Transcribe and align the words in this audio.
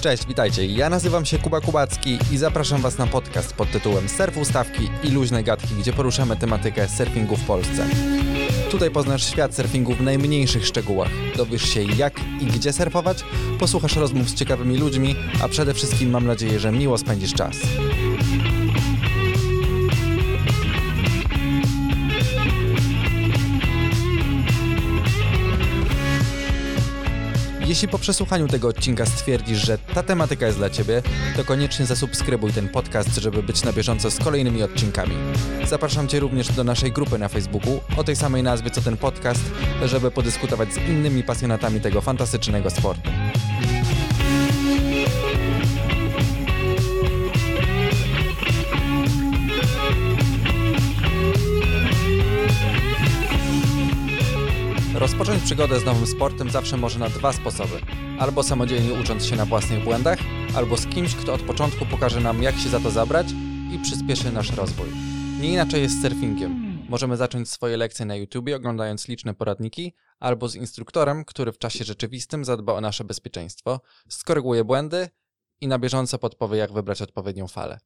Cześć, 0.00 0.26
witajcie. 0.26 0.66
Ja 0.66 0.90
nazywam 0.90 1.24
się 1.24 1.38
Kuba 1.38 1.60
Kubacki 1.60 2.18
i 2.32 2.36
zapraszam 2.36 2.80
Was 2.80 2.98
na 2.98 3.06
podcast 3.06 3.52
pod 3.52 3.70
tytułem 3.70 4.08
Surf 4.08 4.36
Ustawki 4.36 4.90
i 5.04 5.10
luźne 5.10 5.42
gadki, 5.42 5.74
gdzie 5.74 5.92
poruszamy 5.92 6.36
tematykę 6.36 6.88
surfingu 6.88 7.36
w 7.36 7.44
Polsce. 7.44 7.86
Tutaj 8.70 8.90
poznasz 8.90 9.30
świat 9.30 9.54
surfingu 9.54 9.94
w 9.94 10.02
najmniejszych 10.02 10.66
szczegółach. 10.66 11.10
Dowiesz 11.36 11.62
się 11.62 11.82
jak 11.82 12.20
i 12.40 12.46
gdzie 12.46 12.72
surfować, 12.72 13.24
posłuchasz 13.58 13.96
rozmów 13.96 14.28
z 14.28 14.34
ciekawymi 14.34 14.76
ludźmi, 14.76 15.16
a 15.42 15.48
przede 15.48 15.74
wszystkim 15.74 16.10
mam 16.10 16.26
nadzieję, 16.26 16.60
że 16.60 16.72
miło 16.72 16.98
spędzisz 16.98 17.34
czas. 17.34 17.56
Jeśli 27.68 27.88
po 27.88 27.98
przesłuchaniu 27.98 28.48
tego 28.48 28.68
odcinka 28.68 29.06
stwierdzisz, 29.06 29.58
że 29.58 29.78
ta 29.78 30.02
tematyka 30.02 30.46
jest 30.46 30.58
dla 30.58 30.70
Ciebie, 30.70 31.02
to 31.36 31.44
koniecznie 31.44 31.86
zasubskrybuj 31.86 32.52
ten 32.52 32.68
podcast, 32.68 33.16
żeby 33.16 33.42
być 33.42 33.64
na 33.64 33.72
bieżąco 33.72 34.10
z 34.10 34.18
kolejnymi 34.18 34.62
odcinkami. 34.62 35.14
Zapraszam 35.66 36.08
Cię 36.08 36.20
również 36.20 36.52
do 36.52 36.64
naszej 36.64 36.92
grupy 36.92 37.18
na 37.18 37.28
Facebooku 37.28 37.80
o 37.96 38.04
tej 38.04 38.16
samej 38.16 38.42
nazwie 38.42 38.70
co 38.70 38.80
ten 38.80 38.96
podcast, 38.96 39.40
żeby 39.84 40.10
podyskutować 40.10 40.72
z 40.72 40.76
innymi 40.76 41.22
pasjonatami 41.22 41.80
tego 41.80 42.00
fantastycznego 42.00 42.70
sportu. 42.70 43.10
Rozpocząć 54.98 55.42
przygodę 55.42 55.80
z 55.80 55.84
nowym 55.84 56.06
sportem 56.06 56.50
zawsze 56.50 56.76
może 56.76 56.98
na 56.98 57.08
dwa 57.08 57.32
sposoby. 57.32 57.80
Albo 58.18 58.42
samodzielnie 58.42 59.00
ucząc 59.00 59.24
się 59.24 59.36
na 59.36 59.44
własnych 59.44 59.84
błędach, 59.84 60.18
albo 60.56 60.76
z 60.76 60.86
kimś, 60.86 61.14
kto 61.14 61.34
od 61.34 61.42
początku 61.42 61.86
pokaże 61.86 62.20
nam, 62.20 62.42
jak 62.42 62.56
się 62.56 62.68
za 62.68 62.80
to 62.80 62.90
zabrać 62.90 63.26
i 63.74 63.78
przyspieszy 63.78 64.32
nasz 64.32 64.52
rozwój. 64.52 64.88
Nie 65.40 65.52
inaczej 65.52 65.82
jest 65.82 65.98
z 65.98 66.02
surfingiem. 66.02 66.78
Możemy 66.88 67.16
zacząć 67.16 67.50
swoje 67.50 67.76
lekcje 67.76 68.06
na 68.06 68.16
YouTube 68.16 68.48
oglądając 68.56 69.08
liczne 69.08 69.34
poradniki, 69.34 69.94
albo 70.20 70.48
z 70.48 70.54
instruktorem, 70.54 71.24
który 71.24 71.52
w 71.52 71.58
czasie 71.58 71.84
rzeczywistym 71.84 72.44
zadba 72.44 72.72
o 72.72 72.80
nasze 72.80 73.04
bezpieczeństwo, 73.04 73.80
skoryguje 74.08 74.64
błędy 74.64 75.08
i 75.60 75.68
na 75.68 75.78
bieżąco 75.78 76.18
podpowie, 76.18 76.58
jak 76.58 76.72
wybrać 76.72 77.02
odpowiednią 77.02 77.48
falę. 77.48 77.78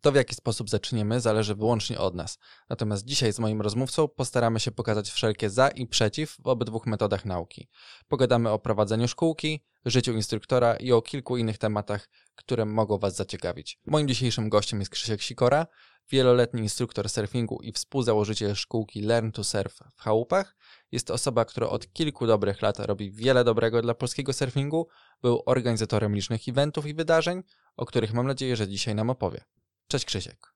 To, 0.00 0.12
w 0.12 0.14
jaki 0.14 0.34
sposób 0.34 0.70
zaczniemy, 0.70 1.20
zależy 1.20 1.54
wyłącznie 1.54 1.98
od 1.98 2.14
nas. 2.14 2.38
Natomiast 2.68 3.04
dzisiaj 3.04 3.32
z 3.32 3.38
moim 3.38 3.60
rozmówcą 3.60 4.08
postaramy 4.08 4.60
się 4.60 4.70
pokazać 4.70 5.10
wszelkie 5.10 5.50
za 5.50 5.68
i 5.68 5.86
przeciw 5.86 6.36
w 6.42 6.46
obydwu 6.46 6.82
metodach 6.86 7.24
nauki. 7.24 7.68
Pogadamy 8.08 8.50
o 8.50 8.58
prowadzeniu 8.58 9.08
szkółki, 9.08 9.64
życiu 9.84 10.12
instruktora 10.12 10.76
i 10.76 10.92
o 10.92 11.02
kilku 11.02 11.36
innych 11.36 11.58
tematach, 11.58 12.08
które 12.34 12.64
mogą 12.64 12.98
Was 12.98 13.16
zaciekawić. 13.16 13.80
Moim 13.86 14.08
dzisiejszym 14.08 14.48
gościem 14.48 14.78
jest 14.80 14.90
Krzysiek 14.90 15.22
Sikora, 15.22 15.66
wieloletni 16.10 16.62
instruktor 16.62 17.08
surfingu 17.08 17.58
i 17.62 17.72
współzałożyciel 17.72 18.54
szkółki 18.54 19.02
Learn 19.02 19.30
to 19.30 19.44
Surf 19.44 19.78
w 19.96 20.00
Chałupach. 20.00 20.56
Jest 20.92 21.06
to 21.06 21.14
osoba, 21.14 21.44
która 21.44 21.68
od 21.68 21.92
kilku 21.92 22.26
dobrych 22.26 22.62
lat 22.62 22.78
robi 22.78 23.10
wiele 23.10 23.44
dobrego 23.44 23.82
dla 23.82 23.94
polskiego 23.94 24.32
surfingu, 24.32 24.88
był 25.22 25.42
organizatorem 25.46 26.14
licznych 26.14 26.48
eventów 26.48 26.86
i 26.86 26.94
wydarzeń, 26.94 27.42
o 27.76 27.86
których 27.86 28.14
mam 28.14 28.26
nadzieję, 28.26 28.56
że 28.56 28.68
dzisiaj 28.68 28.94
nam 28.94 29.10
opowie. 29.10 29.44
Cześć 29.88 30.04
Krzysiek. 30.04 30.54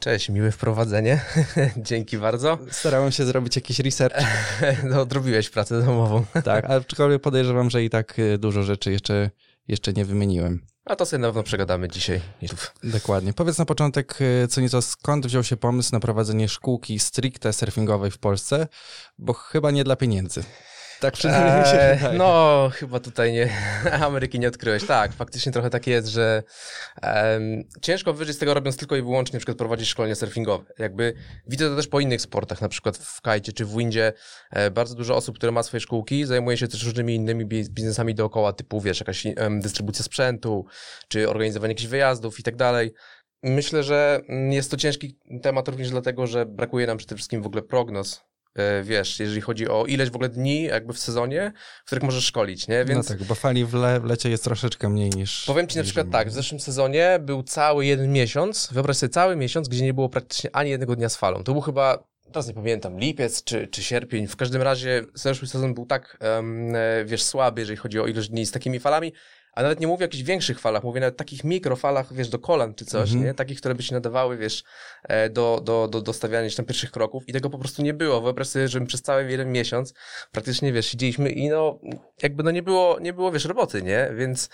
Cześć, 0.00 0.28
miłe 0.28 0.52
wprowadzenie. 0.52 1.20
Dzięki 1.76 2.18
bardzo. 2.18 2.58
Starałem 2.70 3.12
się 3.12 3.24
zrobić 3.24 3.56
jakiś 3.56 3.78
research. 3.78 4.16
no, 4.90 5.00
odrobiłeś 5.00 5.50
pracę 5.50 5.82
domową. 5.82 6.24
tak, 6.44 6.70
aczkolwiek 6.70 7.22
podejrzewam, 7.22 7.70
że 7.70 7.84
i 7.84 7.90
tak 7.90 8.18
y, 8.18 8.38
dużo 8.38 8.62
rzeczy 8.62 8.92
jeszcze, 8.92 9.30
jeszcze 9.68 9.92
nie 9.92 10.04
wymieniłem. 10.04 10.66
A 10.84 10.96
to 10.96 11.06
sobie 11.06 11.20
na 11.20 11.28
pewno 11.28 11.42
przegadamy 11.42 11.88
dzisiaj. 11.88 12.20
Dokładnie. 12.84 13.32
Powiedz 13.32 13.58
na 13.58 13.64
początek 13.64 14.18
y, 14.20 14.48
co 14.48 14.60
nieco, 14.60 14.82
skąd 14.82 15.26
wziął 15.26 15.44
się 15.44 15.56
pomysł 15.56 15.92
na 15.92 16.00
prowadzenie 16.00 16.48
szkółki 16.48 16.98
stricte 16.98 17.52
surfingowej 17.52 18.10
w 18.10 18.18
Polsce, 18.18 18.68
bo 19.18 19.32
chyba 19.32 19.70
nie 19.70 19.84
dla 19.84 19.96
pieniędzy. 19.96 20.44
Tak 21.02 21.14
przynajmniej 21.14 21.58
mi 21.58 21.66
się 21.66 21.96
wydaje. 21.96 22.18
No, 22.18 22.70
chyba 22.74 23.00
tutaj 23.00 23.32
nie, 23.32 23.48
Ameryki 24.06 24.38
nie 24.38 24.48
odkryłeś. 24.48 24.86
Tak, 24.86 25.12
faktycznie 25.12 25.52
trochę 25.52 25.70
tak 25.70 25.86
jest, 25.86 26.08
że 26.08 26.42
um, 27.02 27.64
ciężko 27.82 28.14
wyżyć 28.14 28.36
z 28.36 28.38
tego 28.38 28.54
robiąc 28.54 28.76
tylko 28.76 28.96
i 28.96 29.02
wyłącznie 29.02 29.36
na 29.36 29.38
przykład 29.38 29.58
prowadzić 29.58 29.88
szkolenia 29.88 30.14
surfingowe. 30.14 30.64
Jakby 30.78 31.14
widzę 31.46 31.68
to 31.68 31.76
też 31.76 31.86
po 31.86 32.00
innych 32.00 32.20
sportach, 32.20 32.60
na 32.60 32.68
przykład 32.68 32.96
w 32.96 33.20
kajcie 33.20 33.52
czy 33.52 33.64
w 33.64 33.76
windzie. 33.76 34.12
E, 34.50 34.70
bardzo 34.70 34.94
dużo 34.94 35.16
osób, 35.16 35.36
które 35.36 35.52
ma 35.52 35.62
swoje 35.62 35.80
szkółki, 35.80 36.24
zajmuje 36.24 36.56
się 36.56 36.68
też 36.68 36.84
różnymi 36.84 37.14
innymi 37.14 37.46
biznesami 37.46 38.14
dookoła, 38.14 38.52
typu 38.52 38.80
wiesz, 38.80 39.00
jakaś 39.00 39.26
um, 39.26 39.60
dystrybucja 39.60 40.04
sprzętu, 40.04 40.66
czy 41.08 41.28
organizowanie 41.28 41.70
jakichś 41.70 41.88
wyjazdów 41.88 42.40
i 42.40 42.42
tak 42.42 42.56
dalej. 42.56 42.92
Myślę, 43.42 43.82
że 43.82 44.20
mm, 44.28 44.52
jest 44.52 44.70
to 44.70 44.76
ciężki 44.76 45.18
temat 45.42 45.68
również 45.68 45.90
dlatego, 45.90 46.26
że 46.26 46.46
brakuje 46.46 46.86
nam 46.86 46.98
przede 46.98 47.14
wszystkim 47.14 47.42
w 47.42 47.46
ogóle 47.46 47.62
prognoz 47.62 48.20
E, 48.20 48.31
wiesz, 48.82 49.20
jeżeli 49.20 49.40
chodzi 49.40 49.68
o 49.68 49.86
ileś 49.86 50.10
w 50.10 50.14
ogóle 50.14 50.28
dni 50.28 50.62
jakby 50.62 50.92
w 50.92 50.98
sezonie, 50.98 51.52
w 51.82 51.86
których 51.86 52.04
możesz 52.04 52.24
szkolić, 52.24 52.68
nie? 52.68 52.78
No 52.78 52.84
Więc... 52.84 53.08
No 53.08 53.16
tak, 53.16 53.26
bo 53.26 53.34
fali 53.34 53.64
w, 53.64 53.74
le 53.74 54.00
w 54.00 54.04
lecie 54.04 54.30
jest 54.30 54.44
troszeczkę 54.44 54.88
mniej 54.88 55.10
niż... 55.10 55.44
Powiem 55.46 55.66
ci 55.66 55.78
na 55.78 55.84
przykład 55.84 56.10
tak, 56.10 56.28
w 56.28 56.32
zeszłym 56.32 56.60
sezonie 56.60 57.18
był 57.20 57.42
cały 57.42 57.86
jeden 57.86 58.12
miesiąc, 58.12 58.68
wyobraź 58.72 58.96
sobie 58.96 59.10
cały 59.10 59.36
miesiąc, 59.36 59.68
gdzie 59.68 59.84
nie 59.84 59.94
było 59.94 60.08
praktycznie 60.08 60.50
ani 60.56 60.70
jednego 60.70 60.96
dnia 60.96 61.08
z 61.08 61.16
falą. 61.16 61.44
To 61.44 61.52
był 61.52 61.60
chyba 61.60 62.12
teraz 62.32 62.48
nie 62.48 62.54
pamiętam, 62.54 62.98
lipiec 62.98 63.44
czy, 63.44 63.66
czy 63.66 63.82
sierpień. 63.82 64.26
W 64.26 64.36
każdym 64.36 64.62
razie 64.62 65.04
zeszły 65.14 65.48
sezon 65.48 65.74
był 65.74 65.86
tak, 65.86 66.18
um, 66.20 66.72
wiesz, 67.04 67.22
słaby, 67.22 67.60
jeżeli 67.60 67.76
chodzi 67.76 68.00
o 68.00 68.06
ilość 68.06 68.28
dni 68.28 68.46
z 68.46 68.50
takimi 68.52 68.80
falami, 68.80 69.12
a 69.52 69.62
nawet 69.62 69.80
nie 69.80 69.86
mówię 69.86 69.98
o 69.98 70.04
jakichś 70.04 70.22
większych 70.22 70.60
falach, 70.60 70.82
mówię 70.84 71.00
nawet 71.00 71.16
takich 71.16 71.44
mikrofalach, 71.44 72.14
wiesz, 72.14 72.28
do 72.28 72.38
kolan 72.38 72.74
czy 72.74 72.84
coś, 72.84 73.10
mm 73.10 73.22
-hmm. 73.22 73.26
nie? 73.26 73.34
Takich, 73.34 73.58
które 73.58 73.74
by 73.74 73.82
się 73.82 73.94
nadawały, 73.94 74.36
wiesz, 74.36 74.64
e, 75.02 75.30
do, 75.30 75.60
do, 75.64 75.88
do, 75.88 76.02
do 76.02 76.12
stawiania 76.12 76.48
tam 76.56 76.66
pierwszych 76.66 76.90
kroków 76.90 77.28
i 77.28 77.32
tego 77.32 77.50
po 77.50 77.58
prostu 77.58 77.82
nie 77.82 77.94
było. 77.94 78.20
Wyobraź 78.20 78.48
sobie, 78.48 78.68
że 78.68 78.80
przez 78.80 79.02
cały 79.02 79.30
jeden 79.30 79.52
miesiąc 79.52 79.94
praktycznie, 80.32 80.72
wiesz, 80.72 80.86
siedzieliśmy 80.86 81.30
i 81.30 81.48
no, 81.48 81.80
jakby 82.22 82.42
no 82.42 82.50
nie 82.50 82.62
było, 82.62 82.98
nie 83.00 83.12
było, 83.12 83.32
wiesz, 83.32 83.44
roboty, 83.44 83.82
nie? 83.82 84.10
Więc, 84.16 84.48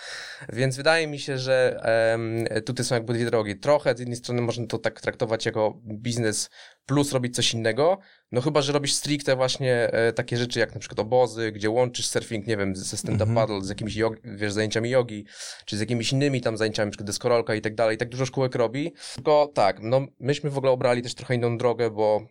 więc 0.52 0.76
wydaje 0.76 1.06
mi 1.06 1.18
się, 1.18 1.38
że 1.38 1.80
um, 2.12 2.62
tutaj 2.64 2.84
są 2.84 2.94
jakby 2.94 3.14
dwie 3.14 3.26
drogi. 3.26 3.58
Trochę 3.58 3.96
z 3.96 3.98
jednej 4.00 4.16
strony 4.16 4.42
można 4.42 4.66
to 4.66 4.78
tak 4.78 5.00
traktować 5.00 5.46
jako 5.46 5.80
biznes 5.84 6.50
plus 6.88 7.12
robić 7.12 7.34
coś 7.34 7.54
innego, 7.54 7.98
no 8.32 8.40
chyba, 8.40 8.62
że 8.62 8.72
robisz 8.72 8.92
stricte 8.92 9.36
właśnie 9.36 9.92
e, 9.92 10.12
takie 10.12 10.36
rzeczy 10.36 10.60
jak 10.60 10.74
na 10.74 10.80
przykład 10.80 10.98
obozy, 10.98 11.52
gdzie 11.52 11.70
łączysz 11.70 12.06
surfing, 12.06 12.46
nie 12.46 12.56
wiem, 12.56 12.76
ze 12.76 12.96
stand-up 12.96 13.24
mm 13.24 13.34
-hmm. 13.34 13.40
paddle, 13.40 13.64
z 13.64 13.68
jakimiś 13.68 13.96
jog, 13.96 14.16
wiesz, 14.24 14.52
zajęciami 14.52 14.90
jogi, 14.90 15.26
czy 15.64 15.76
z 15.76 15.80
jakimiś 15.80 16.12
innymi 16.12 16.40
tam 16.40 16.56
zajęciami, 16.56 16.90
przykład 16.90 17.06
deskorolka 17.06 17.54
i 17.54 17.60
tak 17.60 17.74
dalej. 17.74 17.96
Tak 17.96 18.08
dużo 18.08 18.26
szkółek 18.26 18.54
robi. 18.54 18.94
Tylko 19.14 19.50
tak, 19.54 19.80
no 19.82 20.06
myśmy 20.20 20.50
w 20.50 20.58
ogóle 20.58 20.72
obrali 20.72 21.02
też 21.02 21.14
trochę 21.14 21.34
inną 21.34 21.58
drogę, 21.58 21.90
bo 21.90 22.26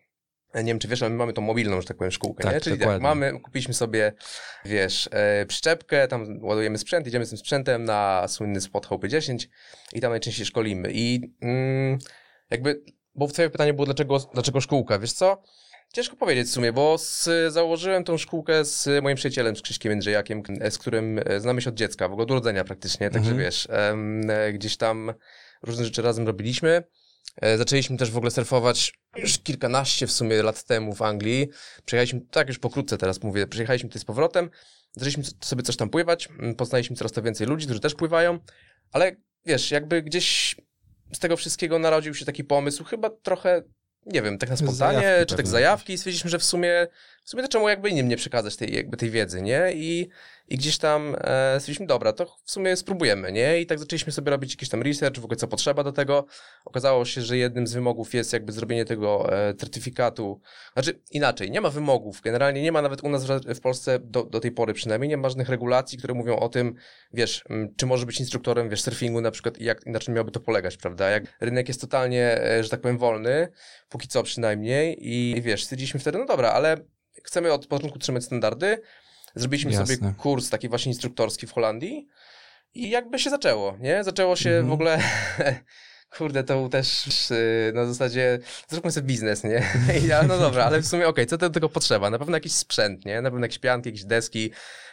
e, 0.54 0.64
nie 0.64 0.72
wiem, 0.72 0.80
czy 0.80 0.88
wiesz, 0.88 1.02
ale 1.02 1.10
my 1.10 1.16
mamy 1.18 1.34
tą 1.34 1.42
mobilną, 1.42 1.82
że 1.82 1.88
tak 1.88 1.98
powiem, 1.98 2.12
szkółkę, 2.12 2.44
tak, 2.44 2.54
nie? 2.54 2.62
Czyli 2.62 2.80
tak, 2.80 3.02
mamy, 3.02 3.40
kupiliśmy 3.40 3.74
sobie, 3.74 4.14
wiesz, 4.66 5.10
e, 5.12 5.46
przyczepkę, 5.46 6.08
tam 6.08 6.40
ładujemy 6.42 6.78
sprzęt, 6.78 7.08
idziemy 7.08 7.26
z 7.26 7.30
tym 7.30 7.38
sprzętem 7.38 7.86
na 7.86 8.28
słynny 8.28 8.62
spot 8.62 8.86
Hope 8.86 9.08
10 9.08 9.50
i 9.94 10.02
tam 10.02 10.12
najczęściej 10.12 10.46
szkolimy. 10.46 10.90
I 10.94 11.34
mm, 11.42 11.98
jakby, 12.50 12.82
bo 13.18 13.28
twoje 13.28 13.50
pytanie 13.50 13.74
było, 13.74 13.86
dlaczego, 13.86 14.20
dlaczego 14.34 14.62
szkółka, 14.62 15.00
wiesz 15.00 15.14
co? 15.14 15.42
Ciężko 15.94 16.16
powiedzieć 16.16 16.48
w 16.48 16.52
sumie, 16.52 16.74
bo 16.74 16.98
z, 16.98 17.30
założyłem 17.50 18.04
tą 18.04 18.18
szkółkę 18.18 18.66
z 18.66 19.04
moim 19.04 19.16
przyjacielem, 19.16 19.56
z 19.56 19.62
Krzyśkiem 19.62 19.90
Jędrzejakiem, 19.90 20.44
z 20.70 20.78
którym 20.78 21.20
e, 21.26 21.40
znamy 21.40 21.62
się 21.62 21.70
od 21.70 21.76
dziecka, 21.76 22.10
w 22.10 22.12
ogóle 22.12 22.24
od 22.24 22.32
urodzenia 22.32 22.64
praktycznie, 22.64 23.10
także 23.10 23.32
mhm. 23.32 23.46
wiesz, 23.46 23.68
e, 23.70 24.54
gdzieś 24.54 24.78
tam 24.78 25.14
różne 25.64 25.86
rzeczy 25.86 26.02
razem 26.02 26.28
robiliśmy. 26.28 26.84
E, 27.42 27.58
zaczęliśmy 27.58 27.98
też 27.98 28.12
w 28.12 28.18
ogóle 28.18 28.32
surfować 28.32 28.94
już 29.16 29.38
kilkanaście 29.38 30.08
w 30.08 30.12
sumie 30.12 30.44
lat 30.44 30.64
temu 30.64 30.94
w 30.94 31.02
Anglii. 31.02 31.50
Przyjechaliśmy, 31.86 32.22
tak 32.32 32.48
już 32.48 32.60
pokrótce 32.60 32.98
teraz 32.98 33.24
mówię, 33.24 33.48
przyjechaliśmy 33.48 33.90
tutaj 33.90 34.02
z 34.02 34.06
powrotem, 34.06 34.50
zaczęliśmy 34.96 35.24
sobie 35.42 35.64
coś 35.64 35.78
tam 35.78 35.90
pływać, 35.90 36.30
poznaliśmy 36.58 36.96
coraz 36.96 37.12
to 37.12 37.22
więcej 37.22 37.48
ludzi, 37.48 37.66
którzy 37.66 37.80
też 37.80 37.96
pływają, 37.96 38.40
ale 38.92 39.16
wiesz, 39.46 39.72
jakby 39.72 40.02
gdzieś 40.02 40.56
z 41.14 41.20
tego 41.20 41.38
wszystkiego 41.38 41.80
narodził 41.80 42.14
się 42.14 42.26
taki 42.26 42.44
pomysł, 42.44 42.84
chyba 42.84 43.10
trochę 43.10 43.64
nie 44.06 44.22
wiem, 44.22 44.38
tak 44.38 44.50
na 44.50 44.58
spontanie, 44.58 45.02
zajawki 45.02 45.30
czy 45.30 45.36
tak 45.36 45.48
zajawki. 45.48 45.94
I 45.94 45.98
stwierdziliśmy, 45.98 46.30
że 46.30 46.40
w 46.40 46.44
sumie, 46.44 46.88
w 47.28 47.30
sumie 47.30 47.44
to 47.44 47.50
czemu 47.50 47.70
jakby 47.70 47.90
innym 47.90 48.08
nie 48.08 48.18
przekazać 48.18 48.56
tej, 48.56 48.76
jakby 48.76 48.98
tej 48.98 49.10
wiedzy, 49.10 49.42
nie? 49.42 49.72
I, 49.76 50.10
i 50.48 50.58
gdzieś 50.58 50.78
tam 50.78 51.16
e, 51.16 51.60
stwierdziliśmy, 51.60 51.86
dobra, 51.86 52.14
to 52.14 52.26
w 52.46 52.52
sumie 52.52 52.76
spróbujemy, 52.76 53.32
nie? 53.32 53.62
I 53.62 53.66
tak 53.66 53.80
zaczęliśmy 53.80 54.12
sobie 54.12 54.32
robić 54.32 54.52
jakiś 54.52 54.70
tam 54.70 54.82
research, 54.82 55.20
w 55.20 55.24
ogóle 55.24 55.38
co 55.38 55.48
potrzeba 55.48 55.84
do 55.84 55.92
tego. 55.92 56.26
Okazało 56.66 57.06
się, 57.06 57.22
że 57.22 57.38
jednym 57.38 57.68
z 57.68 57.74
wymogów 57.74 58.14
jest 58.14 58.34
jakby 58.34 58.52
zrobienie 58.52 58.86
tego 58.86 59.34
e, 59.34 59.54
certyfikatu. 59.54 60.42
Znaczy 60.74 61.02
inaczej, 61.12 61.52
nie 61.52 61.62
ma 61.62 61.70
wymogów, 61.70 62.22
generalnie 62.22 62.62
nie 62.62 62.72
ma 62.72 62.82
nawet 62.82 63.04
u 63.04 63.10
nas 63.10 63.26
w, 63.56 63.60
Polsce 63.60 64.00
do, 64.00 64.24
do 64.24 64.40
tej 64.40 64.52
pory 64.52 64.74
przynajmniej, 64.74 65.10
nie 65.10 65.18
ma 65.18 65.30
żadnych 65.30 65.50
regulacji, 65.50 65.98
które 65.98 66.14
mówią 66.14 66.36
o 66.36 66.50
tym, 66.50 66.76
wiesz, 67.14 67.44
m, 67.50 67.74
czy 67.78 67.86
może 67.86 68.06
być 68.06 68.20
instruktorem, 68.20 68.70
wiesz, 68.70 68.82
surfingu 68.82 69.22
na 69.22 69.32
przykład 69.32 69.58
i 69.58 69.64
jak, 69.64 69.86
inaczej 69.86 70.16
miałoby 70.16 70.32
to 70.32 70.40
polegać, 70.40 70.78
prawda? 70.78 71.10
Jak 71.10 71.24
rynek 71.42 71.68
jest 71.68 71.82
totalnie, 71.82 72.42
e, 72.44 72.64
że 72.64 72.70
tak 72.70 72.82
powiem, 72.82 72.98
wolny, 72.98 73.48
póki 73.90 74.08
co 74.08 74.24
przynajmniej 74.24 74.98
i 75.00 75.42
wiesz, 75.42 75.64
stwierdziliśmy 75.64 76.00
wtedy, 76.00 76.18
no 76.18 76.26
dobra, 76.26 76.52
ale 76.52 76.78
chcemy 77.24 77.54
od 77.54 77.68
początku 77.68 78.00
trzymać 78.00 78.24
standardy, 78.24 78.82
Zrobiliśmy 79.36 79.72
Jasne. 79.72 79.96
sobie 79.96 80.14
kurs 80.18 80.50
taki 80.50 80.70
właśnie 80.70 80.92
instruktorski 80.92 81.48
w 81.48 81.52
Holandii. 81.52 82.08
I 82.74 82.90
jakby 82.90 83.20
się 83.20 83.30
zaczęło, 83.30 83.78
nie? 83.80 84.04
Zaczęło 84.04 84.36
się 84.36 84.50
Mhm. 84.50 84.68
w 84.68 84.72
ogóle... 84.72 85.00
Kurde, 86.18 86.44
to 86.44 86.70
też 86.70 87.08
y, 87.32 87.72
na 87.76 87.86
zasadzie, 87.86 88.40
zróbmy 88.68 88.92
sobie 88.92 89.08
biznes, 89.08 89.44
nie? 89.44 89.64
I 90.04 90.08
ja, 90.08 90.24
no 90.24 90.38
dobra, 90.38 90.66
ale 90.66 90.82
w 90.82 90.88
sumie 90.88 91.08
okej, 91.08 91.26
co 91.26 91.38
do 91.38 91.50
tego 91.50 91.70
potrzeba? 91.70 92.10
Na 92.10 92.20
pewno 92.20 92.38
jakiś 92.38 92.52
sprzęt, 92.54 93.06
nie? 93.06 93.22
Na 93.22 93.32
pewno 93.32 93.46
jakieś 93.46 93.60
pianki, 93.60 93.90
jakieś 93.90 94.06
deski. 94.06 94.52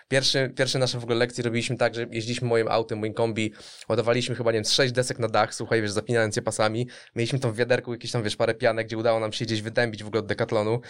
Pierwszy, 0.08 0.52
pierwsze 0.56 0.78
nasze 0.78 1.00
w 1.00 1.02
ogóle 1.02 1.18
lekcje 1.18 1.44
robiliśmy 1.44 1.76
tak, 1.76 1.94
że 1.94 2.06
jeździliśmy 2.10 2.48
moim 2.48 2.68
autem, 2.68 2.98
moim 2.98 3.14
kombi, 3.14 3.52
ładowaliśmy 3.88 4.34
chyba, 4.34 4.50
nie 4.50 4.56
wiem, 4.56 4.64
z 4.64 4.72
sześć 4.72 4.92
desek 4.92 5.18
na 5.18 5.28
dach, 5.28 5.54
słuchaj, 5.54 5.82
wiesz, 5.82 5.90
zapinając 5.90 6.36
je 6.36 6.42
pasami. 6.42 6.88
Mieliśmy 7.16 7.38
tam 7.38 7.52
w 7.52 7.56
wiaderku 7.56 7.92
jakieś 7.92 8.10
tam, 8.10 8.22
wiesz, 8.22 8.36
parę 8.36 8.54
pianek, 8.54 8.86
gdzie 8.86 8.98
udało 8.98 9.20
nam 9.20 9.32
się 9.32 9.44
gdzieś 9.44 9.62
wydębić 9.62 10.04
w 10.04 10.06
ogóle 10.06 10.20
od 10.20 10.26
Decathlonu. 10.26 10.80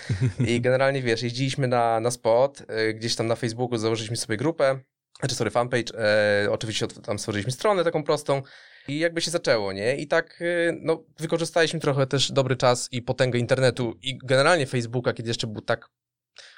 I 0.47 0.61
generalnie, 0.67 1.03
wiesz, 1.03 1.23
jeździliśmy 1.23 1.69
na, 1.69 2.01
na 2.01 2.11
spot, 2.11 2.61
y, 2.61 2.95
gdzieś 2.95 3.17
tam 3.17 3.27
na 3.27 3.37
Facebooku 3.37 3.79
założyliśmy 3.79 4.17
sobie 4.17 4.37
grupę, 4.37 4.81
znaczy, 5.21 5.35
sorry, 5.35 5.51
fanpage, 5.51 5.99
e, 5.99 6.51
oczywiście 6.51 6.87
tam 6.87 7.19
stworzyliśmy 7.19 7.53
stronę 7.53 7.85
taką 7.85 8.03
prostą 8.03 8.43
i 8.89 8.99
jakby 8.99 9.21
się 9.21 9.31
zaczęło, 9.31 9.73
nie? 9.73 9.97
I 9.97 10.07
tak, 10.07 10.41
y, 10.41 10.79
no, 10.83 11.05
wykorzystaliśmy 11.19 11.81
trochę 11.81 12.07
też 12.07 12.33
dobry 12.33 12.57
czas 12.57 12.89
i 12.93 13.03
potęgę 13.03 13.39
internetu 13.39 13.95
i 14.03 14.19
generalnie 14.25 14.67
Facebooka, 14.67 15.13
kiedy 15.13 15.31
jeszcze 15.31 15.47
był 15.47 15.63
tak, 15.63 15.89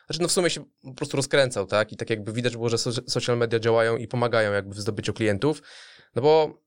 znaczy, 0.06 0.22
no 0.22 0.28
w 0.28 0.32
sumie 0.32 0.50
się 0.50 0.64
po 0.82 0.94
prostu 0.94 1.16
rozkręcał, 1.16 1.66
tak? 1.66 1.92
I 1.92 1.96
tak 1.96 2.10
jakby 2.10 2.32
widać 2.32 2.52
było, 2.52 2.68
że 2.68 2.78
so, 2.78 2.90
social 3.08 3.38
media 3.38 3.58
działają 3.58 3.96
i 3.96 4.08
pomagają 4.08 4.52
jakby 4.52 4.74
w 4.74 4.80
zdobyciu 4.80 5.12
klientów, 5.12 5.62
no 6.14 6.22
bo 6.22 6.62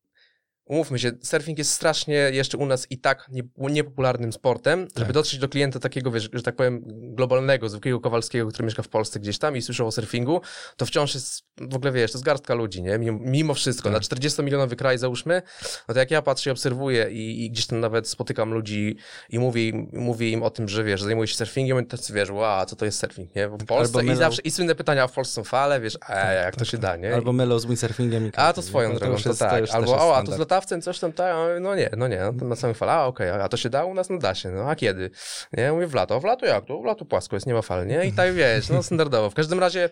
umówmy 0.70 1.00
się, 1.00 1.12
surfing 1.24 1.58
jest 1.58 1.74
strasznie 1.74 2.14
jeszcze 2.16 2.58
u 2.58 2.66
nas 2.66 2.88
i 2.90 2.98
tak 2.98 3.26
nie, 3.32 3.42
niepopularnym 3.58 4.34
sportem, 4.34 4.80
żeby 4.80 5.06
Tak. 5.06 5.12
dotrzeć 5.12 5.40
do 5.40 5.50
klienta 5.50 5.80
takiego, 5.80 6.12
wiesz, 6.12 6.30
że 6.34 6.44
tak 6.44 6.56
powiem, 6.56 6.82
globalnego, 7.16 7.70
zwykłego 7.70 8.00
Kowalskiego, 8.00 8.48
który 8.50 8.66
mieszka 8.66 8.84
w 8.84 8.88
Polsce 8.88 9.20
gdzieś 9.20 9.38
tam 9.38 9.58
i 9.58 9.62
słyszał 9.62 9.88
o 9.88 9.92
surfingu, 9.92 10.42
to 10.78 10.86
wciąż 10.86 11.14
jest, 11.14 11.44
w 11.62 11.76
ogóle 11.76 11.92
wiesz, 11.92 12.12
to 12.12 12.18
jest 12.18 12.26
garstka 12.26 12.54
ludzi, 12.54 12.82
nie? 12.84 12.98
Mimo, 13.00 13.20
mimo 13.22 13.54
wszystko, 13.54 13.90
Tak. 13.92 13.94
na 14.12 14.18
40-milionowy 14.18 14.76
kraj 14.76 14.98
załóżmy, 14.98 15.42
no 15.88 15.94
to 15.94 16.00
jak 16.00 16.12
ja 16.12 16.22
patrzę 16.22 16.50
i 16.50 16.52
obserwuję 16.52 17.12
i, 17.12 17.46
i 17.46 17.52
gdzieś 17.52 17.68
tam 17.68 17.80
nawet 17.80 18.08
spotykam 18.10 18.54
ludzi 18.54 18.96
i 19.30 19.40
mówię, 19.40 19.68
im- 19.70 19.90
mówię 19.94 20.30
im 20.30 20.44
o 20.44 20.50
tym, 20.50 20.70
że 20.70 20.84
wiesz, 20.84 21.02
zajmuję 21.02 21.28
się 21.28 21.36
surfingiem, 21.36 21.78
oni 21.78 21.88
tacy, 21.88 22.14
wiesz, 22.14 22.30
wow, 22.32 22.66
co 22.66 22.76
to 22.76 22.86
jest 22.86 23.00
surfing, 23.00 23.36
nie? 23.36 23.48
W 23.48 23.66
Polsce 23.66 23.98
Albo 24.00 24.02
i 24.12 24.16
mylą- 24.16 24.18
zawsze, 24.20 24.42
i 24.42 24.52
słynne 24.52 24.76
pytania, 24.76 25.04
a 25.04 25.08
w 25.08 25.12
Polsce 25.12 25.34
są 25.36 25.44
fale, 25.44 25.82
wiesz, 25.82 25.98
a 26.02 26.16
jak 26.32 26.56
to 26.56 26.66
się 26.66 26.78
da, 26.78 26.96
nie? 26.96 27.16
Albo 27.16 27.34
mylą 27.34 27.60
z 27.60 27.66
windsurfingiem 27.66 28.28
i 28.28 28.32
A 28.36 28.54
to 28.54 28.62
swoją 28.62 28.96
drogą, 28.96 29.18
to, 29.24 29.30
jest- 29.30 29.40
tak. 29.40 29.64
Albo, 29.72 29.92
o, 30.08 30.18
a 30.18 30.24
to 30.24 30.32
z 30.32 30.38
latawcem 30.60 30.82
coś 30.82 31.00
tam, 31.00 31.14
tak, 31.14 31.36
no 31.62 31.76
nie, 31.76 31.90
no 31.98 32.08
nie, 32.08 32.20
no 32.34 32.48
na 32.48 32.56
samym 32.56 32.76
fala, 32.76 32.94
a 32.94 33.06
okej, 33.06 33.30
a 33.30 33.50
to 33.50 33.58
się 33.58 33.70
da 33.70 33.86
u 33.86 33.94
nas? 33.94 34.10
No 34.10 34.18
da 34.18 34.36
się, 34.36 34.50
no 34.50 34.70
a 34.70 34.76
kiedy? 34.76 35.10
Nie, 35.54 35.72
mówię 35.72 35.88
w 35.88 35.94
lato, 35.94 36.16
a 36.16 36.20
w 36.20 36.24
lato 36.24 36.46
jak 36.46 36.66
to? 36.66 36.82
W 36.82 36.86
lato 36.86 37.06
płasko 37.06 37.36
jest, 37.36 37.48
nie 37.48 37.54
ma 37.54 37.62
fal, 37.62 37.88
nie? 37.88 38.06
I 38.06 38.14
tak 38.14 38.34
wiesz, 38.34 38.70
no 38.70 38.84
standardowo. 38.84 39.30
W 39.30 39.34
każdym 39.34 39.60
razie, 39.60 39.90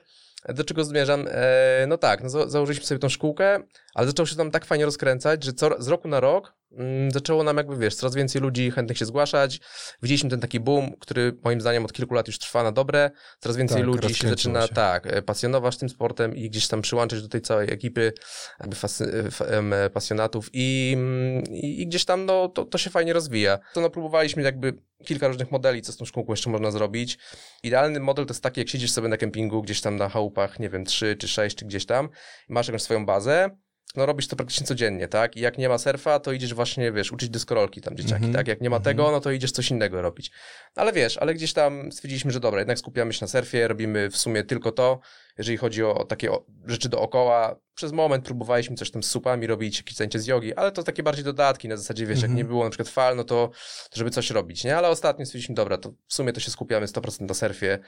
do 0.50 0.64
czego 0.64 0.84
zmierzam? 0.84 1.28
E, 1.32 1.86
no 1.88 1.98
tak, 1.98 2.24
no, 2.24 2.30
za, 2.30 2.50
założyliśmy 2.50 2.86
sobie 2.86 3.00
tą 3.00 3.10
szkółkę, 3.10 3.60
ale 3.98 4.08
zaczęło 4.08 4.26
się 4.26 4.36
tam 4.36 4.52
tak 4.52 4.66
fajnie 4.66 4.86
rozkręcać, 4.86 5.44
że 5.44 5.54
co, 5.54 5.82
z 5.84 5.88
roku 5.88 6.08
na 6.08 6.20
rok 6.20 6.54
mm, 6.72 7.12
zaczęło 7.12 7.44
nam 7.44 7.58
jakby, 7.58 7.78
wiesz, 7.78 7.96
coraz 7.96 8.16
więcej 8.16 8.42
ludzi 8.42 8.72
chętnych 8.72 8.98
się 8.98 9.06
zgłaszać. 9.06 9.60
Widzieliśmy 10.04 10.30
ten 10.30 10.40
taki 10.40 10.60
boom, 10.60 10.96
który 11.00 11.38
moim 11.44 11.62
zdaniem 11.62 11.86
od 11.86 11.94
kilku 11.94 12.14
lat 12.14 12.28
już 12.28 12.40
trwa 12.40 12.64
na 12.64 12.72
dobre. 12.72 13.12
Coraz 13.40 13.58
więcej 13.58 13.78
Tak, 13.78 13.86
ludzi 13.86 14.16
się 14.16 14.30
zaczyna, 14.30 14.68
się. 14.68 14.74
tak, 14.74 15.08
e, 15.08 15.22
pasjonować 15.22 15.78
tym 15.78 15.90
sportem 15.90 16.36
i 16.36 16.50
gdzieś 16.50 16.68
tam 16.68 16.82
przyłączyć 16.82 17.22
do 17.22 17.28
tej 17.28 17.42
całej 17.42 17.74
ekipy 17.74 18.14
jakby 18.60 18.76
fasy, 18.76 19.24
em, 19.48 19.74
e, 19.74 19.90
pasjonatów 19.90 20.50
i, 20.54 20.94
mm, 20.98 21.44
i, 21.44 21.82
i 21.82 21.88
gdzieś 21.88 22.06
tam 22.06 22.26
no, 22.26 22.48
to, 22.48 22.66
to 22.66 22.78
się 22.78 22.90
fajnie 22.90 23.14
rozwija. 23.14 23.60
To 23.74 23.82
no, 23.82 23.90
próbowaliśmy 23.90 24.44
jakby 24.44 24.74
kilka 25.06 25.28
różnych 25.28 25.52
modeli, 25.52 25.82
co 25.82 25.92
z 25.92 25.98
tą 25.98 26.06
szkółką 26.06 26.34
jeszcze 26.34 26.50
można 26.50 26.72
zrobić. 26.72 27.18
Idealny 27.64 28.00
model 28.00 28.26
to 28.26 28.34
jest 28.34 28.44
taki, 28.44 28.62
jak 28.62 28.70
siedzisz 28.70 28.92
sobie 28.92 29.08
na 29.08 29.18
kempingu 29.18 29.62
gdzieś 29.62 29.82
tam 29.82 29.96
na 29.96 30.10
chałupach, 30.10 30.60
nie 30.60 30.70
wiem, 30.70 30.86
trzy 30.86 31.16
czy 31.16 31.28
sześć, 31.28 31.58
czy 31.58 31.66
gdzieś 31.66 31.86
tam 31.86 32.10
masz 32.50 32.68
jakąś 32.68 32.82
swoją 32.82 33.06
bazę, 33.06 33.50
no 33.96 34.06
robisz 34.06 34.28
to 34.28 34.36
praktycznie 34.36 34.68
codziennie, 34.68 35.08
tak? 35.08 35.38
I 35.38 35.40
jak 35.40 35.58
nie 35.58 35.70
ma 35.70 35.78
surfa, 35.78 36.20
to 36.20 36.32
idziesz 36.32 36.54
właśnie, 36.54 36.92
wiesz, 36.92 37.12
uczyć 37.12 37.30
dyskorolki 37.30 37.82
tam 37.82 37.98
dzieciaki, 37.98 38.16
Mhm, 38.16 38.34
tak? 38.34 38.48
Jak 38.48 38.62
nie 38.62 38.70
ma 38.70 38.76
mhm. 38.78 38.84
tego, 38.96 39.12
no 39.12 39.20
to 39.22 39.32
idziesz 39.32 39.52
coś 39.52 39.72
innego 39.72 40.02
robić. 40.02 40.32
Ale 40.76 40.94
wiesz, 40.94 41.18
ale 41.18 41.34
gdzieś 41.34 41.54
tam 41.54 41.92
stwierdziliśmy, 41.92 42.32
że 42.32 42.40
dobra, 42.40 42.60
jednak 42.60 42.80
skupiamy 42.80 43.14
się 43.14 43.20
na 43.22 43.28
surfie, 43.28 43.68
robimy 43.68 44.10
w 44.10 44.18
sumie 44.18 44.44
tylko 44.44 44.72
to, 44.72 45.00
jeżeli 45.38 45.58
chodzi 45.58 45.84
o 45.84 46.04
takie 46.04 46.30
rzeczy 46.66 46.90
dookoła. 46.90 47.56
Przez 47.76 47.92
moment 47.92 48.26
próbowaliśmy 48.26 48.76
coś 48.76 48.92
tam 48.92 49.04
z 49.04 49.10
supami 49.10 49.48
robić, 49.48 49.78
jakieś 49.78 49.96
zajęcie 49.96 50.20
z 50.20 50.28
jogi, 50.28 50.54
ale 50.54 50.72
to 50.72 50.84
takie 50.84 51.04
bardziej 51.04 51.24
dodatki, 51.26 51.68
na 51.68 51.78
zasadzie, 51.78 52.06
wiesz, 52.06 52.18
jak 52.18 52.24
Mhm. 52.30 52.38
nie 52.38 52.46
było 52.46 52.64
na 52.64 52.70
przykład 52.70 52.90
fal, 52.90 53.16
no 53.16 53.24
to, 53.24 53.50
to 53.90 53.98
żeby 53.98 54.10
coś 54.10 54.30
robić, 54.30 54.64
nie? 54.64 54.78
Ale 54.78 54.90
ostatnio 54.90 55.26
stwierdziliśmy, 55.26 55.56
dobra, 55.56 55.78
to 55.78 55.92
w 56.08 56.14
sumie 56.14 56.34
to 56.34 56.40
się 56.40 56.52
skupiamy 56.52 56.86
100% 56.88 57.28
na 57.28 57.34
surfie. 57.34 57.80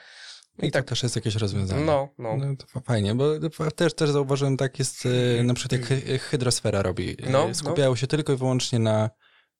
I 0.61 0.71
tak 0.71 0.85
też 0.85 1.03
jest 1.03 1.15
jakieś 1.15 1.35
rozwiązanie. 1.35 1.85
No, 1.85 2.09
no. 2.17 2.37
No, 2.37 2.55
to 2.55 2.67
fa- 2.67 2.79
fajnie, 2.79 3.15
bo 3.15 3.25
też, 3.75 3.93
też 3.93 4.09
zauważyłem, 4.09 4.57
tak 4.57 4.79
jest 4.79 5.03
e, 5.39 5.43
na 5.43 5.53
przykład 5.53 5.81
jak 5.81 5.89
hy- 5.89 6.19
hydrosfera 6.19 6.81
robi. 6.81 7.09
E, 7.23 7.29
No, 7.29 7.47
no. 7.47 7.53
Skupiają 7.55 7.95
się 7.95 8.07
tylko 8.07 8.33
i 8.33 8.35
wyłącznie 8.35 8.79
na 8.79 9.09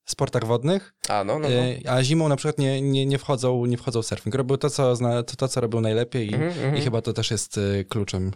sportach 0.06 0.46
wodnych, 0.46 0.94
A, 1.10 1.24
no, 1.24 1.40
no, 1.40 1.50
no. 1.50 1.56
e, 1.56 1.92
a 1.92 2.04
zimą 2.04 2.28
na 2.30 2.36
przykład 2.36 2.57
nie, 2.57 2.81
nie, 2.81 3.06
nie, 3.06 3.18
wchodzą, 3.18 3.66
nie 3.66 3.78
wchodzą 3.78 4.01
w 4.01 4.06
surfing. 4.06 4.36
Robią 4.36 4.57
to, 4.57 4.69
co, 4.69 4.96
zna, 4.96 5.24
to, 5.24 5.36
to, 5.36 5.48
co 5.48 5.62
robią 5.62 5.81
najlepiej 5.81 6.30
i, 6.31 6.34
Mhm, 6.34 6.51
mhm. 6.51 6.78
i 6.78 6.81
chyba 6.81 7.02
to 7.02 7.13
też 7.13 7.31
jest 7.31 7.60
kluczem 7.90 8.31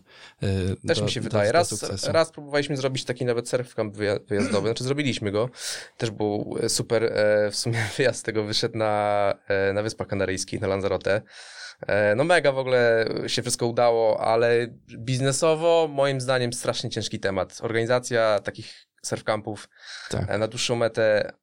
Też 0.87 0.99
do, 0.99 1.05
mi 1.05 1.11
się 1.11 1.19
do, 1.19 1.23
wydaje. 1.23 1.49
do 1.49 1.53
Raz, 1.53 1.69
sukcesu. 1.69 2.11
raz 2.11 2.31
próbowaliśmy 2.31 2.77
zrobić 2.77 3.03
taki 3.05 3.25
nawet 3.25 3.49
surf 3.49 3.75
camp 3.75 3.95
wyja- 3.97 4.19
wyjazdowy, 4.27 4.67
znaczy 4.67 4.83
zrobiliśmy 4.83 5.31
go. 5.31 5.49
Też 5.97 6.11
był 6.11 6.57
super, 6.67 7.13
w 7.51 7.55
sumie 7.55 7.77
wyjazd 7.97 8.25
tego 8.25 8.43
wyszedł 8.43 8.77
na, 8.77 9.33
na 9.73 9.83
Wyspach 9.83 10.07
Kanaryjskich, 10.07 10.61
na 10.61 10.67
Lanzarote. 10.67 11.21
E, 11.87 12.15
No 12.15 12.23
mega 12.23 12.51
w 12.51 12.57
ogóle 12.57 13.05
się 13.27 13.41
wszystko 13.41 13.67
udało, 13.67 14.21
ale 14.21 14.67
biznesowo 14.97 15.87
moim 15.91 16.21
zdaniem 16.21 16.53
strasznie 16.53 16.89
ciężki 16.89 17.19
temat. 17.19 17.57
Organizacja 17.61 18.39
takich 18.43 18.87
surf 19.05 19.23
campów 19.23 19.69
Tak. 20.09 20.29
e, 20.29 20.37
na 20.37 20.47
dłuższą 20.47 20.75
metę 20.75 21.33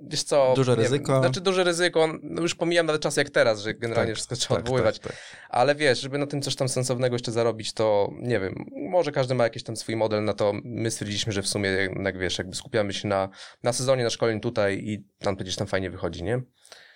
Wiesz 0.00 0.22
co? 0.22 0.52
Duże 0.56 0.74
ryzyko. 0.74 1.12
Wiem, 1.12 1.22
znaczy 1.22 1.40
duże 1.40 1.64
ryzyko, 1.64 2.08
no 2.22 2.42
już 2.42 2.54
pomijam 2.54 2.86
nawet 2.86 3.02
czas 3.02 3.16
jak 3.16 3.30
teraz, 3.30 3.60
że 3.60 3.74
generalnie 3.74 4.08
Tak, 4.12 4.16
wszystko 4.16 4.36
trzeba 4.36 4.54
tak, 4.54 4.64
odwoływać. 4.64 4.98
tak, 4.98 5.12
tak. 5.12 5.20
Ale 5.48 5.74
wiesz, 5.74 6.00
żeby 6.00 6.18
na 6.18 6.26
tym 6.26 6.42
coś 6.42 6.56
tam 6.56 6.68
sensownego 6.68 7.14
jeszcze 7.14 7.32
zarobić, 7.32 7.72
to 7.72 8.10
nie 8.12 8.40
wiem, 8.40 8.54
może 8.90 9.12
każdy 9.12 9.34
ma 9.34 9.44
jakiś 9.44 9.62
tam 9.62 9.76
swój 9.76 9.96
model 9.96 10.24
na 10.24 10.32
to. 10.32 10.52
My 10.64 10.90
stwierdziliśmy, 10.90 11.32
że 11.32 11.42
w 11.42 11.48
sumie, 11.48 11.70
jak 12.04 12.18
wiesz, 12.18 12.38
jakby 12.38 12.56
skupiamy 12.56 12.92
się 12.92 13.08
na, 13.08 13.28
na 13.62 13.72
sezonie, 13.72 14.04
na 14.04 14.10
szkoleniu 14.10 14.40
tutaj 14.40 14.78
i 14.78 15.04
tam 15.18 15.36
gdzieś 15.36 15.56
tam 15.56 15.66
fajnie 15.66 15.90
wychodzi, 15.90 16.22
nie? 16.22 16.42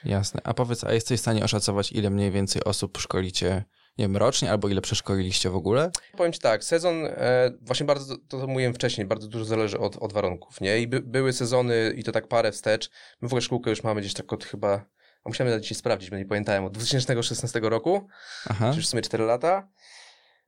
Jasne. 0.05 0.41
A 0.45 0.55
powiedz, 0.55 0.85
a 0.85 0.93
jesteś 0.93 1.19
w 1.19 1.23
stanie 1.23 1.45
oszacować, 1.45 1.93
ile 1.93 2.11
mniej 2.11 2.31
więcej 2.31 2.65
osób 2.65 2.99
szkolicie, 2.99 3.65
nie 3.99 4.05
wiem, 4.05 4.17
rocznie, 4.17 4.51
albo 4.51 4.69
ile 4.69 4.81
przeszkoliliście 4.81 5.51
w 5.51 5.57
ogóle? 5.57 5.91
Powiem 6.17 6.33
ci 6.33 6.41
tak, 6.41 6.65
sezon, 6.65 7.07
e, 7.07 7.51
właśnie 7.61 7.87
bardzo, 7.87 8.17
to 8.29 8.41
co 8.41 8.47
mówiłem 8.47 8.75
wcześniej, 8.75 9.07
bardzo 9.07 9.29
dużo 9.29 9.45
zależy 9.45 9.79
od, 9.79 9.97
od 9.97 10.13
warunków, 10.13 10.61
nie? 10.61 10.79
I 10.79 10.87
by, 10.87 11.01
były 11.01 11.33
sezony, 11.33 11.95
i 11.97 12.05
to 12.05 12.13
tak 12.13 12.29
parę 12.29 12.53
wstecz. 12.53 12.91
My 13.21 13.29
w 13.29 13.33
ogóle 13.33 13.43
szkółkę 13.43 13.71
już 13.71 13.83
mamy 13.83 14.01
gdzieś 14.01 14.15
tak 14.15 14.33
od 14.33 14.45
chyba, 14.45 14.73
a 15.25 15.29
musiałem 15.29 15.63
dzisiaj 15.63 15.77
sprawdzić, 15.77 16.11
bo 16.11 16.17
nie 16.17 16.25
pamiętałem, 16.25 16.65
od 16.65 16.73
2016 16.73 17.61
roku, 17.61 18.07
Aha. 18.51 18.71
czyli 18.71 18.83
w 18.83 18.87
sumie 18.87 19.03
4 19.03 19.25
lata. 19.25 19.69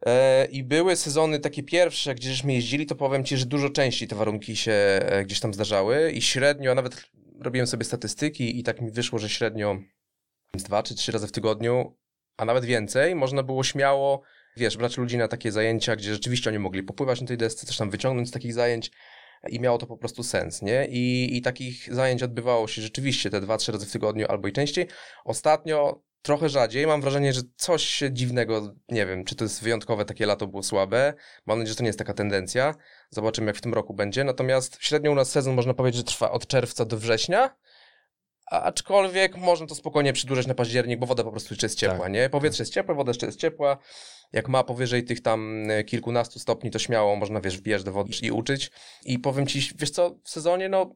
E, 0.07 0.45
I 0.45 0.65
były 0.65 0.97
sezony 0.97 1.39
takie 1.39 1.63
pierwsze, 1.63 2.15
gdzie 2.15 2.31
żeśmy 2.31 2.53
jeździli, 2.53 2.87
to 2.87 2.95
powiem 2.95 3.25
ci, 3.25 3.37
że 3.37 3.47
dużo 3.47 3.71
częściej 3.71 4.09
te 4.09 4.17
warunki 4.17 4.57
się 4.57 4.73
e, 4.73 5.25
gdzieś 5.25 5.41
tam 5.41 5.55
zdarzały 5.55 6.13
i 6.13 6.23
średnio, 6.23 6.71
a 6.71 6.75
nawet 6.75 7.11
robiłem 7.47 7.67
sobie 7.67 7.85
statystyki 7.85 8.59
i 8.59 8.63
tak 8.63 8.81
mi 8.81 8.91
wyszło, 8.91 9.19
że 9.19 9.29
średnio 9.29 9.79
dwa 10.55 10.83
czy 10.83 10.95
trzy 10.95 11.13
razy 11.13 11.27
w 11.27 11.33
tygodniu, 11.33 11.97
a 12.37 12.45
nawet 12.45 12.65
więcej, 12.65 13.15
można 13.15 13.43
było 13.43 13.65
śmiało, 13.65 14.23
wiesz, 14.57 14.77
brać 14.77 14.99
ludzi 14.99 15.19
na 15.19 15.29
takie 15.29 15.53
zajęcia, 15.53 15.97
gdzie 15.97 16.13
rzeczywiście 16.13 16.51
oni 16.51 16.59
mogli 16.59 16.83
popływać 16.83 17.21
na 17.21 17.27
tej 17.27 17.37
desce, 17.37 17.67
coś 17.67 17.77
tam 17.77 17.91
wyciągnąć 17.91 18.29
z 18.29 18.33
takich 18.33 18.55
zajęć 18.55 18.91
i 19.49 19.61
miało 19.61 19.79
to 19.79 19.87
po 19.87 19.97
prostu 19.97 20.23
sens, 20.23 20.63
nie? 20.63 20.87
I, 20.91 21.37
i 21.37 21.43
takich 21.43 21.95
zajęć 21.95 22.23
odbywało 22.23 22.69
się 22.69 22.83
rzeczywiście 22.83 23.31
te 23.31 23.41
dwa, 23.41 23.57
trzy 23.57 23.73
razy 23.73 23.87
w 23.87 23.93
tygodniu 23.93 24.27
albo 24.29 24.49
i 24.49 24.53
częściej. 24.53 24.89
Ostatnio 25.25 26.03
trochę 26.23 26.49
rzadziej. 26.49 26.87
Mam 26.87 27.01
wrażenie, 27.01 27.33
że 27.33 27.41
coś 27.57 28.03
dziwnego, 28.13 28.75
nie 28.89 29.07
wiem, 29.07 29.25
czy 29.25 29.35
to 29.35 29.45
jest 29.45 29.63
wyjątkowe, 29.63 30.05
takie 30.05 30.27
lato 30.27 30.47
było 30.47 30.63
słabe. 30.63 31.15
Mam 31.47 31.59
nadzieję, 31.59 31.73
że 31.73 31.77
to 31.77 31.83
nie 31.83 31.89
jest 31.89 31.99
taka 31.99 32.15
tendencja. 32.15 32.75
Zobaczymy, 33.11 33.47
jak 33.47 33.57
w 33.57 33.61
tym 33.61 33.75
roku 33.75 33.95
będzie. 33.95 34.25
Natomiast 34.25 34.77
średnio 34.81 35.13
u 35.13 35.15
nas 35.15 35.31
sezon, 35.31 35.55
można 35.55 35.75
powiedzieć, 35.75 35.97
że 35.97 36.05
trwa 36.05 36.31
od 36.31 36.47
czerwca 36.47 36.85
do 36.85 36.97
września. 36.97 37.57
Aczkolwiek 38.51 39.37
można 39.37 39.67
to 39.67 39.75
spokojnie 39.75 40.13
przedłużać 40.13 40.47
na 40.47 40.55
październik, 40.55 40.99
bo 40.99 41.07
woda 41.07 41.25
po 41.25 41.31
prostu 41.31 41.55
jeszcze 41.55 41.67
jest 41.67 41.79
ciepła, 41.79 41.99
Tak. 41.99 42.13
nie? 42.13 42.31
Powietrze 42.31 42.63
jest 42.63 42.73
ciepłe, 42.73 42.95
woda 42.95 43.11
jeszcze 43.11 43.27
jest 43.27 43.39
ciepła. 43.39 43.79
Jak 44.33 44.49
ma 44.49 44.65
powyżej 44.65 45.05
tych 45.05 45.23
tam 45.23 45.71
e, 45.71 45.85
kilkunastu 45.85 46.39
stopni, 46.39 46.71
to 46.71 46.79
śmiało 46.79 47.17
można, 47.17 47.41
wiesz, 47.41 47.59
wbijać 47.59 47.85
do 47.85 47.93
wody 47.93 48.11
i 48.23 48.31
uczyć. 48.31 48.71
I 49.05 49.19
powiem 49.19 49.47
ci, 49.47 49.71
wiesz 49.77 49.91
co, 49.91 50.17
w 50.25 50.31
sezonie, 50.31 50.69
no, 50.69 50.95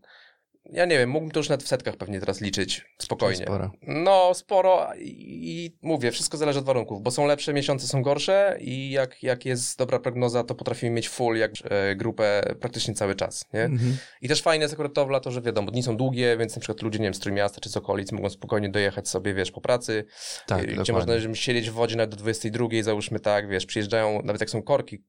ja 0.64 0.84
nie 0.84 0.98
wiem, 0.98 1.10
mógłbym 1.10 1.30
to 1.30 1.40
już 1.40 1.48
nawet 1.48 1.62
w 1.64 1.68
setkach 1.68 1.96
pewnie 1.96 2.20
teraz 2.20 2.40
liczyć 2.40 2.84
spokojnie. 2.98 3.44
Sporo. 3.44 3.70
No, 3.82 4.34
sporo 4.34 4.88
i, 4.98 5.04
i 5.42 5.76
mówię, 5.82 6.10
wszystko 6.10 6.36
zależy 6.36 6.58
od 6.58 6.64
warunków, 6.64 7.02
bo 7.02 7.10
są 7.10 7.26
lepsze 7.26 7.52
miesiące, 7.52 7.86
są 7.86 8.02
gorsze 8.02 8.56
i 8.60 8.90
jak, 8.90 9.22
jak 9.22 9.44
jest 9.44 9.78
dobra 9.78 9.98
prognoza, 9.98 10.44
to 10.44 10.54
potrafimy 10.54 10.92
mieć 10.92 11.08
full 11.08 11.36
jak 11.36 11.52
e, 11.64 11.96
grupę 11.96 12.54
praktycznie 12.60 12.94
cały 12.94 13.14
czas, 13.14 13.44
nie? 13.54 13.62
Mhm. 13.62 13.96
I 14.22 14.28
też 14.28 14.42
fajne 14.42 14.62
jest 14.64 14.74
akurat 14.74 14.94
to 14.94 15.06
w 15.06 15.10
lato, 15.10 15.30
że 15.30 15.42
wiadomo, 15.42 15.70
dni 15.70 15.82
są 15.82 15.96
długie, 15.96 16.36
więc 16.36 16.56
na 16.56 16.60
przykład 16.60 16.82
ludzie, 16.82 16.98
nie 16.98 17.04
wiem, 17.06 17.14
z 17.14 17.20
Trójmiasta 17.20 17.60
czy 17.60 17.68
z 17.68 17.76
okolic 17.76 18.12
mogą 18.12 18.30
spokojnie 18.30 18.68
dojechać 18.68 19.08
sobie, 19.08 19.34
wiesz, 19.34 19.50
po 19.50 19.60
pracy, 19.60 20.04
Tak, 20.46 20.58
gdzie 20.58 20.68
dokładnie. 20.76 20.92
można 20.94 21.18
żeby 21.18 21.36
siedzieć 21.36 21.70
w 21.70 21.72
wodzie 21.72 21.96
nawet 21.96 22.10
do 22.10 22.16
22, 22.16 22.68
załóżmy 22.82 23.20
tak, 23.20 23.48
wiesz, 23.48 23.66
przyjeżdżają, 23.66 24.22
nawet 24.24 24.40
jak 24.40 24.50
są 24.50 24.62
korki, 24.62 25.02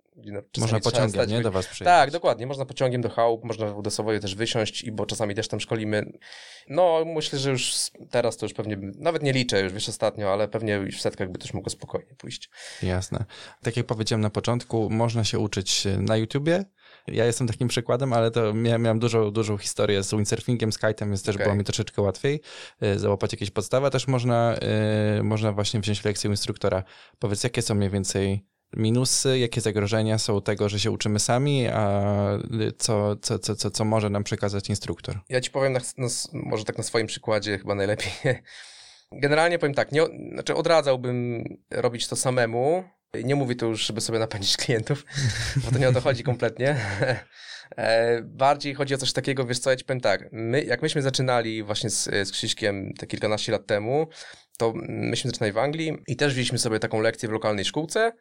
Można 0.57 0.79
pociągiem, 0.79 1.09
stać, 1.09 1.29
nie? 1.29 1.41
Do 1.41 1.51
was 1.51 1.67
przyjechać. 1.67 1.95
tak, 2.01 2.11
dokładnie. 2.11 2.47
Można 2.47 2.65
pociągiem 2.65 3.01
do 3.01 3.09
chałup, 3.09 3.43
można 3.43 3.81
do 3.81 3.91
Sowoju 3.91 4.19
też 4.19 4.35
wysiąść, 4.35 4.83
i 4.83 4.91
bo 4.91 5.05
czasami 5.05 5.35
też 5.41 5.47
tam 5.47 5.59
szkolimy. 5.59 6.11
No, 6.69 7.03
myślę, 7.15 7.39
że 7.39 7.49
już 7.49 7.73
teraz 8.11 8.37
to 8.37 8.45
już 8.45 8.53
pewnie, 8.53 8.77
nawet 8.99 9.23
nie 9.23 9.33
liczę 9.33 9.61
już, 9.61 9.73
wiesz, 9.73 9.89
ostatnio, 9.89 10.33
ale 10.33 10.47
pewnie 10.47 10.73
już 10.73 10.97
w 10.97 11.01
setkach 11.01 11.31
by 11.31 11.39
też 11.39 11.53
mogło 11.53 11.69
spokojnie 11.69 12.15
pójść. 12.17 12.49
Jasne. 12.83 13.25
Tak 13.63 13.77
jak 13.77 13.85
powiedziałem 13.85 14.21
na 14.21 14.29
początku, 14.29 14.89
można 14.89 15.23
się 15.23 15.39
uczyć 15.39 15.87
na 15.97 16.17
YouTubie. 16.17 16.65
Ja 17.07 17.25
jestem 17.25 17.47
takim 17.47 17.67
przykładem, 17.67 18.13
ale 18.13 18.31
to 18.31 18.53
miałem, 18.53 18.81
miałem 18.81 18.99
dużą, 18.99 19.31
dużą 19.31 19.57
historię 19.57 20.03
z 20.03 20.11
windsurfingiem, 20.11 20.71
z 20.71 20.79
kite'em, 20.79 21.07
więc 21.07 21.23
też 21.23 21.35
Okej. 21.35 21.45
było 21.45 21.55
mi 21.55 21.63
troszeczkę 21.63 22.01
łatwiej 22.01 22.41
y, 22.83 22.99
załapać 22.99 23.31
jakieś 23.31 23.51
podstawy. 23.51 23.89
Też 23.89 24.07
można, 24.07 24.55
y, 25.19 25.23
można 25.23 25.51
właśnie 25.51 25.79
wziąć 25.79 26.05
lekcję 26.05 26.29
instruktora. 26.29 26.83
Powiedz, 27.19 27.43
jakie 27.43 27.61
są 27.61 27.75
mniej 27.75 27.89
więcej 27.89 28.45
minusy, 28.73 29.39
jakie 29.39 29.61
zagrożenia 29.61 30.17
są 30.17 30.41
tego, 30.41 30.69
że 30.69 30.79
się 30.79 30.91
uczymy 30.91 31.19
sami, 31.19 31.67
a 31.67 32.03
co, 32.77 33.15
co, 33.15 33.39
co, 33.39 33.55
co, 33.55 33.71
co 33.71 33.85
może 33.85 34.09
nam 34.09 34.23
przekazać 34.23 34.69
instruktor? 34.69 35.19
Ja 35.29 35.41
ci 35.41 35.51
powiem, 35.51 35.73
na, 35.73 35.79
może 36.33 36.65
tak 36.65 36.77
na 36.77 36.83
swoim 36.83 37.07
przykładzie 37.07 37.57
chyba 37.57 37.75
najlepiej. 37.75 38.11
Generalnie 39.11 39.59
powiem 39.59 39.73
tak, 39.73 39.91
nie, 39.91 40.01
znaczy 40.33 40.55
odradzałbym 40.55 41.43
robić 41.71 42.07
to 42.07 42.15
samemu. 42.15 42.83
Nie 43.23 43.35
mówię 43.35 43.55
to 43.55 43.65
już, 43.65 43.85
żeby 43.85 44.01
sobie 44.01 44.19
napędzić 44.19 44.57
klientów, 44.57 45.05
bo 45.65 45.71
to 45.71 45.77
nie 45.77 45.89
o 45.89 45.93
to 45.93 46.01
chodzi 46.01 46.23
kompletnie. 46.23 46.75
E, 47.77 48.21
Bardziej 48.21 48.73
chodzi 48.73 48.93
o 48.93 48.97
coś 48.97 49.13
takiego, 49.13 49.45
wiesz 49.45 49.59
co, 49.59 49.69
ja 49.69 49.75
ci 49.75 49.85
powiem 49.85 50.01
tak, 50.01 50.29
my, 50.31 50.63
jak 50.63 50.81
myśmy 50.81 51.01
zaczynali 51.01 51.63
właśnie 51.63 51.89
z, 51.89 52.03
z 52.03 52.31
Krzyśkiem 52.31 52.93
te 52.93 53.07
kilkanaście 53.07 53.51
lat 53.51 53.67
temu, 53.67 54.07
to 54.57 54.73
myśmy 54.87 55.29
zaczynali 55.31 55.53
w 55.53 55.57
Anglii 55.57 55.97
i 56.07 56.15
też 56.15 56.33
wzięliśmy 56.33 56.57
sobie 56.57 56.79
taką 56.79 57.01
lekcję 57.01 57.29
w 57.29 57.31
lokalnej 57.31 57.65
szkółce, 57.65 58.11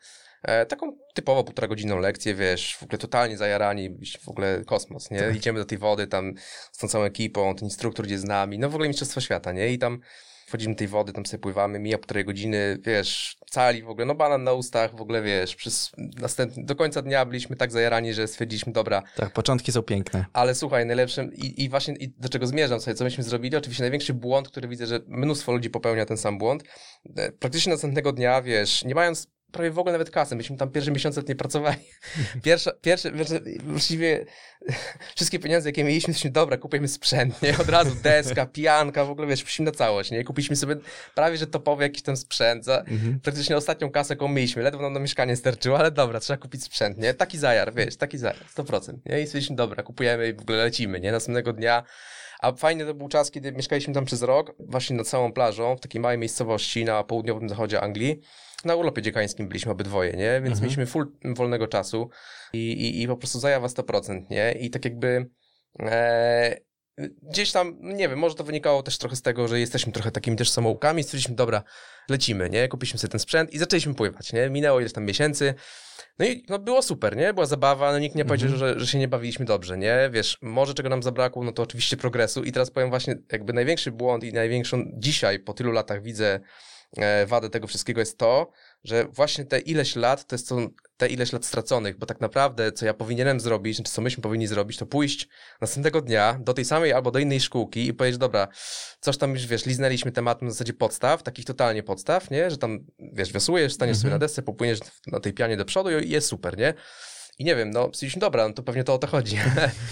e, 0.43 0.67
taką 0.67 0.97
typowo 1.15 1.45
półtora 1.45 1.69
godzinną 1.69 1.99
lekcję, 1.99 2.35
wiesz, 2.35 2.77
w 2.77 2.83
ogóle 2.83 2.99
totalnie 2.99 3.37
zajarani, 3.37 3.91
w 4.25 4.29
ogóle 4.29 4.63
kosmos, 4.67 5.11
nie? 5.11 5.19
Tak. 5.19 5.37
Idziemy 5.37 5.59
do 5.59 5.65
tej 5.65 5.79
wody 5.79 6.07
tam 6.07 6.35
z 6.73 6.79
tą 6.79 6.89
całą 6.89 7.05
ekipą, 7.05 7.55
ten 7.55 7.65
instruktor 7.69 8.07
idzie 8.07 8.19
z 8.19 8.25
nami, 8.25 8.59
no 8.59 8.71
w 8.71 8.75
ogóle 8.75 8.89
mistrzostwo 8.89 9.21
świata, 9.21 9.53
nie? 9.53 9.69
I 9.73 9.79
tam 9.79 10.01
wchodzimy 10.47 10.75
do 10.75 10.79
tej 10.79 10.89
wody, 10.89 11.13
tam 11.13 11.27
sobie 11.27 11.41
pływamy, 11.41 11.79
mija 11.79 11.99
półtorej 11.99 12.25
godziny, 12.25 12.79
wiesz, 12.83 13.37
cali 13.51 13.83
w 13.83 13.89
ogóle, 13.89 14.07
no 14.07 14.15
banan 14.15 14.45
na 14.45 14.53
ustach, 14.53 14.97
w 14.97 15.01
ogóle, 15.01 15.23
wiesz, 15.23 15.57
przez 15.57 15.91
następny, 15.99 16.65
do 16.65 16.77
końca 16.77 17.03
dnia 17.03 17.25
byliśmy 17.25 17.57
tak 17.57 17.73
zajarani, 17.73 18.15
że 18.15 18.29
stwierdziliśmy, 18.29 18.73
dobra, 18.73 19.03
Tak, 19.17 19.33
początki 19.33 19.73
są 19.73 19.83
piękne. 19.83 20.25
ale 20.33 20.55
słuchaj, 20.55 20.87
najlepszym 20.87 21.35
i, 21.35 21.63
i 21.65 21.69
właśnie 21.69 21.95
i 21.95 22.09
do 22.19 22.29
czego 22.29 22.47
zmierzam 22.47 22.81
sobie, 22.81 22.95
co 22.95 23.05
myśmy 23.05 23.25
zrobili, 23.25 23.57
oczywiście 23.57 23.83
największy 23.83 24.15
błąd, 24.15 24.49
który 24.49 24.69
widzę, 24.69 24.87
że 24.87 25.01
mnóstwo 25.07 25.53
ludzi 25.53 25.71
popełnia 25.71 26.07
ten 26.07 26.17
sam 26.17 26.39
błąd, 26.39 26.63
e, 27.17 27.33
praktycznie 27.33 27.73
następnego 27.73 28.13
dnia, 28.13 28.43
wiesz, 28.43 28.85
nie 28.85 28.95
mając 28.95 29.29
prawie 29.53 29.71
w 29.71 29.79
ogóle 29.79 29.93
nawet 29.93 30.11
kasy, 30.11 30.37
myśmy 30.37 30.57
tam 30.57 30.71
pierwsze 30.71 30.91
miesiące 30.91 31.23
nie 31.29 31.37
pracowali. 31.37 31.79
Pierwsza, 32.43 32.73
pierwsze, 32.83 33.13
pierwsze, 33.13 33.41
właściwie 33.65 34.27
wszystkie 35.17 35.39
pieniądze, 35.39 35.69
jakie 35.69 35.85
mieliśmy, 35.85 36.15
to 36.15 36.29
dobra, 36.31 36.57
kupujemy 36.57 36.89
sprzęt, 36.89 37.43
nie? 37.43 37.59
Od 37.59 37.69
razu 37.69 37.95
deska, 38.03 38.47
pijanka, 38.47 39.05
w 39.05 39.11
ogóle, 39.11 39.29
wiesz, 39.29 39.43
poszliśmy 39.43 39.65
na 39.65 39.73
całość, 39.73 40.11
nie? 40.11 40.25
Kupiliśmy 40.25 40.57
sobie 40.57 40.77
prawie, 41.15 41.37
że 41.37 41.47
topowy 41.47 41.83
jakiś 41.83 42.03
tam 42.03 42.17
sprzęt 42.17 42.65
za 42.65 42.79
Mhm. 42.81 43.21
praktycznie 43.21 43.57
ostatnią 43.57 43.91
kasę, 43.91 44.15
jaką 44.15 44.29
mieliśmy, 44.29 44.63
ledwo 44.63 44.83
nam 44.83 44.93
na 44.93 45.01
mieszkanie 45.01 45.37
starczyło, 45.37 45.79
ale 45.79 45.91
dobra, 45.91 46.21
trzeba 46.21 46.37
kupić 46.37 46.65
sprzęt, 46.65 46.99
nie? 46.99 47.15
Taki 47.15 47.39
zajar, 47.39 47.75
wiesz, 47.75 47.97
taki 47.97 48.19
zajar, 48.19 48.37
100%, 48.57 48.93
nie? 49.07 49.21
I 49.21 49.27
stwierdziliśmy, 49.27 49.57
dobra, 49.57 49.83
kupujemy 49.83 50.29
i 50.29 50.33
w 50.35 50.41
ogóle 50.41 50.59
lecimy, 50.59 51.01
nie? 51.01 51.13
Następnego 51.13 51.53
dnia 51.53 51.83
a 52.43 52.53
fajny 52.53 52.87
to 52.87 52.95
był 52.95 53.09
czas, 53.09 53.31
kiedy 53.31 53.53
mieszkaliśmy 53.53 53.95
tam 53.95 54.05
przez 54.05 54.23
rok, 54.23 54.55
właśnie 54.59 54.97
nad 54.97 55.09
całą 55.09 55.33
plażą, 55.33 55.77
w 55.77 55.81
takiej 55.81 56.01
małej 56.01 56.19
miejscowości 56.19 56.85
na 56.85 57.05
południowym 57.05 57.49
zachodzie 57.49 57.81
Anglii. 57.81 58.21
Na 58.65 58.75
urlopie 58.75 59.03
dziekańskim 59.03 59.49
byliśmy 59.49 59.73
obydwoje, 59.73 60.13
nie? 60.13 60.33
Więc 60.33 60.47
Mhm. 60.47 60.63
mieliśmy 60.63 60.87
full 60.87 61.13
wolnego 61.25 61.67
czasu 61.69 62.11
i, 62.53 62.73
i, 62.73 63.03
i 63.03 63.07
po 63.07 63.17
prostu 63.17 63.39
zajawa 63.41 63.67
100%, 63.67 64.31
nie? 64.31 64.53
I 64.53 64.71
tak 64.71 64.85
jakby 64.85 65.31
e, 65.81 66.57
gdzieś 67.23 67.53
tam, 67.53 67.77
no 67.81 67.93
nie 67.93 68.09
wiem, 68.09 68.19
może 68.19 68.35
to 68.35 68.45
wynikało 68.45 68.83
też 68.83 68.99
trochę 68.99 69.17
z 69.17 69.23
tego, 69.23 69.49
że 69.49 69.61
jesteśmy 69.61 69.93
trochę 69.93 70.11
takimi 70.11 70.37
też 70.37 70.51
samoukami, 70.51 71.03
stwierdziliśmy, 71.03 71.35
dobra, 71.35 71.63
lecimy, 72.09 72.51
nie? 72.51 72.69
Kupiliśmy 72.69 72.99
sobie 72.99 73.11
ten 73.11 73.21
sprzęt 73.21 73.53
i 73.53 73.59
zaczęliśmy 73.59 73.95
pływać, 73.95 74.33
nie? 74.33 74.51
Minęło 74.51 74.81
ileś 74.81 74.93
tam 74.93 75.05
miesięcy, 75.05 75.55
no 76.19 76.27
i 76.27 76.45
no, 76.49 76.59
było 76.59 76.83
super, 76.83 77.17
nie? 77.17 77.35
Była 77.35 77.47
zabawa, 77.47 77.93
no 77.93 77.99
nikt 77.99 78.17
nie 78.17 78.25
powiedział, 78.25 78.49
że, 78.49 78.81
że 78.81 78.87
się 78.87 78.99
nie 78.99 79.09
bawiliśmy 79.09 79.45
dobrze, 79.45 79.79
nie? 79.79 80.11
Wiesz, 80.13 80.39
może 80.43 80.75
czego 80.75 80.89
nam 80.89 81.03
zabrakło, 81.03 81.45
no 81.45 81.53
to 81.53 81.63
oczywiście 81.63 81.97
progresu 81.97 82.45
i 82.45 82.53
teraz 82.53 82.71
powiem 82.71 82.91
właśnie, 82.91 83.17
jakby 83.33 83.53
największy 83.53 83.93
błąd 83.93 84.25
i 84.25 84.33
największą 84.33 84.85
dzisiaj 84.93 85.39
po 85.39 85.53
tylu 85.53 85.73
latach 85.73 86.03
widzę 86.03 86.41
e, 86.97 87.27
wadę 87.27 87.51
tego 87.51 87.67
wszystkiego 87.67 88.01
jest 88.01 88.19
to, 88.19 88.51
że 88.85 89.05
właśnie 89.05 89.45
te 89.45 89.59
ileś 89.59 89.97
lat, 89.97 90.27
to 90.27 90.35
jest 90.35 90.49
to, 90.49 90.57
te 91.01 91.09
ileś 91.09 91.33
lat 91.33 91.45
straconych, 91.45 91.99
bo 91.99 92.07
tak 92.07 92.21
naprawdę 92.21 92.73
co 92.73 92.87
ja 92.87 92.95
powinienem 92.95 93.41
zrobić, 93.41 93.77
czy 93.77 93.83
co 93.83 94.03
myśmy 94.03 94.23
powinni 94.23 94.47
zrobić, 94.47 94.77
to 94.79 94.87
pójść 94.87 95.29
następnego 95.61 96.01
dnia 96.01 96.39
do 96.41 96.55
tej 96.55 96.65
samej 96.65 96.93
albo 96.93 97.11
do 97.11 97.19
innej 97.19 97.41
szkółki 97.41 97.87
i 97.87 97.95
powiedzieć, 97.95 98.19
dobra, 98.19 98.49
coś 99.01 99.17
tam 99.17 99.33
już, 99.33 99.47
wiesz, 99.47 99.67
liznęliśmy 99.67 100.13
tematem 100.13 100.49
w 100.49 100.53
zasadzie 100.53 100.73
podstaw, 100.73 101.23
takich 101.23 101.45
totalnie 101.45 101.83
podstaw, 101.83 102.31
nie? 102.31 102.51
Że 102.51 102.59
tam, 102.59 102.87
wiesz, 102.99 103.33
wiosłujesz, 103.33 103.73
staniesz 103.73 103.97
sobie 103.97 104.11
na 104.11 104.15
Mhm. 104.17 104.21
desce, 104.21 104.43
popłyniesz 104.43 104.79
na 105.07 105.21
tej 105.21 105.33
pianie 105.33 105.57
do 105.57 105.65
przodu 105.65 105.91
i 106.01 106.11
jest 106.11 106.29
super, 106.29 106.59
nie? 106.59 106.75
I 107.39 107.45
nie 107.45 107.57
wiem, 107.57 107.71
no 107.71 107.81
stwierdziliśmy, 107.83 108.21
dobra, 108.21 108.49
no 108.49 108.55
to 108.55 108.63
pewnie 108.63 108.85
to 108.85 108.95
o 108.95 108.99
to 108.99 109.07
chodzi. 109.07 109.37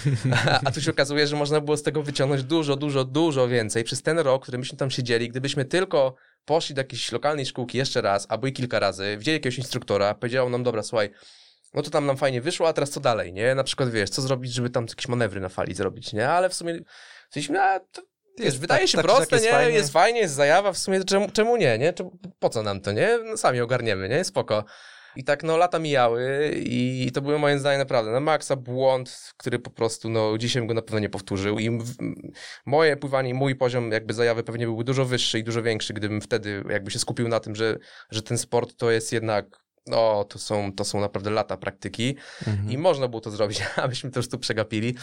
A 0.65 0.71
tu 0.71 0.81
się 0.81 0.91
okazuje, 0.91 1.27
że 1.27 1.35
można 1.35 1.61
było 1.61 1.77
z 1.77 1.83
tego 1.83 2.03
wyciągnąć 2.03 2.43
dużo, 2.43 2.75
dużo, 2.75 3.03
dużo 3.05 3.47
więcej. 3.47 3.83
Przez 3.83 4.01
ten 4.01 4.19
rok, 4.19 4.43
który 4.43 4.57
myśmy 4.57 4.77
tam 4.77 4.91
siedzieli, 4.91 5.29
gdybyśmy 5.29 5.65
tylko 5.65 6.15
poszli 6.49 6.75
do 6.75 6.79
jakiejś 6.79 7.11
lokalnej 7.11 7.45
szkółki 7.45 7.77
jeszcze 7.77 8.01
raz, 8.01 8.25
albo 8.29 8.47
i 8.47 8.53
kilka 8.53 8.79
razy, 8.79 9.17
wzięli 9.17 9.35
jakiegoś 9.35 9.57
instruktora, 9.57 10.13
powiedział 10.13 10.49
nam, 10.49 10.63
dobra, 10.63 10.83
słuchaj, 10.83 11.09
no 11.73 11.81
to 11.81 11.89
tam 11.89 12.05
nam 12.05 12.17
fajnie 12.17 12.41
wyszło, 12.41 12.67
a 12.67 12.73
teraz 12.73 12.89
co 12.89 12.99
dalej, 12.99 13.33
nie? 13.33 13.55
Na 13.55 13.63
przykład, 13.63 13.89
wiesz, 13.89 14.09
co 14.09 14.21
zrobić, 14.21 14.53
żeby 14.53 14.69
tam 14.69 14.85
jakieś 14.89 15.07
manewry 15.07 15.41
na 15.41 15.49
fali 15.49 15.73
zrobić, 15.73 16.13
nie? 16.13 16.29
Ale 16.29 16.49
w 16.49 16.53
sumie 16.53 16.79
stwierdziliśmy, 17.27 17.61
a 17.61 17.79
to 17.79 18.01
Wiesz, 18.37 18.45
Jest 18.45 18.59
wydaje 18.59 18.81
tak- 18.81 18.89
się 18.89 18.97
tak, 18.97 19.05
proste, 19.05 19.25
tak, 19.25 19.31
jest 19.31 19.45
nie? 19.45 19.51
fajnie. 19.51 19.77
Jest 19.77 19.93
fajnie, 19.93 20.19
jest 20.19 20.33
zajawa, 20.33 20.73
w 20.73 20.77
sumie 20.77 21.03
czemu, 21.03 21.31
czemu 21.31 21.57
nie, 21.57 21.77
nie? 21.77 21.93
Czemu, 21.93 22.19
po 22.39 22.49
co 22.49 22.63
nam 22.63 22.81
to, 22.81 22.91
nie? 22.91 23.19
No, 23.25 23.37
sami 23.37 23.61
ogarniemy, 23.61 24.09
nie? 24.09 24.23
Spoko. 24.23 24.65
I 25.15 25.23
tak, 25.23 25.43
no, 25.43 25.57
lata 25.57 25.79
mijały 25.79 26.53
i 26.55 27.11
to 27.13 27.21
były 27.21 27.39
moim 27.39 27.59
zdaniem 27.59 27.79
naprawdę 27.79 28.11
na 28.11 28.19
maksa 28.19 28.55
błąd, 28.55 29.33
który 29.37 29.59
po 29.59 29.69
prostu, 29.69 30.09
no, 30.09 30.37
dzisiaj 30.37 30.61
bym 30.61 30.67
go 30.67 30.73
na 30.73 30.81
pewno 30.81 30.99
nie 30.99 31.09
powtórzył 31.09 31.59
i 31.59 31.79
moje 32.65 32.97
pływanie 32.97 33.29
i 33.29 33.33
mój 33.33 33.55
poziom 33.55 33.91
jakby 33.91 34.13
zajawy 34.13 34.43
pewnie 34.43 34.65
byłby 34.65 34.83
dużo 34.83 35.05
wyższy 35.05 35.39
i 35.39 35.43
dużo 35.43 35.63
większy, 35.63 35.93
gdybym 35.93 36.21
wtedy 36.21 36.63
jakby 36.69 36.91
się 36.91 36.99
skupił 36.99 37.27
na 37.27 37.39
tym, 37.39 37.55
że, 37.55 37.77
że 38.11 38.21
ten 38.21 38.37
sport 38.37 38.77
to 38.77 38.91
jest 38.91 39.13
jednak, 39.13 39.63
no, 39.87 40.23
to 40.23 40.39
są, 40.39 40.73
to 40.73 40.83
są 40.83 40.99
naprawdę 40.99 41.29
lata 41.29 41.57
praktyki 41.57 42.15
Mhm. 42.47 42.71
i 42.71 42.77
można 42.77 43.07
było 43.07 43.21
to 43.21 43.31
zrobić, 43.31 43.61
a 43.83 43.87
myśmy 43.87 44.11
to 44.11 44.19
już 44.19 44.29
tu 44.29 44.39
przegapili. 44.39 44.95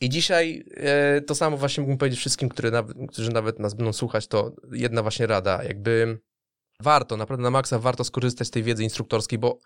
I 0.00 0.08
dzisiaj 0.08 0.64
e, 0.76 1.20
to 1.20 1.34
samo 1.34 1.56
właśnie 1.56 1.80
mógłbym 1.80 1.98
powiedzieć 1.98 2.20
wszystkim, 2.20 2.48
które 2.48 2.70
nawet, 2.70 2.96
którzy 3.12 3.32
nawet 3.32 3.58
nas 3.58 3.74
będą 3.74 3.92
słuchać, 3.92 4.26
to 4.26 4.52
jedna 4.72 5.02
właśnie 5.02 5.26
rada, 5.26 5.64
jakby 5.64 6.18
warto, 6.82 7.16
naprawdę 7.16 7.42
na 7.42 7.50
maksa 7.50 7.78
warto 7.78 8.04
skorzystać 8.04 8.48
z 8.48 8.50
tej 8.50 8.62
wiedzy 8.62 8.84
instruktorskiej, 8.84 9.38
bo 9.38 9.58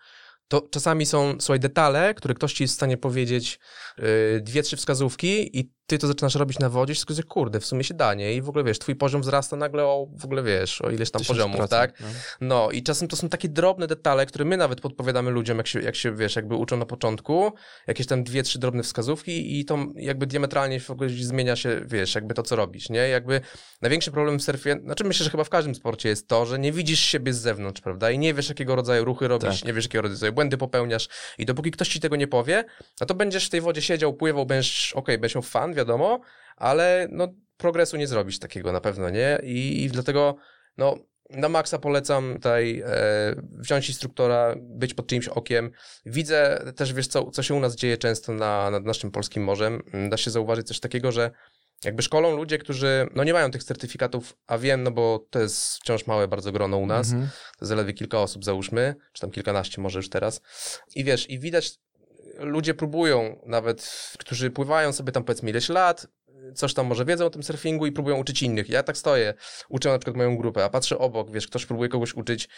to 0.49 0.69
czasami 0.71 1.07
są, 1.07 1.35
słuchaj, 1.41 1.61
detale, 1.61 2.15
które 2.15 2.35
ktoś 2.35 2.53
ci 2.53 2.65
jest 2.65 2.75
w 2.75 2.77
stanie 2.77 2.97
powiedzieć, 2.97 3.59
yy, 3.99 4.41
dwie, 4.41 4.63
trzy 4.63 4.77
wskazówki 4.77 5.59
i 5.59 5.73
ty 5.87 5.99
to 5.99 6.07
zaczynasz 6.07 6.35
robić 6.35 6.59
na 6.59 6.69
wodzie 6.69 6.95
sobie 6.95 7.13
mówisz, 7.15 7.27
kurde, 7.27 7.61
w 7.61 7.67
sumie 7.67 7.85
się 7.85 7.95
da, 7.95 8.15
nie? 8.15 8.35
I 8.35 8.43
w 8.43 8.49
ogóle, 8.49 8.65
wiesz, 8.65 8.79
twój 8.79 8.97
poziom 8.97 9.23
wzrasta 9.23 9.57
nagle 9.57 9.85
o, 9.85 10.07
w 10.19 10.25
ogóle, 10.25 10.43
wiesz, 10.43 10.81
o 10.81 10.91
ileś 10.91 11.11
tam 11.11 11.23
1000%, 11.23 11.27
poziomów, 11.27 11.69
tak? 11.69 12.01
no. 12.01 12.07
No 12.41 12.71
i 12.71 12.83
czasem 12.83 13.09
to 13.09 13.17
są 13.17 13.29
takie 13.29 13.49
drobne 13.49 13.87
detale, 13.87 14.27
które 14.27 14.45
my 14.45 14.57
nawet 14.57 14.81
podpowiadamy 14.81 15.31
ludziom, 15.31 15.59
jak 15.59 15.67
się, 15.67 15.81
jak 15.81 15.97
się 15.97 16.17
wiesz, 16.17 16.37
jakby 16.37 16.55
uczą 16.55 16.77
na 16.77 16.87
początku, 16.87 17.53
jakieś 17.87 18.07
tam 18.07 18.25
dwie, 18.25 18.43
trzy 18.43 18.59
drobne 18.59 18.83
wskazówki 18.83 19.61
i 19.61 19.65
to 19.65 19.79
jakby 19.95 20.27
diametralnie 20.27 20.81
w 20.81 20.91
ogóle 20.91 21.09
zmienia 21.11 21.57
się, 21.57 21.83
wiesz, 21.87 22.15
jakby 22.15 22.35
to, 22.35 22.43
co 22.43 22.57
robisz, 22.57 22.91
nie? 22.91 22.99
Jakby 23.09 23.41
największy 23.83 24.11
problem 24.11 24.39
w 24.39 24.43
surfie, 24.43 24.77
znaczy 24.85 25.05
myślę, 25.05 25.25
że 25.25 25.31
chyba 25.31 25.45
w 25.45 25.51
każdym 25.51 25.75
sporcie 25.75 26.09
jest 26.09 26.29
to, 26.29 26.47
że 26.47 26.59
nie 26.59 26.73
widzisz 26.73 27.01
siebie 27.01 27.33
z 27.33 27.39
zewnątrz, 27.41 27.81
prawda? 27.81 28.11
I 28.11 28.19
nie 28.19 28.35
wiesz, 28.35 28.49
jakiego 28.49 28.77
rodzaju 28.77 29.05
ruchy 29.05 29.29
robisz, 29.29 29.61
Tak. 29.61 29.65
nie 29.65 29.73
wiesz, 29.73 29.85
jakiego 29.85 30.03
rodzaju 30.03 30.33
błędy 30.33 30.57
popełniasz 30.59 31.09
i 31.39 31.47
dopóki 31.47 31.71
ktoś 31.71 31.89
ci 31.89 32.01
tego 32.01 32.17
nie 32.17 32.27
powie, 32.27 32.65
no 33.01 33.07
to 33.07 33.15
będziesz 33.15 33.47
w 33.47 33.51
tej 33.51 33.61
wodzie 33.61 33.83
siedział, 33.83 34.15
pływał, 34.15 34.47
będziesz, 34.47 34.93
okej, 34.93 35.19
będziesz 35.19 35.35
miał 35.35 35.43
fan, 35.43 35.75
wiadomo, 35.83 36.21
ale 36.57 37.09
no 37.11 37.29
progresu 37.57 37.97
nie 37.97 38.07
zrobisz 38.07 38.39
takiego 38.39 38.73
na 38.73 38.81
pewno, 38.81 39.11
nie? 39.11 39.39
I, 39.43 39.85
i 39.85 39.89
dlatego, 39.91 40.37
no, 40.79 40.97
na 41.31 41.49
maksa 41.49 41.79
polecam 41.79 42.35
tutaj 42.35 42.83
e, 42.87 43.35
wziąć 43.59 43.89
instruktora, 43.89 44.55
być 44.61 44.95
pod 44.95 45.07
czyimś 45.07 45.29
okiem. 45.29 45.71
Widzę 46.07 46.65
też, 46.77 46.93
wiesz, 46.93 47.07
co, 47.07 47.31
co 47.31 47.43
się 47.43 47.55
u 47.55 47.61
nas 47.61 47.77
dzieje 47.77 47.99
często 47.99 48.33
na, 48.33 48.71
nad 48.71 48.85
naszym 48.85 49.11
polskim 49.11 49.45
morzem. 49.45 49.83
Mm, 49.93 50.11
Da 50.11 50.17
się 50.17 50.31
zauważyć 50.31 50.67
coś 50.67 50.81
takiego, 50.81 51.13
że 51.13 51.31
jakby 51.85 52.03
szkolą 52.03 52.37
ludzie, 52.37 52.59
którzy 52.59 53.09
no 53.15 53.25
nie 53.25 53.33
mają 53.33 53.51
tych 53.51 53.65
certyfikatów, 53.65 54.37
a 54.47 54.59
wiem, 54.59 54.83
no 54.83 54.91
bo 54.91 55.27
to 55.31 55.41
jest 55.41 55.77
wciąż 55.77 56.07
małe 56.07 56.29
bardzo 56.29 56.53
grono 56.53 56.77
u 56.77 56.87
nas, 56.87 57.13
Mhm. 57.13 57.31
to 57.59 57.67
zaledwie 57.67 57.93
kilka 57.93 58.19
osób 58.19 58.45
załóżmy, 58.45 58.95
czy 59.13 59.21
tam 59.21 59.31
kilkanaście 59.31 59.81
może 59.81 59.99
już 59.99 60.09
teraz. 60.09 60.41
I 60.95 61.05
wiesz, 61.05 61.31
i 61.31 61.39
widać, 61.39 61.71
ludzie 62.43 62.75
próbują 62.75 63.41
nawet, 63.47 64.11
którzy 64.19 64.51
pływają 64.51 64.93
sobie 64.93 65.13
tam 65.13 65.25
powiedzmy 65.25 65.51
ileś 65.51 65.69
lat, 65.69 66.07
coś 66.55 66.75
tam 66.75 66.87
może 66.87 67.05
wiedzą 67.05 67.27
o 67.27 67.31
tym 67.31 67.43
surfingu 67.43 67.87
i 67.87 67.93
próbują 67.93 68.17
uczyć 68.17 68.43
innych. 68.43 68.69
Ja 68.69 68.83
tak 68.83 68.99
stoję, 68.99 69.35
uczę 69.69 69.89
na 69.89 69.99
przykład 69.99 70.17
moją 70.17 70.37
grupę, 70.37 70.65
a 70.65 70.69
patrzę 70.69 70.99
obok, 70.99 71.31
wiesz, 71.31 71.47
ktoś 71.47 71.67
próbuje 71.67 71.89
kogoś 71.89 72.15
uczyć 72.15 72.49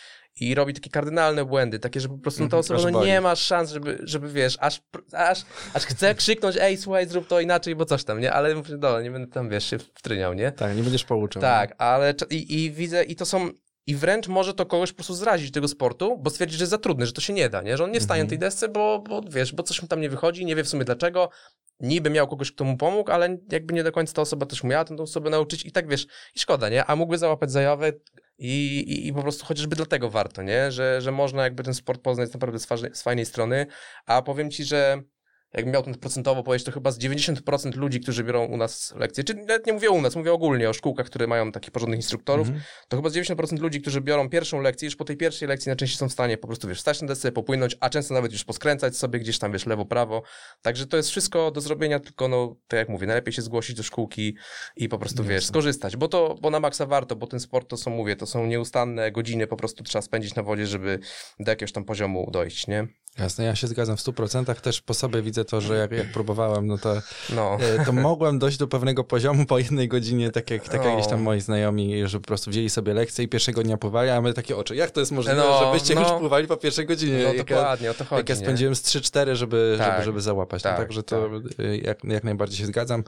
i 0.41 0.55
robi 0.55 0.75
takie 0.75 0.91
kardynalne 0.91 1.45
błędy, 1.45 1.79
takie, 1.79 2.01
że 2.01 2.09
po 2.09 2.19
prostu 2.19 2.43
no, 2.43 2.49
ta 2.49 2.57
Mhm, 2.57 2.77
osoba 2.77 2.91
no, 2.91 3.05
nie 3.05 3.21
ma 3.21 3.37
szans, 3.37 3.71
żeby, 3.71 3.99
żeby 4.03 4.33
wiesz, 4.33 4.57
aż, 4.61 4.83
aż, 5.13 5.43
aż 5.75 5.87
chce 5.87 6.15
krzyknąć, 6.15 6.57
ej, 6.61 6.77
słuchaj, 6.77 7.09
zrób 7.09 7.27
to 7.27 7.41
inaczej, 7.41 7.77
bo 7.77 7.85
coś 7.85 8.05
tam, 8.05 8.21
nie? 8.21 8.33
Ale 8.33 8.55
mówię, 8.55 8.77
no, 8.79 9.01
nie 9.01 9.11
będę 9.11 9.33
tam, 9.33 9.49
wiesz, 9.49 9.71
się 9.71 9.79
wtryniał, 9.79 10.35
nie? 10.35 10.53
Tak, 10.53 10.77
nie 10.77 10.83
będziesz 10.83 11.05
pouczał. 11.05 11.43
Tak, 11.43 11.75
ale 11.79 12.15
i, 12.31 12.65
i 12.65 12.71
widzę, 12.71 13.05
i 13.05 13.17
to 13.17 13.27
są. 13.27 13.51
I 13.87 13.97
wręcz 13.97 14.29
może 14.29 14.55
to 14.55 14.67
kogoś 14.67 14.91
po 14.91 14.97
prostu 14.97 15.15
zrazić 15.15 15.51
tego 15.53 15.69
sportu, 15.69 16.19
bo 16.19 16.31
stwierdzi, 16.31 16.57
że 16.57 16.63
jest 16.63 16.71
za 16.71 16.79
trudny, 16.79 17.07
że 17.07 17.13
to 17.13 17.21
się 17.21 17.33
nie 17.33 17.49
da, 17.51 17.63
nie? 17.63 17.77
Że 17.77 17.85
on 17.85 17.91
nie 17.91 18.01
wstanie 18.01 18.21
Mhm. 18.21 18.27
na 18.27 18.31
tej 18.31 18.39
desce, 18.39 18.69
bo, 18.69 19.05
bo 19.09 19.21
wiesz, 19.29 19.53
bo 19.53 19.63
coś 19.63 19.83
mu 19.83 19.89
tam 19.89 20.01
nie 20.01 20.11
wychodzi, 20.11 20.45
nie 20.45 20.57
wie 20.57 20.65
w 20.65 20.69
sumie 20.69 20.85
dlaczego. 20.85 21.31
Niby 21.81 22.11
miał 22.11 22.29
kogoś, 22.29 22.53
kto 22.53 22.65
mu 22.65 22.77
pomógł, 22.77 23.11
ale 23.11 23.39
jakby 23.53 23.75
nie 23.75 23.85
do 23.85 23.93
końca 23.93 24.13
ta 24.13 24.23
osoba 24.23 24.47
też 24.47 24.65
umiała 24.65 24.85
tę 24.85 24.95
osobę 24.95 25.31
nauczyć 25.31 25.67
i 25.67 25.73
tak 25.73 25.89
wiesz, 25.89 26.07
i 26.35 26.41
szkoda, 26.41 26.69
nie? 26.69 26.85
A 26.85 26.97
mógłby 26.97 27.19
załapać 27.19 27.51
zajawę 27.53 27.93
i, 28.39 28.79
i, 28.79 29.07
i 29.07 29.13
po 29.13 29.23
prostu 29.23 29.47
chociażby 29.47 29.77
dlatego 29.77 30.11
warto, 30.11 30.43
nie? 30.43 30.73
Że, 30.73 31.01
że 31.01 31.13
można 31.13 31.43
jakby 31.43 31.63
ten 31.63 31.75
sport 31.75 32.03
poznać 32.03 32.33
naprawdę 32.33 32.59
z, 32.59 32.67
z 32.93 33.03
fajnej 33.03 33.27
strony, 33.27 33.67
a 34.07 34.23
powiem 34.23 34.51
ci, 34.51 34.65
że 34.65 35.03
jakbym 35.55 35.73
miał 35.75 35.83
ten 35.83 35.95
procentowo 35.95 36.43
powiedzieć, 36.43 36.67
to 36.67 36.73
chyba 36.73 36.91
z 36.91 36.99
90% 36.99 37.77
ludzi, 37.77 38.01
którzy 38.01 38.25
biorą 38.25 38.45
u 38.45 38.57
nas 38.57 38.95
lekcje, 38.97 39.25
czy 39.25 39.35
nawet 39.35 39.67
nie 39.67 39.73
mówię 39.73 39.91
u 39.91 40.01
nas, 40.03 40.17
mówię 40.17 40.33
ogólnie 40.33 40.71
o 40.71 40.73
szkółkach, 40.73 41.07
które 41.07 41.27
mają 41.27 41.53
takich 41.53 41.71
porządnych 41.71 41.99
instruktorów, 41.99 42.49
Mhm. 42.49 42.65
to 42.89 42.97
chyba 42.97 43.09
z 43.09 43.15
90% 43.15 43.61
ludzi, 43.61 43.81
którzy 43.81 44.01
biorą 44.01 44.29
pierwszą 44.29 44.61
lekcję, 44.61 44.87
już 44.87 44.97
po 44.97 45.05
tej 45.05 45.17
pierwszej 45.17 45.49
lekcji 45.49 45.69
najczęściej 45.69 45.99
są 45.99 46.09
w 46.09 46.13
stanie 46.13 46.39
po 46.39 46.47
prostu, 46.47 46.69
wiesz, 46.69 46.81
stać 46.81 47.03
na 47.03 47.09
desce, 47.09 47.33
popłynąć, 47.33 47.77
a 47.81 47.91
często 47.91 48.15
nawet 48.15 48.33
już 48.33 48.45
poskręcać 48.45 48.97
sobie 48.97 49.19
gdzieś 49.19 49.39
tam, 49.39 49.53
wiesz, 49.53 49.67
lewo, 49.67 49.85
prawo. 49.85 50.23
Także 50.63 50.87
to 50.87 50.97
jest 50.97 51.11
wszystko 51.11 51.51
do 51.51 51.61
zrobienia, 51.61 52.01
tylko 52.01 52.29
no, 52.29 52.57
tak 52.69 52.79
jak 52.79 52.89
mówię, 52.89 53.07
najlepiej 53.07 53.33
się 53.33 53.43
zgłosić 53.43 53.77
do 53.77 53.83
szkółki 53.83 54.37
i 54.77 54.89
po 54.89 54.99
prostu, 54.99 55.23
wiesz, 55.25 55.33
Jasne. 55.35 55.49
skorzystać, 55.49 55.97
bo 55.97 56.09
to, 56.09 56.37
bo 56.43 56.51
na 56.51 56.61
maksa 56.61 56.87
warto, 56.87 57.17
bo 57.17 57.27
ten 57.27 57.41
sport 57.41 57.69
to 57.69 57.77
są, 57.77 57.91
mówię, 57.91 58.17
to 58.17 58.27
są 58.27 58.47
nieustanne 58.47 59.13
godziny, 59.13 59.47
po 59.47 59.57
prostu 59.57 59.85
trzeba 59.85 60.03
spędzić 60.03 60.35
na 60.35 60.43
wodzie, 60.43 60.67
żeby 60.67 60.99
do 61.41 61.51
jakiegoś 61.53 61.73
tam 61.73 61.85
poziomu 61.85 62.31
dojść, 62.33 62.67
nie? 62.67 62.87
Jasne, 63.19 63.45
ja 63.45 63.55
się 63.55 63.67
zgadzam 63.67 63.97
w 63.97 64.01
100%. 64.01 64.61
Też 64.61 64.83
po 64.83 64.95
sobie 64.95 65.23
widzę 65.23 65.44
to, 65.45 65.61
że 65.61 65.77
jak, 65.77 65.91
jak 65.93 66.13
próbowałem, 66.13 66.67
no 66.67 66.79
to, 66.79 66.95
No. 67.35 67.59
e, 67.81 67.85
to 67.85 67.93
mogłem 67.93 68.39
dojść 68.39 68.59
do 68.59 68.69
pewnego 68.69 69.05
poziomu 69.05 69.47
po 69.47 69.59
jednej 69.59 69.89
godzinie, 69.89 70.31
tak 70.31 70.51
jak, 70.51 70.63
tak 70.65 70.75
jak 70.75 70.85
No. 70.85 70.97
gdzieś 70.97 71.07
tam 71.11 71.23
moi 71.23 71.41
znajomi, 71.41 72.09
że 72.09 72.21
po 72.21 72.27
prostu 72.27 72.51
wzięli 72.51 72.71
sobie 72.71 72.95
lekcję 72.95 73.25
i 73.25 73.29
pierwszego 73.29 73.63
dnia 73.63 73.77
pływali, 73.77 74.11
a 74.11 74.21
my 74.21 74.33
takie 74.35 74.57
oczy, 74.57 74.77
jak 74.77 74.91
to 74.91 75.01
jest 75.01 75.13
możliwe, 75.13 75.37
No, 75.39 75.65
żebyście 75.65 75.95
no. 75.95 76.01
już 76.01 76.11
pływali 76.11 76.47
po 76.47 76.57
pierwszej 76.57 76.87
godzinie? 76.87 77.19
No 77.23 77.35
jak 77.35 77.47
dokładnie, 77.47 77.91
o 77.91 77.95
to 77.95 78.05
chodzi, 78.05 78.19
jak 78.21 78.29
ja 78.29 78.37
spędziłem 78.37 78.75
z 78.75 78.83
3-4, 78.83 79.35
żeby, 79.35 79.75
Tak, 79.79 79.93
żeby, 79.93 80.05
żeby 80.05 80.21
załapać. 80.21 80.63
tak, 80.63 80.73
no, 80.73 80.79
także 80.79 81.03
to 81.03 81.31
e, 81.59 81.77
jak, 81.77 82.05
jak 82.05 82.25
najbardziej 82.25 82.59
się 82.59 82.67
zgadzam. 82.67 83.05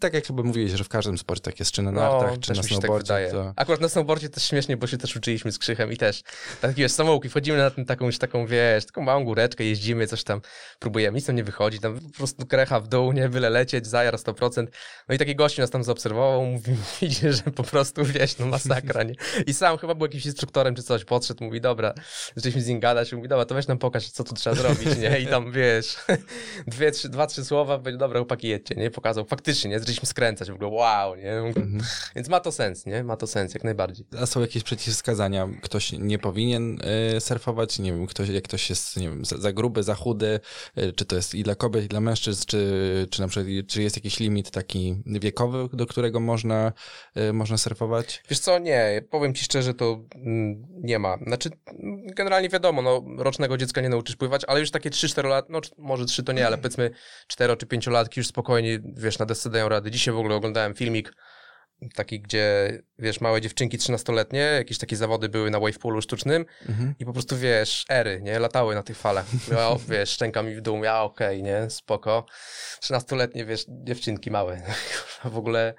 Tak 0.00 0.14
jak 0.14 0.26
chyba 0.26 0.42
mówiłeś, 0.42 0.70
że 0.72 0.84
w 0.84 0.88
każdym 0.88 1.18
sporcie 1.18 1.42
tak 1.42 1.58
jest, 1.58 1.72
czy 1.72 1.82
na 1.82 1.92
nartach, 1.92 2.38
czy 2.40 2.50
na 2.50 2.56
tak 2.62 2.64
snowboardzie. 2.70 3.28
to... 3.32 3.52
Akurat 3.56 3.80
na 3.80 3.88
snowboardzie 3.88 4.28
też 4.28 4.44
śmiesznie, 4.44 4.76
bo 4.76 4.86
się 4.86 4.98
też 4.98 5.16
uczyliśmy 5.16 5.52
z 5.52 5.58
Krzychem 5.58 5.92
i 5.92 5.96
też 5.96 6.22
tak 6.60 6.72
wiesz, 6.72 6.92
samouki, 6.92 7.28
wchodzimy 7.28 7.58
na 7.58 7.70
ten, 7.70 7.84
taką 7.84 8.06
już 8.06 8.18
taką, 8.18 8.46
wiesz, 8.46 8.84
taką 8.86 9.02
małą 9.02 9.24
góreczkę, 9.24 9.64
jeździmy, 9.64 10.06
coś 10.06 10.24
tam 10.24 10.40
próbujemy, 10.78 11.16
nic 11.16 11.26
tam 11.26 11.36
nie 11.36 11.44
wychodzi, 11.44 11.73
tam 11.80 12.00
po 12.00 12.16
prostu 12.16 12.46
krecha 12.46 12.80
w 12.80 12.88
dół, 12.88 13.12
nie, 13.12 13.28
byle 13.28 13.50
lecieć, 13.50 13.86
zajar 13.86 14.14
100%. 14.14 14.66
No 15.08 15.14
i 15.14 15.18
taki 15.18 15.36
gościu 15.36 15.60
nas 15.60 15.70
tam 15.70 15.84
zaobserwował, 15.84 16.46
mówi, 16.46 16.72
widzi, 17.00 17.32
że 17.32 17.42
po 17.42 17.62
prostu, 17.62 18.04
wiesz, 18.04 18.38
no 18.38 18.46
masakra, 18.46 19.02
nie? 19.02 19.14
I 19.46 19.54
sam 19.54 19.78
chyba 19.78 19.94
był 19.94 20.06
jakimś 20.06 20.26
instruktorem 20.26 20.74
czy 20.74 20.82
coś, 20.82 21.04
podszedł, 21.04 21.44
mówi, 21.44 21.60
dobra, 21.60 21.94
zaczęliśmy 22.36 22.62
z 22.62 22.66
nim 22.66 22.80
gadać, 22.80 23.12
mówi, 23.12 23.28
dobra, 23.28 23.44
to 23.44 23.54
weź 23.54 23.66
nam 23.66 23.78
pokaż, 23.78 24.10
co 24.10 24.24
tu 24.24 24.34
trzeba 24.34 24.56
zrobić, 24.56 24.98
nie? 24.98 25.20
I 25.20 25.26
tam, 25.26 25.52
wiesz, 25.52 25.96
dwie, 26.66 26.90
trzy, 26.90 27.08
dwa, 27.08 27.26
trzy 27.26 27.44
słowa, 27.44 27.78
powiedział, 27.78 27.98
dobra, 27.98 28.18
chłopaki, 28.18 28.48
jedźcie, 28.48 28.74
nie? 28.74 28.90
Pokazał, 28.90 29.24
faktycznie, 29.24 29.70
nie? 29.70 29.78
Zaczęliśmy 29.78 30.06
skręcać, 30.06 30.50
w 30.50 30.54
ogóle, 30.54 30.70
wow, 30.70 31.16
nie? 31.16 31.32
Mhm. 31.32 31.80
Więc 32.16 32.28
ma 32.28 32.40
to 32.40 32.52
sens, 32.52 32.86
nie? 32.86 33.04
Ma 33.04 33.16
to 33.16 33.26
sens, 33.26 33.54
jak 33.54 33.64
najbardziej. 33.64 34.06
A 34.18 34.26
są 34.26 34.40
jakieś 34.40 34.62
przeciwwskazania? 34.62 35.48
Ktoś 35.62 35.92
nie 35.92 36.18
powinien 36.18 36.78
y, 37.16 37.20
surfować? 37.20 37.78
Nie 37.78 37.92
wiem, 37.92 38.06
ktoś, 38.06 38.28
jak 38.28 38.44
ktoś 38.44 38.70
jest 38.70 38.96
nie 38.96 39.08
wiem, 39.08 39.24
za, 39.24 39.38
za 39.38 39.52
gruby, 39.52 39.82
za 39.82 39.94
chudy, 39.94 40.40
y, 40.78 40.92
czy 40.92 41.04
to 41.04 41.16
jest 41.16 41.34
i 41.34 41.42
dla 41.42 41.54
kobiet, 41.64 41.84
i 41.84 41.88
dla 41.88 42.00
mężczyzn, 42.00 42.44
czy, 42.46 43.06
czy 43.10 43.20
na 43.20 43.28
przykład 43.28 43.66
czy 43.68 43.82
jest 43.82 43.96
jakiś 43.96 44.20
limit 44.20 44.50
taki 44.50 45.02
wiekowy, 45.06 45.68
do 45.72 45.86
którego 45.86 46.20
można, 46.20 46.72
y, 47.16 47.32
można 47.32 47.58
surfować? 47.58 48.22
Wiesz 48.30 48.38
co, 48.38 48.58
nie, 48.58 49.02
powiem 49.10 49.34
ci 49.34 49.44
szczerze, 49.44 49.74
to 49.74 50.04
mm, 50.14 50.66
nie 50.70 50.98
ma. 50.98 51.16
Znaczy, 51.26 51.50
generalnie 52.16 52.48
wiadomo, 52.48 52.82
no, 52.82 53.04
rocznego 53.18 53.56
dziecka 53.56 53.80
nie 53.80 53.88
nauczysz 53.88 54.16
pływać, 54.16 54.42
ale 54.46 54.60
już 54.60 54.70
takie 54.70 54.90
3-4 54.90 55.28
lat, 55.28 55.50
no 55.50 55.60
może 55.78 56.04
3 56.04 56.22
to 56.22 56.32
nie, 56.32 56.46
ale 56.46 56.58
powiedzmy 56.58 56.90
4 57.26 57.56
czy 57.56 57.66
5 57.66 57.86
latki 57.86 58.20
już 58.20 58.26
spokojnie, 58.26 58.80
wiesz, 58.96 59.18
na 59.18 59.26
desce 59.26 59.50
dają 59.50 59.68
rady. 59.68 59.90
Dzisiaj 59.90 60.14
w 60.14 60.18
ogóle 60.18 60.34
oglądałem 60.34 60.74
filmik 60.74 61.12
taki, 61.94 62.20
gdzie, 62.20 62.78
wiesz, 62.98 63.20
małe 63.20 63.40
dziewczynki 63.40 63.78
13-letnie, 63.78 64.38
jakieś 64.40 64.78
takie 64.78 64.96
zawody 64.96 65.28
były 65.28 65.50
na 65.50 65.60
wavepoolu 65.60 66.02
sztucznym 66.02 66.44
Mhm. 66.68 66.94
i 66.98 67.04
po 67.04 67.12
prostu, 67.12 67.36
wiesz, 67.38 67.84
ery, 67.88 68.20
nie, 68.22 68.38
latały 68.38 68.74
na 68.74 68.82
tych 68.82 68.96
falach. 68.98 69.26
Ja, 69.50 69.76
wiesz, 69.88 70.10
szczęka 70.10 70.42
mi 70.42 70.54
w 70.54 70.60
dół, 70.60 70.84
ja 70.84 71.02
okej, 71.02 71.42
nie, 71.42 71.70
spoko. 71.70 72.26
13-letnie, 72.82 73.44
wiesz, 73.44 73.64
dziewczynki 73.68 74.30
małe. 74.30 74.62
w 75.24 75.38
ogóle 75.38 75.74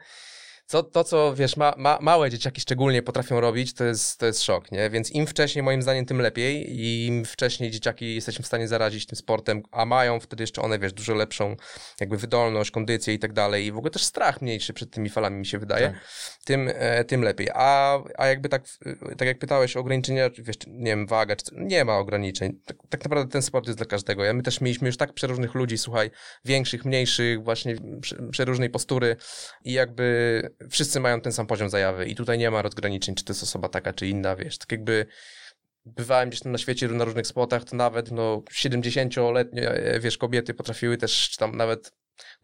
co, 0.65 0.83
to, 0.83 1.03
co 1.03 1.35
wiesz, 1.35 1.57
ma, 1.57 1.73
ma, 1.77 1.97
małe 2.01 2.29
dzieciaki 2.29 2.61
szczególnie 2.61 3.01
potrafią 3.01 3.39
robić, 3.39 3.73
to 3.73 3.83
jest, 3.83 4.19
to 4.19 4.25
jest 4.25 4.43
szok, 4.43 4.71
nie? 4.71 4.89
Więc 4.89 5.11
im 5.11 5.27
wcześniej, 5.27 5.63
moim 5.63 5.81
zdaniem, 5.81 6.05
tym 6.05 6.21
lepiej. 6.21 6.79
I 6.79 7.07
im 7.07 7.25
wcześniej 7.25 7.71
dzieciaki 7.71 8.15
jesteśmy 8.15 8.43
w 8.43 8.47
stanie 8.47 8.67
zarazić 8.67 9.05
tym 9.05 9.15
sportem, 9.15 9.63
a 9.71 9.85
mają 9.85 10.19
wtedy 10.19 10.43
jeszcze 10.43 10.61
one, 10.61 10.79
wiesz, 10.79 10.93
dużo 10.93 11.13
lepszą 11.13 11.55
jakby 11.99 12.17
wydolność, 12.17 12.71
kondycję 12.71 13.13
i 13.13 13.19
tak 13.19 13.33
dalej. 13.33 13.65
I 13.65 13.71
w 13.71 13.77
ogóle 13.77 13.91
też 13.91 14.03
strach 14.03 14.41
mniejszy 14.41 14.73
przed 14.73 14.91
tymi 14.91 15.09
falami, 15.09 15.37
mi 15.37 15.45
się 15.45 15.59
wydaje. 15.59 15.87
Tak. 15.87 16.07
Tym, 16.45 16.71
e, 16.73 17.03
tym 17.03 17.21
lepiej. 17.21 17.49
A, 17.53 17.99
a 18.17 18.27
jakby 18.27 18.49
tak, 18.49 18.63
tak 19.17 19.27
jak 19.27 19.39
pytałeś 19.39 19.77
o 19.77 19.79
ograniczenia, 19.79 20.29
wiesz, 20.37 20.55
nie 20.67 20.85
wiem, 20.85 21.07
waga, 21.07 21.35
czy, 21.35 21.45
nie 21.57 21.85
ma 21.85 21.97
ograniczeń. 21.97 22.59
Tak, 22.65 22.77
tak 22.89 23.03
naprawdę 23.03 23.31
ten 23.31 23.41
sport 23.41 23.67
jest 23.67 23.79
dla 23.79 23.85
każdego. 23.85 24.23
Ja, 24.23 24.33
my 24.33 24.43
też 24.43 24.61
mieliśmy 24.61 24.87
już 24.87 24.97
tak 24.97 25.13
przeróżnych 25.13 25.55
ludzi, 25.55 25.77
słuchaj, 25.77 26.11
większych, 26.45 26.85
mniejszych, 26.85 27.43
właśnie 27.43 27.75
prze- 28.01 28.29
przeróżnej 28.31 28.69
postury 28.69 29.15
i 29.63 29.73
jakby 29.73 30.54
wszyscy 30.69 30.99
mają 30.99 31.21
ten 31.21 31.33
sam 31.33 31.47
poziom 31.47 31.69
zajawy 31.69 32.05
i 32.05 32.15
tutaj 32.15 32.37
nie 32.37 32.51
ma 32.51 32.61
rozgraniczeń, 32.61 33.15
czy 33.15 33.23
to 33.23 33.33
jest 33.33 33.43
osoba 33.43 33.69
taka, 33.69 33.93
czy 33.93 34.07
inna, 34.07 34.35
wiesz, 34.35 34.57
tak 34.57 34.71
jakby 34.71 35.05
bywałem 35.85 36.29
gdzieś 36.29 36.41
tam 36.41 36.51
na 36.51 36.57
świecie 36.57 36.87
na 36.87 37.05
różnych 37.05 37.27
spotach, 37.27 37.63
to 37.63 37.75
nawet 37.75 38.11
no 38.11 38.43
70-letnie, 38.51 39.69
e, 39.69 39.99
wiesz, 39.99 40.17
kobiety 40.17 40.53
potrafiły 40.53 40.97
też, 40.97 41.29
czy 41.29 41.37
tam 41.37 41.57
nawet 41.57 41.91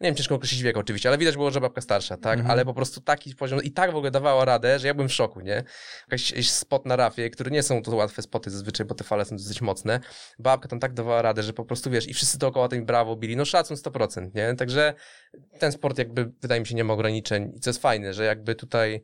nie 0.00 0.08
wiem, 0.08 0.14
ciężko 0.14 0.34
określić 0.34 0.62
wiek 0.62 0.76
oczywiście, 0.76 1.08
ale 1.08 1.18
widać 1.18 1.36
było, 1.36 1.50
że 1.50 1.60
babka 1.60 1.80
starsza, 1.80 2.16
tak? 2.16 2.38
Mhm. 2.38 2.50
Ale 2.50 2.64
po 2.64 2.74
prostu 2.74 3.00
taki 3.00 3.34
poziom 3.34 3.62
i 3.62 3.72
tak 3.72 3.92
w 3.92 3.96
ogóle 3.96 4.10
dawała 4.10 4.44
radę, 4.44 4.78
że 4.78 4.86
ja 4.86 4.94
byłem 4.94 5.08
w 5.08 5.12
szoku, 5.12 5.40
nie? 5.40 5.64
Jakiś 6.10 6.50
spot 6.50 6.86
na 6.86 6.96
rafie, 6.96 7.30
które 7.30 7.50
nie 7.50 7.62
są 7.62 7.82
to 7.82 7.96
łatwe 7.96 8.22
spoty 8.22 8.50
zazwyczaj, 8.50 8.86
bo 8.86 8.94
te 8.94 9.04
fale 9.04 9.24
są 9.24 9.36
dosyć 9.36 9.60
mocne. 9.60 10.00
Babka 10.38 10.68
tam 10.68 10.80
tak 10.80 10.94
dawała 10.94 11.22
radę, 11.22 11.42
że 11.42 11.52
po 11.52 11.64
prostu, 11.64 11.90
wiesz, 11.90 12.08
i 12.08 12.14
wszyscy 12.14 12.38
dookoła 12.38 12.68
tym 12.68 12.86
brawo 12.86 13.16
bili, 13.16 13.36
no 13.36 13.44
szacun 13.44 13.76
100%, 13.76 14.34
nie? 14.34 14.54
Także 14.54 14.94
ten 15.58 15.72
sport 15.72 15.98
jakby, 15.98 16.32
wydaje 16.42 16.60
mi 16.60 16.66
się, 16.66 16.74
nie 16.74 16.84
ma 16.84 16.94
ograniczeń 16.94 17.52
i 17.56 17.60
co 17.60 17.70
jest 17.70 17.82
fajne, 17.82 18.14
że 18.14 18.24
jakby 18.24 18.54
tutaj 18.54 19.02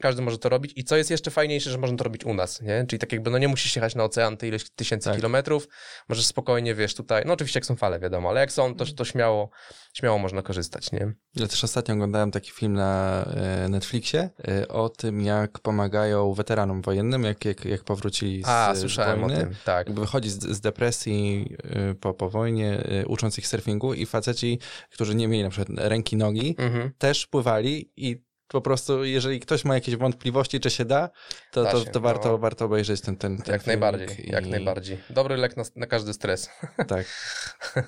każdy 0.00 0.22
może 0.22 0.38
to 0.38 0.48
robić 0.48 0.72
i 0.76 0.84
co 0.84 0.96
jest 0.96 1.10
jeszcze 1.10 1.30
fajniejsze, 1.30 1.70
że 1.70 1.78
można 1.78 1.96
to 1.96 2.04
robić 2.04 2.24
u 2.24 2.34
nas, 2.34 2.60
nie? 2.62 2.84
Czyli 2.88 3.00
tak 3.00 3.12
jakby, 3.12 3.30
no 3.30 3.38
nie 3.38 3.48
musisz 3.48 3.76
jechać 3.76 3.94
na 3.94 4.04
ocean 4.04 4.36
te 4.36 4.48
ileś 4.48 4.70
tysięcy 4.70 5.04
Tak. 5.08 5.16
kilometrów, 5.16 5.68
możesz 6.08 6.26
spokojnie, 6.26 6.74
wiesz, 6.74 6.94
tutaj, 6.94 7.22
no 7.26 7.32
oczywiście 7.32 7.58
jak 7.58 7.66
są 7.66 7.76
fale, 7.76 8.00
wiadomo, 8.00 8.28
ale 8.28 8.40
jak 8.40 8.52
są, 8.52 8.74
to, 8.74 8.84
to 8.86 9.04
śmiało, 9.04 9.50
śmiało 9.94 10.18
można 10.18 10.42
korzystać, 10.42 10.92
nie? 10.92 11.12
Ja 11.36 11.46
też 11.46 11.64
ostatnio 11.64 11.94
oglądałem 11.94 12.30
taki 12.30 12.50
film 12.50 12.72
na 12.72 13.24
e, 13.24 13.68
Netflixie 13.68 14.30
e, 14.48 14.68
o 14.68 14.88
tym, 14.88 15.20
jak 15.20 15.58
pomagają 15.58 16.34
weteranom 16.34 16.82
wojennym, 16.82 17.24
jak, 17.24 17.44
jak, 17.44 17.64
jak 17.64 17.84
powrócili 17.84 18.42
z, 18.42 18.48
A, 18.48 18.74
słyszałem 18.76 19.20
wojny. 19.20 19.36
o 19.36 19.40
tym, 19.40 19.54
tak. 19.64 19.86
jakby 19.86 20.00
wychodzi 20.00 20.30
z, 20.30 20.38
z 20.42 20.60
depresji 20.60 21.46
y, 21.90 21.94
po, 21.94 22.14
po 22.14 22.30
wojnie, 22.30 22.84
ucząc 23.06 23.38
ich 23.38 23.46
surfingu 23.46 23.94
i 23.94 24.06
faceci, 24.06 24.58
którzy 24.90 25.14
nie 25.14 25.28
mieli 25.28 25.42
na 25.44 25.50
przykład 25.50 25.78
ręki, 25.78 26.16
nogi, 26.16 26.54
Mhm. 26.58 26.90
też 26.98 27.26
pływali 27.26 27.92
i 27.96 28.29
po 28.52 28.60
prostu, 28.60 29.04
jeżeli 29.04 29.40
ktoś 29.40 29.64
ma 29.64 29.74
jakieś 29.74 29.96
wątpliwości, 29.96 30.60
czy 30.60 30.70
się 30.70 30.84
da, 30.84 31.10
to, 31.52 31.62
Da 31.62 31.72
to, 31.72 31.84
się, 31.84 31.90
to 31.90 32.00
warto, 32.00 32.28
no. 32.28 32.38
warto 32.38 32.64
obejrzeć 32.64 33.00
ten, 33.00 33.16
ten, 33.16 33.38
ten 33.38 33.52
Jak 33.52 33.66
najbardziej, 33.66 34.08
jak 34.30 34.46
i- 34.46 34.50
najbardziej. 34.50 34.98
Dobry 35.10 35.36
lek 35.36 35.56
na, 35.56 35.62
na 35.76 35.86
każdy 35.86 36.12
stres. 36.12 36.50
Tak, 36.88 37.06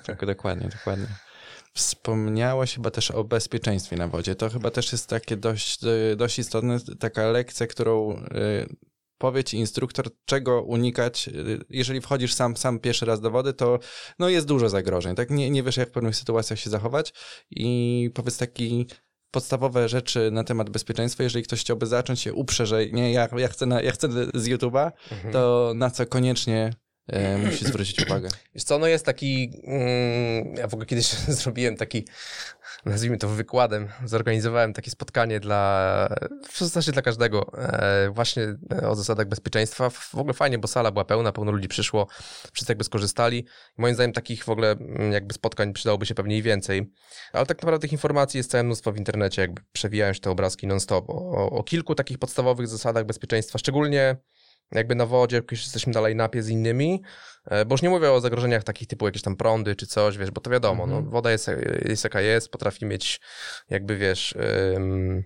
tak, 0.05 0.25
dokładnie, 0.25 0.69
dokładnie. 0.69 1.07
Wspomniałeś 1.73 2.75
chyba 2.75 2.91
też 2.91 3.11
o 3.11 3.23
bezpieczeństwie 3.23 3.95
na 3.95 4.07
wodzie. 4.07 4.35
To 4.35 4.49
chyba 4.49 4.71
też 4.71 4.91
jest 4.91 5.09
takie 5.09 5.37
dość, 5.37 5.79
dość 6.15 6.39
istotne, 6.39 6.77
taka 6.99 7.27
lekcja, 7.27 7.67
którą 7.67 8.11
y, 8.11 8.75
powie 9.17 9.43
ci 9.43 9.57
instruktor, 9.57 10.05
czego 10.25 10.61
unikać. 10.61 11.27
Y, 11.27 11.59
Jeżeli 11.69 12.01
wchodzisz 12.01 12.33
sam, 12.33 12.57
sam 12.57 12.79
pierwszy 12.79 13.05
raz 13.05 13.21
do 13.21 13.31
wody, 13.31 13.53
to 13.53 13.79
no, 14.19 14.29
jest 14.29 14.47
dużo 14.47 14.69
zagrożeń. 14.69 15.15
Tak? 15.15 15.29
Nie, 15.29 15.49
nie 15.49 15.63
wiesz, 15.63 15.77
jak 15.77 15.89
w 15.89 15.91
pewnych 15.91 16.15
sytuacjach 16.15 16.59
się 16.59 16.69
zachować. 16.69 17.13
I 17.51 18.09
powiedz 18.13 18.37
taki 18.37 18.87
podstawowe 19.33 19.89
rzeczy 19.89 20.31
na 20.31 20.43
temat 20.43 20.69
bezpieczeństwa, 20.69 21.23
jeżeli 21.23 21.43
ktoś 21.45 21.61
chciałby 21.61 21.85
zacząć 21.85 22.19
się 22.21 22.33
uprze, 22.33 22.65
że 22.65 22.85
nie, 22.85 23.11
ja, 23.11 23.27
ja, 23.37 23.47
chcę, 23.47 23.65
na, 23.65 23.81
ja 23.81 23.91
chcę 23.91 24.07
z 24.33 24.47
YouTube'a, 24.47 24.91
Mhm. 25.11 25.33
to 25.33 25.71
na 25.75 25.89
co 25.89 26.05
koniecznie 26.05 26.73
e, 27.07 27.37
musi 27.37 27.65
zwrócić 27.65 28.05
uwagę. 28.05 28.29
Wiesz 28.55 28.63
co, 28.63 28.79
no 28.79 28.87
jest 28.87 29.05
taki, 29.05 29.61
mm, 29.63 30.55
ja 30.55 30.67
w 30.67 30.73
ogóle 30.73 30.85
kiedyś 30.85 31.07
zrobiłem 31.41 31.77
taki, 31.77 32.07
nazwijmy 32.85 33.17
to 33.17 33.27
wykładem, 33.27 33.87
zorganizowałem 34.05 34.73
takie 34.73 34.91
spotkanie 34.91 35.39
dla, 35.39 36.09
w 36.51 36.59
zasadzie 36.59 36.91
dla 36.91 37.01
każdego, 37.01 37.51
e, 37.57 38.09
właśnie 38.09 38.43
e, 38.71 38.89
o 38.89 38.95
zasadach 38.95 39.27
bezpieczeństwa. 39.27 39.89
W 39.89 40.15
ogóle 40.15 40.33
fajnie, 40.33 40.57
bo 40.57 40.67
sala 40.67 40.91
była 40.91 41.05
pełna, 41.05 41.31
pełno 41.31 41.51
ludzi 41.51 41.67
przyszło, 41.67 42.07
wszyscy 42.53 42.71
jakby 42.71 42.83
skorzystali. 42.83 43.45
Moim 43.77 43.95
zdaniem 43.95 44.13
takich 44.13 44.43
w 44.43 44.49
ogóle 44.49 44.71
mm, 44.71 45.11
jakby 45.11 45.33
spotkań 45.33 45.73
przydałoby 45.73 46.05
się 46.05 46.15
pewnie 46.15 46.37
i 46.37 46.41
więcej. 46.41 46.91
Ale 47.33 47.45
tak 47.45 47.57
naprawdę 47.57 47.79
tych 47.79 47.91
informacji 47.91 48.37
jest 48.37 48.51
całe 48.51 48.63
mnóstwo 48.63 48.91
w 48.91 48.97
internecie, 48.97 49.41
jakby 49.41 49.61
przewijają 49.71 50.13
się 50.13 50.19
te 50.19 50.29
obrazki 50.29 50.67
non-stop 50.67 51.09
o, 51.09 51.49
o 51.51 51.63
kilku 51.63 51.95
takich 51.95 52.17
podstawowych 52.17 52.67
zasadach 52.67 53.05
bezpieczeństwa, 53.05 53.59
szczególnie 53.59 54.17
jakby 54.75 54.95
na 54.95 55.05
wodzie, 55.05 55.35
jak 55.35 55.51
już 55.51 55.61
jesteśmy 55.63 55.93
dalej 55.93 56.15
napie 56.15 56.43
z 56.43 56.49
innymi, 56.49 57.01
E, 57.45 57.65
Bo 57.65 57.73
już 57.73 57.81
nie 57.81 57.89
mówię 57.89 58.11
o 58.11 58.21
zagrożeniach 58.21 58.63
takich 58.63 58.87
typu 58.87 59.05
jakieś 59.05 59.21
tam 59.21 59.35
prądy 59.35 59.75
czy 59.75 59.87
coś, 59.87 60.17
wiesz, 60.17 60.31
bo 60.31 60.41
to 60.41 60.49
wiadomo, 60.49 60.83
Mhm. 60.83 61.05
no, 61.05 61.11
woda 61.11 61.31
jest, 61.31 61.51
jest 61.85 62.03
jaka 62.03 62.21
jest, 62.21 62.49
potrafi 62.49 62.85
mieć 62.85 63.21
jakby, 63.69 63.97
wiesz, 63.97 64.35
ym, 64.75 65.23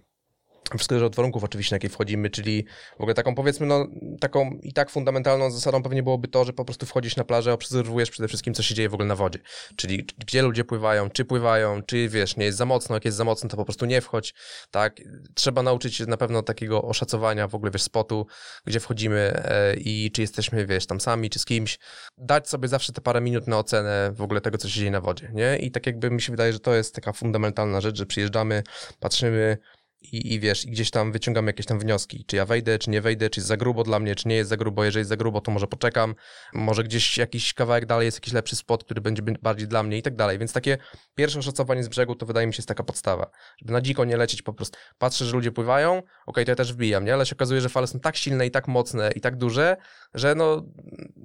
wszystko 0.75 0.93
zależy 0.93 1.05
od 1.05 1.15
warunków 1.15 1.43
oczywiście, 1.43 1.73
na 1.73 1.75
jakie 1.75 1.89
wchodzimy, 1.89 2.29
czyli 2.29 2.65
w 2.97 3.01
ogóle 3.01 3.13
taką 3.13 3.35
powiedzmy, 3.35 3.67
no 3.67 3.87
taką 4.19 4.59
i 4.61 4.73
tak 4.73 4.89
fundamentalną 4.89 5.51
zasadą 5.51 5.83
pewnie 5.83 6.03
byłoby 6.03 6.27
to, 6.27 6.45
że 6.45 6.53
po 6.53 6.65
prostu 6.65 6.85
wchodzisz 6.85 7.15
na 7.15 7.23
plażę, 7.23 7.53
obserwujesz 7.53 8.11
przede 8.11 8.27
wszystkim, 8.27 8.53
co 8.53 8.63
się 8.63 8.75
dzieje 8.75 8.89
w 8.89 8.93
ogóle 8.93 9.07
na 9.07 9.15
wodzie, 9.15 9.39
czyli 9.75 10.07
gdzie 10.17 10.41
ludzie 10.41 10.63
pływają, 10.63 11.09
czy 11.09 11.25
pływają, 11.25 11.83
czy 11.83 12.09
wiesz, 12.09 12.37
nie 12.37 12.45
jest 12.45 12.57
za 12.57 12.65
mocno, 12.65 12.95
jak 12.95 13.05
jest 13.05 13.17
za 13.17 13.23
mocno, 13.23 13.49
to 13.49 13.57
po 13.57 13.65
prostu 13.65 13.85
nie 13.85 14.01
wchodź, 14.01 14.33
tak, 14.71 14.95
trzeba 15.33 15.63
nauczyć 15.63 15.95
się 15.95 16.05
na 16.05 16.17
pewno 16.17 16.43
takiego 16.43 16.81
oszacowania 16.81 17.47
w 17.47 17.55
ogóle, 17.55 17.71
wiesz, 17.71 17.83
spotu, 17.83 18.27
gdzie 18.65 18.79
wchodzimy 18.79 19.43
e, 19.45 19.75
i 19.75 20.11
czy 20.11 20.21
jesteśmy, 20.21 20.65
wiesz, 20.65 20.85
tam 20.85 20.99
sami, 20.99 21.29
czy 21.29 21.39
z 21.39 21.45
kimś, 21.45 21.79
dać 22.17 22.49
sobie 22.49 22.67
zawsze 22.67 22.93
te 22.93 23.01
parę 23.01 23.21
minut 23.21 23.47
na 23.47 23.59
ocenę 23.59 24.11
w 24.13 24.21
ogóle 24.21 24.41
tego, 24.41 24.57
co 24.57 24.69
się 24.69 24.79
dzieje 24.79 24.91
na 24.91 25.01
wodzie, 25.01 25.31
nie? 25.33 25.57
I 25.57 25.71
tak 25.71 25.85
jakby 25.85 26.11
mi 26.11 26.21
się 26.21 26.31
wydaje, 26.31 26.53
że 26.53 26.59
to 26.59 26.73
jest 26.73 26.95
taka 26.95 27.13
fundamentalna 27.13 27.81
rzecz, 27.81 27.97
że 27.97 28.05
przyjeżdżamy, 28.05 28.63
patrzymy 28.99 29.57
i, 30.01 30.33
i 30.33 30.39
wiesz, 30.39 30.65
i 30.65 30.71
gdzieś 30.71 30.91
tam 30.91 31.11
wyciągamy 31.11 31.49
jakieś 31.49 31.65
tam 31.65 31.79
wnioski, 31.79 32.25
czy 32.27 32.35
ja 32.35 32.45
wejdę, 32.45 32.79
czy 32.79 32.89
nie 32.89 33.01
wejdę, 33.01 33.29
czy 33.29 33.39
jest 33.39 33.47
za 33.47 33.57
grubo 33.57 33.83
dla 33.83 33.99
mnie, 33.99 34.15
czy 34.15 34.27
nie 34.27 34.35
jest 34.35 34.49
za 34.49 34.57
grubo, 34.57 34.83
jeżeli 34.83 35.01
jest 35.01 35.09
za 35.09 35.17
grubo, 35.17 35.41
to 35.41 35.51
może 35.51 35.67
poczekam, 35.67 36.15
może 36.53 36.83
gdzieś 36.83 37.17
jakiś 37.17 37.53
kawałek 37.53 37.85
dalej 37.85 38.05
jest 38.05 38.17
jakiś 38.17 38.33
lepszy 38.33 38.55
spot, 38.55 38.83
który 38.83 39.01
będzie 39.01 39.21
bardziej 39.41 39.67
dla 39.67 39.83
mnie 39.83 39.97
i 39.97 40.01
tak 40.01 40.15
dalej, 40.15 40.39
więc 40.39 40.53
takie 40.53 40.77
pierwsze 41.15 41.39
oszacowanie 41.39 41.83
z 41.83 41.87
brzegu 41.87 42.15
to 42.15 42.25
wydaje 42.25 42.47
mi 42.47 42.53
się 42.53 42.57
jest 42.59 42.67
taka 42.67 42.83
podstawa, 42.83 43.29
żeby 43.61 43.73
na 43.73 43.81
dziko 43.81 44.05
nie 44.05 44.17
lecieć 44.17 44.41
po 44.41 44.53
prostu, 44.53 44.77
patrzę, 44.97 45.25
że 45.25 45.31
ludzie 45.35 45.51
pływają, 45.51 46.01
okej, 46.25 46.45
to 46.45 46.51
ja 46.51 46.55
też 46.55 46.73
wbijam, 46.73 47.05
nie, 47.05 47.13
ale 47.13 47.25
się 47.25 47.35
okazuje, 47.35 47.61
że 47.61 47.69
fale 47.69 47.87
są 47.87 47.99
tak 47.99 48.17
silne 48.17 48.45
i 48.47 48.51
tak 48.51 48.67
mocne 48.67 49.11
i 49.15 49.21
tak 49.21 49.35
duże, 49.37 49.77
że 50.13 50.35
no, 50.35 50.63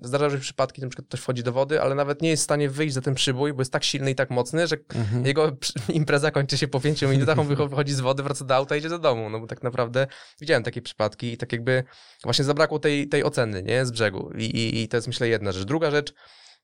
zdarzają 0.02 0.30
się 0.30 0.38
przypadki, 0.38 0.82
na 0.82 0.88
przykład 0.88 1.08
ktoś 1.08 1.20
wchodzi 1.20 1.42
do 1.42 1.52
wody, 1.52 1.80
ale 1.82 1.94
nawet 1.94 2.22
nie 2.22 2.28
jest 2.28 2.42
w 2.42 2.44
stanie 2.44 2.70
wyjść 2.70 2.94
za 2.94 3.00
ten 3.00 3.14
przybój, 3.14 3.52
bo 3.52 3.60
jest 3.60 3.72
tak 3.72 3.84
silny 3.84 4.10
i 4.10 4.14
tak 4.14 4.30
mocny, 4.30 4.66
że 4.66 4.76
Mhm. 4.94 5.26
jego 5.26 5.56
impreza 5.88 6.30
kończy 6.30 6.58
się 6.58 6.68
po 6.68 6.80
pięciu 6.80 7.08
minutach, 7.08 7.38
on 7.38 7.48
wycho- 7.48 7.70
wychodzi 7.70 7.92
z 7.92 8.00
wody, 8.00 8.22
wraca 8.22 8.44
do 8.44 8.56
auta 8.62 8.76
idzie 8.76 8.88
do 8.88 8.98
domu, 8.98 9.30
no 9.30 9.40
bo 9.40 9.46
tak 9.46 9.62
naprawdę 9.62 10.06
widziałem 10.40 10.62
takie 10.62 10.82
przypadki 10.82 11.32
i 11.32 11.36
tak 11.36 11.52
jakby 11.52 11.84
właśnie 12.24 12.44
zabrakło 12.44 12.78
tej, 12.78 13.08
tej 13.08 13.24
oceny, 13.24 13.62
nie, 13.62 13.86
z 13.86 13.90
brzegu 13.90 14.32
I, 14.38 14.44
i, 14.44 14.82
i 14.82 14.88
to 14.88 14.96
jest 14.96 15.06
myślę 15.06 15.28
jedna 15.28 15.52
rzecz. 15.52 15.64
Druga 15.64 15.90
rzecz, 15.90 16.14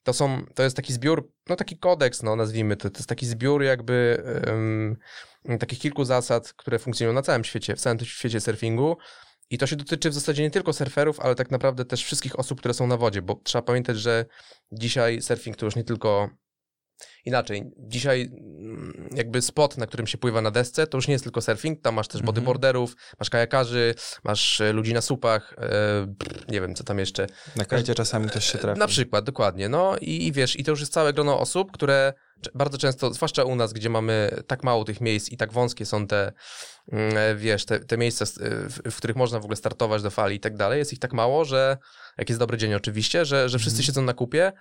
to 0.02 0.12
są, 0.12 0.44
to 0.54 0.62
jest 0.62 0.76
taki 0.76 0.92
zbiór, 0.92 1.32
no 1.48 1.56
taki 1.56 1.78
kodeks, 1.78 2.22
no 2.22 2.36
nazwijmy 2.36 2.76
to, 2.76 2.90
to 2.90 2.98
jest 2.98 3.08
taki 3.08 3.26
zbiór 3.26 3.62
jakby 3.62 4.22
um, 4.46 4.96
takich 5.58 5.78
kilku 5.78 6.04
zasad, 6.04 6.52
które 6.52 6.78
funkcjonują 6.78 7.14
na 7.14 7.22
całym 7.22 7.44
świecie, 7.44 7.76
w 7.76 7.80
całym 7.80 8.00
świecie 8.00 8.40
surfingu 8.40 8.96
i 9.50 9.58
to 9.58 9.66
się 9.66 9.76
dotyczy 9.76 10.10
w 10.10 10.14
zasadzie 10.14 10.42
nie 10.42 10.50
tylko 10.50 10.72
surferów, 10.72 11.20
ale 11.20 11.34
tak 11.34 11.50
naprawdę 11.50 11.84
też 11.84 12.04
wszystkich 12.04 12.38
osób, 12.38 12.58
które 12.58 12.74
są 12.74 12.86
na 12.86 12.96
wodzie, 12.96 13.22
bo 13.22 13.40
trzeba 13.44 13.62
pamiętać, 13.62 13.98
że 13.98 14.24
dzisiaj 14.72 15.22
surfing 15.22 15.56
to 15.56 15.66
już 15.66 15.76
nie 15.76 15.84
tylko 15.84 16.30
Inaczej, 17.24 17.70
dzisiaj 17.78 18.22
mm, 18.22 19.08
jakby 19.14 19.42
spot, 19.42 19.76
na 19.76 19.86
którym 19.86 20.06
się 20.06 20.18
pływa 20.18 20.40
na 20.42 20.50
desce, 20.50 20.86
to 20.86 20.98
już 20.98 21.08
nie 21.08 21.12
jest 21.12 21.24
tylko 21.24 21.40
surfing, 21.40 21.82
tam 21.82 21.94
masz 21.94 22.08
też 22.08 22.20
Mhm. 22.20 22.26
bodyboarderów, 22.26 22.94
masz 23.20 23.30
kajakarzy, 23.30 23.94
masz 24.24 24.60
e, 24.60 24.72
ludzi 24.72 24.94
na 24.94 25.00
supach, 25.00 25.54
e, 25.58 26.14
nie 26.48 26.60
wiem 26.60 26.74
co 26.74 26.84
tam 26.84 26.98
jeszcze. 26.98 27.26
Na 27.56 27.64
kajcie 27.64 27.94
czasami 27.94 28.30
też 28.30 28.52
się 28.52 28.58
trafi. 28.58 28.78
Na 28.80 28.86
przykład, 28.86 29.24
dokładnie. 29.24 29.68
No 29.68 29.96
i, 30.00 30.26
i 30.26 30.32
wiesz, 30.32 30.58
i 30.58 30.64
to 30.64 30.70
już 30.70 30.80
jest 30.80 30.92
całe 30.92 31.12
grono 31.12 31.40
osób, 31.40 31.72
które 31.72 32.12
bardzo 32.54 32.78
często, 32.78 33.14
zwłaszcza 33.14 33.44
u 33.44 33.56
nas, 33.56 33.72
gdzie 33.72 33.90
mamy 33.90 34.30
tak 34.46 34.62
mało 34.64 34.84
tych 34.84 35.00
miejsc 35.00 35.28
i 35.28 35.36
tak 35.36 35.52
wąskie 35.52 35.86
są 35.86 36.06
te, 36.06 36.32
mm, 36.92 37.16
e, 37.16 37.34
wiesz, 37.36 37.64
te, 37.64 37.80
te 37.80 37.96
miejsca, 37.98 38.24
e, 38.24 38.28
w, 38.50 38.80
w 38.90 38.96
których 38.96 39.16
można 39.16 39.40
w 39.40 39.44
ogóle 39.44 39.56
startować 39.56 40.02
do 40.02 40.10
fali 40.10 40.36
i 40.36 40.40
tak 40.40 40.56
dalej, 40.56 40.78
jest 40.78 40.92
ich 40.92 40.98
tak 40.98 41.12
mało, 41.12 41.44
że, 41.44 41.76
jak 42.18 42.28
jest 42.28 42.38
dobry 42.38 42.58
dzień 42.58 42.74
oczywiście, 42.74 43.24
że, 43.24 43.48
że 43.48 43.58
wszyscy 43.58 43.76
Mhm. 43.76 43.86
siedzą 43.86 44.02
na 44.02 44.14
kupie, 44.14 44.52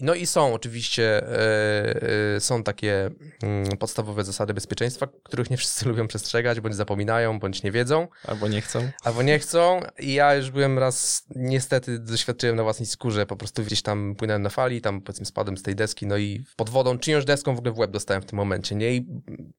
no 0.00 0.14
i 0.14 0.26
są 0.26 0.54
oczywiście, 0.54 1.22
e, 1.28 2.02
e, 2.36 2.40
są 2.40 2.62
takie 2.62 3.10
mm, 3.42 3.76
podstawowe 3.76 4.24
zasady 4.24 4.54
bezpieczeństwa, 4.54 5.06
których 5.22 5.50
nie 5.50 5.56
wszyscy 5.56 5.84
lubią 5.88 6.08
przestrzegać, 6.08 6.60
bądź 6.60 6.74
zapominają, 6.74 7.38
bądź 7.38 7.62
nie 7.62 7.72
wiedzą, 7.72 8.08
Albo 8.24 8.48
nie 8.48 8.60
chcą. 8.60 8.88
albo 9.04 9.22
nie 9.22 9.38
chcą. 9.38 9.80
I 9.98 10.14
ja 10.14 10.34
już 10.34 10.50
byłem 10.50 10.78
raz, 10.78 11.24
niestety 11.36 11.98
doświadczyłem 11.98 12.56
na 12.56 12.62
własnej 12.62 12.86
skórze, 12.86 13.26
po 13.26 13.36
prostu 13.36 13.62
gdzieś 13.62 13.82
tam 13.82 14.14
płynąłem 14.14 14.42
na 14.42 14.50
fali, 14.50 14.80
tam 14.80 15.00
powiedzmy 15.00 15.26
spadłem 15.26 15.56
z 15.56 15.62
tej 15.62 15.74
deski, 15.74 16.06
no 16.06 16.16
i 16.16 16.44
pod 16.56 16.70
wodą, 16.70 16.98
czyjąś 16.98 17.24
deską 17.24 17.54
w 17.54 17.58
ogóle 17.58 17.72
w 17.74 17.78
łeb 17.78 17.90
dostałem 17.90 18.22
w 18.22 18.26
tym 18.26 18.36
momencie, 18.36 18.74
nie? 18.74 18.94
I 18.94 19.06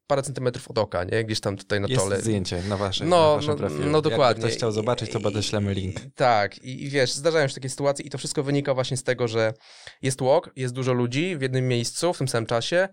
parę 0.07 0.23
centymetrów 0.23 0.67
od 0.67 0.77
oka, 0.77 1.03
nie? 1.03 1.23
Gdzieś 1.23 1.39
tam 1.39 1.57
tutaj 1.57 1.81
na 1.81 1.87
Jest 1.87 2.01
czole. 2.01 2.21
zdjęcie 2.21 2.61
na, 2.69 2.77
waszej, 2.77 3.07
No, 3.07 3.17
na 3.29 3.35
waszym 3.35 3.49
no, 3.51 3.55
profilu. 3.57 3.89
no 3.89 4.01
dokładnie. 4.01 4.27
Jakby 4.27 4.41
ktoś 4.47 4.57
chciał 4.57 4.71
zobaczyć, 4.71 5.11
to 5.11 5.19
podeślemy 5.19 5.73
link. 5.73 6.05
I- 6.05 6.11
Tak, 6.11 6.57
i, 6.59 6.83
i 6.83 6.89
wiesz, 6.89 7.13
zdarzają 7.13 7.47
się 7.47 7.55
takie 7.55 7.69
sytuacje 7.69 8.05
i 8.05 8.09
to 8.09 8.17
wszystko 8.17 8.43
wynika 8.43 8.73
właśnie 8.73 8.97
z 8.97 9.03
tego, 9.03 9.27
że 9.27 9.53
jest 10.01 10.21
walk, 10.27 10.49
jest 10.55 10.73
dużo 10.73 10.93
ludzi 10.93 11.37
w 11.37 11.41
jednym 11.41 11.67
miejscu 11.67 12.13
w 12.13 12.17
tym 12.17 12.27
samym 12.27 12.45
czasie 12.45 12.89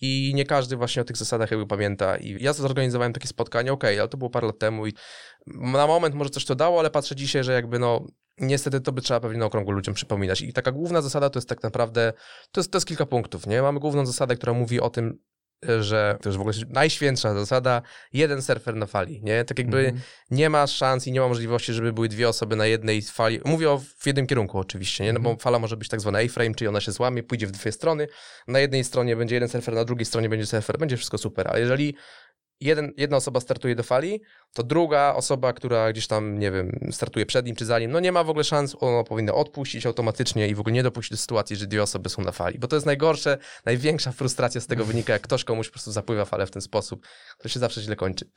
i 0.00 0.32
nie 0.34 0.44
każdy 0.44 0.76
właśnie 0.76 1.02
o 1.02 1.04
tych 1.04 1.16
zasadach 1.16 1.50
jakby 1.50 1.66
pamięta. 1.66 2.16
I 2.16 2.42
ja 2.44 2.52
zorganizowałem 2.52 3.12
takie 3.12 3.28
spotkanie, 3.28 3.72
okej, 3.72 3.98
ale 4.00 4.08
to 4.08 4.16
było 4.16 4.30
parę 4.30 4.46
lat 4.46 4.58
temu 4.58 4.86
i 4.86 4.92
na 5.46 5.86
moment 5.86 6.14
może 6.14 6.30
coś 6.30 6.44
to 6.44 6.54
dało, 6.54 6.80
ale 6.80 6.90
patrzę 6.90 7.16
dzisiaj, 7.16 7.44
że 7.44 7.52
jakby 7.52 7.78
no 7.78 8.06
niestety 8.38 8.80
to 8.80 8.92
by 8.92 9.02
trzeba 9.02 9.20
pewnie 9.20 9.38
na 9.38 9.46
okrągło 9.46 9.72
ludziom 9.72 9.94
przypominać. 9.94 10.40
I 10.40 10.52
taka 10.52 10.72
główna 10.72 11.02
zasada 11.02 11.30
to 11.30 11.38
jest 11.38 11.48
tak 11.48 11.62
naprawdę, 11.62 12.12
to 12.52 12.60
jest, 12.60 12.72
to 12.72 12.76
jest 12.76 12.86
kilka 12.86 13.06
punktów, 13.06 13.46
nie? 13.46 13.62
Mamy 13.62 13.80
główną 13.80 14.06
zasadę, 14.06 14.36
która 14.36 14.52
mówi 14.52 14.80
o 14.80 14.90
tym, 14.90 15.18
że 15.80 16.18
to 16.22 16.28
jest 16.28 16.36
w 16.36 16.40
ogóle 16.40 16.56
najświętsza 16.68 17.34
zasada, 17.34 17.82
jeden 18.12 18.42
surfer 18.42 18.76
na 18.76 18.86
fali, 18.86 19.22
nie? 19.22 19.44
Tak 19.44 19.58
jakby 19.58 19.78
Mhm. 19.78 20.00
nie 20.30 20.50
ma 20.50 20.66
szans 20.66 21.06
i 21.06 21.12
nie 21.12 21.20
ma 21.20 21.28
możliwości, 21.28 21.72
żeby 21.72 21.92
były 21.92 22.08
dwie 22.08 22.28
osoby 22.28 22.56
na 22.56 22.66
jednej 22.66 23.02
fali. 23.02 23.40
Mówię 23.44 23.70
o 23.70 23.78
w 23.98 24.06
jednym 24.06 24.26
kierunku 24.26 24.58
oczywiście, 24.58 25.04
nie? 25.04 25.12
No 25.12 25.20
bo 25.20 25.28
Mhm. 25.30 25.38
fala 25.40 25.58
może 25.58 25.76
być 25.76 25.88
tak 25.88 26.00
zwana 26.00 26.18
A-frame, 26.18 26.54
czyli 26.54 26.68
ona 26.68 26.80
się 26.80 26.92
złamie, 26.92 27.22
pójdzie 27.22 27.46
w 27.46 27.50
dwie 27.50 27.72
strony. 27.72 28.08
Na 28.48 28.58
jednej 28.58 28.84
stronie 28.84 29.16
będzie 29.16 29.34
jeden 29.36 29.48
surfer, 29.48 29.74
na 29.74 29.84
drugiej 29.84 30.04
stronie 30.06 30.28
będzie 30.28 30.46
surfer, 30.46 30.78
będzie 30.78 30.96
wszystko 30.96 31.18
super. 31.18 31.48
Ale 31.48 31.60
jeżeli 31.60 31.94
jeden, 32.60 32.92
jedna 32.96 33.16
osoba 33.16 33.40
startuje 33.40 33.74
do 33.74 33.82
fali, 33.82 34.20
to 34.54 34.62
druga 34.62 35.14
osoba, 35.14 35.52
która 35.52 35.92
gdzieś 35.92 36.06
tam, 36.06 36.38
nie 36.38 36.50
wiem, 36.50 36.88
startuje 36.92 37.26
przed 37.26 37.46
nim 37.46 37.56
czy 37.56 37.64
za 37.66 37.78
nim, 37.78 37.90
no 37.90 38.00
nie 38.00 38.12
ma 38.12 38.24
w 38.24 38.30
ogóle 38.30 38.44
szans, 38.44 38.76
ona 38.80 39.04
powinna 39.04 39.34
odpuścić 39.34 39.86
automatycznie 39.86 40.48
i 40.48 40.54
w 40.54 40.60
ogóle 40.60 40.72
nie 40.72 40.82
dopuścić 40.82 41.10
do 41.10 41.16
sytuacji, 41.16 41.56
że 41.56 41.66
dwie 41.66 41.82
osoby 41.82 42.08
są 42.08 42.22
na 42.22 42.32
fali. 42.32 42.58
Bo 42.58 42.68
to 42.68 42.76
jest 42.76 42.86
najgorsze, 42.86 43.38
największa 43.64 44.12
frustracja 44.12 44.60
z 44.60 44.66
tego 44.66 44.84
wynika, 44.84 45.12
jak 45.12 45.22
ktoś 45.22 45.44
komuś 45.44 45.66
po 45.68 45.72
prostu 45.72 45.92
zapływa 45.92 46.24
falę 46.24 46.46
w 46.46 46.50
ten 46.50 46.62
sposób. 46.62 47.06
To 47.38 47.48
się 47.48 47.60
zawsze 47.60 47.80
źle 47.82 47.96
kończy. 47.96 48.30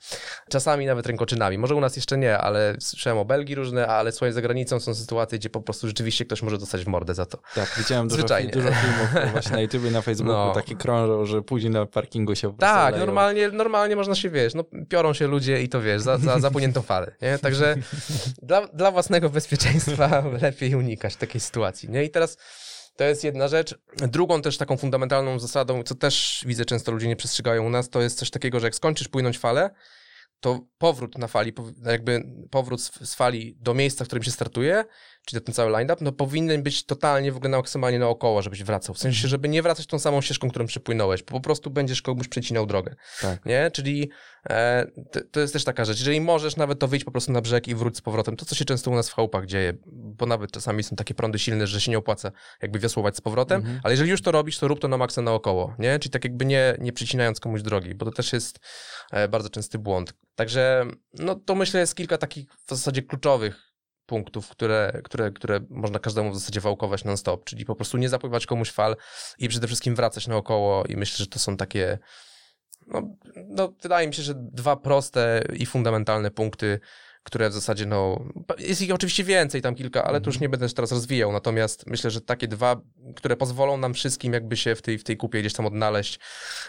Czasami 0.50 0.86
nawet 0.86 1.06
rękoczynami. 1.06 1.58
Może 1.58 1.74
u 1.74 1.80
nas 1.80 1.96
jeszcze 1.96 2.18
nie, 2.18 2.38
ale 2.38 2.76
słyszałem 2.80 3.18
o 3.18 3.24
Belgii 3.24 3.54
różne, 3.54 3.86
ale 3.86 4.12
słuchaj, 4.12 4.32
za 4.32 4.42
granicą 4.42 4.80
są 4.80 4.94
sytuacje, 4.94 5.38
gdzie 5.38 5.50
po 5.50 5.60
prostu 5.60 5.86
rzeczywiście 5.86 6.24
ktoś 6.24 6.42
może 6.42 6.58
dostać 6.58 6.84
w 6.84 6.88
mordę 6.88 7.14
za 7.14 7.26
to. 7.26 7.38
Tak, 7.54 7.74
widziałem 7.78 8.08
dużo, 8.08 8.18
Zwyczajnie. 8.18 8.50
dużo 8.52 8.68
filmów 8.72 9.32
właśnie 9.32 9.52
na 9.52 9.60
YouTubie, 9.60 9.90
na 9.90 10.02
Facebooku, 10.02 10.32
No. 10.48 10.52
takie 10.54 10.76
krążą, 10.76 11.24
że 11.24 11.42
później 11.42 11.70
na 11.72 11.86
parkingu 11.86 12.34
się 12.34 12.52
po 12.52 12.58
Tak, 12.58 12.92
leją. 12.92 13.06
normalnie, 13.06 13.48
normalnie 13.48 13.96
można 13.96 14.14
się, 14.14 14.30
wiesz, 14.30 14.54
no 14.54 14.64
piorą 14.88 15.12
się 15.12 15.26
ludzie 15.26 15.62
i 15.62 15.68
to 15.68 15.80
wiesz, 15.80 16.01
za, 16.02 16.18
za 16.18 16.40
zapłyniętą 16.40 16.82
falę, 16.82 17.14
nie? 17.22 17.38
Także 17.38 17.76
dla, 18.42 18.66
dla 18.66 18.90
własnego 18.90 19.30
bezpieczeństwa 19.30 20.24
lepiej 20.42 20.74
unikać 20.74 21.16
takiej 21.16 21.40
sytuacji, 21.40 21.90
nie? 21.90 22.04
I 22.04 22.10
teraz 22.10 22.36
to 22.96 23.04
jest 23.04 23.24
jedna 23.24 23.48
rzecz. 23.48 23.78
Drugą 23.96 24.42
też 24.42 24.58
taką 24.58 24.76
fundamentalną 24.76 25.38
zasadą, 25.38 25.82
co 25.82 25.94
też 25.94 26.44
widzę 26.46 26.64
często 26.64 26.92
ludzie 26.92 27.08
nie 27.08 27.16
przestrzegają 27.16 27.66
u 27.66 27.70
nas, 27.70 27.90
to 27.90 28.02
jest 28.02 28.18
coś 28.18 28.30
takiego, 28.30 28.60
że 28.60 28.66
jak 28.66 28.74
skończysz 28.74 29.08
płynąć 29.08 29.38
falę, 29.38 29.70
to 30.40 30.60
powrót 30.78 31.18
na 31.18 31.28
fali, 31.28 31.52
jakby 31.84 32.22
powrót 32.50 32.82
z 32.82 33.14
fali 33.14 33.56
do 33.60 33.74
miejsca, 33.74 34.04
w 34.04 34.08
którym 34.08 34.22
się 34.22 34.30
startuje, 34.30 34.84
czyli 35.24 35.42
ten 35.42 35.54
cały 35.54 35.70
line-up, 35.70 36.04
no 36.04 36.12
powinien 36.12 36.62
być 36.62 36.86
totalnie 36.86 37.32
w 37.32 37.36
ogóle 37.36 37.50
na 37.50 37.56
maksymalnie 37.56 37.98
naokoło, 37.98 38.42
żebyś 38.42 38.62
wracał. 38.62 38.94
W 38.94 38.98
sensie, 38.98 39.28
żeby 39.28 39.48
nie 39.48 39.62
wracać 39.62 39.86
tą 39.86 39.98
samą 39.98 40.20
ścieżką, 40.20 40.50
którą 40.50 40.66
przypłynąłeś, 40.66 41.22
po 41.22 41.40
prostu 41.40 41.70
będziesz 41.70 42.02
komuś 42.02 42.28
przecinał 42.28 42.66
drogę. 42.66 42.94
Tak. 43.20 43.46
Nie? 43.46 43.70
Czyli 43.70 44.10
e, 44.50 44.86
to, 45.12 45.20
to 45.30 45.40
jest 45.40 45.52
też 45.52 45.64
taka 45.64 45.84
rzecz. 45.84 45.98
Jeżeli 45.98 46.20
możesz 46.20 46.56
nawet 46.56 46.78
to 46.78 46.88
wyjść 46.88 47.04
po 47.04 47.10
prostu 47.10 47.32
na 47.32 47.40
brzeg 47.40 47.68
i 47.68 47.74
wróć 47.74 47.96
z 47.96 48.00
powrotem, 48.00 48.36
to 48.36 48.44
co 48.44 48.54
się 48.54 48.64
często 48.64 48.90
u 48.90 48.94
nas 48.94 49.10
w 49.10 49.14
chałupach 49.14 49.46
dzieje, 49.46 49.72
bo 49.86 50.26
nawet 50.26 50.50
czasami 50.52 50.82
są 50.82 50.96
takie 50.96 51.14
prądy 51.14 51.38
silne, 51.38 51.66
że 51.66 51.80
się 51.80 51.90
nie 51.90 51.98
opłaca 51.98 52.32
jakby 52.62 52.78
wiosłować 52.78 53.16
z 53.16 53.20
powrotem, 53.20 53.60
Mhm. 53.60 53.80
ale 53.84 53.92
jeżeli 53.92 54.10
już 54.10 54.22
to 54.22 54.32
robisz, 54.32 54.58
to 54.58 54.68
rób 54.68 54.80
to 54.80 54.88
na 54.88 54.96
maksa 54.96 55.22
naokoło, 55.22 55.74
nie? 55.78 55.98
Czyli 55.98 56.10
tak 56.10 56.24
jakby 56.24 56.44
nie, 56.44 56.76
nie 56.80 56.92
przycinając 56.92 57.40
komuś 57.40 57.62
drogi, 57.62 57.94
bo 57.94 58.04
to 58.04 58.10
też 58.12 58.32
jest 58.32 58.60
e, 59.12 59.28
bardzo 59.28 59.48
częsty 59.48 59.78
błąd. 59.78 60.14
Także 60.34 60.86
no 61.14 61.34
to 61.34 61.54
myślę 61.54 61.80
jest 61.80 61.94
kilka 61.94 62.18
takich 62.18 62.46
w 62.66 62.70
zasadzie 62.70 63.02
kluczowych 63.02 63.71
punktów, 64.06 64.48
które, 64.48 65.00
które, 65.04 65.30
które 65.30 65.60
można 65.70 65.98
każdemu 65.98 66.30
w 66.30 66.38
zasadzie 66.38 66.60
wałkować 66.60 67.04
non-stop, 67.04 67.44
czyli 67.44 67.64
po 67.64 67.74
prostu 67.74 67.98
nie 67.98 68.08
zapływać 68.08 68.46
komuś 68.46 68.70
fal 68.70 68.96
i 69.38 69.48
przede 69.48 69.66
wszystkim 69.66 69.96
wracać 69.96 70.26
naokoło 70.26 70.84
i 70.84 70.96
myślę, 70.96 71.16
że 71.16 71.26
to 71.26 71.38
są 71.38 71.56
takie 71.56 71.98
no, 72.86 73.16
no 73.36 73.72
wydaje 73.82 74.08
mi 74.08 74.14
się, 74.14 74.22
że 74.22 74.34
dwa 74.36 74.76
proste 74.76 75.44
i 75.52 75.66
fundamentalne 75.66 76.30
punkty, 76.30 76.80
które 77.22 77.50
w 77.50 77.52
zasadzie, 77.52 77.86
no, 77.86 78.24
jest 78.58 78.82
ich 78.82 78.94
oczywiście 78.94 79.24
więcej, 79.24 79.62
tam 79.62 79.74
kilka, 79.74 80.04
ale 80.04 80.20
to 80.20 80.30
już 80.30 80.40
nie 80.40 80.48
będę 80.48 80.68
teraz 80.68 80.92
rozwijał, 80.92 81.32
natomiast 81.32 81.86
myślę, 81.86 82.10
że 82.10 82.20
takie 82.20 82.48
dwa, 82.48 82.80
które 83.16 83.36
pozwolą 83.36 83.76
nam 83.76 83.94
wszystkim 83.94 84.32
jakby 84.32 84.56
się 84.56 84.74
w 84.74 84.82
tej, 84.82 84.98
w 84.98 85.04
tej 85.04 85.16
kupie 85.16 85.40
gdzieś 85.40 85.52
tam 85.52 85.66
odnaleźć 85.66 86.18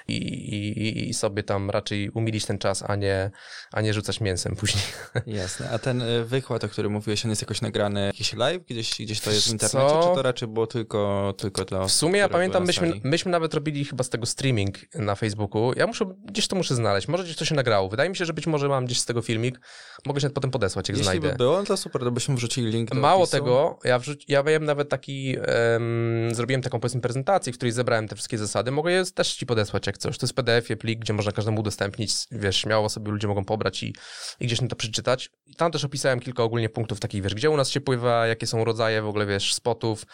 i, 0.07 0.15
i, 0.15 1.09
i 1.09 1.13
sobie 1.13 1.43
tam 1.43 1.69
raczej 1.69 2.09
umilić 2.09 2.45
ten 2.45 2.57
czas, 2.57 2.83
a 2.87 2.95
nie, 2.95 3.31
a 3.71 3.81
nie 3.81 3.93
rzucać 3.93 4.21
mięsem 4.21 4.55
później. 4.55 4.83
Jasne. 5.39 5.69
A 5.69 5.79
ten 5.79 6.01
y, 6.01 6.25
wykład, 6.25 6.63
o 6.63 6.69
którym 6.69 6.91
mówiłeś, 6.91 7.25
on 7.25 7.29
jest 7.29 7.41
jakoś 7.41 7.61
nagrany 7.61 8.05
jakiś 8.05 8.33
live? 8.33 8.65
Gdzieś, 8.65 9.01
gdzieś 9.01 9.21
to 9.21 9.31
jest 9.31 9.47
w 9.47 9.51
internecie, 9.51 9.89
co? 9.89 10.09
czy 10.09 10.15
to 10.15 10.21
raczej 10.21 10.47
było 10.47 10.67
tylko, 10.67 11.33
tylko 11.37 11.65
dla 11.65 11.79
W 11.79 11.83
osób, 11.83 11.99
sumie 11.99 12.19
ja 12.19 12.29
pamiętam, 12.29 12.65
myśmy, 12.65 12.93
myśmy 13.03 13.31
nawet 13.31 13.53
robili 13.53 13.85
chyba 13.85 14.03
z 14.03 14.09
tego 14.09 14.25
streaming 14.25 14.95
na 14.95 15.15
Facebooku. 15.15 15.73
Ja 15.75 15.87
muszę, 15.87 16.05
gdzieś 16.25 16.47
to 16.47 16.55
muszę 16.55 16.75
znaleźć. 16.75 17.07
Może 17.07 17.23
gdzieś 17.23 17.35
to 17.35 17.45
się 17.45 17.55
nagrało. 17.55 17.89
Wydaje 17.89 18.09
mi 18.09 18.15
się, 18.15 18.25
że 18.25 18.33
być 18.33 18.47
może 18.47 18.69
mam 18.69 18.85
gdzieś 18.85 18.99
z 18.99 19.05
tego 19.05 19.21
filmik. 19.21 19.59
Mogę 20.05 20.21
się 20.21 20.29
potem 20.43 20.51
podesłać, 20.51 20.89
jak 20.89 20.97
Jeśli 20.97 21.03
znajdę. 21.03 21.29
by 21.29 21.35
było, 21.37 21.63
to 21.63 21.77
super, 21.77 22.01
to 22.01 22.11
byśmy 22.11 22.35
wrzucili 22.35 22.71
link 22.71 22.89
do 22.89 22.95
Mało 22.95 23.23
opisu. 23.23 23.31
tego, 23.31 23.79
ja, 23.83 23.99
wrzuci, 23.99 24.25
ja 24.27 24.43
miałem 24.43 24.65
nawet 24.65 24.89
taki, 24.89 25.35
em, 25.41 26.35
zrobiłem 26.35 26.61
taką 26.61 26.79
powiedzmy 26.79 27.01
prezentację, 27.01 27.53
w 27.53 27.55
której 27.55 27.71
zebrałem 27.71 28.07
te 28.07 28.15
wszystkie 28.15 28.37
zasady. 28.37 28.71
Mogę 28.71 28.91
je 28.91 29.05
też 29.05 29.33
ci 29.33 29.45
podesłać 29.45 29.87
jak 29.87 29.97
coś. 29.97 30.17
To 30.17 30.25
jest 30.25 30.33
PDF-ie, 30.33 30.77
plik, 30.77 30.99
gdzie 30.99 31.13
można 31.13 31.31
każdemu 31.31 31.59
udostępnić, 31.59 32.13
wiesz, 32.31 32.57
śmiało 32.57 32.89
sobie 32.89 33.11
ludzie 33.11 33.27
mogą 33.27 33.45
pobrać 33.45 33.83
i, 33.83 33.95
i 34.39 34.45
gdzieś 34.47 34.61
na 34.61 34.67
to 34.67 34.75
przeczytać. 34.75 35.29
I 35.45 35.55
tam 35.55 35.71
też 35.71 35.85
opisałem 35.85 36.19
kilka 36.19 36.43
ogólnie 36.43 36.69
punktów 36.69 36.99
takich, 36.99 37.23
wiesz, 37.23 37.35
gdzie 37.35 37.49
u 37.49 37.57
nas 37.57 37.69
się 37.69 37.81
pływa, 37.81 38.27
jakie 38.27 38.47
są 38.47 38.63
rodzaje 38.65 39.01
w 39.01 39.07
ogóle, 39.07 39.25
wiesz, 39.25 39.53
spotów, 39.53 40.05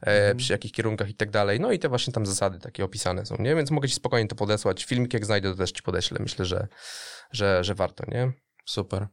e, 0.00 0.34
przy 0.34 0.52
jakich 0.52 0.72
kierunkach 0.72 1.10
i 1.10 1.14
tak 1.14 1.30
dalej. 1.30 1.60
No 1.60 1.72
i 1.72 1.78
te 1.78 1.88
właśnie 1.88 2.12
tam 2.12 2.26
zasady 2.26 2.58
takie 2.58 2.84
opisane 2.84 3.26
są, 3.26 3.36
nie? 3.38 3.54
Więc 3.56 3.70
mogę 3.70 3.88
ci 3.88 3.94
spokojnie 3.94 4.28
to 4.28 4.36
podesłać. 4.36 4.84
Filmik 4.84 5.14
jak 5.14 5.26
znajdę, 5.26 5.50
to 5.50 5.56
też 5.56 5.72
ci 5.72 5.82
podeślę. 5.82 6.18
Myślę, 6.20 6.44
że, 6.44 6.68
że, 7.32 7.64
że 7.64 7.74
warto, 7.74 8.04
nie? 8.08 8.32
Super. 8.66 9.06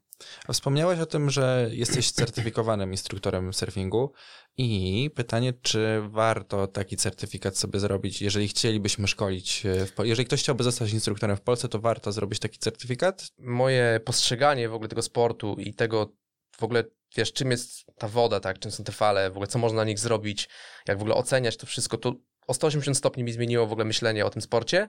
Wspomniałeś 0.53 0.99
o 0.99 1.05
tym, 1.05 1.29
że 1.29 1.69
jesteś 1.71 2.11
certyfikowanym 2.11 2.91
instruktorem 2.91 3.53
surfingu 3.53 4.13
i 4.57 5.11
pytanie, 5.15 5.53
czy 5.61 6.01
warto 6.09 6.67
taki 6.67 6.97
certyfikat 6.97 7.57
sobie 7.57 7.79
zrobić, 7.79 8.21
jeżeli 8.21 8.47
chcielibyśmy 8.47 9.07
szkolić, 9.07 9.65
e, 9.65 9.85
w 9.85 9.93
jeżeli 10.03 10.25
ktoś 10.25 10.39
chciałby 10.39 10.63
zostać 10.63 10.93
instruktorem 10.93 11.37
w 11.37 11.41
Polsce, 11.41 11.69
to 11.69 11.79
warto 11.79 12.11
zrobić 12.11 12.39
taki 12.39 12.59
certyfikat? 12.59 13.27
moje 13.37 13.99
postrzeganie 14.05 14.69
w 14.69 14.73
ogóle 14.73 14.89
tego 14.89 15.01
sportu 15.01 15.55
i 15.59 15.73
tego 15.73 16.13
w 16.57 16.63
ogóle, 16.63 16.83
wiesz, 17.17 17.33
czym 17.33 17.51
jest 17.51 17.85
ta 17.97 18.07
woda, 18.07 18.39
tak, 18.39 18.59
czym 18.59 18.71
są 18.71 18.83
te 18.83 18.91
fale, 18.91 19.29
w 19.29 19.33
ogóle 19.33 19.47
co 19.47 19.59
można 19.59 19.77
na 19.77 19.83
nich 19.83 19.99
zrobić, 19.99 20.49
jak 20.87 20.97
w 20.97 21.01
ogóle 21.01 21.15
oceniać 21.15 21.57
to 21.57 21.65
wszystko, 21.65 21.97
to 21.97 22.15
o 22.47 22.53
180 22.53 22.97
stopni 22.97 23.23
mi 23.23 23.31
zmieniło 23.31 23.67
w 23.67 23.71
ogóle 23.71 23.85
myślenie 23.85 24.25
o 24.25 24.29
tym 24.29 24.41
sporcie. 24.41 24.87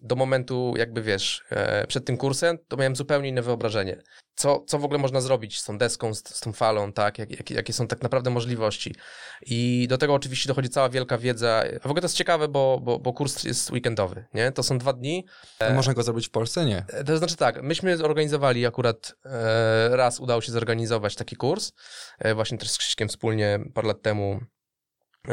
Do 0.00 0.16
momentu, 0.16 0.74
jakby 0.76 1.02
wiesz, 1.02 1.44
e, 1.50 1.86
przed 1.86 2.04
tym 2.04 2.16
kursem, 2.16 2.58
to 2.68 2.76
miałem 2.76 2.96
zupełnie 2.96 3.28
inne 3.28 3.42
wyobrażenie. 3.42 4.02
Co, 4.34 4.64
co 4.66 4.78
w 4.78 4.84
ogóle 4.84 4.98
można 4.98 5.20
zrobić 5.20 5.60
z 5.60 5.64
tą 5.64 5.78
deską, 5.78 6.14
z, 6.14 6.18
z 6.28 6.40
tą 6.40 6.52
falą, 6.52 6.92
tak? 6.92 7.18
Jak, 7.18 7.30
jak, 7.30 7.50
jakie 7.50 7.72
są 7.72 7.86
tak 7.86 8.02
naprawdę 8.02 8.30
możliwości. 8.30 8.94
I 9.46 9.86
do 9.88 9.98
tego 9.98 10.14
oczywiście 10.14 10.48
dochodzi 10.48 10.68
cała 10.68 10.88
wielka 10.88 11.18
wiedza. 11.18 11.62
A 11.76 11.88
w 11.88 11.90
ogóle 11.90 12.00
to 12.00 12.04
jest 12.04 12.16
ciekawe, 12.16 12.48
bo, 12.48 12.80
bo, 12.82 12.98
bo 12.98 13.12
kurs 13.12 13.44
jest 13.44 13.70
weekendowy, 13.70 14.24
nie? 14.34 14.52
To 14.52 14.62
są 14.62 14.78
dwa 14.78 14.92
dni. 14.92 15.26
A 15.58 15.72
Można 15.72 15.94
go 15.94 16.02
zrobić 16.02 16.26
w 16.26 16.30
Polsce? 16.30 16.64
Nie. 16.64 16.84
E, 16.88 17.04
To 17.04 17.18
znaczy 17.18 17.36
tak, 17.36 17.62
myśmy 17.62 17.96
zorganizowali 17.96 18.66
akurat 18.66 19.14
e, 19.24 19.96
raz 19.96 20.20
udało 20.20 20.40
się 20.40 20.52
zorganizować 20.52 21.14
taki 21.14 21.36
kurs, 21.36 21.72
e, 22.18 22.34
właśnie 22.34 22.58
też 22.58 22.70
z 22.70 22.78
Krzyśkiem 22.78 23.08
wspólnie 23.08 23.58
parę 23.74 23.88
lat 23.88 24.02
temu 24.02 24.32
e, 24.32 24.61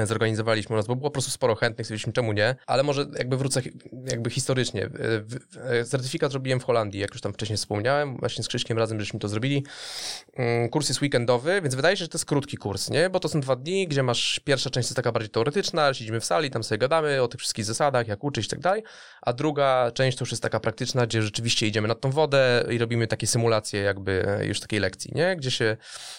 zorganizowaliśmy 0.06 0.73
u 0.73 0.78
nas, 0.78 0.88
bo 0.88 0.95
było 0.95 1.10
po 1.10 1.13
prostu 1.13 1.32
sporo 1.32 1.56
chętnych, 1.56 1.88
stwierdziliśmy 1.88 2.13
czemu 2.13 2.34
nie, 2.34 2.56
ale 2.67 2.84
może 2.84 3.06
jakby 3.17 3.38
wrócę 3.38 3.62
jakby 4.06 4.30
historycznie. 4.30 4.86
E, 4.86 5.80
e, 5.80 5.86
Certyfikat 5.86 6.34
robiłem 6.34 6.60
w 6.60 6.63
Holandii, 6.63 7.02
jak 7.02 7.12
już 7.12 7.21
tam 7.21 7.34
wcześniej 7.34 7.58
wspomniałem, 7.58 8.17
właśnie 8.17 8.43
z 8.43 8.47
Krzyśkiem 8.47 8.78
razem 8.78 8.99
żeśmy 8.99 9.19
to 9.19 9.28
zrobili. 9.28 9.65
Mm, 10.36 10.69
Kurs 10.69 10.89
jest 10.89 11.02
weekendowy, 11.02 11.62
więc 11.62 11.75
wydaje 11.75 11.97
się, 11.97 12.04
że 12.04 12.10
to 12.10 12.17
jest 12.17 12.25
krótki 12.25 12.58
kurs, 12.58 12.89
nie? 12.89 13.10
Bo 13.10 13.19
to 13.19 13.30
są 13.30 13.39
dwa 13.39 13.56
dni, 13.56 13.88
gdzie 13.88 14.04
masz, 14.04 14.39
pierwsza 14.39 14.69
część 14.69 14.88
jest 14.88 14.95
taka 14.95 15.12
bardziej 15.12 15.30
teoretyczna, 15.30 15.93
siedzimy 15.93 16.19
w 16.19 16.25
sali, 16.25 16.49
tam 16.49 16.63
sobie 16.63 16.80
gadamy 16.80 17.21
o 17.21 17.28
tych 17.28 17.39
wszystkich 17.39 17.65
zasadach, 17.65 18.08
jak 18.08 18.23
uczyć 18.23 18.45
i 18.45 18.49
tak 18.49 18.60
dalej, 18.60 18.84
a 19.21 19.34
druga 19.34 19.91
część 19.93 20.17
to 20.17 20.21
już 20.21 20.32
jest 20.32 20.43
taka 20.43 20.60
praktyczna, 20.60 21.08
gdzie 21.08 21.21
rzeczywiście 21.21 21.67
idziemy 21.67 21.88
nad 21.88 22.02
tą 22.02 22.12
wodę 22.12 22.65
i 22.69 22.78
robimy 22.78 23.08
takie 23.08 23.28
symulacje 23.28 23.82
jakby 23.82 24.25
e, 24.28 24.45
już 24.45 24.60
takiej 24.60 24.80
lekcji, 24.80 25.12
nie? 25.15 25.36
Gdzie 25.36 25.52
się 25.52 25.78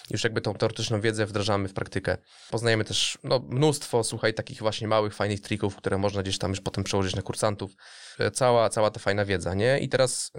już 0.09 0.23
jakby 0.23 0.41
tą 0.41 0.53
teoretyczną 0.53 1.01
wiedzę 1.01 1.25
wdrażamy 1.25 1.67
w 1.67 1.73
praktykę. 1.73 2.17
Poznajemy 2.51 2.83
też 2.83 3.17
no, 3.23 3.41
mnóstwo, 3.61 4.03
słuchaj, 4.03 4.33
takich 4.33 4.59
właśnie 4.59 4.87
małych, 4.87 5.13
fajnych 5.15 5.41
trików, 5.41 5.75
które 5.75 5.97
można 5.97 6.21
gdzieś 6.21 6.37
tam 6.37 6.51
już 6.51 6.61
potem 6.61 6.83
przełożyć 6.83 7.15
na 7.15 7.21
kursantów. 7.21 7.71
E, 8.19 8.31
Cała, 8.31 8.69
cała 8.69 8.91
ta 8.91 8.99
fajna 8.99 9.25
wiedza, 9.25 9.53
nie? 9.53 9.79
I 9.79 9.89
teraz 9.89 10.31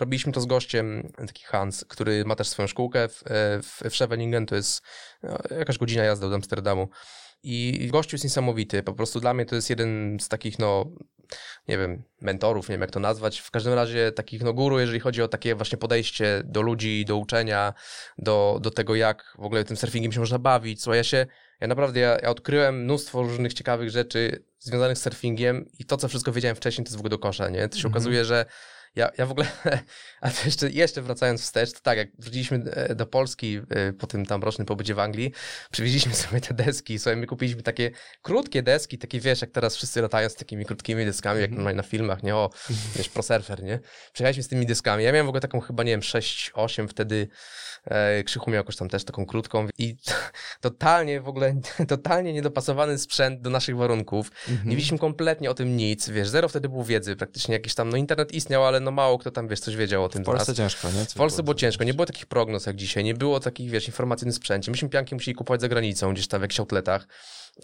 robiliśmy 0.00 0.32
to 0.32 0.40
z 0.40 0.46
gościem, 0.46 1.12
taki 1.26 1.44
Hans, 1.44 1.84
który 1.88 2.24
ma 2.24 2.36
też 2.36 2.48
swoją 2.48 2.68
szkółkę 2.68 3.08
w, 3.08 3.22
e, 3.26 3.62
w, 3.62 3.90
w 3.90 3.96
Scheveningen, 3.96 4.46
to 4.46 4.56
jest 4.56 4.82
no, 5.22 5.38
jakaś 5.58 5.78
godzina 5.78 6.04
jazdy 6.04 6.26
od 6.26 6.32
Amsterdamu. 6.32 6.88
I 7.46 7.88
gościu 7.92 8.14
jest 8.14 8.24
niesamowity. 8.24 8.82
Po 8.82 8.92
prostu 8.92 9.20
dla 9.20 9.34
mnie 9.34 9.46
to 9.46 9.54
jest 9.54 9.70
jeden 9.70 10.18
z 10.20 10.28
takich, 10.28 10.58
no, 10.58 10.86
nie 11.68 11.78
wiem, 11.78 12.02
mentorów, 12.20 12.68
nie 12.68 12.72
wiem 12.72 12.80
jak 12.80 12.90
to 12.90 13.00
nazwać. 13.00 13.38
W 13.38 13.50
każdym 13.50 13.74
razie 13.74 14.12
takich, 14.12 14.42
no, 14.42 14.52
guru, 14.52 14.80
jeżeli 14.80 15.00
chodzi 15.00 15.22
o 15.22 15.28
takie 15.28 15.54
właśnie 15.54 15.78
podejście 15.78 16.42
do 16.44 16.62
ludzi, 16.62 17.04
do 17.04 17.16
uczenia, 17.16 17.74
do, 18.18 18.58
do 18.62 18.70
tego, 18.70 18.94
jak 18.94 19.34
w 19.38 19.44
ogóle 19.44 19.64
tym 19.64 19.76
surfingiem 19.76 20.12
się 20.12 20.20
można 20.20 20.38
bawić. 20.38 20.82
Słuchaj, 20.82 20.98
ja 20.98 21.04
się, 21.04 21.26
ja 21.60 21.66
naprawdę, 21.66 22.00
ja, 22.00 22.18
ja 22.22 22.30
odkryłem 22.30 22.82
mnóstwo 22.82 23.22
różnych 23.22 23.54
ciekawych 23.54 23.90
rzeczy 23.90 24.44
związanych 24.58 24.98
z 24.98 25.02
surfingiem 25.02 25.66
i 25.78 25.84
to, 25.84 25.96
co 25.96 26.08
wszystko 26.08 26.32
wiedziałem 26.32 26.56
wcześniej, 26.56 26.84
to 26.84 26.88
jest 26.88 26.96
w 26.96 27.00
ogóle 27.00 27.10
do 27.10 27.18
kosza, 27.18 27.48
nie? 27.48 27.68
To 27.68 27.76
się 27.76 27.80
Mhm. 27.86 27.92
okazuje, 27.92 28.24
że 28.24 28.44
ja, 28.96 29.10
ja 29.18 29.26
w 29.26 29.30
ogóle, 29.30 29.46
a 30.20 30.30
to 30.30 30.36
jeszcze, 30.44 30.70
jeszcze 30.70 31.02
wracając 31.02 31.42
wstecz, 31.42 31.72
to 31.72 31.80
tak, 31.80 31.98
jak 31.98 32.08
wróciliśmy 32.18 32.56
e, 32.72 32.94
do 32.94 33.06
Polski 33.06 33.60
e, 33.70 33.92
po 33.92 34.06
tym 34.06 34.26
tam 34.26 34.42
rocznym 34.42 34.66
pobycie 34.66 34.94
w 34.94 34.98
Anglii, 34.98 35.32
przywieźliśmy 35.70 36.14
sobie 36.24 36.40
te 36.40 36.54
deski, 36.54 36.98
sobie 36.98 37.16
my 37.16 37.26
kupiliśmy 37.26 37.62
takie 37.62 37.90
krótkie 38.22 38.62
deski, 38.62 38.98
takie 38.98 39.20
wiesz, 39.20 39.40
jak 39.40 39.50
teraz 39.50 39.76
wszyscy 39.76 40.02
latają 40.02 40.28
z 40.28 40.34
takimi 40.34 40.64
krótkimi 40.64 41.04
deskami, 41.04 41.40
jak 41.40 41.50
normalnie 41.50 41.76
na 41.76 41.82
filmach, 41.82 42.22
nie? 42.22 42.36
O, 42.36 42.50
wiesz, 42.96 43.08
prosurfer, 43.08 43.62
nie? 43.62 43.80
Przyjechaliśmy 44.12 44.42
z 44.42 44.48
tymi 44.48 44.66
deskami, 44.66 45.04
ja 45.04 45.12
miałem 45.12 45.26
w 45.26 45.28
ogóle 45.28 45.40
taką 45.40 45.60
chyba, 45.60 45.82
nie 45.82 45.90
wiem, 45.90 46.00
6-8 46.00 46.88
wtedy, 46.88 47.28
e, 47.84 48.24
Krzychu 48.24 48.50
miał 48.50 48.56
jakoś 48.56 48.76
tam 48.76 48.88
też 48.88 49.04
taką 49.04 49.26
krótką 49.26 49.68
i 49.78 49.96
totalnie 50.60 51.20
w 51.20 51.28
ogóle, 51.28 51.54
totalnie 51.88 52.32
niedopasowany 52.32 52.98
sprzęt 52.98 53.40
do 53.40 53.50
naszych 53.50 53.76
warunków, 53.76 54.30
Mhm. 54.48 54.68
nie 54.68 54.76
wiedzieliśmy 54.76 54.98
kompletnie 54.98 55.50
o 55.50 55.54
tym 55.54 55.76
nic, 55.76 56.08
wiesz, 56.08 56.28
zero 56.28 56.48
wtedy 56.48 56.68
było 56.68 56.84
wiedzy, 56.84 57.16
praktycznie 57.16 57.54
jakiś 57.54 57.74
tam, 57.74 57.88
no 57.88 57.96
internet 57.96 58.32
istniał, 58.32 58.66
ale 58.66 58.80
no 58.84 58.90
mało 58.90 59.18
kto 59.18 59.30
tam, 59.30 59.48
wiesz, 59.48 59.60
coś 59.60 59.76
wiedział 59.76 60.04
o 60.04 60.08
tym 60.08 60.22
W. 60.22 60.26
Polsce 60.26 60.54
ciężko, 60.54 60.88
nie? 60.90 61.04
W 61.04 61.14
Polsce 61.14 61.42
było 61.42 61.54
ciężko, 61.54 61.84
nie 61.84 61.94
było 61.94 62.06
takich 62.06 62.26
prognoz 62.26 62.66
jak 62.66 62.76
dzisiaj, 62.76 63.04
nie 63.04 63.14
było 63.14 63.40
takich, 63.40 63.70
wiesz, 63.70 63.86
informacji 63.86 64.28
o 64.28 64.32
sprzęcie. 64.32 64.70
Myśmy 64.70 64.88
pianki 64.88 65.14
musieli 65.14 65.34
kupować 65.34 65.60
za 65.60 65.68
granicą, 65.68 66.12
gdzieś 66.12 66.28
tam 66.28 66.40
w 66.40 66.42
jakichś 66.42 66.60
outletach. 66.60 67.06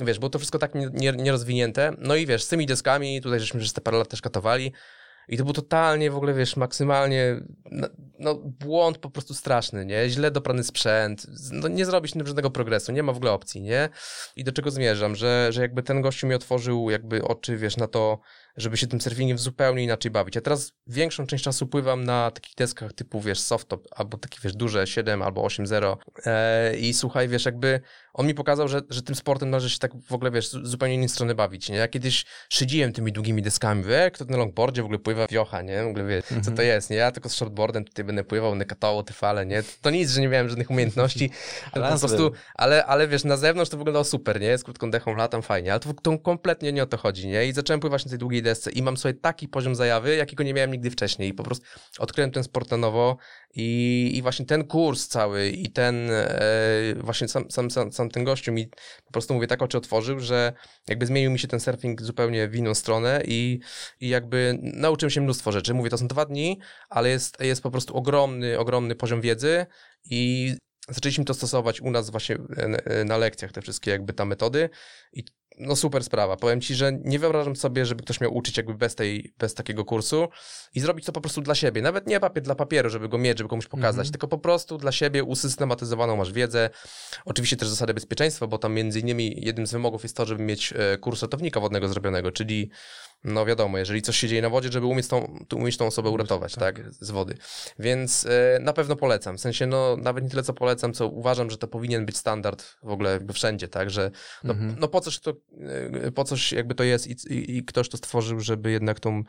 Wiesz, 0.00 0.18
było 0.18 0.30
to 0.30 0.38
wszystko 0.38 0.58
tak 0.58 0.74
nie- 0.74 0.90
nie- 0.92 1.12
nierozwinięte. 1.12 1.92
No 1.98 2.14
i 2.14 2.26
wiesz, 2.26 2.42
z 2.42 2.48
tymi 2.48 2.66
deskami, 2.66 3.20
tutaj 3.20 3.40
żeśmy 3.40 3.60
przez 3.60 3.72
te 3.72 3.80
parę 3.80 3.98
lat 3.98 4.08
też 4.08 4.20
katowali. 4.20 4.72
I 5.28 5.36
to 5.36 5.44
był 5.44 5.52
totalnie 5.52 6.10
w 6.10 6.16
ogóle, 6.16 6.34
wiesz, 6.34 6.56
maksymalnie, 6.56 7.40
no, 7.70 7.88
no 8.18 8.34
błąd 8.34 8.98
po 8.98 9.10
prostu 9.10 9.34
straszny, 9.34 9.86
nie? 9.86 10.08
Źle 10.08 10.30
doprany 10.30 10.64
sprzęt, 10.64 11.26
no, 11.52 11.68
nie 11.68 11.86
zrobić 11.86 12.12
tym 12.12 12.26
żadnego 12.26 12.50
progresu, 12.50 12.92
nie 12.92 13.02
ma 13.02 13.12
w 13.12 13.16
ogóle 13.16 13.32
opcji, 13.32 13.62
nie? 13.62 13.88
I 14.36 14.44
do 14.44 14.52
czego 14.52 14.70
zmierzam, 14.70 15.16
że, 15.16 15.48
że 15.52 15.62
jakby 15.62 15.82
ten 15.82 16.00
gościu 16.00 16.26
mi 16.26 16.34
otworzył 16.34 16.90
jakby 16.90 17.24
oczy, 17.24 17.56
wiesz, 17.56 17.76
na 17.76 17.86
to, 17.86 18.20
żeby 18.60 18.76
się 18.76 18.86
tym 18.86 19.00
surfingiem 19.00 19.38
zupełnie 19.38 19.84
inaczej 19.84 20.10
bawić. 20.10 20.34
Ja 20.34 20.40
teraz 20.40 20.72
większą 20.86 21.26
część 21.26 21.44
czasu 21.44 21.66
pływam 21.66 22.04
na 22.04 22.30
takich 22.30 22.54
deskach 22.54 22.92
typu, 22.92 23.20
wiesz, 23.20 23.40
softtop, 23.40 23.88
albo 23.90 24.18
takie, 24.18 24.38
wiesz, 24.44 24.52
duże 24.56 24.86
7 24.86 25.22
albo 25.22 25.42
8.0 25.42 25.96
e, 26.26 26.76
i 26.76 26.94
słuchaj, 26.94 27.28
wiesz, 27.28 27.44
jakby 27.44 27.80
on 28.12 28.26
mi 28.26 28.34
pokazał, 28.34 28.68
że, 28.68 28.80
że 28.90 29.02
tym 29.02 29.14
sportem 29.14 29.50
należy 29.50 29.70
się 29.70 29.78
tak 29.78 30.02
w 30.02 30.12
ogóle, 30.12 30.30
wiesz, 30.30 30.50
zupełnie 30.50 30.94
innej 30.94 31.08
strony 31.08 31.34
bawić, 31.34 31.68
nie? 31.68 31.76
Ja 31.76 31.88
kiedyś 31.88 32.24
szydziłem 32.48 32.92
tymi 32.92 33.12
długimi 33.12 33.42
deskami, 33.42 33.84
wie, 33.84 34.10
kto 34.10 34.24
na 34.24 34.36
longboardzie 34.36 34.82
w 34.82 34.84
ogóle 34.84 34.98
pływa 34.98 35.26
wiocha, 35.26 35.62
nie? 35.62 35.84
W 35.84 35.86
ogóle 35.86 36.04
wie, 36.04 36.22
co 36.42 36.50
to 36.50 36.62
jest, 36.62 36.90
nie? 36.90 36.96
Ja 36.96 37.12
tylko 37.12 37.28
z 37.28 37.34
shortboardem 37.34 37.84
tutaj 37.84 38.04
będę 38.04 38.24
pływał, 38.24 38.50
będę 38.50 38.64
katało 38.64 39.02
te 39.02 39.12
fale, 39.12 39.46
nie? 39.46 39.62
To 39.80 39.90
nic, 39.90 40.10
że 40.10 40.20
nie 40.20 40.28
miałem 40.28 40.48
żadnych 40.48 40.70
umiejętności, 40.70 41.30
ale 41.72 41.92
po 41.92 41.98
prostu, 41.98 42.32
ale, 42.54 42.86
ale 42.86 43.08
wiesz, 43.08 43.24
na 43.24 43.36
zewnątrz 43.36 43.70
to 43.70 43.76
wyglądało 43.76 44.04
super, 44.04 44.40
nie? 44.40 44.58
Z 44.58 44.64
krótką 44.64 44.90
dechą 44.90 45.14
latam 45.14 45.42
fajnie, 45.42 45.72
ale 45.72 45.80
to, 45.80 45.94
to 45.94 46.18
kompletnie 46.18 46.72
nie 46.72 46.82
o 46.82 46.86
to 46.86 46.96
chodzi, 46.96 47.28
nie? 47.28 47.46
I 47.46 47.52
zacząłem 47.52 47.80
pływać 47.80 48.04
na 48.04 48.08
tej 48.08 48.18
długiej 48.18 48.42
desce 48.42 48.49
i 48.72 48.82
mam 48.82 48.96
sobie 48.96 49.14
taki 49.14 49.48
poziom 49.48 49.74
zajawy, 49.74 50.16
jakiego 50.16 50.42
nie 50.42 50.54
miałem 50.54 50.72
nigdy 50.72 50.90
wcześniej 50.90 51.28
i 51.28 51.34
po 51.34 51.42
prostu 51.42 51.66
odkryłem 51.98 52.30
ten 52.30 52.44
sport 52.44 52.70
na 52.70 52.76
nowo 52.76 53.16
i, 53.54 54.10
i 54.14 54.22
właśnie 54.22 54.46
ten 54.46 54.64
kurs 54.64 55.08
cały 55.08 55.48
i 55.48 55.72
ten 55.72 56.10
e, 56.10 56.94
właśnie 56.96 57.28
sam, 57.28 57.50
sam, 57.50 57.70
sam, 57.70 57.92
sam 57.92 58.10
ten 58.10 58.24
gościu 58.24 58.52
mi 58.52 58.68
po 59.04 59.12
prostu 59.12 59.34
mówię 59.34 59.46
tak 59.46 59.62
oczy 59.62 59.78
otworzył, 59.78 60.20
że 60.20 60.52
jakby 60.88 61.06
zmienił 61.06 61.30
mi 61.30 61.38
się 61.38 61.48
ten 61.48 61.60
surfing 61.60 62.02
zupełnie 62.02 62.48
w 62.48 62.54
inną 62.54 62.74
stronę 62.74 63.22
i, 63.24 63.60
i 64.00 64.08
jakby 64.08 64.58
nauczyłem 64.62 65.10
się 65.10 65.20
mnóstwo 65.20 65.52
rzeczy. 65.52 65.74
Mówię, 65.74 65.90
to 65.90 65.98
są 65.98 66.08
dwa 66.08 66.24
dni, 66.24 66.58
ale 66.88 67.08
jest, 67.08 67.40
jest 67.40 67.62
po 67.62 67.70
prostu 67.70 67.96
ogromny, 67.96 68.58
ogromny 68.58 68.94
poziom 68.94 69.20
wiedzy 69.20 69.66
i 70.04 70.54
zaczęliśmy 70.88 71.24
to 71.24 71.34
stosować 71.34 71.80
u 71.80 71.90
nas 71.90 72.10
właśnie 72.10 72.38
e, 72.56 73.04
na 73.04 73.16
lekcjach, 73.16 73.52
te 73.52 73.62
wszystkie 73.62 73.90
jakby 73.90 74.12
tam 74.12 74.28
metody 74.28 74.70
i 75.12 75.24
no 75.58 75.76
super 75.76 76.04
sprawa. 76.04 76.36
Powiem 76.36 76.60
ci, 76.60 76.74
że 76.74 76.92
nie 77.04 77.18
wyobrażam 77.18 77.56
sobie, 77.56 77.86
żeby 77.86 78.02
ktoś 78.02 78.20
miał 78.20 78.34
uczyć 78.36 78.56
jakby 78.56 78.74
bez, 78.74 78.94
tej, 78.94 79.34
bez 79.38 79.54
takiego 79.54 79.84
kursu 79.84 80.28
i 80.74 80.80
zrobić 80.80 81.04
to 81.06 81.12
po 81.12 81.20
prostu 81.20 81.40
dla 81.40 81.54
siebie. 81.54 81.82
Nawet 81.82 82.06
nie 82.06 82.20
papier 82.20 82.42
dla 82.44 82.54
papieru, 82.54 82.90
żeby 82.90 83.08
go 83.08 83.18
mieć, 83.18 83.38
żeby 83.38 83.50
komuś 83.50 83.66
pokazać, 83.66 84.06
Mhm. 84.06 84.12
tylko 84.12 84.28
po 84.28 84.38
prostu 84.38 84.78
dla 84.78 84.92
siebie 84.92 85.24
usystematyzowaną 85.24 86.16
masz 86.16 86.32
wiedzę. 86.32 86.70
Oczywiście 87.24 87.56
też 87.56 87.68
zasady 87.68 87.94
bezpieczeństwa, 87.94 88.46
bo 88.46 88.58
tam 88.58 88.74
między 88.74 89.00
innymi 89.00 89.34
jednym 89.44 89.66
z 89.66 89.72
wymogów 89.72 90.02
jest 90.02 90.16
to, 90.16 90.26
żeby 90.26 90.42
mieć 90.42 90.72
e, 90.76 90.98
kurs 90.98 91.22
ratownika 91.22 91.60
wodnego 91.60 91.88
zrobionego, 91.88 92.32
czyli 92.32 92.70
no 93.24 93.46
wiadomo, 93.46 93.78
jeżeli 93.78 94.02
coś 94.02 94.16
się 94.16 94.28
dzieje 94.28 94.42
na 94.42 94.50
wodzie, 94.50 94.72
żeby 94.72 94.86
umieć 94.86 95.08
tą, 95.08 95.38
umieć 95.54 95.76
tą 95.76 95.86
osobę 95.86 96.10
uratować, 96.10 96.54
tak, 96.54 96.92
z 96.92 97.10
wody. 97.10 97.34
Więc 97.78 98.26
e, 98.26 98.58
na 98.60 98.72
pewno 98.72 98.96
polecam. 98.96 99.36
W 99.36 99.40
sensie, 99.40 99.66
no 99.66 99.96
nawet 99.96 100.24
nie 100.24 100.30
tyle 100.30 100.42
co 100.42 100.52
polecam, 100.52 100.92
co 100.92 101.08
uważam, 101.08 101.50
że 101.50 101.58
to 101.58 101.68
powinien 101.68 102.06
być 102.06 102.16
standard 102.16 102.64
w 102.82 102.88
ogóle 102.90 103.10
jakby 103.12 103.32
wszędzie, 103.32 103.68
tak, 103.68 103.90
że 103.90 104.10
no, 104.44 104.52
Mhm. 104.52 104.76
no 104.80 104.88
po 104.88 105.00
coś 105.00 105.18
to, 105.20 105.34
e, 106.04 106.12
po 106.12 106.24
coś 106.24 106.52
jakby 106.52 106.74
to 106.74 106.84
jest 106.84 107.06
i, 107.06 107.34
i, 107.34 107.56
i 107.56 107.64
ktoś 107.64 107.88
to 107.88 107.96
stworzył, 107.96 108.40
żeby 108.40 108.70
jednak 108.70 109.00
tą 109.00 109.22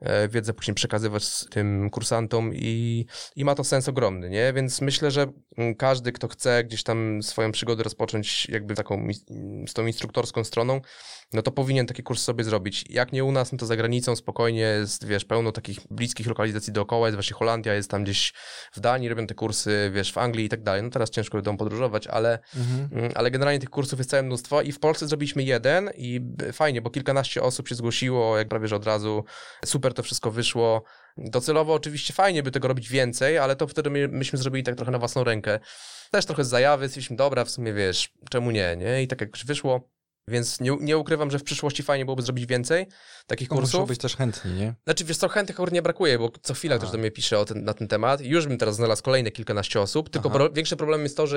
e, 0.00 0.28
wiedzę 0.28 0.54
później 0.54 0.74
przekazywać 0.74 1.44
tym 1.50 1.90
kursantom 1.90 2.54
i, 2.54 3.06
i 3.36 3.44
ma 3.44 3.54
to 3.54 3.64
sens 3.64 3.88
ogromny, 3.88 4.30
nie? 4.30 4.52
Więc 4.52 4.80
myślę, 4.80 5.10
że 5.10 5.26
mm, 5.56 5.74
każdy, 5.74 6.12
kto 6.12 6.28
chce 6.28 6.64
gdzieś 6.64 6.82
tam 6.82 7.22
swoją 7.22 7.52
przygodę 7.52 7.82
rozpocząć 7.82 8.48
jakby 8.48 8.74
taką 8.74 9.08
z 9.66 9.72
tą 9.72 9.86
instruktorską 9.86 10.44
stroną, 10.44 10.80
no 11.32 11.42
to 11.42 11.52
powinien 11.52 11.86
taki 11.86 12.02
kurs 12.02 12.22
sobie 12.22 12.44
zrobić. 12.44 12.84
Jak 12.90 13.12
nie 13.12 13.24
u 13.24 13.32
nas, 13.32 13.52
no 13.52 13.58
to 13.58 13.66
za 13.66 13.76
granicą 13.76 14.16
spokojnie 14.16 14.60
jest, 14.60 15.06
wiesz, 15.06 15.24
pełno 15.24 15.52
takich 15.52 15.78
bliskich 15.90 16.26
lokalizacji 16.26 16.72
dookoła, 16.72 17.06
jest 17.06 17.16
właśnie 17.16 17.34
Holandia, 17.36 17.74
jest 17.74 17.90
tam 17.90 18.04
gdzieś 18.04 18.32
w 18.72 18.80
Danii, 18.80 19.08
robią 19.08 19.26
te 19.26 19.34
kursy, 19.34 19.90
wiesz, 19.94 20.12
w 20.12 20.18
Anglii 20.18 20.44
i 20.46 20.48
tak 20.48 20.62
dalej. 20.62 20.82
No 20.82 20.90
teraz 20.90 21.10
ciężko 21.10 21.38
wiadomo 21.38 21.58
podróżować, 21.58 22.06
ale, 22.06 22.38
Mhm. 22.56 22.88
mm, 22.92 23.12
ale 23.14 23.30
generalnie 23.30 23.60
tych 23.60 23.70
kursów 23.70 23.98
jest 23.98 24.10
całe 24.10 24.22
mnóstwo 24.22 24.62
i 24.62 24.72
w 24.72 24.80
Polsce 24.80 25.08
zrobiliśmy 25.08 25.42
jeden 25.42 25.90
i 25.96 26.20
fajnie, 26.52 26.82
bo 26.82 26.90
kilkanaście 26.90 27.42
osób 27.42 27.68
się 27.68 27.74
zgłosiło, 27.74 28.38
jak 28.38 28.48
prawie 28.48 28.68
że 28.68 28.76
od 28.76 28.84
razu, 28.84 29.24
super 29.64 29.94
to 29.94 30.02
wszystko 30.02 30.30
wyszło. 30.30 30.82
Docelowo 31.16 31.74
oczywiście 31.74 32.14
fajnie 32.14 32.42
by 32.42 32.50
tego 32.50 32.68
robić 32.68 32.88
więcej, 32.88 33.38
ale 33.38 33.56
to 33.56 33.66
wtedy 33.66 33.90
my, 33.90 34.08
myśmy 34.08 34.38
zrobili 34.38 34.64
tak 34.64 34.74
trochę 34.76 34.92
na 34.92 34.98
własną 34.98 35.24
rękę. 35.24 35.60
Też 36.10 36.26
trochę 36.26 36.44
z 36.44 36.48
zajawy, 36.48 36.88
stwierdziliśmy, 36.88 37.16
dobra, 37.16 37.44
w 37.44 37.50
sumie 37.50 37.72
wiesz, 37.72 38.12
czemu 38.30 38.50
nie, 38.50 38.76
nie? 38.76 39.02
I 39.02 39.08
tak 39.08 39.20
jakoś 39.20 39.44
wyszło. 39.44 39.97
Więc 40.28 40.60
nie, 40.60 40.76
nie 40.80 40.98
ukrywam, 40.98 41.30
że 41.30 41.38
w 41.38 41.44
przyszłości 41.44 41.82
fajnie 41.82 42.04
byłoby 42.04 42.22
zrobić 42.22 42.46
więcej 42.46 42.86
takich 43.28 43.50
No, 43.50 43.56
muszą 43.56 43.70
kursów. 43.78 43.88
być 43.88 43.98
też 44.00 44.16
chętni, 44.16 44.52
nie? 44.52 44.74
Znaczy, 44.84 45.04
wiesz 45.04 45.16
co, 45.16 45.28
chętnych 45.28 45.56
akurat 45.56 45.74
nie 45.74 45.82
brakuje, 45.82 46.18
bo 46.18 46.30
co 46.42 46.54
chwila 46.54 46.74
Aha. 46.74 46.82
ktoś 46.82 46.92
do 46.92 46.98
mnie 46.98 47.10
pisze 47.10 47.44
ten, 47.44 47.64
na 47.64 47.74
ten 47.74 47.88
temat. 47.88 48.20
Już 48.20 48.46
bym 48.46 48.58
teraz 48.58 48.76
znalazł 48.76 49.02
kolejne 49.02 49.30
kilkanaście 49.30 49.80
osób, 49.80 50.10
tylko 50.10 50.30
pro, 50.30 50.50
większy 50.50 50.76
problem 50.76 51.02
jest 51.02 51.16
to, 51.16 51.26
że 51.26 51.36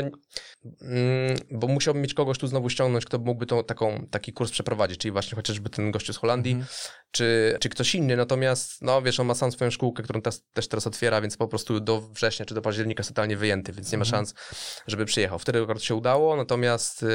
mm, 0.81 1.37
bo 1.51 1.67
musiałbym 1.67 2.01
mieć 2.03 2.13
kogoś 2.13 2.37
tu 2.37 2.47
znowu 2.47 2.69
ściągnąć, 2.69 3.05
kto 3.05 3.19
mógłby 3.19 3.45
tą, 3.45 3.63
taką, 3.63 4.05
taki 4.11 4.33
kurs 4.33 4.51
przeprowadzić, 4.51 4.97
czyli 4.99 5.11
właśnie 5.11 5.35
chociażby 5.35 5.69
ten 5.69 5.91
gościu 5.91 6.13
z 6.13 6.17
Holandii, 6.17 6.51
Mhm. 6.53 6.69
czy, 7.11 7.57
czy 7.59 7.69
ktoś 7.69 7.95
inny, 7.95 8.15
natomiast, 8.15 8.81
no 8.81 9.01
wiesz, 9.01 9.19
on 9.19 9.27
ma 9.27 9.35
sam 9.35 9.51
swoją 9.51 9.71
szkółkę, 9.71 10.03
którą 10.03 10.21
też, 10.21 10.35
też 10.53 10.67
teraz 10.67 10.87
otwiera, 10.87 11.21
więc 11.21 11.37
po 11.37 11.47
prostu 11.47 11.79
do 11.79 12.01
września 12.01 12.45
czy 12.45 12.53
do 12.55 12.61
października 12.61 13.01
jest 13.01 13.09
totalnie 13.09 13.37
wyjęty, 13.37 13.73
więc 13.73 13.91
nie 13.91 13.97
ma 13.97 14.05
Mhm. 14.05 14.25
szans, 14.25 14.33
żeby 14.87 15.05
przyjechał. 15.05 15.39
Wtedy 15.39 15.61
akurat 15.61 15.83
się 15.83 15.95
udało, 15.95 16.35
natomiast 16.35 17.03
y, 17.03 17.07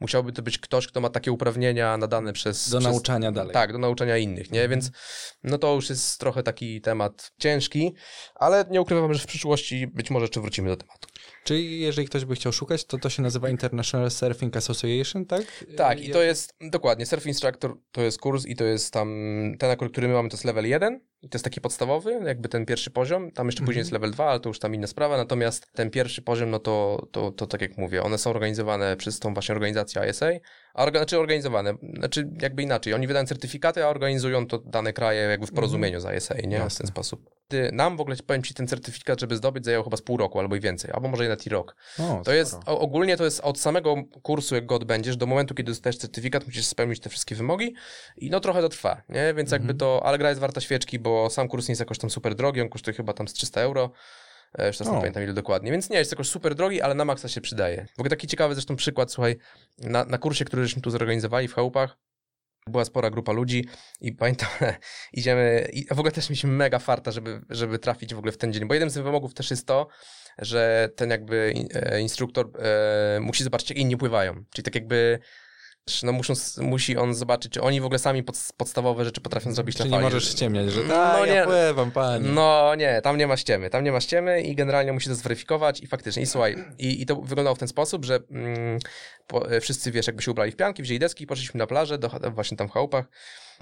musiałby 0.00 0.32
to 0.32 0.42
być 0.42 0.58
ktoś, 0.58 0.86
kto 0.86 1.00
ma 1.00 1.10
takie 1.10 1.32
uprawnienia 1.32 1.96
nadane 1.96 2.32
przez... 2.32 2.70
Do 2.70 2.78
przez, 2.78 2.92
nauczania 2.92 3.32
dalej. 3.32 3.52
Tak, 3.54 3.72
do 3.72 3.78
nauczania 3.78 4.13
innych, 4.20 4.50
nie? 4.52 4.68
Więc 4.68 4.90
no 5.42 5.58
to 5.58 5.74
już 5.74 5.90
jest 5.90 6.20
trochę 6.20 6.42
taki 6.42 6.80
temat 6.80 7.32
ciężki, 7.38 7.94
ale 8.34 8.64
nie 8.70 8.80
ukrywam, 8.80 9.14
że 9.14 9.20
w 9.20 9.26
przyszłości 9.26 9.86
być 9.86 10.10
może 10.10 10.24
jeszcze 10.24 10.40
wrócimy 10.40 10.68
do 10.68 10.76
tematu. 10.76 11.08
Czyli 11.44 11.80
jeżeli 11.80 12.08
ktoś 12.08 12.24
by 12.24 12.34
chciał 12.34 12.52
szukać, 12.52 12.84
to 12.84 12.98
to 12.98 13.10
się 13.10 13.22
nazywa 13.22 13.48
International 13.48 14.10
Surfing 14.10 14.56
Association, 14.56 15.26
tak? 15.26 15.64
Tak, 15.76 16.00
i 16.00 16.10
to 16.10 16.22
jest 16.22 16.54
dokładnie. 16.60 17.06
Surf 17.06 17.26
Instructor 17.26 17.76
to 17.92 18.02
jest 18.02 18.18
kurs 18.18 18.46
i 18.46 18.56
to 18.56 18.64
jest 18.64 18.92
tam 18.92 19.08
ten 19.58 19.70
akurat, 19.70 19.92
który 19.92 20.08
my 20.08 20.14
mamy, 20.14 20.28
to 20.28 20.36
jest 20.36 20.44
level 20.44 20.66
1. 20.66 21.00
I 21.22 21.28
to 21.28 21.36
jest 21.36 21.44
taki 21.44 21.60
podstawowy, 21.60 22.20
jakby 22.24 22.48
ten 22.48 22.66
pierwszy 22.66 22.90
poziom. 22.90 23.30
Tam 23.30 23.46
jeszcze 23.46 23.60
później 23.60 23.80
Mhm. 23.80 23.84
jest 23.84 23.92
level 23.92 24.10
2, 24.10 24.24
ale 24.24 24.40
to 24.40 24.48
już 24.48 24.58
tam 24.58 24.74
inna 24.74 24.86
sprawa. 24.86 25.16
Natomiast 25.16 25.72
ten 25.72 25.90
pierwszy 25.90 26.22
poziom, 26.22 26.50
no 26.50 26.58
to, 26.58 27.06
to, 27.12 27.30
to 27.30 27.46
tak 27.46 27.60
jak 27.60 27.78
mówię, 27.78 28.02
one 28.02 28.18
są 28.18 28.30
organizowane 28.30 28.96
przez 28.96 29.18
tą 29.18 29.34
właśnie 29.34 29.54
organizację 29.54 30.02
ISA. 30.10 30.26
A 30.74 30.82
orga, 30.82 30.98
znaczy 30.98 31.18
organizowane, 31.18 31.74
znaczy 31.98 32.28
jakby 32.42 32.62
inaczej. 32.62 32.94
Oni 32.94 33.06
wydają 33.06 33.26
certyfikaty, 33.26 33.84
a 33.84 33.88
organizują 33.88 34.46
to 34.46 34.58
dane 34.58 34.92
kraje 34.92 35.20
jakby 35.22 35.46
w 35.46 35.52
porozumieniu 35.52 36.00
z 36.00 36.16
ISA, 36.16 36.34
nie? 36.34 36.58
W 36.58 36.60
Jasne. 36.60 36.78
ten 36.78 36.86
sposób. 36.86 37.30
Ty, 37.48 37.70
nam 37.72 37.96
w 37.96 38.00
ogóle, 38.00 38.16
powiem 38.26 38.42
Ci, 38.42 38.54
ten 38.54 38.68
certyfikat, 38.68 39.20
żeby 39.20 39.36
zdobyć, 39.36 39.64
zajęło 39.64 39.84
chyba 39.84 39.96
z 39.96 40.02
pół 40.02 40.16
roku 40.16 40.38
albo 40.40 40.56
i 40.56 40.60
więcej, 40.60 40.90
albo 40.94 41.08
może 41.08 41.22
nawet 41.22 41.46
i 41.46 41.50
rok. 41.50 41.76
O, 41.98 42.22
To 42.24 42.32
jest, 42.32 42.52
sporo. 42.52 42.72
o, 42.72 42.80
ogólnie 42.80 43.16
to 43.16 43.24
jest 43.24 43.40
od 43.40 43.60
samego 43.60 43.94
kursu, 44.22 44.54
jak 44.54 44.66
go 44.66 44.74
odbędziesz, 44.74 45.16
do 45.16 45.26
momentu, 45.26 45.54
kiedy 45.54 45.72
dostajesz 45.72 45.96
certyfikat, 45.96 46.46
musisz 46.46 46.66
spełnić 46.66 47.00
te 47.00 47.10
wszystkie 47.10 47.34
wymogi 47.34 47.74
i 48.16 48.30
no 48.30 48.40
trochę 48.40 48.60
to 48.60 48.68
trwa, 48.68 49.02
nie? 49.08 49.34
Więc 49.34 49.50
jakby 49.50 49.72
Mhm. 49.72 49.78
to, 49.78 50.06
ale 50.06 50.18
gra 50.18 50.28
jest 50.28 50.40
warta 50.40 50.60
świeczki, 50.60 50.98
bo 50.98 51.30
sam 51.30 51.48
kurs 51.48 51.68
nie 51.68 51.72
jest 51.72 51.80
jakoś 51.80 51.98
tam 51.98 52.10
super 52.10 52.34
drogi, 52.34 52.60
on 52.60 52.68
kosztuje 52.68 52.94
chyba 52.94 53.12
tam 53.12 53.28
z 53.28 53.32
300 53.32 53.60
euro, 53.60 53.90
już 54.58 54.78
teraz 54.78 54.92
nie 54.92 54.98
O. 54.98 55.00
pamiętam 55.00 55.22
ile 55.22 55.32
dokładnie, 55.32 55.70
więc 55.70 55.90
nie 55.90 55.98
jest 55.98 56.12
jakoś 56.12 56.28
super 56.28 56.54
drogi, 56.54 56.82
ale 56.82 56.94
na 56.94 57.04
maksa 57.04 57.28
się 57.28 57.40
przydaje. 57.40 57.86
W 57.96 58.00
ogóle 58.00 58.10
taki 58.10 58.26
ciekawy 58.26 58.54
zresztą 58.54 58.76
przykład, 58.76 59.12
słuchaj, 59.12 59.36
na, 59.78 60.04
na 60.04 60.18
kursie, 60.18 60.44
który 60.44 60.62
żeśmy 60.62 60.82
tu 60.82 60.90
zorganizowali 60.90 61.48
w 61.48 61.54
Chałupach, 61.54 61.96
była 62.66 62.84
spora 62.84 63.10
grupa 63.10 63.32
ludzi 63.32 63.68
i 64.00 64.12
pamiętam, 64.12 64.48
idziemy, 65.12 65.68
i 65.72 65.86
w 65.86 65.98
ogóle 65.98 66.12
też 66.12 66.30
mieliśmy 66.30 66.50
mega 66.50 66.78
farta, 66.78 67.10
żeby, 67.10 67.40
żeby 67.50 67.78
trafić 67.78 68.14
w 68.14 68.18
ogóle 68.18 68.32
w 68.32 68.36
ten 68.36 68.52
dzień, 68.52 68.68
bo 68.68 68.74
jednym 68.74 68.90
z 68.90 68.98
wymogów 68.98 69.34
też 69.34 69.50
jest 69.50 69.66
to, 69.66 69.88
że 70.38 70.88
ten 70.96 71.10
jakby 71.10 71.54
e, 71.74 72.00
instruktor 72.00 72.50
e, 72.58 73.20
musi 73.20 73.44
zobaczyć, 73.44 73.70
jak 73.70 73.78
inni 73.78 73.96
pływają, 73.96 74.44
czyli 74.50 74.64
tak 74.64 74.74
jakby 74.74 75.18
no 76.02 76.12
muszą, 76.12 76.34
musi 76.60 76.96
on 76.96 77.14
zobaczyć, 77.14 77.52
czy 77.52 77.62
oni 77.62 77.80
w 77.80 77.84
ogóle 77.84 77.98
sami 77.98 78.22
pod, 78.22 78.36
podstawowe 78.56 79.04
rzeczy 79.04 79.20
potrafią 79.20 79.52
zrobić 79.52 79.76
Czyli 79.76 79.90
na 79.90 79.96
nie 79.96 80.02
fali. 80.02 80.14
możesz 80.14 80.30
ściemniać, 80.32 80.70
że 80.72 80.80
No 80.80 80.88
tak, 80.94 81.26
nie. 81.26 81.32
ja 81.34 81.44
pływam, 81.44 81.90
panie. 81.90 82.28
No 82.28 82.74
nie, 82.74 83.00
tam 83.02 83.18
nie 83.18 83.26
ma 83.26 83.36
ściemy, 83.36 83.70
tam 83.70 83.84
nie 83.84 83.92
ma 83.92 84.00
ściemy 84.00 84.42
i 84.42 84.54
generalnie 84.54 84.92
musi 84.92 85.08
to 85.08 85.14
zweryfikować 85.14 85.80
i 85.80 85.86
faktycznie, 85.86 86.22
i 86.22 86.26
słuchaj, 86.26 86.56
i, 86.78 87.02
i 87.02 87.06
to 87.06 87.16
wyglądało 87.16 87.56
w 87.56 87.58
ten 87.58 87.68
sposób, 87.68 88.04
że 88.04 88.18
mm, 88.30 88.78
po, 89.26 89.50
e, 89.50 89.60
wszyscy, 89.60 89.90
wiesz, 89.92 90.06
jakby 90.06 90.22
się 90.22 90.30
ubrali 90.30 90.52
w 90.52 90.56
pianki, 90.56 90.82
wzięli 90.82 90.98
deski 90.98 91.24
i 91.24 91.26
poszliśmy 91.26 91.58
na 91.58 91.66
plażę, 91.66 91.98
do, 91.98 92.10
właśnie 92.30 92.56
tam 92.56 92.68
w 92.68 92.72
chałupach. 92.72 93.04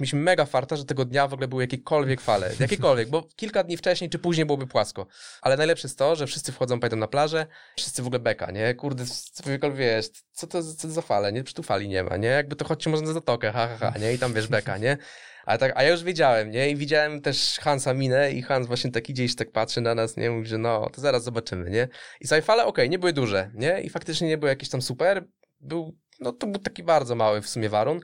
Mieliśmy 0.00 0.20
mega 0.20 0.44
farta, 0.44 0.76
że 0.76 0.84
tego 0.84 1.04
dnia 1.04 1.28
w 1.28 1.32
ogóle 1.32 1.48
były 1.48 1.62
jakiekolwiek 1.62 2.20
fale, 2.20 2.50
jakiekolwiek, 2.60 3.08
bo 3.08 3.28
kilka 3.36 3.64
dni 3.64 3.76
wcześniej 3.76 4.10
czy 4.10 4.18
później 4.18 4.46
byłoby 4.46 4.66
płasko. 4.66 5.06
Ale 5.42 5.56
najlepsze 5.56 5.88
jest 5.88 5.98
to, 5.98 6.16
że 6.16 6.26
wszyscy 6.26 6.52
wchodzą, 6.52 6.80
pamiętam, 6.80 6.98
na 6.98 7.08
plażę, 7.08 7.46
wszyscy 7.76 8.02
w 8.02 8.06
ogóle 8.06 8.20
beka, 8.20 8.50
nie? 8.50 8.74
Kurde, 8.74 9.04
cokolwiek 9.32 9.74
wiesz, 9.74 10.06
co 10.32 10.46
to, 10.46 10.62
co 10.62 10.88
to 10.88 10.94
za 10.94 11.02
fale, 11.02 11.32
nie? 11.32 11.44
Przy 11.44 11.54
tu 11.54 11.62
fali 11.62 11.88
nie 11.88 12.04
ma, 12.04 12.16
nie? 12.16 12.28
Jakby 12.28 12.56
to 12.56 12.64
chodźcie 12.64 12.90
może 12.90 13.02
na 13.02 13.12
zatokę, 13.12 13.52
ha, 13.52 13.68
ha, 13.68 13.90
ha, 13.90 13.98
nie? 13.98 14.12
I 14.12 14.18
tam 14.18 14.34
wiesz, 14.34 14.48
beka, 14.48 14.78
nie? 14.78 14.98
A, 15.46 15.58
tak, 15.58 15.72
a 15.76 15.82
ja 15.82 15.90
już 15.90 16.02
wiedziałem, 16.02 16.50
nie? 16.50 16.70
I 16.70 16.76
widziałem 16.76 17.20
też 17.20 17.58
Hansa 17.60 17.94
minę 17.94 18.32
i 18.32 18.42
Hans 18.42 18.66
właśnie 18.66 18.90
taki 18.90 19.12
gdzieś 19.12 19.36
tak 19.36 19.52
patrzy 19.52 19.80
na 19.80 19.94
nas, 19.94 20.16
nie? 20.16 20.30
Mówi, 20.30 20.46
że 20.46 20.58
no, 20.58 20.90
to 20.90 21.00
zaraz 21.00 21.24
zobaczymy, 21.24 21.70
nie? 21.70 21.88
I 22.20 22.26
sobie 22.26 22.42
fale, 22.42 22.64
okej, 22.64 22.90
nie 22.90 22.98
były 22.98 23.12
duże, 23.12 23.50
nie? 23.54 23.80
I 23.80 23.90
faktycznie 23.90 24.28
nie 24.28 24.38
były 24.38 24.50
jakieś 24.50 24.68
tam 24.68 24.82
super. 24.82 25.24
Był, 25.60 25.98
no 26.20 26.32
to 26.32 26.46
był 26.46 26.60
taki 26.60 26.82
bardzo 26.82 27.14
mały 27.14 27.42
w 27.42 27.48
sumie 27.48 27.68
warun. 27.68 28.00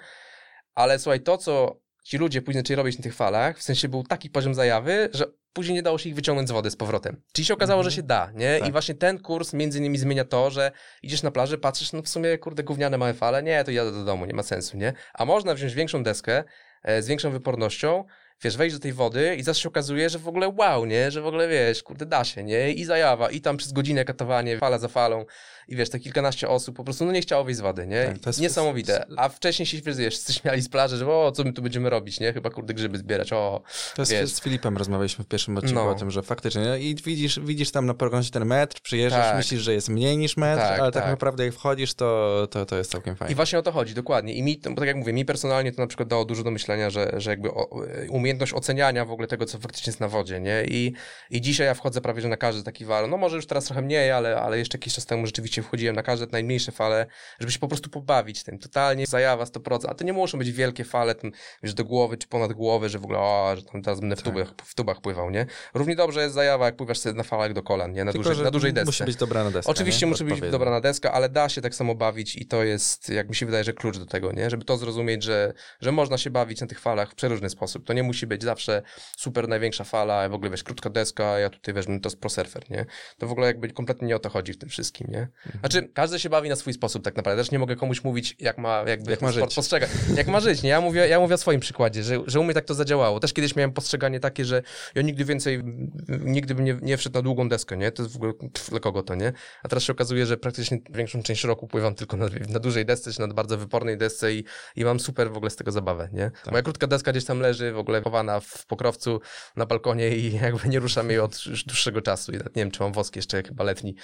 Ale 0.78 0.98
słuchaj, 0.98 1.20
to 1.20 1.38
co 1.38 1.80
ci 2.04 2.18
ludzie 2.18 2.42
później 2.42 2.62
zaczęli 2.62 2.76
robić 2.76 2.98
na 2.98 3.02
tych 3.02 3.14
falach, 3.14 3.58
w 3.58 3.62
sensie 3.62 3.88
był 3.88 4.02
taki 4.02 4.30
poziom 4.30 4.54
zajawy, 4.54 5.08
że 5.12 5.26
później 5.52 5.74
nie 5.74 5.82
dało 5.82 5.98
się 5.98 6.08
ich 6.08 6.14
wyciągnąć 6.14 6.48
z 6.48 6.52
wody 6.52 6.70
z 6.70 6.76
powrotem. 6.76 7.22
Czyli 7.32 7.46
się 7.46 7.54
okazało, 7.54 7.82
że 7.82 7.92
się 7.92 8.02
da, 8.02 8.32
nie? 8.34 8.58
Tak. 8.58 8.68
I 8.68 8.72
właśnie 8.72 8.94
ten 8.94 9.18
kurs 9.18 9.52
między 9.52 9.78
innymi 9.78 9.98
zmienia 9.98 10.24
to, 10.24 10.50
że 10.50 10.72
idziesz 11.02 11.22
na 11.22 11.30
plaży, 11.30 11.58
patrzysz, 11.58 11.92
no 11.92 12.02
w 12.02 12.08
sumie, 12.08 12.38
kurde, 12.38 12.62
gówniane 12.62 12.98
małe 12.98 13.14
fale, 13.14 13.42
nie, 13.42 13.64
to 13.64 13.70
jadę 13.70 13.92
do 13.92 14.04
domu, 14.04 14.26
nie 14.26 14.34
ma 14.34 14.42
sensu, 14.42 14.76
nie? 14.76 14.92
A 15.14 15.24
można 15.24 15.54
wziąć 15.54 15.74
większą 15.74 16.02
deskę, 16.02 16.44
e, 16.82 17.02
z 17.02 17.08
większą 17.08 17.30
wypornością, 17.30 18.04
wiesz, 18.42 18.56
wejść 18.56 18.76
do 18.76 18.80
tej 18.82 18.92
wody 18.92 19.36
i 19.36 19.42
zaraz 19.42 19.58
się 19.58 19.68
okazuje, 19.68 20.10
że 20.10 20.18
w 20.18 20.28
ogóle 20.28 20.48
wow, 20.58 20.86
nie? 20.86 21.10
Że 21.10 21.20
w 21.20 21.26
ogóle, 21.26 21.48
wiesz, 21.48 21.82
kurde, 21.82 22.06
da 22.06 22.24
się, 22.24 22.44
nie? 22.44 22.72
I 22.72 22.84
zajawa, 22.84 23.30
i 23.30 23.40
tam 23.40 23.56
przez 23.56 23.72
godzinę 23.72 24.04
katowanie, 24.04 24.58
fala 24.58 24.78
za 24.78 24.88
falą 24.88 25.24
i 25.68 25.76
wiesz, 25.76 25.90
te 25.90 25.98
kilkanaście 26.00 26.48
osób 26.48 26.76
po 26.76 26.84
prostu, 26.84 27.04
no 27.04 27.12
nie 27.12 27.20
chciało 27.20 27.44
wyjść 27.44 27.58
z 27.58 27.60
wody, 27.60 27.86
nie? 27.86 28.04
Tak, 28.04 28.18
to 28.18 28.30
jest- 28.30 28.40
Niesamowite. 28.40 29.04
A 29.16 29.28
wcześniej 29.28 29.66
się, 29.66 29.78
wiesz, 29.84 30.14
wszyscy 30.14 30.32
śmiali 30.32 30.62
z 30.62 30.68
plaży, 30.68 30.96
że 30.96 31.06
o, 31.12 31.32
co 31.32 31.44
my 31.44 31.52
tu 31.52 31.62
będziemy 31.62 31.90
robić, 31.90 32.20
nie? 32.20 32.32
Chyba, 32.32 32.50
kurde, 32.50 32.74
grzyby 32.74 32.98
zbierać, 32.98 33.32
o. 33.32 33.62
To 33.96 34.02
jest, 34.02 34.12
Wiesz. 34.12 34.30
z 34.30 34.40
Filipem 34.40 34.76
rozmawialiśmy 34.76 35.24
w 35.24 35.28
pierwszym 35.28 35.56
odcinku 35.56 35.84
No. 35.84 35.90
o 35.90 35.94
tym, 35.94 36.10
że 36.10 36.22
faktycznie 36.22 36.62
no 36.64 36.76
i 36.76 36.94
widzisz, 37.04 37.40
widzisz 37.40 37.70
tam 37.70 37.86
na 37.86 37.94
prognozie 37.94 38.30
ten 38.30 38.44
metr, 38.44 38.80
przyjeżdżasz, 38.80 39.26
Tak. 39.26 39.36
myślisz, 39.36 39.60
że 39.60 39.74
jest 39.74 39.88
mniej 39.88 40.16
niż 40.18 40.36
metr, 40.36 40.62
Tak, 40.62 40.80
ale 40.80 40.92
tak, 40.92 41.02
tak. 41.02 41.10
naprawdę 41.12 41.44
jak 41.44 41.54
wchodzisz, 41.54 41.94
to, 41.94 42.48
to, 42.50 42.66
to 42.66 42.76
jest 42.78 42.90
całkiem 42.90 43.14
I 43.14 43.16
fajnie. 43.16 43.34
właśnie 43.34 43.58
o 43.58 43.62
to 43.62 43.72
chodzi, 43.72 43.94
dokładnie. 43.94 44.32
I 44.34 44.42
mi, 44.42 44.60
bo 44.70 44.74
tak 44.76 44.86
jak 44.86 44.96
mówię, 44.96 45.12
mi 45.12 45.24
personalnie 45.24 45.72
to 45.72 45.82
na 45.82 45.86
przykład 45.86 46.08
dało 46.08 46.24
dużo 46.24 46.42
do 46.44 46.50
myślenia, 46.50 46.90
że, 46.90 47.12
że 47.16 47.30
jakby 47.30 47.50
o, 47.50 47.70
umiejętność 48.28 48.52
oceniania 48.54 49.04
w 49.04 49.10
ogóle 49.12 49.28
tego, 49.28 49.46
co 49.46 49.58
faktycznie 49.58 49.90
jest 49.90 50.00
na 50.00 50.08
wodzie, 50.08 50.40
nie? 50.40 50.64
I, 50.64 50.92
I 51.30 51.40
dzisiaj 51.40 51.66
ja 51.66 51.74
wchodzę 51.74 52.00
prawie, 52.00 52.20
że 52.22 52.28
na 52.28 52.36
każdy 52.36 52.62
taki 52.62 52.84
walon. 52.84 53.10
No 53.10 53.16
może 53.16 53.36
już 53.36 53.46
teraz 53.46 53.64
trochę 53.64 53.82
mniej, 53.82 54.10
ale, 54.10 54.40
ale 54.40 54.58
jeszcze 54.58 54.78
jakiś 54.78 54.94
czas 54.94 55.06
temu 55.06 55.26
rzeczywiście 55.26 55.62
wchodziłem 55.62 55.96
na 55.96 56.02
każde 56.02 56.26
najmniejsze 56.32 56.72
fale, 56.72 57.06
żeby 57.40 57.52
się 57.52 57.58
po 57.58 57.68
prostu 57.68 57.90
pobawić 57.90 58.42
tym. 58.42 58.58
Totalnie 58.58 59.06
zajawa 59.06 59.44
100%. 59.44 59.78
A 59.88 59.94
to 59.94 60.04
nie 60.04 60.12
muszą 60.12 60.38
być 60.38 60.52
wielkie 60.52 60.84
fale, 60.84 61.14
tam, 61.14 61.32
wiesz, 61.62 61.74
do 61.74 61.84
głowy 61.84 62.16
czy 62.16 62.28
ponad 62.28 62.52
głowę, 62.52 62.88
że 62.88 62.98
w 62.98 63.04
ogóle, 63.04 63.18
o, 63.18 63.52
że 63.56 63.62
tam 63.62 63.82
teraz 63.82 64.00
będę 64.00 64.16
w, 64.16 64.22
Tak. 64.22 64.32
tubach, 64.34 64.54
w 64.64 64.74
tubach 64.74 65.00
pływał, 65.00 65.30
nie? 65.30 65.46
Równie 65.74 65.96
dobrze 65.96 66.22
jest 66.22 66.34
zajawa, 66.34 66.64
jak 66.66 66.76
pływasz 66.76 66.98
sobie 66.98 67.14
na 67.14 67.22
falach 67.22 67.52
do 67.52 67.62
kolan, 67.62 67.92
nie? 67.92 68.04
Na, 68.04 68.12
Tylko, 68.12 68.22
dużej, 68.24 68.36
że 68.38 68.44
na 68.44 68.50
dużej 68.50 68.72
desce. 68.72 68.86
musi 68.86 69.04
być 69.04 69.16
dobra 69.16 69.44
na 69.44 69.50
deskę. 69.50 69.70
Oczywiście 69.72 70.06
nie? 70.06 70.10
musi 70.10 70.24
być 70.24 70.40
dobra 70.50 70.70
na 70.70 70.80
deska, 70.80 71.12
ale 71.12 71.28
da 71.28 71.48
się 71.48 71.60
tak 71.60 71.74
samo 71.74 71.94
bawić 71.94 72.36
i 72.36 72.46
to 72.46 72.64
jest, 72.64 73.08
jak 73.08 73.28
mi 73.28 73.34
się 73.36 73.46
wydaje, 73.46 73.64
że 73.64 73.72
klucz 73.72 73.98
do 73.98 74.06
tego, 74.06 74.32
nie? 74.32 74.50
Żeby 74.50 74.64
to 74.64 74.76
zrozumieć, 74.76 75.22
że, 75.22 75.52
że 75.80 75.92
można 75.92 76.18
się 76.18 76.30
bawić 76.30 76.60
na 76.60 76.66
tych 76.66 76.80
falach 76.80 77.10
w 77.10 77.14
przeróżny 77.14 77.50
sposób. 77.50 77.86
To 77.86 77.92
nie 77.92 78.02
musi 78.02 78.17
być 78.26 78.42
zawsze 78.42 78.82
super 79.16 79.48
największa 79.48 79.84
fala, 79.84 80.28
w 80.28 80.34
ogóle 80.34 80.50
wiesz, 80.50 80.64
krótka 80.64 80.90
deska, 80.90 81.38
ja 81.38 81.50
tutaj 81.50 81.74
weźmy 81.74 82.00
to 82.00 82.10
z 82.10 82.16
pro 82.16 82.30
surfer, 82.30 82.70
nie? 82.70 82.86
To 83.18 83.26
w 83.26 83.32
ogóle 83.32 83.46
jakby 83.46 83.70
kompletnie 83.70 84.08
nie 84.08 84.16
o 84.16 84.18
to 84.18 84.28
chodzi 84.28 84.52
w 84.52 84.58
tym 84.58 84.68
wszystkim, 84.68 85.06
nie? 85.10 85.28
Mhm. 85.46 85.60
Znaczy, 85.60 85.88
każdy 85.94 86.18
się 86.18 86.30
bawi 86.30 86.48
na 86.48 86.56
swój 86.56 86.72
sposób 86.72 87.04
tak 87.04 87.16
naprawdę. 87.16 87.42
Też 87.42 87.50
nie 87.50 87.58
mogę 87.58 87.76
komuś 87.76 88.04
mówić, 88.04 88.36
jak 88.38 88.58
ma 88.58 88.84
jakby 88.86 89.10
Jak 89.10 89.22
ma 89.22 89.32
sport 89.32 89.54
żyć. 89.54 89.70
Jak 90.16 90.26
ma 90.26 90.40
żyć, 90.40 90.62
nie? 90.62 90.70
Ja 90.70 90.80
mówię, 90.80 91.08
ja 91.08 91.20
mówię 91.20 91.34
o 91.34 91.38
swoim 91.38 91.60
przykładzie, 91.60 92.02
że, 92.02 92.20
że 92.26 92.40
u 92.40 92.44
mnie 92.44 92.54
tak 92.54 92.64
to 92.64 92.74
zadziałało. 92.74 93.20
Też 93.20 93.32
kiedyś 93.32 93.56
miałem 93.56 93.72
postrzeganie 93.72 94.20
takie, 94.20 94.44
że 94.44 94.62
ja 94.94 95.02
nigdy 95.02 95.24
więcej, 95.24 95.62
nigdy 96.08 96.54
bym 96.54 96.64
nie, 96.64 96.78
nie 96.82 96.96
wszedł 96.96 97.14
na 97.14 97.22
długą 97.22 97.48
deskę, 97.48 97.76
nie? 97.76 97.92
To 97.92 98.02
jest 98.02 98.14
w 98.14 98.16
ogóle 98.16 98.32
pff, 98.34 98.70
dla 98.70 98.80
kogo 98.80 99.02
to, 99.02 99.14
nie? 99.14 99.32
A 99.62 99.68
teraz 99.68 99.84
się 99.84 99.92
okazuje, 99.92 100.26
że 100.26 100.36
praktycznie 100.36 100.78
większą 100.90 101.22
część 101.22 101.44
roku 101.44 101.66
pływam 101.66 101.94
tylko 101.94 102.16
na, 102.16 102.26
na 102.48 102.58
dużej 102.58 102.86
desce, 102.86 103.12
czy 103.12 103.20
na 103.20 103.28
bardzo 103.28 103.58
wypornej 103.58 103.98
desce 103.98 104.32
i, 104.32 104.44
i 104.76 104.84
mam 104.84 105.00
super 105.00 105.30
w 105.30 105.36
ogóle 105.36 105.50
z 105.50 105.56
tego 105.56 105.72
zabawę, 105.72 106.08
nie? 106.12 106.30
Moja 106.50 106.62
krótka 106.62 106.86
deska 106.86 107.12
gdzieś 107.12 107.24
tam 107.24 107.40
leży, 107.40 107.72
w 107.72 107.78
ogóle 107.78 108.02
w 108.40 108.66
pokrowcu 108.66 109.20
na 109.56 109.66
balkonie 109.66 110.16
i 110.16 110.32
jakby 110.42 110.68
nie 110.68 110.80
ruszam 110.80 111.10
jej 111.10 111.20
od 111.20 111.46
już 111.46 111.64
dłuższego 111.64 112.02
czasu. 112.02 112.32
Nie 112.32 112.38
wiem, 112.54 112.70
czy 112.70 112.82
mam 112.82 112.92
wosk 112.92 113.16
jeszcze 113.16 113.42
chyba 113.42 113.64
letni. 113.64 113.94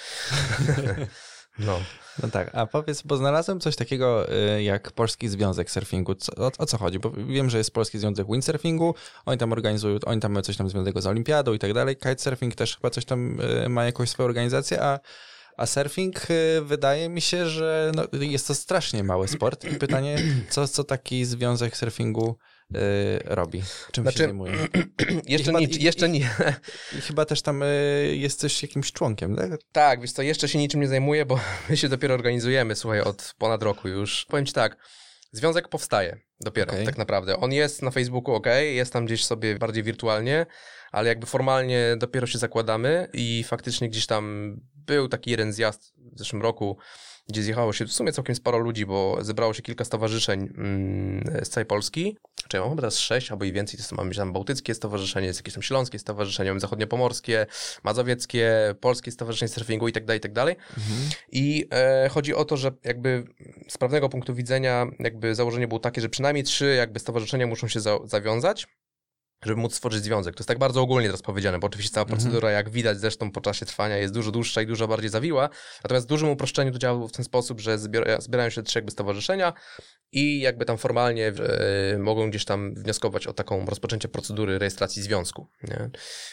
no. 1.58 1.80
No 2.22 2.28
tak, 2.28 2.50
a 2.52 2.66
powiedz, 2.66 3.02
bo 3.02 3.16
znalazłem 3.16 3.60
coś 3.60 3.76
takiego 3.76 4.32
y, 4.56 4.62
jak 4.62 4.92
Polski 4.92 5.28
Związek 5.28 5.70
Surfingu. 5.70 6.14
Co, 6.14 6.32
o, 6.36 6.50
o 6.58 6.66
co 6.66 6.78
chodzi? 6.78 6.98
Bo 6.98 7.10
wiem, 7.10 7.50
że 7.50 7.58
jest 7.58 7.70
Polski 7.70 7.98
Związek 7.98 8.26
Windsurfingu, 8.26 8.94
oni 9.26 9.38
tam 9.38 9.52
organizują, 9.52 9.98
oni 10.06 10.20
tam 10.20 10.32
mają 10.32 10.42
coś 10.42 10.56
tam 10.56 10.68
związanego 10.68 11.02
z 11.02 11.06
olimpiadą 11.06 11.52
i 11.52 11.58
tak 11.58 11.72
dalej. 11.72 11.96
Kitesurfing 11.96 12.54
też 12.54 12.76
chyba 12.76 12.90
coś 12.90 13.04
tam 13.04 13.40
y, 13.40 13.68
ma 13.68 13.84
jakąś 13.84 14.10
swoją 14.10 14.28
organizację, 14.28 14.82
a, 14.82 15.00
a 15.56 15.66
surfing 15.66 16.30
y, 16.30 16.62
wydaje 16.62 17.08
mi 17.08 17.20
się, 17.20 17.46
że 17.48 17.92
no, 17.94 18.04
jest 18.20 18.46
to 18.46 18.54
strasznie 18.54 19.04
mały 19.04 19.28
sport. 19.28 19.64
I 19.64 19.74
pytanie, 19.74 20.18
co, 20.50 20.68
co 20.68 20.84
taki 20.84 21.24
Związek 21.24 21.76
Surfingu 21.76 22.36
y, 22.74 22.78
robi? 23.24 23.62
Czym 23.92 24.04
Znaczy- 24.04 24.18
się 24.18 24.24
zajmuje? 24.24 24.52
Jeszcze, 25.26 25.46
chyba- 25.46 25.60
nie, 25.60 25.66
i- 25.66 25.82
jeszcze 25.84 26.08
nie. 26.08 26.30
I 26.98 27.00
chyba 27.00 27.24
też 27.24 27.42
tam 27.42 27.62
y, 27.62 27.66
jesteś 28.16 28.62
jakimś 28.62 28.92
członkiem, 28.92 29.36
tak? 29.36 29.50
Tak, 29.72 30.00
wiesz 30.00 30.12
co, 30.12 30.22
jeszcze 30.22 30.48
się 30.48 30.58
niczym 30.58 30.80
nie 30.80 30.88
zajmuję, 30.88 31.26
bo 31.26 31.40
my 31.68 31.76
się 31.76 31.88
dopiero 31.88 32.14
organizujemy, 32.14 32.76
słuchaj, 32.76 33.00
od 33.00 33.34
ponad 33.38 33.62
roku 33.62 33.88
już. 33.88 34.26
Powiem 34.28 34.46
ci 34.46 34.52
tak, 34.52 34.76
związek 35.32 35.68
powstaje 35.68 36.20
dopiero, 36.40 36.72
Okej. 36.72 36.86
tak 36.86 36.98
naprawdę. 36.98 37.36
On 37.36 37.52
jest 37.52 37.82
na 37.82 37.90
Facebooku, 37.90 38.34
ok, 38.34 38.46
jest 38.62 38.92
tam 38.92 39.06
gdzieś 39.06 39.24
sobie 39.24 39.58
bardziej 39.58 39.82
wirtualnie, 39.82 40.46
ale 40.92 41.08
jakby 41.08 41.26
formalnie 41.26 41.96
dopiero 41.98 42.26
się 42.26 42.38
zakładamy 42.38 43.08
i 43.12 43.44
faktycznie 43.46 43.88
gdzieś 43.88 44.06
tam 44.06 44.56
był 44.74 45.08
taki 45.08 45.30
jeden 45.30 45.52
zjazd 45.52 45.92
w 46.14 46.18
zeszłym 46.18 46.42
roku, 46.42 46.78
gdzie 47.28 47.42
zjechało 47.42 47.72
się 47.72 47.86
w 47.86 47.92
sumie 47.92 48.12
całkiem 48.12 48.36
sporo 48.36 48.58
ludzi, 48.58 48.86
bo 48.86 49.18
zebrało 49.20 49.54
się 49.54 49.62
kilka 49.62 49.84
stowarzyszeń 49.84 50.40
mm, 50.40 51.44
z 51.44 51.48
całej 51.48 51.66
Polski. 51.66 52.16
Czy 52.48 52.58
mam 52.58 52.68
chyba 52.68 52.80
teraz 52.80 52.98
sześć 52.98 53.30
albo 53.30 53.44
i 53.44 53.52
więcej, 53.52 53.80
to 53.88 53.96
mamy 53.96 54.14
tam 54.14 54.32
bałtyckie 54.32 54.74
stowarzyszenie, 54.74 55.26
jest 55.26 55.40
jakieś 55.40 55.54
tam 55.54 55.62
śląskie 55.62 55.98
stowarzyszenie, 55.98 56.50
mamy 56.50 56.60
zachodniopomorskie, 56.60 57.46
mazowieckie, 57.84 58.74
polskie 58.80 59.10
stowarzyszenie 59.10 59.48
surfingu 59.48 59.88
i 59.88 59.92
tak 59.92 60.04
dalej, 60.04 60.18
i 60.18 60.20
tak 60.20 60.32
dalej. 60.32 60.56
I 61.32 61.66
e, 61.72 62.08
chodzi 62.08 62.34
o 62.34 62.44
to, 62.44 62.56
że 62.56 62.72
jakby 62.84 63.24
z 63.68 63.78
prawnego 63.78 64.08
punktu 64.08 64.34
widzenia 64.34 64.86
jakby 64.98 65.34
założenie 65.34 65.68
było 65.68 65.80
takie, 65.80 66.00
że 66.00 66.08
przynajmniej 66.08 66.44
trzy 66.44 66.74
jakby 66.74 67.00
stowarzyszenia 67.00 67.46
muszą 67.46 67.68
się 67.68 67.80
za, 67.80 67.98
zawiązać, 68.04 68.66
żeby 69.44 69.60
móc 69.60 69.74
stworzyć 69.74 70.04
związek. 70.04 70.34
To 70.34 70.40
jest 70.40 70.48
tak 70.48 70.58
bardzo 70.58 70.80
ogólnie 70.80 71.08
teraz 71.08 71.22
powiedziane, 71.22 71.58
bo 71.58 71.66
oczywiście 71.66 71.94
cała 71.94 72.06
procedura, 72.06 72.50
jak 72.50 72.70
widać 72.70 73.00
zresztą 73.00 73.30
po 73.30 73.40
czasie 73.40 73.66
trwania, 73.66 73.96
jest 73.96 74.14
dużo 74.14 74.30
dłuższa 74.30 74.62
i 74.62 74.66
dużo 74.66 74.88
bardziej 74.88 75.10
zawiła. 75.10 75.48
Natomiast 75.84 76.06
w 76.06 76.08
dużym 76.08 76.28
uproszczeniu 76.28 76.72
to 76.72 76.78
działa 76.78 77.08
w 77.08 77.12
ten 77.12 77.24
sposób, 77.24 77.60
że 77.60 77.78
zbiera, 77.78 78.20
zbierają 78.20 78.50
się 78.50 78.62
trzy 78.62 78.78
jakby 78.78 78.90
stowarzyszenia 78.90 79.52
i 80.12 80.40
jakby 80.40 80.64
tam 80.64 80.78
formalnie 80.78 81.26
e, 81.26 81.98
mogą 81.98 82.30
gdzieś 82.30 82.44
tam 82.44 82.74
wnioskować 82.74 83.26
o 83.26 83.32
taką 83.32 83.66
rozpoczęcie 83.66 84.08
procedury 84.08 84.58
rejestracji 84.58 85.02
związku 85.02 85.46
nie? 85.62 85.90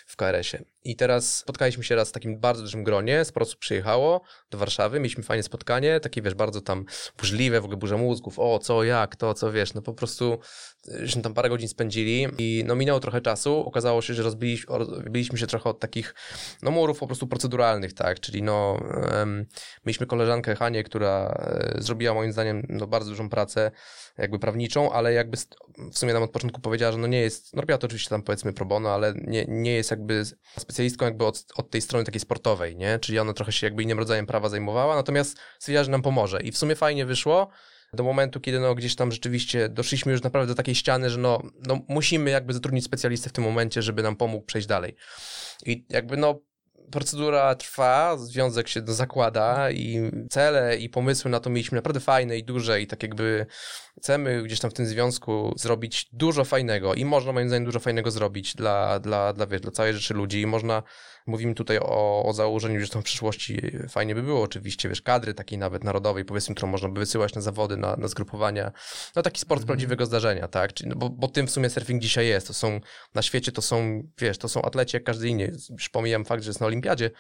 w 0.08 0.16
KRS-ie. 0.16 0.64
I 0.84 0.96
teraz 0.96 1.38
spotkaliśmy 1.38 1.84
się 1.84 1.96
raz 1.96 2.10
w 2.10 2.12
takim 2.12 2.40
bardzo 2.40 2.62
dużym 2.62 2.84
gronie, 2.84 3.26
sporo 3.26 3.44
osób 3.44 3.60
przyjechało 3.60 4.22
do 4.52 4.58
Warszawy, 4.58 5.00
mieliśmy 5.00 5.24
fajne 5.24 5.44
spotkanie, 5.44 6.00
takie 6.00 6.22
wiesz, 6.22 6.34
bardzo 6.34 6.62
tam 6.62 6.86
burzliwe, 7.18 7.62
w 7.62 7.66
ogóle 7.66 7.78
burza 7.78 7.98
mózgów, 7.98 8.40
o 8.40 8.60
co, 8.60 8.84
jak, 8.84 9.16
to, 9.16 9.34
co, 9.34 9.52
wiesz, 9.52 9.74
no 9.74 9.82
po 9.82 9.94
prostu 9.94 10.40
żeśmy 10.86 11.22
tam 11.22 11.34
parę 11.34 11.50
godzin 11.50 11.68
spędzili 11.68 12.28
i 12.38 12.64
no 12.68 12.76
minęło 12.76 13.00
trochę 13.00 13.22
czasu, 13.22 13.68
okazało 13.68 14.02
się, 14.02 14.14
że 14.14 14.24
rozbiliśmy, 14.24 15.38
się 15.38 15.48
trochę 15.48 15.70
od 15.70 15.80
takich 15.80 16.16
no 16.62 16.72
murów 16.72 17.00
po 17.00 17.08
prostu 17.08 17.28
proceduralnych, 17.28 17.94
tak, 17.94 18.20
czyli 18.20 18.44
no 18.44 18.80
em, 19.12 19.46
mieliśmy 19.86 20.08
koleżankę 20.08 20.56
Hanię, 20.56 20.84
która 20.84 21.36
e, 21.40 21.82
zrobiła 21.82 22.14
moim 22.14 22.32
zdaniem 22.32 22.66
no, 22.70 22.88
bardzo 22.88 23.10
dużą 23.10 23.30
pracę 23.30 23.72
jakby 24.18 24.40
prawniczą, 24.40 24.92
ale 24.92 25.14
jakby 25.14 25.38
w 25.92 26.00
sumie 26.00 26.14
nam 26.14 26.24
od 26.24 26.32
początku 26.32 26.62
powiedziała, 26.62 26.92
że 26.92 26.98
no 26.98 27.08
nie 27.08 27.22
jest, 27.22 27.54
no 27.54 27.62
robiła 27.62 27.78
to 27.78 27.88
oczywiście 27.88 28.10
tam 28.10 28.22
powiedzmy 28.22 28.54
pro 28.54 28.66
bono, 28.66 28.90
ale 28.90 29.14
nie, 29.16 29.46
nie 29.48 29.74
jest 29.74 29.92
jakby 29.92 30.24
specjalistką 30.72 31.06
jakby 31.06 31.26
od, 31.26 31.46
od 31.56 31.70
tej 31.70 31.82
strony 31.82 32.06
takiej 32.06 32.22
sportowej, 32.22 32.76
nie, 32.76 33.00
czyli 33.00 33.20
ona 33.20 33.34
trochę 33.34 33.52
się 33.52 33.68
jakby 33.68 33.84
innym 33.84 34.00
rodzajem 34.00 34.26
prawa 34.26 34.50
zajmowała, 34.50 34.96
natomiast 34.96 35.38
stwierdziła, 35.60 35.84
że 35.84 35.92
nam 35.92 36.02
pomoże 36.02 36.42
i 36.42 36.52
w 36.52 36.58
sumie 36.58 36.76
fajnie 36.76 37.06
wyszło, 37.06 37.50
do 37.94 38.04
momentu, 38.04 38.40
kiedy 38.40 38.60
no 38.60 38.76
gdzieś 38.76 38.96
tam 38.96 39.12
rzeczywiście 39.12 39.70
doszliśmy 39.70 40.12
już 40.12 40.22
naprawdę 40.22 40.48
do 40.48 40.56
takiej 40.56 40.76
ściany, 40.76 41.10
że 41.10 41.18
no, 41.18 41.42
no 41.68 41.80
musimy 41.88 42.30
jakby 42.30 42.54
zatrudnić 42.54 42.86
specjalistę 42.86 43.30
w 43.30 43.34
tym 43.34 43.44
momencie, 43.44 43.82
żeby 43.82 44.04
nam 44.04 44.16
pomógł 44.16 44.46
przejść 44.46 44.68
dalej. 44.68 44.96
I 45.66 45.86
jakby 45.90 46.18
no 46.18 46.40
procedura 46.92 47.56
trwa, 47.56 48.18
związek 48.18 48.68
się 48.68 48.82
zakłada 48.86 49.72
i 49.72 50.12
cele 50.30 50.78
i 50.78 50.90
pomysły 50.90 51.32
na 51.32 51.40
to 51.40 51.50
mieliśmy 51.50 51.76
naprawdę 51.76 52.00
fajne 52.00 52.38
i 52.38 52.44
duże 52.44 52.82
i 52.82 52.88
tak 52.88 53.04
jakby 53.04 53.46
chcemy 53.98 54.44
gdzieś 54.44 54.60
tam 54.60 54.72
w 54.72 54.74
tym 54.74 54.86
związku 54.86 55.54
zrobić 55.58 56.10
dużo 56.14 56.46
fajnego 56.46 56.94
i 56.94 57.06
można 57.06 57.32
moim 57.32 57.48
zdaniem 57.48 57.66
dużo 57.66 57.80
fajnego 57.80 58.12
zrobić 58.12 58.56
dla, 58.56 59.00
dla, 59.00 59.34
dla, 59.34 59.48
wiesz, 59.48 59.62
dla 59.62 59.72
całej 59.72 59.94
rzeczy 59.94 60.14
ludzi 60.14 60.42
i 60.42 60.46
można, 60.48 60.84
mówimy 61.28 61.56
tutaj 61.56 61.80
o, 61.80 62.24
o 62.26 62.34
założeniu, 62.34 62.82
że 62.82 62.88
tam 62.88 63.02
w 63.02 63.06
przyszłości 63.06 63.62
fajnie 63.90 64.16
by 64.16 64.24
było 64.24 64.42
oczywiście, 64.42 64.90
wiesz, 64.90 65.02
kadry 65.02 65.34
takiej 65.34 65.58
nawet 65.58 65.84
narodowej, 65.84 66.26
powiedzmy, 66.26 66.56
którą 66.56 66.72
można 66.72 66.90
by 66.90 67.00
wysyłać 67.00 67.36
na 67.36 67.42
zawody, 67.42 67.78
na, 67.78 67.96
na 67.96 68.08
zgrupowania, 68.08 68.72
no 69.16 69.22
taki 69.22 69.40
sport 69.40 69.62
z 69.62 69.66
prawdziwego 69.66 70.06
zdarzenia, 70.06 70.48
tak, 70.48 70.74
Czyli, 70.74 70.90
no, 70.90 70.96
bo, 70.96 71.10
bo 71.10 71.28
tym 71.28 71.48
w 71.48 71.52
sumie 71.52 71.70
surfing 71.70 72.02
dzisiaj 72.02 72.28
jest, 72.28 72.48
to 72.48 72.54
są, 72.54 72.80
na 73.16 73.22
świecie 73.22 73.52
to 73.52 73.62
są, 73.62 74.04
wiesz, 74.18 74.38
to 74.38 74.50
są 74.50 74.62
atleci 74.62 74.96
jak 74.96 75.04
każdy 75.04 75.28
inny, 75.28 75.52
już 75.70 75.90
pomijam 75.90 76.26
fakt, 76.26 76.44
że 76.44 76.50
jest 76.50 76.60
na 76.60 76.68
olimpiadzie, 76.68 77.12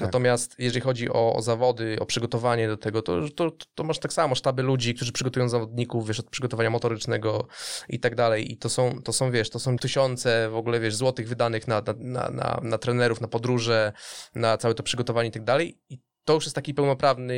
Natomiast 0.00 0.54
jeżeli 0.58 0.80
chodzi 0.80 1.10
o, 1.10 1.32
o 1.32 1.42
zawody, 1.42 1.96
o 2.00 2.06
przygotowanie 2.06 2.68
do 2.68 2.76
tego, 2.76 3.02
to, 3.02 3.28
to, 3.28 3.52
to 3.74 3.84
masz 3.84 3.98
tak 3.98 4.12
samo 4.12 4.34
sztaby 4.34 4.62
ludzi, 4.62 4.94
którzy 4.94 5.12
przygotują 5.12 5.48
zawodników, 5.48 6.08
wiesz, 6.08 6.20
od 6.20 6.30
przygotowania 6.30 6.70
motorycznego 6.70 7.46
i 7.88 8.00
tak 8.00 8.14
dalej. 8.14 8.52
I 8.52 8.56
to 8.56 8.68
są, 8.68 9.02
to 9.02 9.12
są, 9.12 9.30
wiesz, 9.30 9.50
to 9.50 9.58
są 9.58 9.76
tysiące 9.76 10.48
w 10.50 10.56
ogóle, 10.56 10.80
wiesz, 10.80 10.94
złotych 10.94 11.28
wydanych 11.28 11.68
na, 11.68 11.82
na, 11.98 12.30
na, 12.30 12.60
na, 12.62 12.78
trenerów, 12.78 13.20
na 13.20 13.28
podróże, 13.28 13.92
na 14.34 14.56
całe 14.56 14.74
to 14.74 14.82
przygotowanie 14.82 15.28
i 15.28 15.32
tak 15.32 15.44
dalej. 15.44 15.78
I 15.88 15.98
to 16.24 16.34
już 16.34 16.44
jest 16.44 16.54
taki 16.54 16.74
pełnoprawny, 16.74 17.34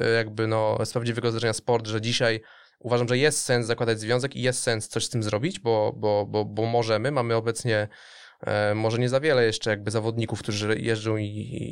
e, 0.00 0.08
jakby, 0.08 0.46
no, 0.46 0.78
z 0.84 0.92
prawdziwego 0.92 1.30
zdarzenia 1.30 1.52
sport, 1.52 1.86
że 1.86 2.00
dzisiaj 2.00 2.40
uważam, 2.78 3.08
że 3.08 3.18
jest 3.18 3.40
sens 3.40 3.66
zakładać 3.66 4.00
związek 4.00 4.36
i 4.36 4.42
jest 4.42 4.62
sens 4.62 4.88
coś 4.88 5.04
z 5.04 5.08
tym 5.08 5.22
zrobić, 5.22 5.60
bo, 5.60 5.92
bo, 5.96 6.26
bo, 6.26 6.44
bo 6.44 6.66
możemy. 6.66 7.10
Mamy 7.10 7.34
obecnie 7.34 7.88
może 8.74 8.98
nie 8.98 9.08
za 9.08 9.20
wiele 9.20 9.44
jeszcze 9.44 9.70
jakby 9.70 9.90
zawodników, 9.90 10.42
którzy 10.42 10.78
jeżdżą 10.80 11.16
i, 11.16 11.26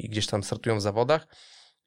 i 0.05 0.09
gdzieś 0.09 0.27
tam 0.27 0.43
startują 0.43 0.77
w 0.77 0.83
zawodach. 0.83 1.27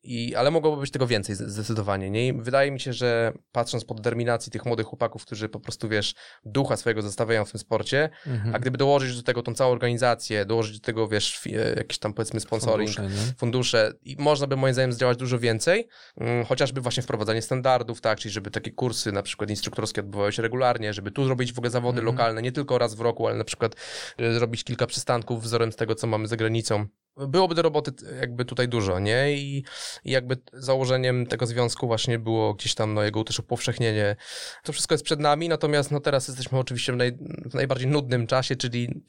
I, 0.03 0.35
ale 0.35 0.51
mogłoby 0.51 0.81
być 0.81 0.91
tego 0.91 1.07
więcej 1.07 1.35
zdecydowanie, 1.35 2.09
nie? 2.09 2.27
I 2.27 2.33
wydaje 2.33 2.71
mi 2.71 2.79
się, 2.79 2.93
że 2.93 3.33
patrząc 3.51 3.85
po 3.85 3.93
determinacji 3.93 4.51
tych 4.51 4.65
młodych 4.65 4.85
chłopaków, 4.87 5.25
którzy 5.25 5.49
po 5.49 5.59
prostu, 5.59 5.89
wiesz, 5.89 6.15
ducha 6.45 6.77
swojego 6.77 7.01
zostawiają 7.01 7.45
w 7.45 7.51
tym 7.51 7.59
sporcie, 7.59 8.09
Mhm. 8.27 8.55
a 8.55 8.59
gdyby 8.59 8.77
dołożyć 8.77 9.15
do 9.17 9.23
tego 9.23 9.43
tą 9.43 9.53
całą 9.53 9.71
organizację, 9.71 10.45
dołożyć 10.45 10.79
do 10.79 10.85
tego, 10.85 11.07
wiesz, 11.07 11.41
e, 11.47 11.49
jakiś 11.77 11.97
tam 11.99 12.13
powiedzmy 12.13 12.39
sponsoring, 12.39 12.89
Fundusze, 12.89 13.33
fundusze 13.37 13.93
i 14.03 14.15
można 14.19 14.47
by 14.47 14.55
moim 14.55 14.73
zdaniem 14.73 14.93
zdziałać 14.93 15.17
dużo 15.17 15.39
więcej, 15.39 15.87
mm, 16.17 16.45
chociażby 16.45 16.81
właśnie 16.81 17.03
wprowadzanie 17.03 17.41
standardów, 17.41 18.01
tak, 18.01 18.19
czyli 18.19 18.31
żeby 18.31 18.51
takie 18.51 18.71
kursy 18.71 19.11
na 19.11 19.23
przykład 19.23 19.49
instruktorskie 19.49 20.01
odbywały 20.01 20.31
się 20.31 20.41
regularnie, 20.41 20.93
żeby 20.93 21.11
tu 21.11 21.25
zrobić 21.25 21.53
w 21.53 21.57
ogóle 21.59 21.71
zawody 21.71 21.99
Mhm. 21.99 22.05
lokalne, 22.15 22.41
nie 22.41 22.51
tylko 22.51 22.77
raz 22.77 22.95
w 22.95 23.01
roku, 23.01 23.27
ale 23.27 23.37
na 23.37 23.43
przykład 23.43 23.75
e, 24.17 24.33
zrobić 24.33 24.63
kilka 24.63 24.87
przystanków 24.87 25.43
wzorem 25.43 25.71
z 25.71 25.75
tego, 25.75 25.95
co 25.95 26.07
mamy 26.07 26.27
za 26.27 26.35
granicą. 26.37 26.85
Byłoby 27.17 27.55
do 27.55 27.61
roboty 27.61 27.91
jakby 28.19 28.45
tutaj 28.45 28.67
dużo, 28.67 28.99
nie? 28.99 29.33
I, 29.33 29.63
i 30.05 30.11
jakby 30.11 30.37
założeniem 30.53 31.25
tego 31.25 31.45
związku 31.47 31.87
właśnie 31.87 32.19
było 32.19 32.53
gdzieś 32.53 32.75
tam 32.75 32.93
no, 32.93 33.03
jego 33.03 33.23
też 33.23 33.39
upowszechnienie. 33.39 34.15
To 34.63 34.73
wszystko 34.73 34.93
jest 34.93 35.05
przed 35.05 35.19
nami, 35.19 35.49
natomiast 35.49 35.91
no 35.91 35.99
teraz 35.99 36.27
jesteśmy 36.27 36.59
oczywiście 36.59 36.93
w, 36.93 36.95
naj, 36.95 37.11
w 37.45 37.53
najbardziej 37.53 37.87
nudnym 37.87 38.27
czasie, 38.27 38.55
czyli 38.55 39.03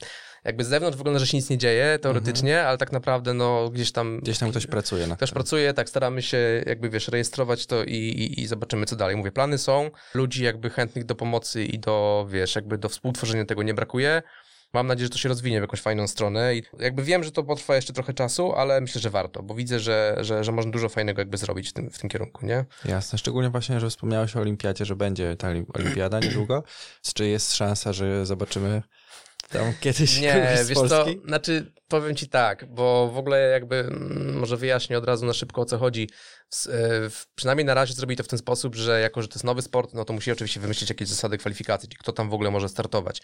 jakby 0.45 0.65
z 0.65 0.69
zewnątrz 0.69 0.99
wygląda, 0.99 1.19
że 1.21 1.27
się 1.27 1.37
nic 1.37 1.51
nie 1.51 1.59
dzieje 1.59 1.99
teoretycznie, 1.99 2.63
ale 2.63 2.79
tak 2.79 2.93
naprawdę 2.93 3.35
no 3.35 3.71
gdzieś 3.71 3.93
tam 3.93 4.21
Gdzieś 4.21 4.39
tam 4.39 4.51
ktoś 4.51 4.67
pracuje 4.67 5.07
na 5.07 5.17
tym. 5.17 5.29
pracuje, 5.29 5.75
tak 5.75 5.89
staramy 5.89 6.23
się 6.23 6.63
jakby 6.67 6.91
wiesz, 6.91 7.09
rejestrować 7.09 7.67
to 7.67 7.85
i, 7.85 7.95
i, 7.95 8.41
i 8.41 8.47
zobaczymy 8.47 8.87
co 8.87 8.97
dalej. 8.97 9.17
Mówię, 9.17 9.33
plany 9.33 9.59
są, 9.59 9.91
ludzi 10.15 10.45
jakby 10.45 10.71
chętnych 10.71 11.05
do 11.05 11.15
pomocy 11.15 11.65
i 11.65 11.79
do, 11.79 12.27
wiesz, 12.31 12.55
jakby 12.55 12.79
do 12.79 12.89
współtworzenia 12.89 13.45
tego 13.45 13.63
nie 13.63 13.75
brakuje. 13.75 14.23
Mam 14.75 14.87
nadzieję, 14.87 15.07
że 15.07 15.11
to 15.11 15.19
się 15.19 15.29
rozwinie 15.29 15.59
w 15.61 15.63
jakąś 15.63 15.81
fajną 15.81 16.07
stronę 16.07 16.57
i 16.57 16.63
jakby 16.79 17.03
wiem, 17.03 17.25
że 17.25 17.33
to 17.33 17.43
potrwa 17.43 17.77
jeszcze 17.77 17.93
trochę 17.93 18.15
czasu, 18.15 18.53
ale 18.53 18.81
myślę, 18.81 19.01
że 19.01 19.11
warto, 19.11 19.43
bo 19.43 19.55
widzę, 19.55 19.81
że, 19.81 20.17
że, 20.21 20.45
że 20.45 20.53
można 20.53 20.73
dużo 20.73 20.89
fajnego 20.89 21.21
jakby 21.21 21.37
zrobić 21.37 21.71
w 21.71 21.73
tym, 21.73 21.91
w 21.91 21.99
tym 21.99 22.11
kierunku, 22.11 22.47
nie? 22.47 22.65
Jasne, 22.85 23.19
szczególnie 23.19 23.51
właśnie, 23.51 23.81
że 23.81 23.91
wspomniałeś 23.91 24.37
o 24.37 24.41
olimpiadzie, 24.41 24.85
że 24.85 24.97
będzie 24.97 25.37
ta 25.37 25.49
lim- 25.53 25.67
olimpiada 25.75 26.21
niedługo. 26.21 26.65
Czy 27.15 27.27
jest 27.27 27.55
szansa, 27.57 27.93
że 27.93 28.27
zobaczymy 28.27 28.83
tam 29.49 29.73
kiedyś 29.81 30.21
Nie, 30.21 30.57
wiesz 30.69 30.79
co, 30.89 31.07
znaczy 31.27 31.73
powiem 31.89 32.17
ci 32.17 32.29
tak, 32.29 32.65
bo 32.75 33.11
w 33.15 33.19
ogóle 33.19 33.51
jakby 33.51 33.77
mm, 33.77 34.39
może 34.39 34.57
wyjaśnię 34.57 34.99
od 34.99 35.05
razu 35.05 35.27
na 35.27 35.33
szybko 35.33 35.61
o 35.61 35.65
co 35.65 35.79
chodzi. 35.79 36.11
E, 36.69 36.71
Przynajmniej 37.35 37.65
na 37.65 37.75
razie 37.75 37.95
zrobili 37.95 38.17
to 38.17 38.23
w 38.23 38.29
ten 38.29 38.39
sposób, 38.39 38.75
że 38.75 39.01
jako, 39.01 39.23
że 39.23 39.29
to 39.29 39.35
jest 39.35 39.45
nowy 39.45 39.63
sport, 39.63 39.95
no 39.95 40.05
to 40.05 40.13
musi 40.13 40.33
oczywiście 40.33 40.61
wymyślić 40.61 40.91
jakieś 40.91 41.09
zasady 41.09 41.39
kwalifikacji, 41.39 41.89
kto 41.99 42.13
tam 42.13 42.31
w 42.31 42.35
ogóle 42.35 42.51
może 42.51 42.69
startować. 42.69 43.23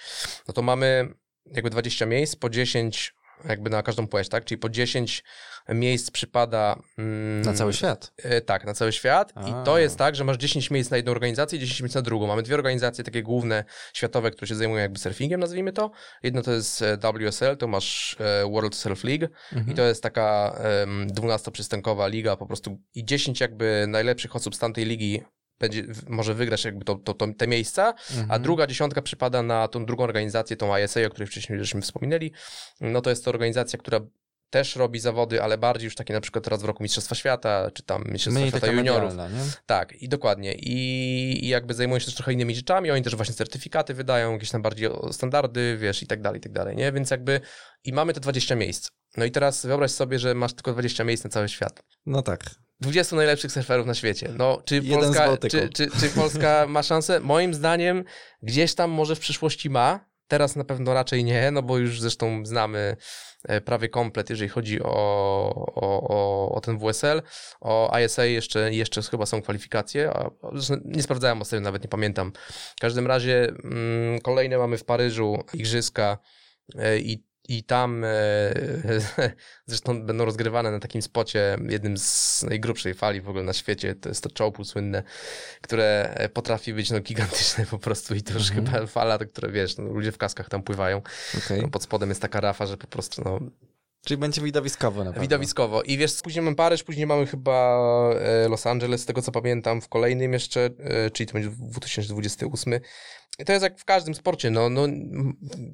No 0.49 0.55
to 0.55 0.63
mamy 0.63 1.15
jakby 1.51 1.71
20 1.71 2.07
miejsc, 2.07 2.37
po 2.37 2.51
10 2.51 3.15
jakby 3.49 3.71
na 3.71 3.83
każdą 3.83 4.07
płeć, 4.09 4.29
tak? 4.29 4.45
Czyli 4.45 4.59
po 4.59 4.69
10 4.69 5.25
miejsc 5.69 6.11
przypada... 6.11 6.79
mm, 6.99 7.43
Na 7.43 7.53
cały 7.53 7.73
świat. 7.73 8.13
E, 8.17 8.41
tak, 8.41 8.65
na 8.65 8.75
cały 8.75 8.93
świat. 8.93 9.33
A. 9.35 9.49
I 9.49 9.65
to 9.65 9.79
jest 9.79 9.97
tak, 9.99 10.17
że 10.17 10.25
masz 10.25 10.37
10 10.37 10.71
miejsc 10.71 10.91
na 10.91 10.97
jedną 10.97 11.13
organizację 11.13 11.57
i 11.59 11.61
10 11.61 11.81
miejsc 11.81 11.95
na 11.95 12.03
drugą. 12.03 12.27
Mamy 12.27 12.43
dwie 12.43 12.55
organizacje 12.55 13.05
takie 13.05 13.23
główne, 13.23 13.65
światowe, 13.93 14.31
które 14.31 14.47
się 14.49 14.55
zajmują 14.55 14.81
jakby 14.83 14.99
surfingiem, 14.99 15.41
nazwijmy 15.41 15.73
to. 15.73 15.91
Jedno 16.23 16.43
to 16.43 16.53
jest 16.53 16.83
e, 16.83 16.97
WSL, 16.97 17.57
to 17.57 17.69
masz 17.69 18.17
e, 18.21 18.51
World 18.51 18.75
Surf 18.75 19.05
League 19.05 19.27
Mhm. 19.53 19.71
i 19.73 19.75
to 19.75 19.83
jest 19.83 20.03
taka 20.03 20.57
em, 20.83 21.07
12-przystankowa 21.09 22.11
liga 22.11 22.37
po 22.37 22.47
prostu 22.47 22.79
i 22.95 23.05
10 23.05 23.41
jakby 23.41 23.85
najlepszych 23.89 24.37
osób 24.37 24.55
z 24.55 24.59
tamtej 24.59 24.85
ligi 24.85 25.23
będzie, 25.61 25.85
może 26.09 26.35
wygrać 26.35 26.65
jakby 26.65 26.85
to, 26.85 26.95
to, 26.95 27.15
to, 27.15 27.27
te 27.39 27.47
miejsca, 27.47 27.95
a 28.11 28.21
Mhm. 28.21 28.43
druga 28.43 28.67
dziesiątka 28.67 29.03
przypada 29.03 29.43
na 29.43 29.69
tą 29.69 29.85
drugą 29.87 30.05
organizację, 30.05 30.57
tą 30.57 30.77
ISA, 30.79 31.01
o 31.07 31.11
której 31.11 31.27
wcześniej 31.27 31.59
żeśmy 31.59 31.81
wspominali. 31.81 32.33
No 32.81 33.01
to 33.01 33.11
jest 33.11 33.25
to 33.25 33.31
organizacja, 33.31 33.79
która 33.79 34.01
też 34.51 34.77
robi 34.77 35.01
zawody, 35.01 35.43
ale 35.43 35.59
bardziej 35.59 35.85
już 35.85 35.95
takie 35.95 36.15
na 36.15 36.21
przykład 36.21 36.47
raz 36.47 36.63
w 36.63 36.65
roku 36.65 36.83
Mistrzostwa 36.83 37.15
Świata, 37.15 37.71
czy 37.75 37.83
tam 37.83 38.05
Mistrzostwa 38.09 38.39
Mniej 38.41 38.51
Świata 38.51 38.67
Juniorów. 38.67 39.11
medialna? 39.17 39.45
Tak, 39.67 39.93
i 39.93 40.09
dokładnie. 40.09 40.55
I, 40.55 41.45
I 41.45 41.49
jakby 41.49 41.75
zajmują 41.75 41.99
się 41.99 42.05
też 42.07 42.15
trochę 42.15 42.33
innymi 42.33 42.55
rzeczami, 42.55 42.91
oni 42.91 43.03
też 43.03 43.17
właśnie 43.17 43.35
certyfikaty 43.35 43.95
wydają, 43.95 44.33
jakieś 44.33 44.51
tam 44.51 44.63
bardziej 44.63 44.91
standardy, 45.13 45.77
wiesz, 45.81 46.03
i 46.03 46.07
tak 46.07 46.23
dalej, 46.23 46.39
i 46.39 46.43
tak 46.43 46.53
dalej, 46.53 46.77
nie? 46.77 46.93
Więc 46.93 47.11
jakby 47.11 47.41
i 47.85 47.93
mamy 47.93 48.13
te 48.13 48.21
20 48.21 48.55
miejsc. 48.55 48.91
No 49.17 49.25
i 49.25 49.31
teraz 49.31 49.67
wyobraź 49.67 49.91
sobie, 49.91 50.19
że 50.19 50.35
masz 50.35 50.53
tylko 50.53 50.73
20 50.73 51.05
miejsc 51.05 51.25
na 51.25 51.31
cały 51.31 51.49
świat. 51.49 51.83
No 52.07 52.23
tak. 52.23 52.51
20 52.81 53.17
najlepszych 53.17 53.53
surferów 53.53 53.87
na 53.87 53.95
świecie. 53.95 54.33
No, 54.37 54.63
czy 54.65 54.83
Polska, 54.83 55.37
czy, 55.37 55.69
czy, 55.69 55.91
czy 56.01 56.09
Polska 56.15 56.67
ma 56.69 56.83
szansę? 56.83 57.21
Moim 57.21 57.55
zdaniem 57.55 58.05
gdzieś 58.43 58.75
tam 58.75 58.91
może 58.91 59.17
w 59.17 59.21
przyszłości 59.21 59.71
ma. 59.71 60.11
Teraz 60.29 60.57
na 60.57 60.65
pewno 60.65 60.95
raczej 60.95 61.25
nie, 61.25 61.51
no 61.51 61.63
bo 61.63 61.79
już 61.79 62.01
zresztą 62.01 62.47
znamy 62.47 62.97
e, 63.45 63.61
prawie 63.61 63.89
komplet, 63.89 64.31
jeżeli 64.31 64.49
chodzi 64.49 64.83
o, 64.83 64.89
o, 65.75 66.09
o, 66.09 66.53
o 66.55 66.61
ten 66.61 66.79
WSL. 66.79 67.23
O 67.61 67.99
ISA 68.05 68.25
jeszcze, 68.25 68.73
jeszcze 68.73 69.03
chyba 69.03 69.27
są 69.27 69.43
kwalifikacje. 69.43 70.13
Nie 70.85 71.03
sprawdzałem 71.03 71.43
ostatnio, 71.43 71.65
nawet 71.65 71.83
nie 71.83 71.89
pamiętam. 71.89 72.33
W 72.77 72.81
każdym 72.81 73.07
razie 73.07 73.49
mm, 73.65 74.21
kolejne 74.21 74.59
mamy 74.59 74.79
w 74.79 74.85
Paryżu 74.85 75.45
igrzyska 75.55 76.19
e, 76.79 76.99
i 76.99 77.30
i 77.51 77.65
tam 77.65 78.05
e, 78.05 78.09
zresztą 79.67 80.03
będą 80.03 80.25
rozgrywane 80.25 80.71
na 80.71 80.79
takim 80.79 81.03
spocie, 81.03 81.57
jednym 81.69 81.99
z 81.99 82.43
najgrubszej 82.43 82.95
fali 82.95 83.21
w 83.21 83.29
ogóle 83.29 83.45
na 83.45 83.53
świecie, 83.53 83.95
to 83.95 84.09
jest 84.09 84.23
to 84.23 84.31
czołpu 84.31 84.65
słynne, 84.65 85.03
które 85.61 86.11
e, 86.15 86.29
potrafi 86.29 86.75
być 86.75 86.91
no, 86.91 87.01
gigantyczne 87.01 87.67
po 87.67 87.79
prostu 87.79 88.15
i 88.15 88.23
to 88.23 88.33
już 88.35 88.51
Mhm. 88.51 88.67
chyba 88.67 88.87
fala, 88.87 89.19
to, 89.19 89.27
które 89.27 89.53
wiesz, 89.53 89.77
no, 89.77 89.85
ludzie 89.85 90.13
w 90.13 90.19
kaskach 90.19 90.49
tam 90.49 90.63
pływają, 90.63 91.03
Okej. 91.39 91.63
no, 91.63 91.69
pod 91.69 91.83
spodem 91.83 92.09
jest 92.09 92.23
taka 92.23 92.41
rafa, 92.41 92.67
że 92.67 92.77
po 92.77 92.87
prostu 92.87 93.23
no, 93.25 93.41
Czyli 94.05 94.19
będzie 94.19 94.43
widowiskowo 94.43 95.05
na 95.05 95.11
pewno. 95.11 95.23
widowiskowo. 95.23 95.83
I 95.83 95.99
wiesz, 95.99 96.23
później 96.23 96.43
mamy 96.45 96.57
Paryż, 96.57 96.83
później 96.83 97.07
mamy 97.07 97.27
chyba 97.27 97.79
e, 98.21 98.49
Los 98.49 98.67
Angeles, 98.67 99.01
z 99.01 99.07
tego 99.07 99.23
co 99.23 99.33
pamiętam, 99.33 99.81
w 99.81 99.89
kolejnym 99.89 100.33
jeszcze, 100.33 100.71
e, 100.79 101.11
czyli 101.11 101.27
to 101.27 101.33
będzie 101.33 101.51
2028. 101.51 102.75
I 103.39 103.45
to 103.45 103.53
jest 103.53 103.63
jak 103.63 103.79
w 103.79 103.85
każdym 103.85 104.15
sporcie, 104.15 104.51
no, 104.51 104.71
no 104.71 104.87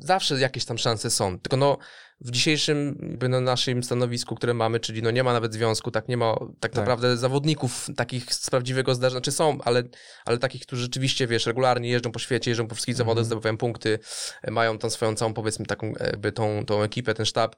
zawsze 0.01 0.41
jakieś 0.41 0.65
tam 0.65 0.79
szanse 0.79 1.11
są, 1.11 1.39
tylko 1.39 1.57
no 1.57 1.79
w 2.21 2.31
dzisiejszym 2.31 2.99
jakby 3.11 3.29
na 3.29 3.41
naszym 3.41 3.83
stanowisku, 3.83 4.35
które 4.35 4.55
mamy, 4.55 4.81
czyli 4.81 5.03
no 5.03 5.11
nie 5.11 5.23
ma 5.25 5.33
nawet 5.33 5.55
związku, 5.55 5.91
tak 5.91 6.09
nie 6.09 6.17
ma 6.17 6.35
tak, 6.61 6.73
Tak. 6.73 6.75
naprawdę 6.75 7.17
zawodników 7.17 7.87
takich 7.97 8.35
z 8.35 8.51
prawdziwego 8.51 8.95
zdarzenia, 8.95 9.19
znaczy 9.19 9.33
są, 9.33 9.59
ale, 9.65 9.83
ale 10.25 10.39
takich, 10.39 10.63
którzy 10.63 10.83
rzeczywiście, 10.83 11.27
wiesz, 11.27 11.47
regularnie 11.47 11.89
jeżdżą 11.89 12.13
po 12.13 12.19
świecie, 12.19 12.51
jeżdżą 12.51 12.67
po 12.69 12.75
wszystkich 12.75 12.93
Mhm. 12.95 13.07
zawodach, 13.07 13.25
zdobywają 13.25 13.57
punkty, 13.57 13.99
e, 14.43 14.51
mają 14.51 14.79
tam 14.79 14.91
swoją 14.91 15.15
całą, 15.15 15.35
powiedzmy, 15.35 15.67
taką 15.67 15.93
jakby 16.01 16.33
tą, 16.33 16.65
tą 16.67 16.83
ekipę, 16.83 17.15
ten 17.15 17.27
sztab, 17.27 17.57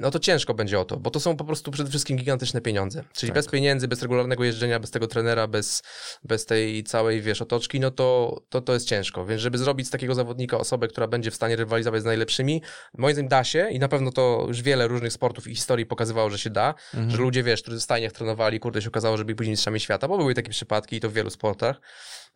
no 0.00 0.10
to 0.10 0.18
ciężko 0.18 0.54
będzie 0.54 0.80
o 0.80 0.84
to, 0.84 0.96
bo 0.96 1.10
to 1.10 1.20
są 1.20 1.36
po 1.36 1.44
prostu 1.44 1.70
przede 1.70 1.90
wszystkim 1.90 2.16
gigantyczne 2.16 2.60
pieniądze. 2.60 3.04
Czyli 3.12 3.30
Tak. 3.30 3.34
bez 3.34 3.48
pieniędzy, 3.48 3.88
bez 3.88 4.02
regularnego 4.02 4.44
jeżdżenia, 4.44 4.80
bez 4.80 4.90
tego 4.90 5.06
trenera, 5.06 5.46
bez, 5.46 5.82
bez 6.24 6.46
tej 6.46 6.84
całej, 6.84 7.22
wiesz, 7.22 7.42
otoczki, 7.42 7.80
no 7.80 7.90
to, 7.90 8.40
to 8.48 8.60
to 8.60 8.72
jest 8.74 8.88
ciężko. 8.88 9.26
Więc 9.26 9.42
żeby 9.42 9.58
zrobić 9.58 9.86
z 9.86 9.90
takiego 9.90 10.14
zawodnika 10.14 10.58
osobę, 10.58 10.88
która 10.88 11.06
będzie 11.06 11.30
w 11.30 11.34
stanie 11.34 11.56
rywalizować 11.56 12.02
z 12.02 12.04
najlepszymi, 12.04 12.62
moim 12.98 13.14
zdaniem 13.14 13.28
da 13.28 13.44
się 13.44 13.68
i 13.70 13.78
na 13.78 13.88
pewno 13.88 14.12
to 14.12 14.44
już 14.48 14.62
wiele 14.62 14.88
różnych 14.88 15.12
sportów 15.12 15.46
i 15.46 15.54
historii 15.54 15.86
pokazywało, 15.86 16.30
że 16.30 16.38
się 16.38 16.50
da, 16.50 16.74
Mhm. 16.94 17.10
że 17.10 17.16
ludzie, 17.16 17.42
wiesz, 17.42 17.62
którzy 17.62 17.78
w 17.78 17.82
stajniach 17.82 18.12
trenowali, 18.12 18.60
kurde, 18.60 18.82
się 18.82 18.88
okazało, 18.88 19.16
że 19.16 19.24
byli 19.24 19.36
później 19.36 19.50
mistrzami 19.50 19.80
świata, 19.80 20.08
bo 20.08 20.18
były 20.18 20.34
takie 20.34 20.50
przypadki 20.50 20.96
i 20.96 21.00
to 21.00 21.10
w 21.10 21.12
wielu 21.12 21.30
sportach. 21.30 21.80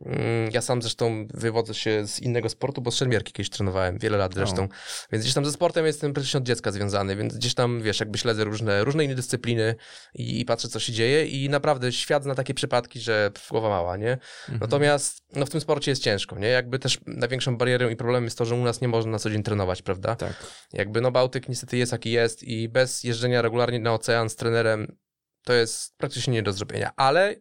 Mm, 0.01 0.51
Ja 0.53 0.61
sam 0.61 0.83
zresztą 0.83 1.27
wywodzę 1.35 1.75
się 1.75 2.07
z 2.07 2.21
innego 2.21 2.49
sportu, 2.49 2.81
bo 2.81 2.91
z 2.91 2.95
szermierki 2.95 3.33
kiedyś 3.33 3.51
trenowałem, 3.51 3.99
wiele 3.99 4.19
lat 4.19 4.35
zresztą. 4.35 4.69
Więc 5.13 5.25
gdzieś 5.25 5.35
tam 5.35 5.45
ze 5.45 5.53
sportem 5.53 5.87
jestem 5.87 6.13
praktycznie 6.13 6.39
od 6.39 6.45
dziecka 6.45 6.73
związany, 6.73 7.17
więc 7.17 7.37
gdzieś 7.37 7.55
tam, 7.55 7.83
wiesz, 7.83 8.01
jakby 8.01 8.19
śledzę 8.19 8.45
różne, 8.45 8.85
różne 8.85 9.05
inne 9.05 9.15
dyscypliny 9.15 9.75
i, 10.15 10.41
i 10.41 10.45
patrzę, 10.45 10.69
co 10.69 10.81
się 10.81 10.93
dzieje 10.93 11.27
i 11.27 11.49
naprawdę 11.49 11.93
świat 11.93 12.23
zna 12.23 12.35
takie 12.35 12.55
przypadki, 12.55 13.01
że 13.01 13.31
głowa 13.51 13.69
mała, 13.69 13.97
nie? 13.97 14.13
Mhm. 14.13 14.59
Natomiast 14.61 15.23
no, 15.35 15.47
w 15.47 15.51
tym 15.51 15.61
sporcie 15.61 15.91
jest 15.91 16.03
ciężko, 16.03 16.39
nie? 16.39 16.49
Jakby 16.49 16.79
też 16.79 16.99
największą 17.07 17.57
barierą 17.57 17.89
i 17.89 17.97
problemem 17.97 18.25
jest 18.25 18.39
to, 18.39 18.45
że 18.45 18.55
u 18.55 18.65
nas 18.65 18.81
nie 18.81 18.89
można 18.89 19.13
na 19.13 19.19
co 19.19 19.31
dzień 19.31 19.43
trenować, 19.43 19.83
prawda? 19.83 20.17
Tak. 20.17 20.47
Jakby 20.73 21.01
no 21.01 21.11
Bałtyk 21.11 21.49
niestety 21.49 21.77
jest 21.77 21.93
jaki 21.93 22.11
jest 22.11 22.43
i 22.43 22.69
bez 22.69 23.05
jeżdżenia 23.05 23.43
regularnie 23.43 23.81
na 23.81 23.95
ocean 23.95 24.31
z 24.31 24.37
trenerem 24.37 24.97
to 25.45 25.53
jest 25.53 25.97
praktycznie 25.97 26.33
nie 26.33 26.43
do 26.43 26.53
zrobienia, 26.53 26.93
ale 26.97 27.37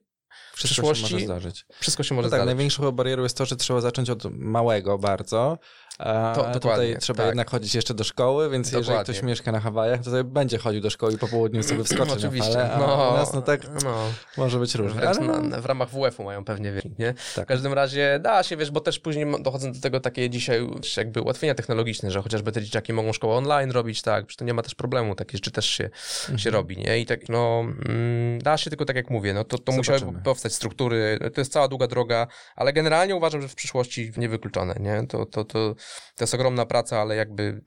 Wszystko 0.53 0.73
przyszłości 0.75 1.07
się 1.07 1.13
może 1.15 1.25
zdarzyć. 1.25 1.65
wszystko 1.79 2.03
się 2.03 2.15
może 2.15 2.25
No 2.25 2.29
tak, 2.31 2.39
zdarzyć. 2.39 2.55
największą 2.55 2.91
barierą 2.91 3.23
jest 3.23 3.37
to, 3.37 3.45
że 3.45 3.55
trzeba 3.55 3.81
zacząć 3.81 4.09
od 4.09 4.23
małego 4.39 4.97
bardzo. 4.97 5.57
A 5.97 6.33
To- 6.35 6.59
tutaj 6.59 6.97
trzeba 6.99 7.17
tak. 7.17 7.27
jednak 7.27 7.49
chodzić 7.49 7.75
jeszcze 7.75 7.93
do 7.93 8.03
szkoły, 8.03 8.49
więc 8.49 8.67
jeżeli 8.67 8.85
Dokładnie. 8.85 9.13
ktoś 9.13 9.23
mieszka 9.23 9.51
na 9.51 9.59
Hawajach, 9.59 10.01
to 10.03 10.23
będzie 10.23 10.57
chodził 10.57 10.81
do 10.81 10.89
szkoły 10.89 11.13
i 11.13 11.17
po 11.17 11.27
południu 11.27 11.63
sobie 11.63 11.83
wskoczy 11.83 12.11
Oczywiście. 12.11 12.57
na 12.57 12.67
falę, 12.67 12.87
no, 12.87 13.09
u 13.13 13.17
nas 13.17 13.33
no 13.33 13.41
tak 13.41 13.61
no. 13.83 13.95
może 14.37 14.59
być 14.59 14.75
różnie. 14.75 14.99
Wręcz 14.99 15.17
Ale... 15.17 15.39
na, 15.41 15.61
w 15.61 15.65
ramach 15.65 15.89
WF-u 15.89 16.23
mają 16.23 16.45
pewnie 16.45 16.71
wieki, 16.71 16.91
nie? 16.99 17.13
Tak. 17.35 17.45
W 17.45 17.47
każdym 17.47 17.73
razie 17.73 18.19
da 18.23 18.43
się, 18.43 18.57
wiesz, 18.57 18.71
bo 18.71 18.79
też 18.79 18.99
później 18.99 19.25
dochodzą 19.41 19.71
do 19.71 19.79
tego 19.81 19.99
takie 19.99 20.29
dzisiaj 20.29 20.67
jakby 20.97 21.21
ułatwienia 21.21 21.55
technologiczne, 21.55 22.11
że 22.11 22.21
chociażby 22.21 22.51
te 22.51 22.61
dzieciaki 22.61 22.93
mogą 22.93 23.13
szkołę 23.13 23.35
online 23.35 23.71
robić, 23.71 24.01
tak, 24.01 24.25
przecież 24.25 24.37
to 24.37 24.45
nie 24.45 24.53
ma 24.53 24.61
też 24.61 24.75
problemu, 24.75 25.15
takie 25.15 25.37
rzeczy 25.37 25.51
też 25.51 25.65
się, 25.65 25.89
Mhm. 26.21 26.39
się 26.39 26.49
robi, 26.49 26.77
nie? 26.77 26.99
I 26.99 27.05
tak, 27.05 27.29
no, 27.29 27.59
mm, 27.85 28.39
da 28.41 28.57
się 28.57 28.69
tylko 28.69 28.85
tak 28.85 28.95
jak 28.95 29.09
mówię, 29.09 29.33
no 29.33 29.43
to, 29.43 29.57
to 29.57 29.71
musiały 29.71 29.99
powstać 30.23 30.53
struktury, 30.53 31.19
to 31.33 31.41
jest 31.41 31.51
cała 31.53 31.67
długa 31.67 31.87
droga, 31.87 32.27
ale 32.55 32.73
generalnie 32.73 33.15
uważam, 33.15 33.41
że 33.41 33.47
w 33.47 33.55
przyszłości 33.55 34.11
niewykluczone, 34.17 34.75
nie? 34.79 35.07
To, 35.07 35.25
to, 35.25 35.43
to, 35.43 35.75
to 36.15 36.23
jest 36.23 36.33
ogromna 36.33 36.65
praca, 36.65 37.01
ale 37.01 37.15
jakby 37.15 37.61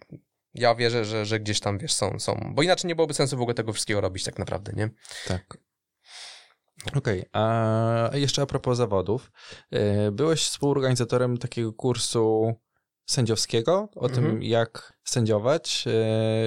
ja 0.54 0.74
wierzę, 0.74 1.04
że, 1.04 1.26
że 1.26 1.40
gdzieś 1.40 1.60
tam, 1.60 1.78
wiesz, 1.78 1.92
są, 1.92 2.18
są, 2.18 2.52
bo 2.54 2.62
inaczej 2.62 2.88
nie 2.88 2.94
byłoby 2.94 3.14
sensu 3.14 3.36
w 3.36 3.40
ogóle 3.40 3.54
tego 3.54 3.72
wszystkiego 3.72 4.00
robić 4.00 4.24
tak 4.24 4.38
naprawdę, 4.38 4.72
nie? 4.76 4.90
Tak. 5.28 5.58
Okej, 6.96 7.24
a 7.32 8.10
jeszcze 8.12 8.42
a 8.42 8.46
propos 8.46 8.76
zawodów. 8.78 9.30
E, 9.70 10.10
byłeś 10.10 10.42
współorganizatorem 10.44 11.38
takiego 11.38 11.72
kursu 11.72 12.54
sędziowskiego, 13.06 13.88
o 13.96 14.08
tym 14.08 14.24
Mhm. 14.24 14.42
jak 14.42 14.92
sędziować. 15.04 15.84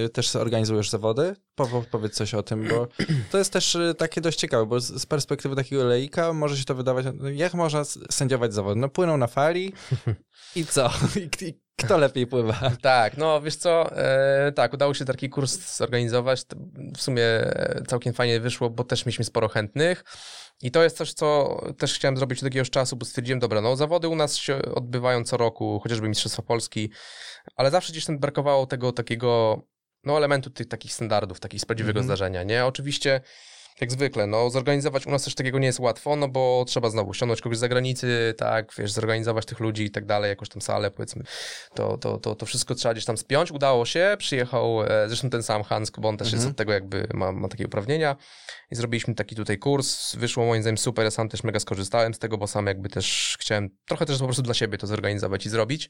E, 0.06 0.10
Też 0.10 0.36
organizujesz 0.36 0.90
zawody. 0.90 1.36
Po- 1.56 1.84
Powiedz 1.92 2.14
coś 2.16 2.34
o 2.34 2.44
tym, 2.44 2.68
bo 2.68 2.88
to 3.32 3.38
jest 3.38 3.54
też 3.54 3.76
e, 3.76 3.94
takie 3.94 4.22
dość 4.22 4.40
ciekawe, 4.40 4.66
bo 4.66 4.80
z 4.80 5.06
perspektywy 5.06 5.56
takiego 5.56 5.84
leika 5.84 6.34
może 6.34 6.58
się 6.58 6.64
to 6.66 6.76
wydawać, 6.76 7.06
no, 7.14 7.30
jak 7.30 7.54
można 7.54 7.84
sędziować 8.12 8.54
zawody? 8.54 8.80
No 8.80 8.90
płyną 8.90 9.18
na 9.18 9.28
fali 9.28 9.74
i 10.56 10.66
co? 10.66 10.90
I, 11.16 11.46
i 11.46 11.63
kto 11.76 11.98
lepiej 11.98 12.28
pływa? 12.28 12.72
Tak, 12.82 13.18
no 13.18 13.42
wiesz 13.42 13.56
co, 13.56 13.98
e, 13.98 14.52
tak, 14.52 14.74
udało 14.74 14.94
się 14.94 15.06
taki 15.06 15.30
kurs 15.30 15.78
zorganizować. 15.78 16.42
W 16.98 17.02
sumie 17.02 17.24
e, 17.24 17.84
całkiem 17.88 18.14
fajnie 18.14 18.40
wyszło, 18.40 18.70
bo 18.70 18.84
też 18.84 19.06
mieliśmy 19.06 19.26
sporo 19.26 19.48
chętnych. 19.50 20.04
I 20.62 20.72
to 20.72 20.84
jest 20.84 20.98
coś, 20.98 21.14
co 21.14 21.58
też 21.78 21.94
chciałem 21.94 22.18
zrobić 22.18 22.40
od 22.40 22.44
jakiegoś 22.44 22.70
czasu, 22.70 22.96
bo 22.96 23.06
stwierdziłem, 23.06 23.40
dobra, 23.40 23.62
no 23.62 23.76
zawody 23.76 24.08
u 24.08 24.16
nas 24.16 24.36
się 24.36 24.62
odbywają 24.76 25.24
co 25.24 25.38
roku, 25.38 25.80
chociażby 25.84 26.10
Mistrzostwa 26.10 26.42
Polski, 26.42 26.90
ale 27.56 27.72
zawsze 27.72 27.92
gdzieś 27.92 28.06
tam 28.06 28.20
brakowało 28.20 28.66
tego 28.66 28.92
takiego, 28.92 29.62
no 30.04 30.18
elementu 30.18 30.50
tych 30.50 30.68
takich 30.68 30.94
standardów, 30.94 31.40
takich 31.40 31.62
z 31.62 31.66
prawdziwego 31.66 32.00
Mhm. 32.00 32.06
zdarzenia, 32.06 32.44
nie? 32.44 32.66
Oczywiście 32.66 33.22
jak 33.82 33.92
zwykle, 33.92 34.28
no 34.28 34.50
zorganizować 34.50 35.08
u 35.08 35.12
nas 35.12 35.24
też 35.24 35.36
takiego 35.36 35.60
nie 35.60 35.66
jest 35.66 35.80
łatwo, 35.80 36.16
no 36.16 36.28
bo 36.28 36.66
trzeba 36.68 36.90
znowu 36.90 37.14
ściągnąć 37.14 37.42
kogoś 37.42 37.58
z 37.58 37.60
zagranicy, 37.60 38.34
tak, 38.38 38.74
wiesz, 38.78 38.92
zorganizować 38.92 39.46
tych 39.46 39.60
ludzi 39.60 39.84
i 39.84 39.92
tak 39.92 40.06
dalej, 40.06 40.30
jakąś 40.30 40.50
tam 40.50 40.62
salę, 40.62 40.92
powiedzmy, 40.92 41.24
to, 41.74 41.98
to, 41.98 42.18
to, 42.18 42.36
to 42.36 42.46
wszystko 42.46 42.76
trzeba 42.76 42.94
gdzieś 42.94 43.06
tam 43.06 43.18
spiąć. 43.18 43.52
Udało 43.52 43.86
się, 43.86 44.16
przyjechał 44.20 44.84
e, 44.84 45.08
zresztą 45.08 45.30
ten 45.30 45.44
sam 45.44 45.64
Hans, 45.64 45.92
bo 45.98 46.10
on 46.10 46.18
też 46.18 46.28
jest 46.28 46.44
Mhm. 46.44 46.52
od 46.52 46.58
tego 46.58 46.74
jakby, 46.74 47.08
ma, 47.14 47.32
ma 47.32 47.48
takie 47.48 47.66
uprawnienia 47.66 48.16
i 48.72 48.76
zrobiliśmy 48.76 49.16
taki 49.16 49.36
tutaj 49.36 49.58
kurs, 49.58 50.16
wyszło 50.16 50.46
moim 50.46 50.62
zdaniem 50.62 50.78
super, 50.78 51.06
ja 51.06 51.12
sam 51.12 51.30
też 51.30 51.44
mega 51.44 51.60
skorzystałem 51.60 52.14
z 52.14 52.20
tego, 52.20 52.38
bo 52.38 52.48
sam 52.48 52.68
jakby 52.68 52.90
też 52.90 53.38
chciałem 53.40 53.70
trochę 53.86 54.06
też 54.06 54.18
po 54.20 54.26
prostu 54.26 54.42
dla 54.42 54.54
siebie 54.54 54.78
to 54.78 54.88
zorganizować 54.88 55.46
i 55.46 55.50
zrobić 55.50 55.90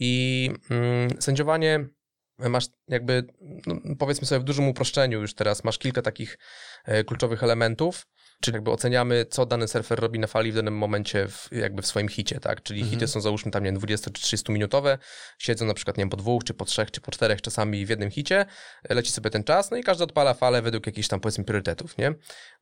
i 0.00 0.50
mm, 0.70 1.10
sędziowanie 1.20 1.86
masz 2.38 2.66
jakby, 2.88 3.24
no, 3.66 3.76
powiedzmy 3.98 4.26
sobie 4.26 4.40
w 4.40 4.44
dużym 4.44 4.68
uproszczeniu 4.68 5.20
już 5.20 5.34
teraz, 5.34 5.64
masz 5.64 5.78
kilka 5.78 6.02
takich 6.02 6.38
kluczowych 7.06 7.42
elementów, 7.42 8.06
czyli 8.44 8.54
jakby 8.54 8.70
oceniamy, 8.70 9.26
co 9.30 9.46
dany 9.46 9.68
surfer 9.68 10.00
robi 10.00 10.18
na 10.18 10.26
fali 10.26 10.52
w 10.52 10.54
danym 10.54 10.76
momencie 10.76 11.28
w, 11.28 11.48
jakby 11.52 11.82
w 11.82 11.86
swoim 11.86 12.08
hicie, 12.08 12.40
tak? 12.40 12.62
Czyli 12.62 12.80
Mhm. 12.80 12.94
hity 12.94 13.08
są 13.08 13.20
załóżmy 13.20 13.50
tam, 13.52 13.62
nie 13.62 13.68
wiem, 13.68 13.78
20 13.78 14.10
czy 14.10 14.22
30 14.22 14.52
minutowe, 14.52 14.98
siedzą 15.38 15.66
na 15.66 15.74
przykład, 15.74 15.96
nie 15.96 16.02
wiem, 16.02 16.10
po 16.10 16.16
dwóch, 16.16 16.44
czy 16.44 16.54
po 16.54 16.64
trzech, 16.64 16.90
czy 16.90 17.00
po 17.00 17.10
czterech 17.10 17.42
czasami 17.42 17.86
w 17.86 17.88
jednym 17.88 18.10
hicie, 18.10 18.46
leci 18.90 19.12
sobie 19.12 19.30
ten 19.30 19.44
czas, 19.44 19.70
no 19.70 19.76
i 19.76 19.82
każdy 19.82 20.04
odpala 20.04 20.34
falę 20.34 20.62
według 20.62 20.86
jakichś 20.86 21.08
tam, 21.08 21.20
powiedzmy, 21.20 21.44
priorytetów, 21.44 21.98
nie? 21.98 22.14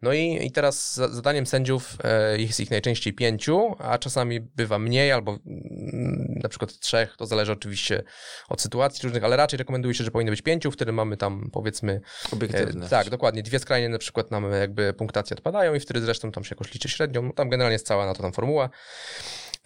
No 0.03 0.13
i, 0.13 0.47
i 0.47 0.51
teraz 0.53 0.95
za, 0.95 1.09
zadaniem 1.09 1.47
sędziów 1.47 1.97
e, 2.05 2.39
jest 2.39 2.61
ich 2.61 2.71
najczęściej 2.71 3.13
pięciu, 3.13 3.75
a 3.79 3.99
czasami 3.99 4.41
bywa 4.41 4.79
mniej, 4.79 5.13
albo 5.13 5.31
mm, 5.33 6.41
na 6.43 6.49
przykład 6.49 6.79
trzech, 6.79 7.17
to 7.17 7.27
zależy 7.27 7.53
oczywiście 7.53 8.03
od 8.49 8.61
sytuacji 8.61 9.03
różnych, 9.03 9.25
ale 9.25 9.37
raczej 9.37 9.59
rekomenduje 9.59 9.95
się, 9.95 10.05
że 10.05 10.11
powinno 10.11 10.33
być 10.33 10.43
pięciu, 10.43 10.71
wtedy 10.71 10.93
mamy 10.93 11.17
tam, 11.17 11.51
powiedzmy, 11.53 12.01
Obiektywny. 12.33 12.87
E, 12.87 12.89
tak, 12.89 13.11
dokładnie. 13.11 13.43
Dwie 13.43 13.59
skrajnie 13.59 13.89
na 13.89 13.99
przykład 13.99 14.31
nam 14.31 14.53
jakby 14.53 14.93
punktacje 14.93 15.37
odpadają 15.37 15.72
i 15.75 15.81
wtedy 15.81 16.01
zresztą 16.01 16.33
tam 16.33 16.45
się 16.45 16.55
jakoś 16.55 16.75
liczy 16.75 16.89
średnią. 16.89 17.23
No, 17.23 17.33
tam 17.33 17.49
generalnie 17.49 17.73
jest 17.73 17.87
cała 17.87 18.07
na 18.07 18.15
to 18.15 18.23
tam 18.23 18.33
formuła. 18.33 18.71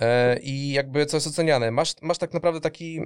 E, 0.01 0.39
I 0.39 0.71
jakby 0.73 1.07
co 1.07 1.17
jest 1.17 1.27
oceniane? 1.27 1.71
Masz, 1.71 1.95
masz 2.03 2.19
tak 2.19 2.35
naprawdę 2.35 2.61
taki, 2.61 3.01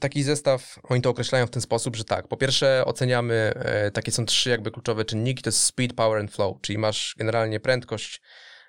taki 0.00 0.22
zestaw, 0.22 0.78
oni 0.82 1.02
to 1.02 1.10
określają 1.10 1.46
w 1.46 1.50
ten 1.50 1.62
sposób, 1.62 1.96
że 1.96 2.04
tak, 2.04 2.28
po 2.28 2.36
pierwsze 2.36 2.82
oceniamy, 2.86 3.52
e, 3.56 3.90
takie 3.90 4.12
są 4.12 4.26
trzy 4.26 4.50
jakby 4.50 4.70
kluczowe 4.70 5.04
czynniki, 5.04 5.42
to 5.42 5.48
jest 5.48 5.64
speed, 5.64 5.94
power 5.94 6.20
and 6.20 6.32
flow, 6.32 6.56
czyli 6.60 6.78
masz 6.78 7.14
generalnie 7.18 7.60
prędkość, 7.60 8.22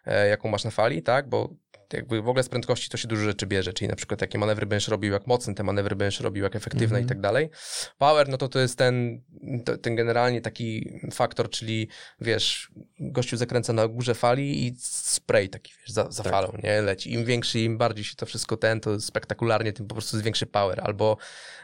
e, 0.06 0.28
jaką 0.28 0.50
masz 0.50 0.64
na 0.64 0.72
fali, 0.72 1.04
tak, 1.04 1.30
bo 1.30 1.50
jakby 1.94 2.22
w 2.22 2.28
ogóle 2.30 2.44
z 2.44 2.50
prędkości 2.50 2.90
to 2.90 2.98
się 2.98 3.08
dużo 3.08 3.24
rzeczy 3.24 3.46
bierze, 3.48 3.74
czyli 3.74 3.88
na 3.90 3.96
przykład 3.96 4.22
jakie 4.22 4.38
manewry 4.38 4.66
będziesz 4.66 4.88
robił, 4.88 5.14
jak 5.14 5.28
mocny 5.28 5.56
te 5.56 5.64
manewry 5.64 5.96
będziesz 5.96 6.20
robił, 6.20 6.44
jak 6.44 6.56
efektywne 6.56 6.86
Mhm. 6.98 7.06
i 7.06 7.10
tak 7.10 7.22
dalej. 7.22 7.50
Power, 7.98 8.30
no 8.30 8.38
to 8.38 8.48
to 8.48 8.60
jest 8.60 8.78
ten, 8.78 9.22
to, 9.66 9.78
ten 9.78 9.96
generalnie 9.96 10.42
taki 10.42 11.00
faktor, 11.12 11.50
czyli 11.50 11.88
wiesz, 12.22 12.72
gościu 13.00 13.38
zakręca 13.38 13.74
na 13.74 13.88
górze 13.88 14.16
fali 14.16 14.68
i 14.68 14.76
spray 14.80 15.50
taki, 15.50 15.74
wiesz, 15.82 15.92
za, 15.94 16.12
za 16.12 16.24
Tak. 16.24 16.32
falą, 16.32 16.54
nie, 16.64 16.82
leci. 16.82 17.14
Im 17.14 17.26
większy, 17.26 17.60
im 17.60 17.78
bardziej 17.78 18.06
się 18.06 18.16
to 18.16 18.26
wszystko 18.26 18.58
ten, 18.58 18.80
to 18.80 19.00
spektakularnie, 19.00 19.74
tym 19.74 19.88
po 19.88 19.96
prostu 19.96 20.18
jest 20.18 20.24
większy 20.26 20.46
power, 20.46 20.82
albo, 20.84 21.18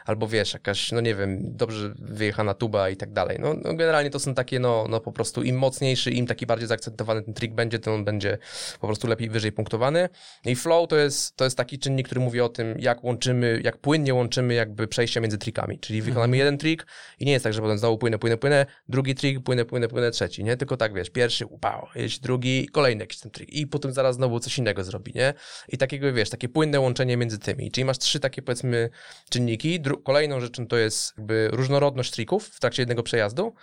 albo 0.04 0.28
wiesz, 0.28 0.52
jakaś, 0.52 0.92
no 0.92 1.00
nie 1.00 1.14
wiem, 1.14 1.56
dobrze 1.56 1.94
wyjechana 1.98 2.54
tuba 2.54 2.90
i 2.90 2.96
tak 2.96 3.12
dalej. 3.12 3.38
No, 3.40 3.54
no 3.54 3.74
generalnie 3.74 4.10
to 4.10 4.18
są 4.18 4.34
takie, 4.34 4.58
no, 4.60 4.86
no 4.88 5.00
po 5.00 5.12
prostu 5.12 5.42
im 5.42 5.56
mocniejszy, 5.56 6.10
im 6.10 6.26
taki 6.26 6.46
bardziej 6.46 6.68
zaakcentowany 6.68 7.22
ten 7.22 7.34
trik 7.34 7.54
będzie, 7.54 7.78
to 7.78 7.94
on 7.94 8.04
będzie 8.04 8.38
po 8.80 8.86
prostu 8.86 9.06
lepiej, 9.06 9.30
wyżej 9.30 9.52
punktowany. 9.52 10.08
I 10.44 10.56
flow 10.56 10.88
to 10.88 10.96
jest, 10.96 11.36
to 11.36 11.44
jest 11.44 11.56
taki 11.56 11.78
czynnik, 11.78 12.06
który 12.06 12.20
mówi 12.20 12.40
o 12.40 12.48
tym, 12.48 12.78
jak 12.78 13.04
łączymy, 13.04 13.60
jak 13.64 13.76
płynnie 13.76 14.14
łączymy 14.14 14.54
jakby 14.54 14.88
przejścia 14.88 15.20
między 15.20 15.38
trikami. 15.38 15.78
Czyli 15.78 16.02
wykonamy 16.02 16.24
Mhm. 16.24 16.38
jeden 16.38 16.58
trik 16.58 16.86
i 17.20 17.24
nie 17.24 17.32
jest 17.32 17.44
tak, 17.44 17.52
że 17.52 17.60
potem 17.60 17.78
znowu 17.78 17.98
płynę, 17.98 18.18
płynę, 18.18 18.36
płynę, 18.36 18.66
drugi 18.88 19.14
trik, 19.14 19.40
płynę, 19.40 19.64
płynę, 19.64 19.88
płynę, 19.88 20.10
trzeci, 20.10 20.44
nie? 20.44 20.56
Tylko 20.56 20.76
tak, 20.76 20.94
wiesz, 20.94 21.10
pierwszy, 21.10 21.46
upał, 21.46 21.86
jeść 21.94 22.20
drugi, 22.20 22.68
kolejny 22.68 23.02
jakiś 23.02 23.20
ten 23.20 23.30
trik 23.30 23.50
i 23.50 23.66
potem 23.66 23.92
zaraz 23.92 24.16
znowu 24.16 24.40
coś 24.40 24.58
innego 24.58 24.84
zrobi, 24.84 25.12
nie? 25.14 25.34
I 25.68 25.78
takiego, 25.78 26.12
wiesz, 26.12 26.30
takie 26.30 26.48
płynne 26.48 26.80
łączenie 26.80 27.16
między 27.16 27.38
tymi. 27.38 27.70
Czyli 27.70 27.84
masz 27.84 27.98
trzy 27.98 28.20
takie, 28.20 28.42
powiedzmy, 28.42 28.90
czynniki. 29.30 29.80
Dru- 29.80 30.02
kolejną 30.02 30.40
rzeczą 30.40 30.66
to 30.66 30.76
jest 30.76 31.14
jakby 31.18 31.48
różnorodność 31.52 32.10
trików 32.10 32.48
w 32.48 32.60
trakcie 32.60 32.82
jednego 32.82 33.02
przejazdu, 33.02 33.54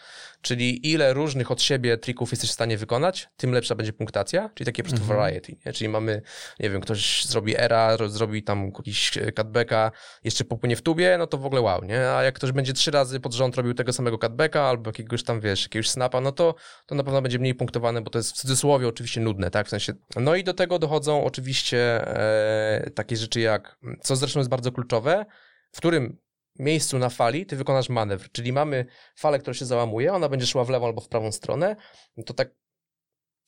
czyli 0.45 0.91
ile 0.91 1.13
różnych 1.13 1.51
od 1.51 1.61
siebie 1.61 1.97
trików 1.97 2.31
jesteś 2.31 2.49
w 2.49 2.53
stanie 2.53 2.77
wykonać, 2.77 3.29
tym 3.37 3.51
lepsza 3.51 3.75
będzie 3.75 3.93
punktacja, 3.93 4.49
czyli 4.55 4.65
takie 4.65 4.83
po 4.83 4.89
prostu 4.89 5.03
Mhm. 5.03 5.19
variety, 5.19 5.55
nie? 5.65 5.73
Czyli 5.73 5.89
mamy, 5.89 6.21
nie 6.59 6.69
wiem, 6.69 6.81
ktoś 6.81 7.25
zrobi 7.25 7.59
era, 7.59 7.97
ro- 7.97 8.09
zrobi 8.09 8.43
tam 8.43 8.71
jakiś 8.77 9.17
e, 9.17 9.31
cutbacka, 9.31 9.91
jeszcze 10.23 10.43
popłynie 10.43 10.75
w 10.75 10.81
tubie, 10.81 11.15
no 11.19 11.27
to 11.27 11.37
w 11.37 11.45
ogóle 11.45 11.61
wow, 11.61 11.83
nie? 11.83 12.09
A 12.09 12.23
jak 12.23 12.35
ktoś 12.35 12.51
będzie 12.51 12.73
trzy 12.73 12.91
razy 12.91 13.19
pod 13.19 13.33
rząd 13.33 13.55
robił 13.55 13.73
tego 13.73 13.93
samego 13.93 14.17
cutbacka 14.17 14.61
albo 14.63 14.89
jakiegoś 14.89 15.23
tam, 15.23 15.41
wiesz, 15.41 15.63
jakiegoś 15.63 15.89
snapa, 15.89 16.21
no 16.21 16.31
to, 16.31 16.55
to 16.85 16.95
na 16.95 17.03
pewno 17.03 17.21
będzie 17.21 17.39
mniej 17.39 17.55
punktowane, 17.55 18.01
bo 18.01 18.09
to 18.09 18.19
jest 18.19 18.31
w 18.31 18.35
cudzysłowie 18.35 18.87
oczywiście 18.87 19.21
nudne, 19.21 19.51
tak? 19.51 19.67
W 19.67 19.69
sensie, 19.69 19.93
no 20.15 20.35
i 20.35 20.43
do 20.43 20.53
tego 20.53 20.79
dochodzą 20.79 21.23
oczywiście 21.23 22.07
e, 22.07 22.89
takie 22.95 23.17
rzeczy 23.17 23.39
jak, 23.39 23.77
co 24.01 24.15
zresztą 24.15 24.39
jest 24.39 24.49
bardzo 24.49 24.71
kluczowe, 24.71 25.25
w 25.71 25.77
którym 25.77 26.17
miejscu 26.59 26.97
na 26.97 27.09
fali 27.09 27.45
ty 27.45 27.55
wykonasz 27.55 27.89
manewr, 27.89 28.31
czyli 28.31 28.53
mamy 28.53 28.85
falę, 29.15 29.39
która 29.39 29.53
się 29.53 29.65
załamuje, 29.65 30.13
ona 30.13 30.29
będzie 30.29 30.45
szła 30.45 30.63
w 30.63 30.69
lewą 30.69 30.85
albo 30.85 31.01
w 31.01 31.07
prawą 31.07 31.31
stronę, 31.31 31.75
no 32.17 32.23
to 32.23 32.33
tak 32.33 32.49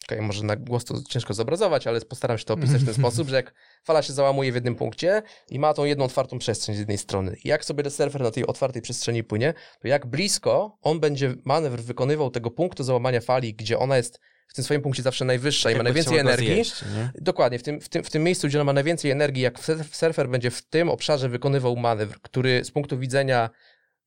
Okej, 0.07 0.21
może 0.21 0.43
na 0.43 0.55
głos 0.55 0.85
to 0.85 0.95
ciężko 1.09 1.33
zobrazować, 1.33 1.87
ale 1.87 2.01
postaram 2.01 2.37
się 2.37 2.45
to 2.45 2.53
opisać 2.53 2.81
w 2.81 2.85
ten 2.85 2.93
sposób, 3.03 3.29
że 3.29 3.35
jak 3.35 3.53
fala 3.83 4.01
się 4.01 4.13
załamuje 4.13 4.51
w 4.51 4.55
jednym 4.55 4.75
punkcie 4.75 5.21
i 5.49 5.59
ma 5.59 5.73
tą 5.73 5.85
jedną 5.85 6.05
otwartą 6.05 6.39
przestrzeń 6.39 6.75
z 6.75 6.79
jednej 6.79 6.97
strony. 6.97 7.35
I 7.43 7.47
jak 7.47 7.65
sobie 7.65 7.89
surfer 7.89 8.21
na 8.21 8.31
tej 8.31 8.47
otwartej 8.47 8.81
przestrzeni 8.81 9.23
płynie, 9.23 9.53
to 9.81 9.87
jak 9.87 10.05
blisko 10.05 10.77
on 10.81 10.99
będzie 10.99 11.35
manewr 11.45 11.81
wykonywał 11.81 12.31
tego 12.31 12.51
punktu 12.51 12.83
załamania 12.83 13.21
fali, 13.21 13.53
gdzie 13.53 13.79
ona 13.79 13.97
jest 13.97 14.19
w 14.47 14.53
tym 14.53 14.63
swoim 14.63 14.81
punkcie 14.81 15.03
zawsze 15.03 15.25
najwyższa 15.25 15.71
i 15.71 15.75
ma 15.75 15.83
najwięcej 15.83 16.17
energii. 16.17 16.53
zjeść, 16.53 16.81
nie? 16.81 17.11
Dokładnie, 17.21 17.59
w 17.59 17.63
tym, 17.63 17.81
w, 17.81 17.89
tym, 17.89 18.03
w 18.03 18.09
tym 18.09 18.23
miejscu, 18.23 18.47
gdzie 18.47 18.59
on 18.61 18.65
ma 18.65 18.73
najwięcej 18.73 19.11
energii, 19.11 19.43
jak 19.43 19.59
surf- 19.59 19.95
surfer 19.95 20.29
będzie 20.29 20.51
w 20.51 20.61
tym 20.61 20.89
obszarze 20.89 21.29
wykonywał 21.29 21.75
manewr, 21.75 22.19
który 22.21 22.63
z 22.63 22.71
punktu 22.71 22.97
widzenia 22.99 23.49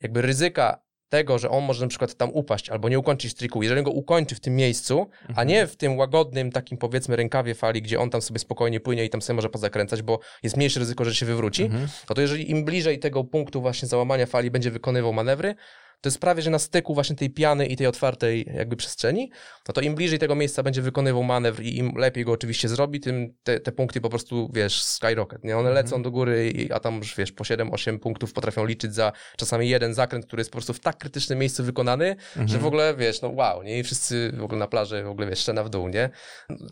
jakby 0.00 0.22
ryzyka 0.22 0.82
tego, 1.08 1.38
że 1.38 1.50
on 1.50 1.64
może 1.64 1.84
na 1.84 1.88
przykład 1.88 2.14
tam 2.14 2.30
upaść 2.32 2.70
albo 2.70 2.88
nie 2.88 2.98
ukończyć 2.98 3.34
triku, 3.34 3.62
jeżeli 3.62 3.82
go 3.82 3.90
ukończy 3.90 4.34
w 4.34 4.40
tym 4.40 4.56
miejscu, 4.56 5.06
a 5.36 5.44
nie 5.44 5.66
w 5.66 5.76
tym 5.76 5.96
łagodnym 5.98 6.52
takim 6.52 6.78
powiedzmy 6.78 7.16
rękawie 7.16 7.54
fali, 7.54 7.82
gdzie 7.82 8.00
on 8.00 8.10
tam 8.10 8.22
sobie 8.22 8.38
spokojnie 8.38 8.80
płynie 8.80 9.04
i 9.04 9.10
tam 9.10 9.22
sobie 9.22 9.34
może 9.36 9.48
pozakręcać, 9.48 10.02
bo 10.02 10.20
jest 10.42 10.56
mniejsze 10.56 10.80
ryzyko, 10.80 11.04
że 11.04 11.14
się 11.14 11.26
wywróci, 11.26 11.62
Mhm. 11.62 11.88
no 12.08 12.14
to 12.14 12.20
jeżeli 12.22 12.50
im 12.50 12.64
bliżej 12.64 12.98
tego 12.98 13.24
punktu 13.24 13.60
właśnie 13.60 13.88
załamania 13.88 14.26
fali 14.26 14.50
będzie 14.50 14.70
wykonywał 14.70 15.12
manewry, 15.12 15.54
to 16.00 16.08
jest 16.08 16.18
prawie, 16.18 16.42
że 16.42 16.50
na 16.50 16.58
styku 16.58 16.94
właśnie 16.94 17.16
tej 17.16 17.30
piany 17.30 17.66
i 17.66 17.76
tej 17.76 17.86
otwartej 17.86 18.50
jakby 18.54 18.76
przestrzeni, 18.76 19.30
no 19.68 19.74
to 19.74 19.80
im 19.80 19.94
bliżej 19.94 20.18
tego 20.18 20.34
miejsca 20.34 20.62
będzie 20.62 20.82
wykonywał 20.82 21.22
manewr 21.22 21.62
i 21.62 21.76
im 21.78 21.92
lepiej 21.96 22.24
go 22.24 22.32
oczywiście 22.32 22.68
zrobi, 22.68 23.00
tym 23.00 23.34
te, 23.42 23.60
te 23.60 23.72
punkty 23.72 24.00
po 24.00 24.08
prostu, 24.10 24.50
wiesz, 24.54 24.82
skyrocket, 24.82 25.44
nie? 25.44 25.56
One 25.58 25.68
Mhm. 25.68 25.84
lecą 25.84 26.02
do 26.02 26.10
góry, 26.10 26.50
i, 26.50 26.72
a 26.72 26.80
tam 26.80 26.96
już, 26.98 27.16
wiesz, 27.16 27.32
po 27.32 27.44
7-8 27.44 27.98
punktów 27.98 28.32
potrafią 28.32 28.64
liczyć 28.64 28.94
za 28.94 29.12
czasami 29.36 29.68
jeden 29.68 29.94
zakręt, 29.94 30.26
który 30.26 30.40
jest 30.40 30.50
po 30.50 30.56
prostu 30.56 30.72
w 30.74 30.80
tak 30.80 30.98
krytycznym 30.98 31.38
miejscu 31.38 31.64
wykonany, 31.64 32.16
że 32.36 32.40
Mhm. 32.42 32.60
w 32.60 32.66
ogóle, 32.66 32.94
wiesz, 32.96 33.22
no 33.22 33.28
wow, 33.28 33.62
nie? 33.62 33.78
I 33.78 33.82
wszyscy 33.82 34.32
w 34.36 34.42
ogóle 34.44 34.58
na 34.58 34.66
plaży, 34.66 35.02
w 35.04 35.08
ogóle, 35.08 35.26
wiesz, 35.26 35.38
szczena 35.38 35.64
w 35.64 35.68
dół, 35.70 35.88
nie? 35.88 36.10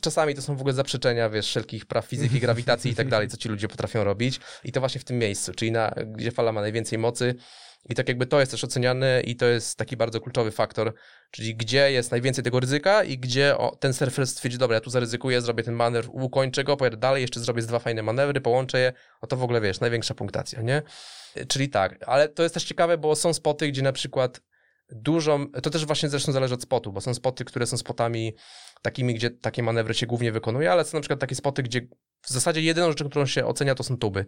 Czasami 0.01 0.35
to 0.35 0.43
są 0.43 0.57
w 0.57 0.61
ogóle 0.61 0.75
zaprzeczenia, 0.75 1.31
wiesz, 1.31 1.47
wszelkich 1.47 1.87
praw 1.87 2.07
fizyki, 2.07 2.41
grawitacji 2.41 2.91
i 2.91 2.95
tak 2.95 3.09
dalej, 3.09 3.29
co 3.29 3.37
ci 3.37 3.49
ludzie 3.49 3.69
potrafią 3.69 4.05
robić 4.05 4.41
i 4.65 4.73
to 4.73 4.81
właśnie 4.81 5.01
w 5.01 5.05
tym 5.05 5.19
miejscu, 5.19 5.53
czyli 5.53 5.73
na, 5.73 5.95
gdzie 6.07 6.31
fala 6.31 6.53
ma 6.53 6.61
najwięcej 6.61 6.99
mocy 6.99 7.35
i 7.89 7.95
tak 7.95 8.09
jakby 8.09 8.27
to 8.27 8.41
jest 8.41 8.53
też 8.53 8.65
oceniane 8.65 9.21
i 9.21 9.37
to 9.37 9.47
jest 9.47 9.79
taki 9.79 9.97
bardzo 9.97 10.21
kluczowy 10.21 10.51
faktor, 10.51 10.95
czyli 11.31 11.57
gdzie 11.57 11.93
jest 11.93 12.11
najwięcej 12.11 12.45
tego 12.45 12.61
ryzyka 12.61 13.05
i 13.05 13.19
gdzie 13.19 13.59
o, 13.59 13.77
ten 13.77 13.93
surfer 13.93 14.27
stwierdzi, 14.27 14.59
dobra, 14.59 14.75
ja 14.75 14.81
tu 14.81 14.91
zaryzykuję, 14.91 15.41
zrobię 15.41 15.63
ten 15.63 15.75
manewr, 15.75 16.09
ukończę 16.13 16.65
go, 16.65 16.77
pojadę 16.77 16.97
dalej, 16.97 17.23
jeszcze 17.23 17.41
zrobię 17.41 17.63
dwa 17.63 17.79
fajne 17.79 18.03
manewry, 18.03 18.41
połączę 18.41 18.81
je, 18.81 18.93
no 19.23 19.29
to 19.29 19.37
w 19.37 19.43
ogóle, 19.43 19.61
wiesz, 19.61 19.81
największa 19.81 20.15
punktacja, 20.15 20.63
nie? 20.63 20.83
Czyli 21.49 21.69
tak, 21.69 22.05
ale 22.07 22.29
to 22.29 22.43
jest 22.43 22.55
też 22.55 22.65
ciekawe, 22.65 22.99
bo 22.99 23.17
są 23.17 23.35
spoty, 23.35 23.69
gdzie 23.69 23.83
na 23.83 23.93
przykład 23.93 24.41
dużą, 24.93 25.47
to 25.63 25.71
też 25.71 25.87
właśnie 25.87 26.09
zresztą 26.09 26.33
zależy 26.33 26.55
od 26.55 26.63
spotu, 26.63 26.93
bo 26.93 27.01
są 27.01 27.15
spoty, 27.15 27.45
które 27.45 27.67
są 27.67 27.77
spotami 27.77 28.35
takimi, 28.83 29.15
gdzie 29.15 29.31
takie 29.31 29.63
manewry 29.63 29.95
się 29.95 30.07
głównie 30.07 30.33
wykonuje, 30.33 30.73
ale 30.73 30.85
są 30.85 30.97
na 30.99 31.01
przykład 31.01 31.21
takie 31.21 31.35
spoty, 31.35 31.63
gdzie 31.63 31.81
w 32.23 32.31
zasadzie 32.31 32.63
jedyną 32.63 32.89
rzeczą, 32.89 33.09
którą 33.09 33.27
się 33.27 33.47
ocenia, 33.47 33.75
to 33.75 33.83
są 33.83 33.97
tuby. 33.97 34.25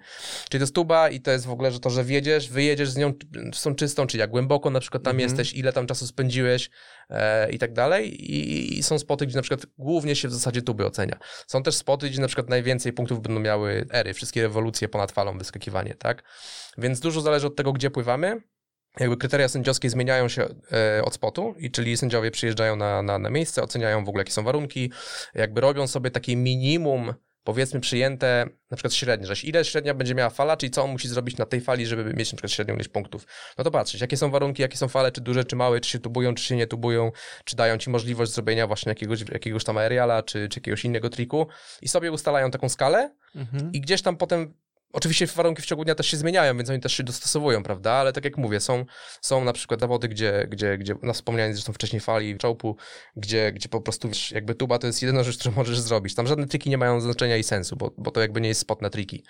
Czyli 0.49 0.61
to 0.61 0.63
jest 0.63 0.75
tuba 0.75 1.09
i 1.09 1.21
to 1.21 1.31
jest 1.31 1.47
w 1.47 1.51
ogóle, 1.51 1.73
że 1.73 1.81
to, 1.81 1.91
że 1.91 2.05
wjedziesz, 2.05 2.49
wyjedziesz 2.49 2.91
z 2.91 2.97
nią, 2.97 3.13
z 3.55 3.63
tą 3.63 3.75
czystą, 3.75 4.07
czyli 4.07 4.21
jak 4.21 4.31
głęboko 4.31 4.71
na 4.71 4.81
przykład 4.81 5.03
tam 5.03 5.11
Mhm. 5.11 5.29
jesteś, 5.29 5.53
ile 5.59 5.73
tam 5.73 5.87
czasu 5.87 6.07
spędziłeś 6.07 6.71
e, 7.11 7.51
i 7.51 7.59
tak 7.59 7.73
dalej. 7.73 8.33
I, 8.33 8.79
I 8.79 8.83
są 8.83 8.99
spoty, 8.99 9.27
gdzie 9.27 9.37
na 9.37 9.43
przykład 9.43 9.67
głównie 9.79 10.17
się 10.17 10.29
w 10.29 10.33
zasadzie 10.33 10.63
tuby 10.63 10.87
ocenia. 10.87 11.19
Są 11.47 11.63
też 11.63 11.75
spoty, 11.75 12.11
gdzie 12.11 12.21
na 12.21 12.27
przykład 12.27 12.49
najwięcej 12.49 12.93
punktów 12.93 13.23
będą 13.23 13.41
miały 13.41 13.87
ery, 13.93 14.15
wszystkie 14.15 14.43
rewolucje 14.43 14.89
ponad 14.89 15.13
falą, 15.13 15.39
wyskakiwanie, 15.39 15.95
tak? 15.95 16.23
Więc 16.79 17.01
dużo 17.01 17.21
zależy 17.21 17.47
od 17.47 17.57
tego, 17.57 17.73
gdzie 17.73 17.91
pływamy. 17.91 18.43
Jakby 19.01 19.17
kryteria 19.17 19.49
sędziowskie 19.49 19.91
zmieniają 19.91 20.29
się 20.29 20.49
e, 20.73 21.05
od 21.05 21.15
spotu, 21.15 21.55
i 21.59 21.71
czyli 21.71 21.97
sędziowie 21.97 22.31
przyjeżdżają 22.31 22.77
na, 22.77 23.03
na, 23.03 23.19
na 23.19 23.31
miejsce, 23.31 23.63
oceniają 23.63 24.05
w 24.05 24.09
ogóle, 24.09 24.21
jakie 24.21 24.33
są 24.33 24.45
warunki, 24.45 24.93
jakby 25.35 25.61
robią 25.61 25.87
sobie 25.87 26.11
takie 26.11 26.37
minimum, 26.37 27.15
powiedzmy 27.45 27.81
przyjęte, 27.81 28.47
na 28.71 28.77
przykład 28.77 28.95
średnie, 28.95 29.27
że 29.27 29.35
ile 29.47 29.65
średnia 29.65 29.95
będzie 29.95 30.15
miała 30.15 30.31
fala, 30.31 30.57
czyli 30.57 30.71
co 30.71 30.85
on 30.85 30.91
musi 30.91 31.09
zrobić 31.09 31.37
na 31.37 31.47
tej 31.47 31.61
fali, 31.61 31.87
żeby 31.87 32.05
mieć 32.05 32.33
na 32.33 32.37
przykład 32.37 32.53
średnią 32.53 32.75
ilość 32.75 32.89
punktów. 32.89 33.27
No 33.59 33.65
to 33.65 33.71
patrzeć, 33.71 34.01
jakie 34.01 34.17
są 34.17 34.31
warunki, 34.31 34.63
jakie 34.63 34.77
są 34.77 34.89
fale, 34.89 35.13
czy 35.13 35.21
duże, 35.21 35.45
czy 35.45 35.57
małe, 35.57 35.81
czy 35.81 35.91
się 35.91 35.99
tubują, 35.99 36.35
czy 36.35 36.45
się 36.45 36.57
nie 36.57 36.67
tubują, 36.67 37.13
czy 37.45 37.57
dają 37.57 37.79
ci 37.79 37.91
możliwość 37.91 38.33
zrobienia 38.33 38.67
właśnie 38.67 38.91
jakiegoś, 38.91 39.21
jakiegoś 39.33 39.65
tam 39.65 39.79
aeriala, 39.79 40.23
czy, 40.23 40.49
czy 40.49 40.61
jakiegoś 40.61 40.85
innego 40.85 41.11
triku 41.11 41.47
i 41.83 41.89
sobie 41.89 42.13
ustalają 42.13 42.51
taką 42.51 42.69
skalę, 42.69 43.15
Mhm. 43.35 43.73
i 43.73 43.81
gdzieś 43.81 44.03
tam 44.03 44.17
potem, 44.17 44.55
oczywiście 44.93 45.27
warunki 45.27 45.63
w 45.63 45.67
ciągu 45.67 45.85
dnia 45.85 45.95
też 45.95 46.07
się 46.07 46.17
zmieniają, 46.17 46.57
więc 46.57 46.71
oni 46.71 46.81
też 46.81 46.93
się 46.93 47.03
dostosowują, 47.03 47.63
prawda? 47.63 47.93
Ale 47.93 48.13
tak 48.13 48.25
jak 48.25 48.37
mówię, 48.37 48.61
są, 48.61 48.85
są 49.21 49.45
na 49.45 49.53
przykład 49.53 49.81
zawody, 49.81 50.09
gdzie, 50.09 50.47
gdzie, 50.51 50.79
gdzie 50.79 50.95
na 51.03 51.13
wspomnianej 51.13 51.55
zresztą 51.55 51.73
wcześniej 51.73 52.01
fali 52.01 52.39
czołpu, 52.39 52.77
gdzie, 53.17 53.53
gdzie 53.53 53.69
po 53.69 53.81
prostu 53.81 54.09
wiesz, 54.09 54.31
jakby 54.31 54.55
tuba 54.55 54.79
to 54.79 54.87
jest 54.87 55.03
jedyna 55.03 55.23
rzecz, 55.23 55.39
którą 55.39 55.55
możesz 55.55 55.81
zrobić. 55.81 56.15
Tam 56.15 56.27
żadne 56.27 56.47
triki 56.47 56.71
nie 56.71 56.79
mają 56.79 57.01
znaczenia 57.01 57.37
i 57.37 57.43
sensu, 57.43 57.77
bo, 57.77 57.91
bo 57.99 58.11
to 58.11 58.21
jakby 58.21 58.41
nie 58.41 58.49
jest 58.49 58.61
spot 58.61 58.83
na 58.83 58.91
triki. 58.91 59.25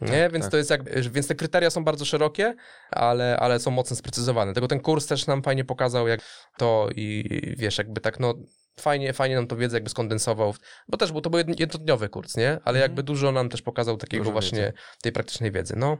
Nie? 0.00 0.22
Tak, 0.22 0.32
więc 0.32 0.44
tak. 0.44 0.50
to 0.50 0.56
jest 0.56 0.70
jakby, 0.70 1.02
więc 1.10 1.26
te 1.26 1.34
kryteria 1.34 1.70
są 1.70 1.84
bardzo 1.84 2.04
szerokie, 2.04 2.54
ale, 2.90 3.36
ale 3.36 3.60
są 3.60 3.70
mocno 3.70 3.96
sprecyzowane. 3.96 4.54
Tego 4.54 4.68
ten 4.68 4.80
kurs 4.80 5.06
też 5.06 5.26
nam 5.26 5.42
fajnie 5.42 5.64
pokazał, 5.64 6.08
jak 6.08 6.20
to 6.56 6.88
i 6.96 7.54
wiesz, 7.58 7.78
jakby 7.78 8.00
tak 8.00 8.20
no 8.20 8.34
fajnie, 8.80 9.12
fajnie 9.12 9.34
nam 9.34 9.46
to 9.46 9.56
wiedzę 9.56 9.76
jakby 9.76 9.90
skondensował, 9.90 10.54
bo 10.88 10.96
też 10.96 11.12
był, 11.12 11.20
to 11.20 11.30
był 11.30 11.40
jedn- 11.40 11.54
jednodniowy 11.60 12.08
kurs, 12.08 12.36
nie? 12.36 12.48
Ale 12.50 12.58
Mhm. 12.78 12.80
jakby 12.82 13.02
dużo 13.02 13.32
nam 13.32 13.48
też 13.48 13.62
pokazał 13.62 13.96
takiego 13.96 14.24
Dużo 14.24 14.32
właśnie 14.32 14.58
wiedzy. 14.60 14.72
tej 15.02 15.12
praktycznej 15.12 15.52
wiedzy, 15.52 15.74
no. 15.76 15.98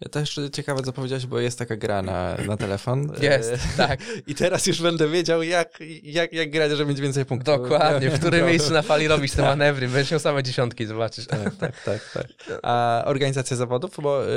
Ja 0.00 0.08
też 0.08 0.40
ciekawe, 0.52 0.82
co 0.82 0.92
powiedziałeś, 0.92 1.26
bo 1.26 1.40
jest 1.40 1.58
taka 1.58 1.76
gra 1.76 2.02
na, 2.02 2.36
na 2.46 2.56
telefon. 2.56 3.12
Jest, 3.22 3.52
E, 3.52 3.58
tak. 3.76 4.00
I 4.26 4.34
teraz 4.34 4.66
już 4.66 4.82
będę 4.82 5.08
wiedział, 5.08 5.42
jak, 5.42 5.78
jak, 6.02 6.32
jak 6.32 6.50
grać, 6.50 6.70
żeby 6.70 6.86
mieć 6.90 7.00
więcej 7.00 7.24
punktów. 7.24 7.54
Dokładnie, 7.56 8.10
w 8.10 8.18
którym 8.20 8.40
No. 8.44 8.46
miejscu 8.46 8.72
na 8.72 8.82
fali 8.82 9.08
robisz 9.08 9.32
te 9.32 9.42
manewry, 9.42 9.88
będziesz 9.88 10.10
miał 10.10 10.20
same 10.20 10.42
dziesiątki, 10.42 10.86
zobaczysz. 10.86 11.26
Tak, 11.26 11.56
tak, 11.56 11.82
tak, 11.84 12.10
tak. 12.14 12.26
A 12.62 13.02
organizacja 13.06 13.56
zawodów, 13.56 13.90
bo 14.02 14.24
y, 14.24 14.28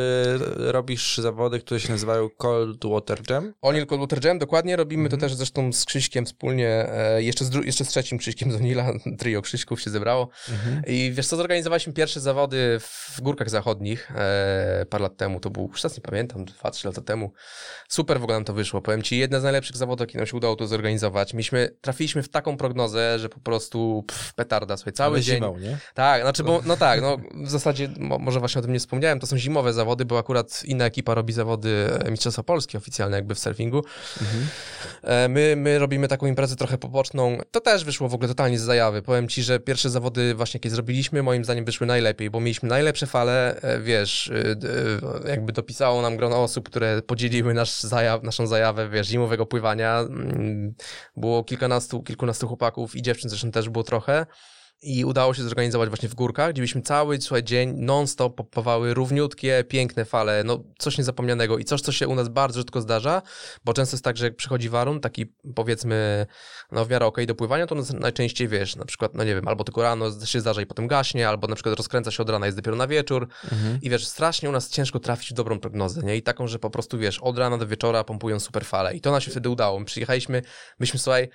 robisz 0.58 1.18
zawody, 1.18 1.60
które 1.60 1.80
się 1.80 1.92
nazywają 1.92 2.30
Cold 2.38 2.86
Water 2.86 3.20
Jam. 3.30 3.54
Onil 3.62 3.86
Cold 3.86 4.02
Water 4.02 4.26
Jam, 4.26 4.40
dokładnie, 4.40 4.76
robimy 4.76 5.04
Mhm. 5.04 5.20
to 5.22 5.28
też 5.28 5.36
zresztą 5.36 5.74
z 5.74 5.86
Krzyśkiem 5.86 6.26
wspólnie, 6.26 6.70
e, 6.90 7.24
jeszcze, 7.24 7.46
z 7.46 7.54
jeszcze 7.66 7.86
z 7.86 7.88
trzecim 7.88 8.18
Krzyśkiem 8.18 8.52
z 8.52 8.56
Onila, 8.56 8.92
trio 9.20 9.42
Krzyśków 9.42 9.82
się 9.82 9.90
zebrało. 9.90 10.30
I 10.88 11.12
wiesz 11.16 11.28
co, 11.28 11.36
zorganizowaliśmy 11.38 11.94
pierwsze 11.94 12.20
zawody 12.20 12.80
w 12.80 13.22
Górkach 13.22 13.50
Zachodnich 13.50 14.12
e, 14.16 14.86
parę 14.90 15.02
lat 15.04 15.18
temu, 15.18 15.33
to 15.40 15.50
był, 15.50 15.68
już 15.72 15.82
teraz 15.82 15.98
nie 15.98 16.02
pamiętam, 16.02 16.46
dwa, 16.46 16.72
trzy 16.72 16.88
lata 16.88 17.02
temu. 17.02 17.32
Super 17.90 18.20
w 18.20 18.24
ogóle 18.24 18.38
nam 18.38 18.46
to 18.46 18.54
wyszło, 18.54 18.82
powiem 18.82 19.02
ci, 19.02 19.18
jedne 19.18 19.40
z 19.40 19.44
najlepszych 19.44 19.78
zawodów, 19.78 20.08
jakie 20.08 20.18
nam 20.18 20.28
się 20.28 20.38
udało 20.38 20.56
to 20.56 20.68
zorganizować. 20.68 21.34
Myśmy, 21.34 21.70
trafiliśmy 21.82 22.24
w 22.24 22.30
taką 22.30 22.58
prognozę, 22.58 23.20
że 23.20 23.30
po 23.30 23.40
prostu 23.40 24.04
pff, 24.08 24.34
petarda, 24.34 24.78
słuchaj, 24.78 24.94
cały 24.94 25.16
Ale 25.16 25.22
dzień. 25.24 25.36
zimą, 25.36 25.58
nie? 25.58 25.78
Tak, 25.94 26.22
znaczy, 26.22 26.44
bo, 26.44 26.62
no 26.66 26.78
tak, 26.78 27.02
no 27.02 27.18
w 27.44 27.50
zasadzie, 27.50 27.90
mo, 28.00 28.20
może 28.20 28.40
właśnie 28.40 28.60
o 28.60 28.62
tym 28.62 28.74
nie 28.74 28.80
wspomniałem, 28.80 29.20
to 29.20 29.28
są 29.28 29.38
zimowe 29.38 29.74
zawody, 29.74 30.06
bo 30.06 30.18
akurat 30.18 30.64
inna 30.66 30.86
ekipa 30.86 31.14
robi 31.14 31.34
zawody 31.34 31.90
e, 32.06 32.12
Mistrzostwa 32.12 32.44
Polski 32.44 32.78
oficjalne 32.78 33.18
jakby 33.18 33.36
w 33.36 33.40
surfingu. 33.40 33.84
E, 35.04 35.28
My, 35.30 35.56
my 35.58 35.80
robimy 35.80 36.08
taką 36.08 36.26
imprezę 36.28 36.56
trochę 36.56 36.78
poboczną. 36.78 37.38
To 37.52 37.62
też 37.62 37.84
wyszło 37.84 38.10
w 38.10 38.14
ogóle 38.14 38.28
totalnie 38.28 38.60
z 38.60 38.62
zajawy. 38.62 39.02
Powiem 39.02 39.28
ci, 39.28 39.44
że 39.44 39.60
pierwsze 39.60 39.90
zawody 39.90 40.36
właśnie, 40.36 40.58
jakie 40.58 40.70
zrobiliśmy, 40.70 41.24
moim 41.24 41.44
zdaniem 41.44 41.66
wyszły 41.66 41.88
najlepiej, 41.88 42.30
bo 42.30 42.40
mieliśmy 42.40 42.70
najlepsze 42.70 43.08
fale, 43.08 43.62
e, 43.62 43.80
wiesz, 43.80 44.32
jakby 45.28 45.54
dopisało 45.54 46.02
nam 46.02 46.18
grono 46.18 46.44
osób, 46.44 46.70
które 46.70 47.02
podzieliły 47.02 47.54
nasz 47.54 47.82
zajaw, 47.82 48.24
naszą 48.24 48.48
zajawę, 48.48 48.90
wiesz, 48.90 49.08
zimowego 49.08 49.46
pływania. 49.46 50.00
Mm, 50.00 50.74
Było 51.18 51.44
kilkunastu, 51.44 52.04
kilkunastu 52.04 52.48
chłopaków 52.48 52.96
i 52.96 53.02
dziewczyn 53.02 53.30
zresztą 53.30 53.52
też 53.52 53.70
było 53.70 53.84
trochę. 53.84 54.26
I 54.84 55.06
udało 55.06 55.34
się 55.34 55.44
zorganizować 55.44 55.90
właśnie 55.90 56.10
w 56.10 56.16
górkach, 56.16 56.52
gdzie 56.54 56.62
byśmy 56.62 56.82
cały 56.82 57.22
słuchaj, 57.22 57.44
dzień 57.44 57.74
non-stop 57.78 58.36
popowały 58.36 58.94
równiutkie, 58.94 59.64
piękne 59.68 60.06
fale, 60.06 60.44
no 60.44 60.64
coś 60.78 60.98
niezapomnianego 60.98 61.58
i 61.58 61.66
coś, 61.66 61.82
co 61.82 61.92
się 61.92 62.08
u 62.08 62.16
nas 62.16 62.30
bardzo 62.30 62.60
rzadko 62.60 62.82
zdarza, 62.82 63.22
bo 63.66 63.74
często 63.74 63.96
jest 63.96 64.04
tak, 64.04 64.18
że 64.18 64.26
jak 64.26 64.36
przychodzi 64.36 64.70
warun, 64.70 65.00
taki 65.00 65.26
powiedzmy, 65.56 66.26
no 66.72 66.86
w 66.86 66.90
miarę 66.90 67.06
okej 67.06 67.28
do 67.28 67.36
pływania, 67.36 67.68
to 67.68 67.76
najczęściej 67.94 68.48
wiesz, 68.48 68.76
na 68.76 68.86
przykład, 68.86 69.14
no 69.16 69.24
nie 69.24 69.36
wiem, 69.36 69.48
albo 69.48 69.64
tylko 69.64 69.82
rano 69.84 70.26
się 70.26 70.40
zdarza 70.40 70.62
i 70.62 70.66
potem 70.66 70.88
gaśnie, 70.88 71.30
albo 71.30 71.48
na 71.48 71.56
przykład 71.56 71.76
rozkręca 71.78 72.12
się 72.12 72.24
od 72.24 72.30
rana, 72.30 72.46
jest 72.46 72.58
dopiero 72.58 72.78
na 72.78 72.88
wieczór 72.88 73.28
Mhm. 73.52 73.80
i 73.82 73.90
wiesz, 73.90 74.08
strasznie 74.08 74.50
u 74.50 74.52
nas 74.52 74.70
ciężko 74.70 75.00
trafić 75.00 75.30
w 75.30 75.34
dobrą 75.34 75.60
prognozę, 75.60 76.02
nie? 76.02 76.18
I 76.18 76.22
taką, 76.22 76.48
że 76.48 76.60
po 76.60 76.70
prostu 76.70 76.98
wiesz, 76.98 77.20
od 77.20 77.38
rana 77.38 77.58
do 77.58 77.68
wieczora 77.68 78.04
pompują 78.04 78.40
super 78.40 78.66
fale 78.66 78.96
i 78.96 79.02
to 79.02 79.12
nam 79.12 79.22
się 79.22 79.32
wtedy 79.32 79.50
udało. 79.50 79.80
My 79.80 79.86
przyjechaliśmy, 79.86 80.42
myśmy 80.80 81.00
słuchaj, 81.00 81.30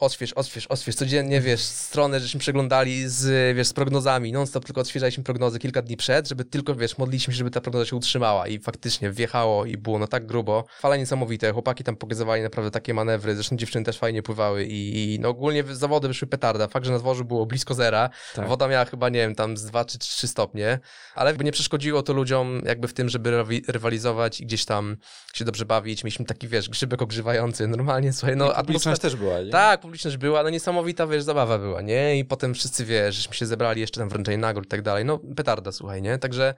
odśwież, 0.00 0.32
odśwież, 0.32 0.66
odśwież, 0.66 0.94
codziennie, 0.94 1.40
wiesz, 1.40 1.60
stronę, 1.60 2.20
żeśmy 2.20 2.40
przeglądali 2.40 3.08
z, 3.08 3.56
wiesz, 3.56 3.66
z 3.68 3.72
prognozami, 3.72 4.32
non-stop 4.32 4.64
tylko 4.64 4.80
odświeżaliśmy 4.80 5.24
prognozy 5.24 5.58
kilka 5.58 5.82
dni 5.82 5.96
przed, 5.96 6.28
żeby 6.28 6.44
tylko, 6.44 6.74
wiesz, 6.74 6.98
modliliśmy 6.98 7.32
się, 7.34 7.38
żeby 7.38 7.50
ta 7.50 7.60
prognoza 7.60 7.86
się 7.86 7.96
utrzymała 7.96 8.48
i 8.48 8.58
faktycznie 8.58 9.10
wjechało 9.10 9.64
i 9.64 9.76
było 9.76 9.98
no 9.98 10.06
tak 10.06 10.26
grubo. 10.26 10.64
Fale 10.80 10.98
niesamowite, 10.98 11.52
chłopaki 11.52 11.84
tam 11.84 11.96
pokazywali 11.96 12.42
naprawdę 12.42 12.70
takie 12.70 12.94
manewry, 12.94 13.34
zresztą 13.34 13.56
dziewczyny 13.56 13.84
też 13.84 13.98
fajnie 13.98 14.22
pływały 14.22 14.64
i, 14.64 15.14
i 15.14 15.20
no 15.20 15.28
ogólnie 15.28 15.64
zawody 15.72 16.08
wyszły 16.08 16.28
petarda. 16.28 16.68
Fakt, 16.68 16.86
że 16.86 16.92
na 16.92 16.98
dworzu 16.98 17.24
było 17.24 17.46
blisko 17.46 17.74
zera, 17.74 18.10
Tak. 18.34 18.48
woda 18.48 18.68
miała 18.68 18.84
chyba, 18.84 19.08
nie 19.08 19.18
wiem, 19.18 19.34
tam 19.34 19.56
z 19.56 19.64
2 19.64 19.84
czy 19.84 19.98
3 19.98 20.28
stopnie, 20.28 20.78
ale 21.14 21.30
jakby 21.30 21.44
nie 21.44 21.52
przeszkodziło 21.52 22.02
to 22.02 22.12
ludziom 22.12 22.62
jakby 22.66 22.88
w 22.88 22.92
tym, 22.94 23.08
żeby 23.08 23.44
rywalizować 23.68 24.40
i 24.40 24.46
gdzieś 24.46 24.64
tam 24.64 24.96
się 25.34 25.44
dobrze 25.44 25.64
bawić. 25.64 26.04
Mieliśmy 26.04 26.24
taki, 26.24 26.48
wiesz, 26.48 26.68
grzybek 26.68 27.02
ogrzewający, 27.02 27.66
normalnie, 27.68 28.12
słuchaj, 28.12 28.36
no 28.36 28.46
No, 28.46 28.54
publiczność 28.54 29.00
też 29.00 29.16
była, 29.16 29.40
nie? 29.40 29.50
Tak, 29.50 29.80
publiczność 29.90 30.16
była, 30.16 30.42
no 30.42 30.50
niesamowita, 30.50 31.06
wiesz, 31.06 31.22
zabawa 31.22 31.58
była, 31.58 31.82
nie? 31.82 32.18
I 32.18 32.24
potem 32.24 32.54
wszyscy, 32.54 32.84
wiesz, 32.84 33.14
żeśmy 33.14 33.34
się 33.34 33.46
zebrali, 33.46 33.80
jeszcze 33.80 34.00
tam 34.00 34.08
wręczenie 34.08 34.38
nagród 34.38 34.66
i 34.66 34.68
tak 34.68 34.82
dalej, 34.82 35.04
no 35.04 35.18
petarda, 35.36 35.72
słuchaj, 35.72 36.02
nie? 36.02 36.18
Także 36.18 36.54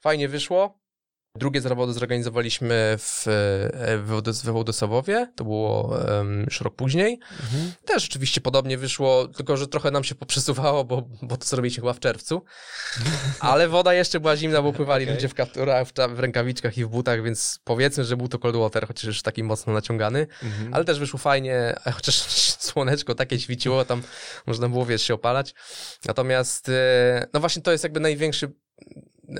fajnie 0.00 0.28
wyszło. 0.28 0.81
Drugie 1.36 1.60
zawody 1.60 1.92
zorganizowaliśmy 1.92 2.96
w, 2.98 3.28
e, 3.28 3.98
w, 3.98 4.22
we 4.44 4.52
Wołdosowowie, 4.52 5.32
to 5.36 5.44
było 5.44 5.98
em, 6.20 6.42
już 6.44 6.60
rok 6.60 6.74
później. 6.74 7.18
Mhm. 7.42 7.72
Też 7.84 8.08
oczywiście 8.08 8.40
podobnie 8.40 8.78
wyszło, 8.78 9.28
tylko 9.28 9.56
że 9.56 9.68
trochę 9.68 9.90
nam 9.90 10.04
się 10.04 10.14
poprzesuwało, 10.14 10.84
bo, 10.84 11.08
bo 11.22 11.36
to 11.36 11.46
zrobiliśmy 11.46 11.80
chyba 11.80 11.92
w 11.92 12.00
czerwcu. 12.00 12.44
Ale 13.40 13.68
woda 13.68 13.94
jeszcze 13.94 14.20
była 14.20 14.36
zimna, 14.36 14.62
bo 14.62 14.72
pływali 14.72 15.04
Okej. 15.04 15.14
ludzie 15.14 15.28
w 15.28 15.34
kapturach, 15.34 15.88
w, 15.88 15.92
w 16.14 16.18
rękawiczkach 16.18 16.78
i 16.78 16.84
w 16.84 16.88
butach, 16.88 17.22
więc 17.22 17.60
powiedzmy, 17.64 18.04
że 18.04 18.16
był 18.16 18.28
to 18.28 18.38
cold 18.38 18.56
water, 18.56 18.86
chociaż 18.86 19.04
już 19.04 19.22
taki 19.22 19.42
mocno 19.42 19.72
naciągany. 19.72 20.26
Mhm. 20.42 20.74
Ale 20.74 20.84
też 20.84 20.98
wyszło 20.98 21.18
fajnie, 21.18 21.74
chociaż 21.96 22.16
słoneczko 22.58 23.14
takie 23.14 23.40
świeciło, 23.40 23.84
tam 23.84 24.02
można 24.46 24.68
było, 24.68 24.86
wiesz, 24.86 25.02
się 25.02 25.14
opalać. 25.14 25.54
Natomiast, 26.04 26.68
e, 26.68 27.26
no 27.32 27.40
właśnie 27.40 27.62
to 27.62 27.72
jest 27.72 27.84
jakby 27.84 28.00
największy 28.00 28.52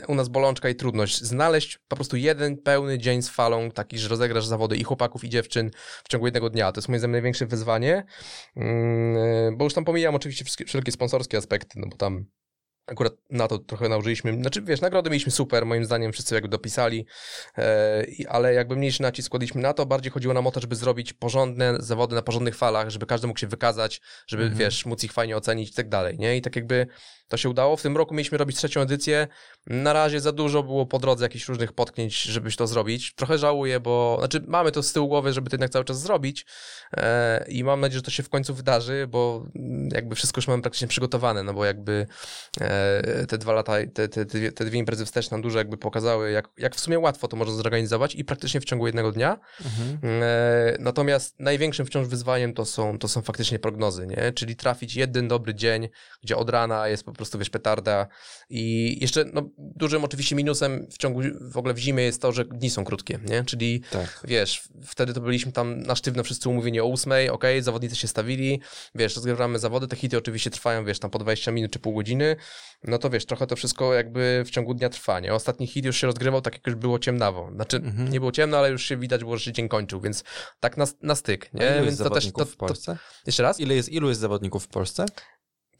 u 0.09 0.15
nas 0.15 0.29
bolączka 0.29 0.69
i 0.69 0.75
trudność. 0.75 1.21
Znaleźć 1.21 1.79
po 1.89 1.97
prostu 1.97 2.17
jeden 2.17 2.57
pełny 2.57 2.99
dzień 2.99 3.23
z 3.23 3.29
falą, 3.29 3.71
taki, 3.71 3.99
że 3.99 4.09
rozegrasz 4.09 4.47
zawody 4.47 4.77
i 4.77 4.85
chłopaków, 4.85 5.25
i 5.25 5.29
dziewczyn 5.29 5.71
w 6.05 6.09
ciągu 6.09 6.27
jednego 6.27 6.51
dnia. 6.51 6.73
To 6.73 6.79
jest 6.79 6.89
moim 6.89 6.99
zdaniem 6.99 7.13
największe 7.13 7.47
wyzwanie, 7.47 8.05
Mm, 8.57 9.57
bo 9.57 9.65
już 9.65 9.75
tam 9.75 9.85
pomijam 9.85 10.15
oczywiście 10.15 10.45
wszelkie 10.67 10.93
sponsorskie 10.93 11.39
aspekty, 11.39 11.81
no 11.81 11.87
bo 11.91 11.97
tam 11.97 12.25
akurat 12.87 13.13
na 13.31 13.49
to 13.49 13.59
trochę 13.59 13.89
nałożyliśmy, 13.89 14.33
znaczy 14.33 14.63
wiesz, 14.63 14.81
nagrody 14.81 15.11
mieliśmy 15.11 15.33
super, 15.33 15.67
moim 15.67 15.85
zdaniem 15.85 16.13
wszyscy 16.13 16.35
jakby 16.35 16.49
dopisali, 16.49 17.07
e, 17.59 18.05
ale 18.29 18.55
jakby 18.55 18.77
mniejszy 18.77 19.03
nacisk 19.03 19.31
kładliśmy 19.31 19.63
na 19.63 19.73
to, 19.73 19.87
bardziej 19.87 20.13
chodziło 20.13 20.35
nam 20.35 20.47
o 20.47 20.51
to, 20.51 20.61
żeby 20.61 20.77
zrobić 20.77 21.13
porządne 21.13 21.75
zawody 21.79 22.15
na 22.15 22.23
porządnych 22.23 22.57
falach, 22.57 22.91
żeby 22.91 23.07
każdy 23.07 23.27
mógł 23.27 23.41
się 23.41 23.47
wykazać, 23.47 24.01
żeby, 24.27 24.43
Mhm. 24.43 24.59
wiesz, 24.59 24.87
móc 24.87 25.05
ich 25.05 25.13
fajnie 25.13 25.37
ocenić 25.37 25.71
i 25.71 25.75
tak 25.75 25.89
dalej, 25.89 26.19
nie? 26.19 26.37
I 26.37 26.41
tak 26.43 26.57
jakby 26.57 26.87
to 27.33 27.37
się 27.37 27.49
udało. 27.51 27.77
W 27.77 27.83
tym 27.83 27.97
roku 27.97 28.15
mieliśmy 28.15 28.39
robić 28.39 28.57
trzecią 28.57 28.81
edycję. 28.81 29.29
Na 29.67 29.93
razie 29.93 30.21
za 30.21 30.33
dużo 30.33 30.63
było 30.63 30.87
po 30.87 30.99
drodze 30.99 31.25
jakichś 31.25 31.49
różnych 31.49 31.73
potknięć, 31.73 32.23
żebyś 32.23 32.57
to 32.57 32.67
zrobić. 32.67 33.15
Trochę 33.15 33.39
żałuję, 33.39 33.81
bo, 33.81 34.17
znaczy 34.19 34.45
mamy 34.49 34.73
to 34.73 34.83
z 34.83 34.93
tyłu 34.93 35.09
głowy, 35.09 35.33
żeby 35.33 35.51
to 35.51 35.55
jednak 35.57 35.71
cały 35.71 35.85
czas 35.85 36.01
zrobić 36.01 36.47
e, 36.97 37.45
i 37.49 37.65
mam 37.65 37.81
nadzieję, 37.81 37.99
że 37.99 38.03
to 38.03 38.11
się 38.11 38.23
w 38.23 38.29
końcu 38.29 38.55
wydarzy, 38.55 39.07
bo 39.11 39.47
mm, 39.57 39.89
jakby 39.93 40.15
wszystko 40.15 40.39
już 40.39 40.49
mamy 40.49 40.63
praktycznie 40.63 40.89
przygotowane, 40.89 41.43
no 41.43 41.55
bo 41.55 41.65
jakby 41.65 42.07
e, 42.61 43.27
te 43.27 43.39
dwa 43.39 43.53
lata, 43.53 43.73
te, 43.95 44.09
te, 44.09 44.09
te, 44.09 44.25
dwie- 44.25 44.53
te 44.53 44.65
dwie 44.65 44.79
imprezy 44.79 45.05
wstecz 45.07 45.31
nam 45.31 45.43
dużo 45.43 45.59
jakby 45.59 45.77
pokazały, 45.77 46.31
jak, 46.31 46.49
jak 46.59 46.75
w 46.77 46.81
sumie 46.81 46.99
łatwo 46.99 47.29
to 47.29 47.37
można 47.37 47.55
zorganizować 47.55 48.15
i 48.15 48.25
praktycznie 48.25 48.61
w 48.61 48.65
ciągu 48.65 48.87
jednego 48.87 49.13
dnia. 49.13 49.39
Mhm. 49.65 49.99
E, 50.23 50.77
Natomiast 50.79 51.41
największym 51.41 51.87
wciąż 51.87 52.07
wyzwaniem 52.09 52.55
to 52.55 52.65
są, 52.65 52.99
to 52.99 53.09
są 53.09 53.23
faktycznie 53.23 53.59
prognozy, 53.59 54.07
nie? 54.07 54.33
Czyli 54.33 54.57
trafić 54.57 54.95
jeden 54.97 55.29
dobry 55.29 55.55
dzień, 55.55 55.89
gdzie 56.23 56.37
od 56.37 56.51
rana 56.51 56.89
jest 56.89 57.05
po 57.05 57.13
prostu, 57.13 57.22
wiesz, 57.39 57.51
petarda 57.51 58.07
i 58.51 58.99
jeszcze, 59.01 59.25
no, 59.33 59.43
dużym 59.59 60.05
oczywiście 60.05 60.37
minusem 60.37 60.87
w 60.91 60.99
ciągu, 60.99 61.21
w 61.41 61.57
ogóle 61.57 61.75
w 61.75 61.79
zimie 61.79 62.03
jest 62.05 62.23
to, 62.23 62.33
że 62.33 62.45
dni 62.45 62.71
są 62.71 62.85
krótkie, 62.85 63.19
nie? 63.31 63.45
Czyli 63.45 63.83
Tak. 63.91 64.21
wiesz, 64.25 64.63
wtedy 64.87 65.15
to 65.15 65.21
byliśmy 65.21 65.53
tam 65.53 65.81
na 65.83 65.95
sztywno 65.97 66.23
wszyscy 66.25 66.49
umówieni 66.49 66.81
o 66.81 66.87
ósmej, 66.87 67.31
okej, 67.31 67.63
zawodnicy 67.63 67.97
się 67.97 68.09
stawili, 68.09 68.61
wiesz, 68.95 69.17
rozgrywamy 69.17 69.59
zawody, 69.59 69.89
te 69.89 69.97
hity 69.97 70.19
oczywiście 70.19 70.51
trwają, 70.51 70.85
wiesz, 70.85 70.99
tam 70.99 71.11
po 71.11 71.19
20 71.19 71.53
minut 71.53 71.71
czy 71.73 71.79
pół 71.79 71.95
godziny, 71.95 72.37
no 72.85 72.99
to 72.99 73.11
wiesz, 73.11 73.27
trochę 73.27 73.47
to 73.47 73.57
wszystko 73.57 73.95
jakby 73.95 74.43
w 74.47 74.51
ciągu 74.51 74.75
dnia 74.75 74.89
trwa, 74.89 75.21
nie? 75.21 75.35
Ostatni 75.35 75.67
hit 75.67 75.85
już 75.85 75.97
się 75.97 76.07
rozgrywał 76.07 76.41
tak, 76.41 76.55
jak 76.55 76.67
już 76.67 76.77
było 76.77 76.99
ciemnawo, 76.99 77.51
znaczy 77.55 77.77
Mhm. 77.77 78.11
nie 78.13 78.21
było 78.21 78.33
ciemno, 78.33 78.59
ale 78.59 78.71
już 78.71 78.85
się 78.85 78.97
widać 78.97 79.21
było, 79.21 79.37
że 79.37 79.45
się 79.45 79.53
dzień 79.53 79.69
kończył, 79.69 80.01
więc 80.01 80.25
tak 80.61 80.77
na, 80.77 80.85
na 81.03 81.15
styk, 81.15 81.55
nie? 81.55 81.67
ilu 81.67 81.75
Więc 81.75 81.87
jest 81.87 81.99
to 82.03 82.11
też, 82.11 82.25
to, 82.25 82.31
zawodników 82.31 82.55
w 82.55 82.57
Polsce? 82.57 82.97
jeszcze 83.27 83.43
raz? 83.43 83.61
Ile 83.61 83.75
jest, 83.75 83.89
ilu 83.89 84.09
jest 84.09 84.21
zawodników 84.21 84.65
w 84.65 84.69
Polsce? 84.69 85.05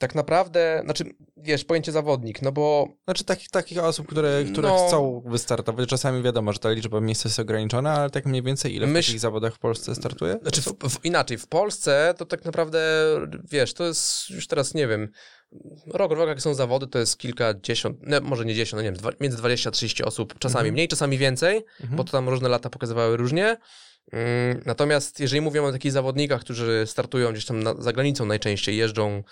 Tak 0.03 0.15
naprawdę, 0.15 0.81
znaczy, 0.85 1.05
wiesz, 1.37 1.65
pojęcie 1.65 1.93
zawodnik, 1.93 2.43
no 2.43 2.53
bo 2.53 2.89
Znaczy 3.05 3.25
takich, 3.25 3.49
takich 3.49 3.79
osób, 3.79 4.07
które, 4.09 4.45
które 4.53 4.69
No. 4.69 4.87
chcą 4.87 5.23
wystartować. 5.27 5.89
Czasami 5.89 6.23
wiadomo, 6.23 6.53
że 6.53 6.59
ta 6.59 6.71
liczba 6.71 7.01
miejsc 7.01 7.25
jest 7.25 7.39
ograniczona, 7.39 7.95
ale 7.95 8.11
tak 8.11 8.27
mniej 8.27 8.43
więcej 8.43 8.75
ile 8.77 8.87
w 8.87 8.91
Myśl- 8.91 9.07
takich 9.07 9.21
zawodach 9.21 9.55
w 9.55 9.59
Polsce 9.59 9.95
startuje? 9.95 10.39
Znaczy, 10.43 10.63
w, 10.63 10.67
w, 10.89 11.05
inaczej, 11.05 11.39
w 11.39 11.47
Polsce 11.47 12.15
to 12.19 12.27
tak 12.27 12.45
naprawdę, 12.45 12.81
wiesz, 13.51 13.75
to 13.75 13.85
jest 13.85 14.31
już 14.31 14.47
teraz, 14.47 14.75
nie 14.75 14.87
wiem, 14.89 15.09
rok, 15.87 16.13
rok 16.13 16.29
jak 16.29 16.41
są 16.41 16.55
zawody, 16.55 16.87
to 16.87 16.99
jest 16.99 17.19
kilkadziesiąt, 17.19 17.97
no, 18.03 18.21
może 18.21 18.45
nie 18.45 18.55
dziesiąt, 18.55 18.79
no 18.79 18.83
nie 18.83 18.89
wiem, 18.93 18.97
dwa, 18.99 19.11
między 19.21 19.37
20 19.39 19.69
a 19.69 19.73
30 19.73 20.05
osób, 20.05 20.39
czasami 20.39 20.59
Mhm. 20.61 20.73
mniej, 20.75 20.89
czasami 20.89 21.19
więcej, 21.19 21.57
Mhm. 21.81 21.97
bo 21.97 22.05
to 22.05 22.13
tam 22.13 22.29
różne 22.29 22.49
lata 22.49 22.71
pokazywały 22.71 23.17
różnie. 23.17 23.57
Mm, 24.13 24.63
Natomiast 24.67 25.21
jeżeli 25.21 25.41
mówimy 25.41 25.67
o 25.67 25.73
takich 25.73 25.93
zawodnikach, 25.93 26.41
którzy 26.41 26.83
startują 26.87 27.33
gdzieś 27.33 27.45
tam 27.47 27.63
na, 27.63 27.75
za 27.79 27.93
granicą 27.93 28.27
najczęściej, 28.27 28.77
jeżdżą 28.77 29.23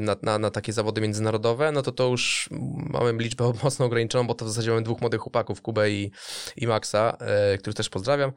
na, 0.00 0.16
na, 0.22 0.38
na 0.38 0.50
takie 0.50 0.72
zawody 0.72 1.00
międzynarodowe, 1.00 1.72
no 1.72 1.82
to 1.82 1.92
to 1.92 2.08
już 2.08 2.48
mamy 2.90 3.12
liczbę 3.22 3.52
mocno 3.64 3.86
ograniczoną, 3.86 4.26
bo 4.26 4.34
to 4.34 4.44
w 4.44 4.48
zasadzie 4.48 4.70
mamy 4.70 4.82
dwóch 4.82 5.00
młodych 5.00 5.20
chłopaków, 5.20 5.62
Kubę 5.62 5.90
i, 5.90 6.10
i 6.56 6.66
Maxa, 6.66 7.16
e, 7.20 7.58
których 7.58 7.76
też 7.76 7.88
pozdrawiam, 7.88 8.32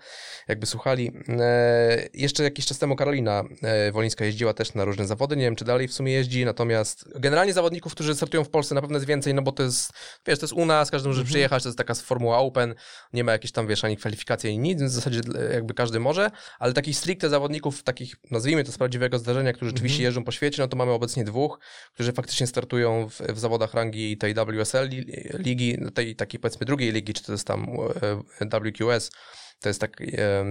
jakby 0.47 0.65
słuchali. 0.65 1.11
E, 1.29 2.07
jeszcze 2.13 2.43
jakiś 2.43 2.65
czas 2.65 2.79
temu 2.79 2.95
Karolina 2.95 3.43
e, 3.61 3.91
Wolińska 3.91 4.25
jeździła 4.25 4.53
też 4.53 4.73
na 4.73 4.85
różne 4.85 5.07
zawody, 5.07 5.35
nie 5.35 5.43
wiem 5.43 5.55
czy 5.55 5.65
dalej 5.65 5.87
w 5.87 5.93
sumie 5.93 6.13
jeździ, 6.13 6.45
natomiast 6.45 7.19
generalnie 7.19 7.53
zawodników, 7.53 7.91
którzy 7.91 8.15
startują 8.15 8.43
w 8.43 8.49
Polsce 8.49 8.75
na 8.75 8.81
pewno 8.81 8.97
jest 8.97 9.07
więcej, 9.07 9.33
no 9.33 9.41
bo 9.41 9.51
to 9.51 9.63
jest, 9.63 9.91
wiesz, 10.27 10.39
to 10.39 10.45
jest 10.45 10.53
u 10.53 10.65
nas, 10.65 10.91
każdy 10.91 11.09
może 11.09 11.23
przyjechać, 11.23 11.63
to 11.63 11.69
jest 11.69 11.77
taka 11.77 11.93
formuła 11.93 12.37
open, 12.37 12.75
nie 13.13 13.23
ma 13.23 13.31
jakiejś 13.31 13.51
tam, 13.51 13.67
wiesz, 13.67 13.83
ani 13.83 13.97
kwalifikacji, 13.97 14.49
ani 14.49 14.59
nic, 14.59 14.79
więc 14.79 14.91
w 14.91 14.95
zasadzie 14.95 15.21
e, 15.35 15.53
jakby 15.53 15.73
każdy 15.73 15.99
może, 15.99 16.31
ale 16.59 16.73
takich 16.73 16.97
stricte 16.97 17.29
zawodników, 17.29 17.83
takich, 17.83 18.15
nazwijmy 18.31 18.63
to 18.63 18.71
z 18.71 18.77
prawdziwego 18.77 19.19
zdarzenia, 19.19 19.53
którzy 19.53 19.71
rzeczywiście 19.71 20.03
jeżdżą 20.03 20.23
po 20.23 20.31
świecie, 20.31 20.61
no 20.61 20.67
to 20.67 20.77
mamy 20.77 20.91
obecnie 21.03 21.23
dwóch, 21.23 21.59
którzy 21.93 22.13
faktycznie 22.13 22.47
startują 22.47 23.09
w, 23.09 23.19
w 23.19 23.39
zawodach 23.39 23.73
rangi 23.73 24.17
tej 24.17 24.33
WSL 24.35 24.87
li- 24.89 25.05
ligi, 25.33 25.77
no 25.79 25.91
tej 25.91 26.15
takiej 26.15 26.39
powiedzmy 26.39 26.65
drugiej 26.65 26.91
ligi, 26.91 27.13
czy 27.13 27.23
to 27.23 27.31
jest 27.31 27.47
tam 27.47 27.67
e, 28.41 28.59
WQS, 28.71 29.11
to 29.59 29.69
jest 29.69 29.81
tak 29.81 29.97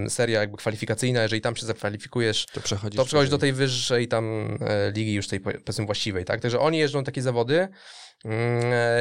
seria 0.09 0.40
jakby 0.40 0.57
kwalifikacyjna, 0.57 1.22
jeżeli 1.22 1.40
tam 1.42 1.57
się 1.57 1.66
zakwalifikujesz, 1.66 2.46
To 2.46 2.61
przechodzi. 2.61 2.96
to 2.96 3.05
przechodzi 3.05 3.30
do 3.30 3.38
tej 3.38 3.53
wyższej 3.53 4.09
tam 4.09 4.59
e, 4.61 4.90
ligi 4.90 5.14
już 5.14 5.28
tej 5.28 5.40
powiedzmy 5.40 5.86
właściwej, 5.86 6.24
tak? 6.24 6.40
Także 6.40 6.61
oni 6.61 6.78
jeżdżą 6.78 7.05
takie 7.05 7.22
zawody, 7.22 7.68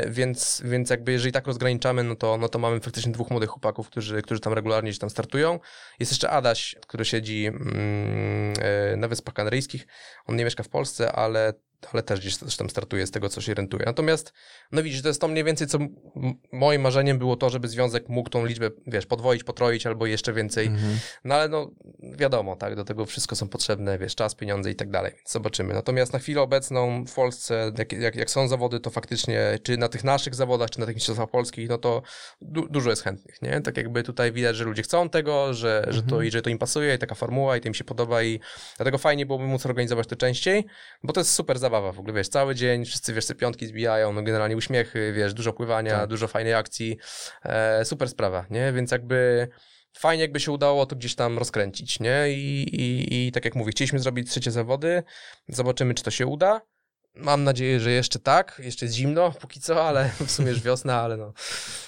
więc, 0.08 0.62
więc 0.66 0.90
jakby 0.90 1.12
jeżeli 1.12 1.32
tak 1.32 1.48
rozgraniczamy, 1.48 2.04
no 2.04 2.16
to, 2.16 2.38
no 2.38 2.50
to 2.50 2.60
mamy 2.60 2.80
faktycznie 2.80 3.12
dwóch 3.12 3.32
młodych 3.32 3.50
chłopaków, 3.50 3.88
którzy, 3.88 4.22
którzy 4.22 4.42
tam 4.42 4.54
regularnie 4.54 4.90
gdzieś 4.90 5.00
tam 5.00 5.10
startują. 5.10 5.60
Jest 6.00 6.12
jeszcze 6.12 6.30
Adaś, 6.30 6.76
który 6.88 7.06
siedzi 7.06 7.46
mm, 7.46 8.54
e, 8.62 8.96
na 8.98 9.08
Wyspach 9.08 9.34
Kanaryjskich. 9.34 9.88
On 10.26 10.36
nie 10.36 10.44
mieszka 10.44 10.64
w 10.64 10.70
Polsce, 10.70 11.12
ale 11.12 11.54
ale 11.94 12.04
też 12.04 12.20
gdzieś 12.20 12.38
też 12.38 12.58
tam 12.58 12.70
startuje 12.70 13.08
z 13.08 13.12
tego, 13.12 13.30
co 13.30 13.42
się 13.42 13.54
rentuje. 13.54 13.84
Natomiast, 13.86 14.34
no 14.72 14.84
widzisz, 14.84 15.02
to 15.02 15.08
jest 15.08 15.22
to 15.22 15.28
mniej 15.28 15.44
więcej, 15.44 15.68
co 15.68 15.78
moim 16.52 16.82
marzeniem 16.82 17.18
było 17.18 17.36
to, 17.36 17.50
żeby 17.50 17.68
związek 17.68 18.10
mógł 18.10 18.30
tą 18.30 18.46
liczbę, 18.46 18.70
wiesz, 18.88 19.06
podwoić, 19.06 19.44
potroić 19.44 19.88
albo 19.88 20.06
jeszcze 20.06 20.34
więcej. 20.34 20.68
Mhm. 20.68 21.00
No 21.24 21.36
ale 21.36 21.50
no 21.50 21.72
wiadomo, 22.18 22.56
tak, 22.56 22.76
do 22.76 22.84
tego 22.84 23.06
wszystko 23.06 23.36
są 23.36 23.48
potrzebne, 23.48 23.98
wiesz, 23.98 24.16
czas, 24.16 24.36
pieniądze 24.36 24.72
i 24.72 24.76
tak 24.76 24.90
dalej, 24.90 25.12
więc 25.16 25.32
zobaczymy. 25.32 25.74
Natomiast 25.74 26.14
na 26.14 26.20
chwilę 26.20 26.42
obecną 26.42 27.06
w 27.06 27.14
Polsce, 27.14 27.72
jak, 27.78 27.94
jak, 27.94 28.16
jak 28.16 28.30
są 28.30 28.48
zawody, 28.48 28.80
to 28.80 28.90
faktycznie, 28.90 29.60
czy 29.64 29.78
na 29.78 29.90
tych 29.90 30.04
naszych 30.04 30.36
zawodach, 30.36 30.70
czy 30.70 30.80
na 30.80 30.86
tych 30.86 30.96
mistrzostwach 30.96 31.30
polskich, 31.30 31.70
no 31.70 31.78
to 31.78 32.02
du 32.42 32.68
dużo 32.70 32.90
jest 32.90 33.04
chętnych, 33.04 33.42
nie? 33.42 33.62
Tak 33.62 33.78
jakby 33.78 34.04
tutaj 34.04 34.32
widać, 34.32 34.56
że 34.56 34.64
ludzie 34.64 34.84
chcą 34.84 35.10
tego, 35.10 35.54
że, 35.54 35.86
że, 35.90 36.04
to, 36.04 36.22
i 36.22 36.32
że 36.32 36.42
to 36.42 36.50
im 36.50 36.58
pasuje 36.58 36.96
i 36.96 36.98
taka 36.98 37.16
formuła 37.16 37.58
i 37.58 37.62
to 37.62 37.68
im 37.68 37.74
się 37.74 37.84
podoba 37.84 38.24
i 38.24 38.40
dlatego 38.78 38.98
fajnie 38.98 39.26
byłoby 39.26 39.46
móc 39.46 39.66
organizować 39.66 40.08
to 40.08 40.16
częściej, 40.16 40.66
bo 41.04 41.14
to 41.14 41.20
jest 41.20 41.32
super 41.32 41.60
zabawa 41.72 41.92
w 41.92 42.00
ogóle, 42.00 42.14
wiesz, 42.14 42.30
cały 42.30 42.56
dzień, 42.56 42.86
wszyscy, 42.86 43.14
wiesz, 43.14 43.26
te 43.26 43.36
piątki 43.36 43.68
zbijają, 43.68 44.14
no 44.14 44.24
generalnie 44.24 44.58
uśmiechy, 44.58 45.14
wiesz, 45.14 45.34
dużo 45.34 45.54
pływania, 45.54 45.92
Tak. 46.00 46.10
dużo 46.10 46.28
fajnej 46.28 46.54
akcji, 46.54 46.98
e, 47.44 47.86
super 47.86 48.10
sprawa, 48.10 48.46
nie? 48.50 48.74
Więc 48.74 48.92
jakby 48.92 49.48
fajnie 49.98 50.22
jakby 50.22 50.40
się 50.40 50.52
udało 50.52 50.86
to 50.86 50.96
gdzieś 50.96 51.16
tam 51.16 51.38
rozkręcić, 51.38 52.00
nie? 52.00 52.30
I, 52.30 52.64
i, 52.82 53.28
I 53.28 53.32
tak 53.32 53.46
jak 53.46 53.56
mówię, 53.56 53.72
chcieliśmy 53.72 54.00
zrobić 54.00 54.30
trzecie 54.30 54.52
zawody, 54.52 55.04
zobaczymy, 55.48 55.94
czy 55.94 56.04
to 56.04 56.12
się 56.12 56.28
uda. 56.28 56.62
Mam 57.16 57.44
nadzieję, 57.44 57.80
że 57.80 57.92
jeszcze 57.92 58.20
tak, 58.20 58.62
jeszcze 58.64 58.86
jest 58.86 58.96
zimno 58.96 59.32
póki 59.32 59.60
co, 59.60 59.84
ale 59.88 60.10
w 60.28 60.32
sumie 60.32 60.50
już 60.50 60.62
wiosna, 60.62 61.02
ale 61.02 61.18
no 61.18 61.34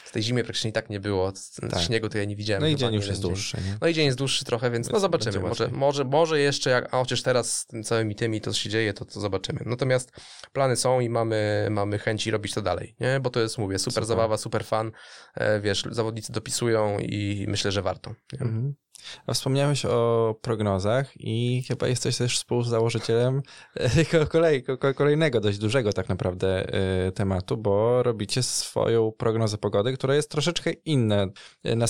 w 0.06 0.12
tej 0.14 0.24
zimie 0.24 0.44
praktycznie 0.44 0.70
i 0.70 0.74
tak 0.74 0.90
nie 0.90 1.00
było, 1.00 1.32
Tak. 1.72 1.82
śniegu 1.82 2.10
to 2.10 2.18
ja 2.18 2.26
nie 2.26 2.36
widziałem. 2.36 2.62
No 2.64 2.68
i 2.68 2.76
dzień 2.76 2.94
już 2.94 3.08
jest 3.08 3.22
dzień. 3.22 3.30
dłuższy, 3.30 3.58
nie? 3.58 3.78
No 3.82 3.88
i 3.88 3.94
dzień 3.94 4.06
jest 4.06 4.18
dłuższy 4.18 4.46
trochę, 4.46 4.72
więc 4.72 4.90
no 4.90 5.00
zobaczymy. 5.00 5.40
Może, 5.40 5.68
może, 5.68 6.04
może 6.04 6.40
jeszcze, 6.40 6.70
jak, 6.70 6.94
a 6.94 6.98
chociaż 6.98 7.22
teraz 7.22 7.58
z 7.58 7.66
tym 7.66 7.84
całymi 7.84 8.16
tymi 8.16 8.42
to 8.42 8.54
się 8.54 8.70
dzieje, 8.70 8.94
to, 8.94 9.06
to 9.06 9.20
zobaczymy. 9.20 9.60
Natomiast 9.66 10.12
plany 10.52 10.76
są 10.76 11.00
i 11.00 11.10
mamy, 11.10 11.68
mamy 11.72 12.00
chęci 12.00 12.32
robić 12.32 12.54
to 12.54 12.62
dalej, 12.62 12.96
nie? 13.00 13.20
Bo 13.20 13.30
to 13.30 13.40
jest, 13.40 13.58
mówię, 13.58 13.80
super, 13.80 13.94
Super. 13.94 14.06
zabawa, 14.06 14.38
super 14.38 14.66
fan, 14.66 14.92
e, 15.36 15.60
wiesz, 15.62 15.84
zawodnicy 15.92 16.34
dopisują 16.34 17.00
i 17.00 17.46
myślę, 17.50 17.72
że 17.72 17.82
warto. 17.82 18.14
Mhm. 18.34 18.74
A 19.28 19.34
wspomniałeś 19.34 19.86
o 19.86 20.36
prognozach 20.42 21.12
i 21.20 21.64
chyba 21.68 21.88
jesteś 21.88 22.18
też 22.18 22.38
współzałożycielem 22.38 23.42
e, 23.76 24.06
ko- 24.12 24.28
kolej, 24.28 24.64
ko- 24.64 24.78
ko- 24.78 24.94
kolejnego, 24.94 25.40
dość 25.40 25.58
dużego 25.58 25.94
tak 25.94 26.10
naprawdę 26.10 26.74
e, 27.08 27.12
tematu, 27.12 27.58
bo 27.58 28.04
robicie 28.04 28.44
swoją 28.44 29.12
prognozę 29.12 29.58
pogody, 29.58 29.94
która 29.94 30.16
jest 30.16 30.30
troszeczkę 30.32 30.72
inna. 30.72 31.28
E, 31.64 31.76
Na 31.76 31.86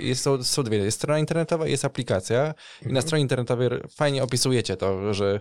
jest, 0.00 0.22
są, 0.42 0.62
dwie, 0.62 0.78
jest 0.78 0.98
strona 0.98 1.18
internetowa 1.18 1.66
i 1.66 1.70
jest 1.70 1.84
aplikacja 1.84 2.54
i 2.82 2.84
na 2.84 2.88
Mhm. 2.88 3.02
stronie 3.02 3.22
internetowej 3.22 3.68
fajnie 3.96 4.22
opisujecie 4.22 4.76
to, 4.76 5.14
że 5.14 5.40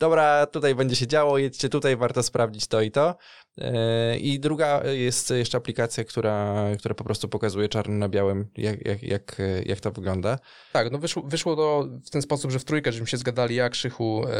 dobra, 0.00 0.46
tutaj 0.46 0.74
będzie 0.74 0.96
się 0.96 1.06
działo, 1.06 1.38
jedźcie 1.38 1.68
tutaj, 1.68 1.96
warto 1.96 2.22
sprawdzić 2.22 2.66
to 2.66 2.80
i 2.80 2.90
to. 2.90 3.16
E, 3.58 4.18
I 4.18 4.40
druga 4.40 4.82
jest 4.84 5.30
jeszcze 5.30 5.58
aplikacja, 5.58 6.04
która, 6.04 6.64
która 6.78 6.94
po 6.94 7.04
prostu 7.04 7.28
pokazuje 7.28 7.68
czarno 7.68 7.94
na 7.94 8.08
białym, 8.08 8.48
jak, 8.56 8.86
jak, 8.86 9.02
jak, 9.02 9.36
jak 9.66 9.80
to 9.80 9.90
wygląda. 9.90 10.38
Tak, 10.72 10.92
no 10.92 10.98
wyszło, 10.98 11.22
wyszło 11.22 11.56
to 11.56 11.88
w 12.04 12.10
ten 12.10 12.22
sposób, 12.22 12.50
że 12.50 12.58
w 12.58 12.64
trójkę, 12.64 12.92
żeśmy 12.92 13.06
się 13.06 13.16
zgadali, 13.16 13.54
ja, 13.54 13.68
Krzychu 13.68 14.24
e, 14.26 14.30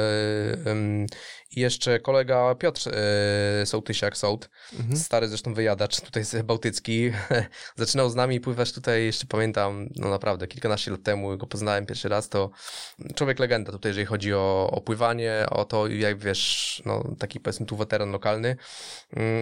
i 1.56 1.60
jeszcze 1.60 2.00
kolega 2.00 2.54
Piotr 2.54 2.90
e, 2.92 3.66
Sołtysiak, 3.66 4.16
Sołt, 4.16 4.50
Mhm. 4.78 4.96
stary 4.96 5.28
zresztą 5.28 5.54
wyjadacz, 5.54 6.00
tutaj 6.00 6.24
z 6.24 6.46
bałtycki, 6.46 7.12
zaczynał 7.76 8.10
z 8.10 8.14
nami 8.14 8.40
pływać 8.40 8.72
tutaj, 8.72 9.04
jeszcze 9.04 9.26
pamiętam, 9.26 9.88
no 9.96 10.10
naprawdę, 10.10 10.46
kilkanaście 10.46 10.90
lat 10.90 11.02
temu 11.02 11.36
go 11.36 11.46
poznałem 11.46 11.86
pierwszy 11.86 12.08
raz, 12.08 12.28
to 12.28 12.50
człowiek 13.14 13.38
legenda 13.38 13.72
tutaj, 13.72 13.90
jeżeli 13.90 14.06
chodzi 14.06 14.34
o, 14.34 14.70
o 14.70 14.80
pływanie, 14.80 15.46
o 15.50 15.64
to, 15.64 15.86
jak 15.86 16.18
wiesz, 16.18 16.82
no 16.86 17.04
taki 17.18 17.40
powiedzmy 17.40 17.66
tu 17.66 17.76
weteran 17.76 18.10
lokalny, 18.10 18.56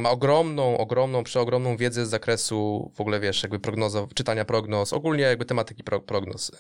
ma 0.03 0.11
ogromną, 0.11 0.79
ogromną, 0.79 1.25
przeogromną 1.25 1.77
wiedzę 1.77 2.07
z 2.07 2.09
zakresu 2.09 2.91
w 2.95 3.01
ogóle, 3.01 3.21
wiesz, 3.21 3.43
jakby 3.43 3.61
prognoza, 3.61 4.07
czytania 4.14 4.45
prognoz, 4.45 4.93
ogólnie 4.93 5.23
jakby 5.23 5.45
tematyki 5.45 5.85
pro, 5.85 6.01
prognoz. 6.01 6.53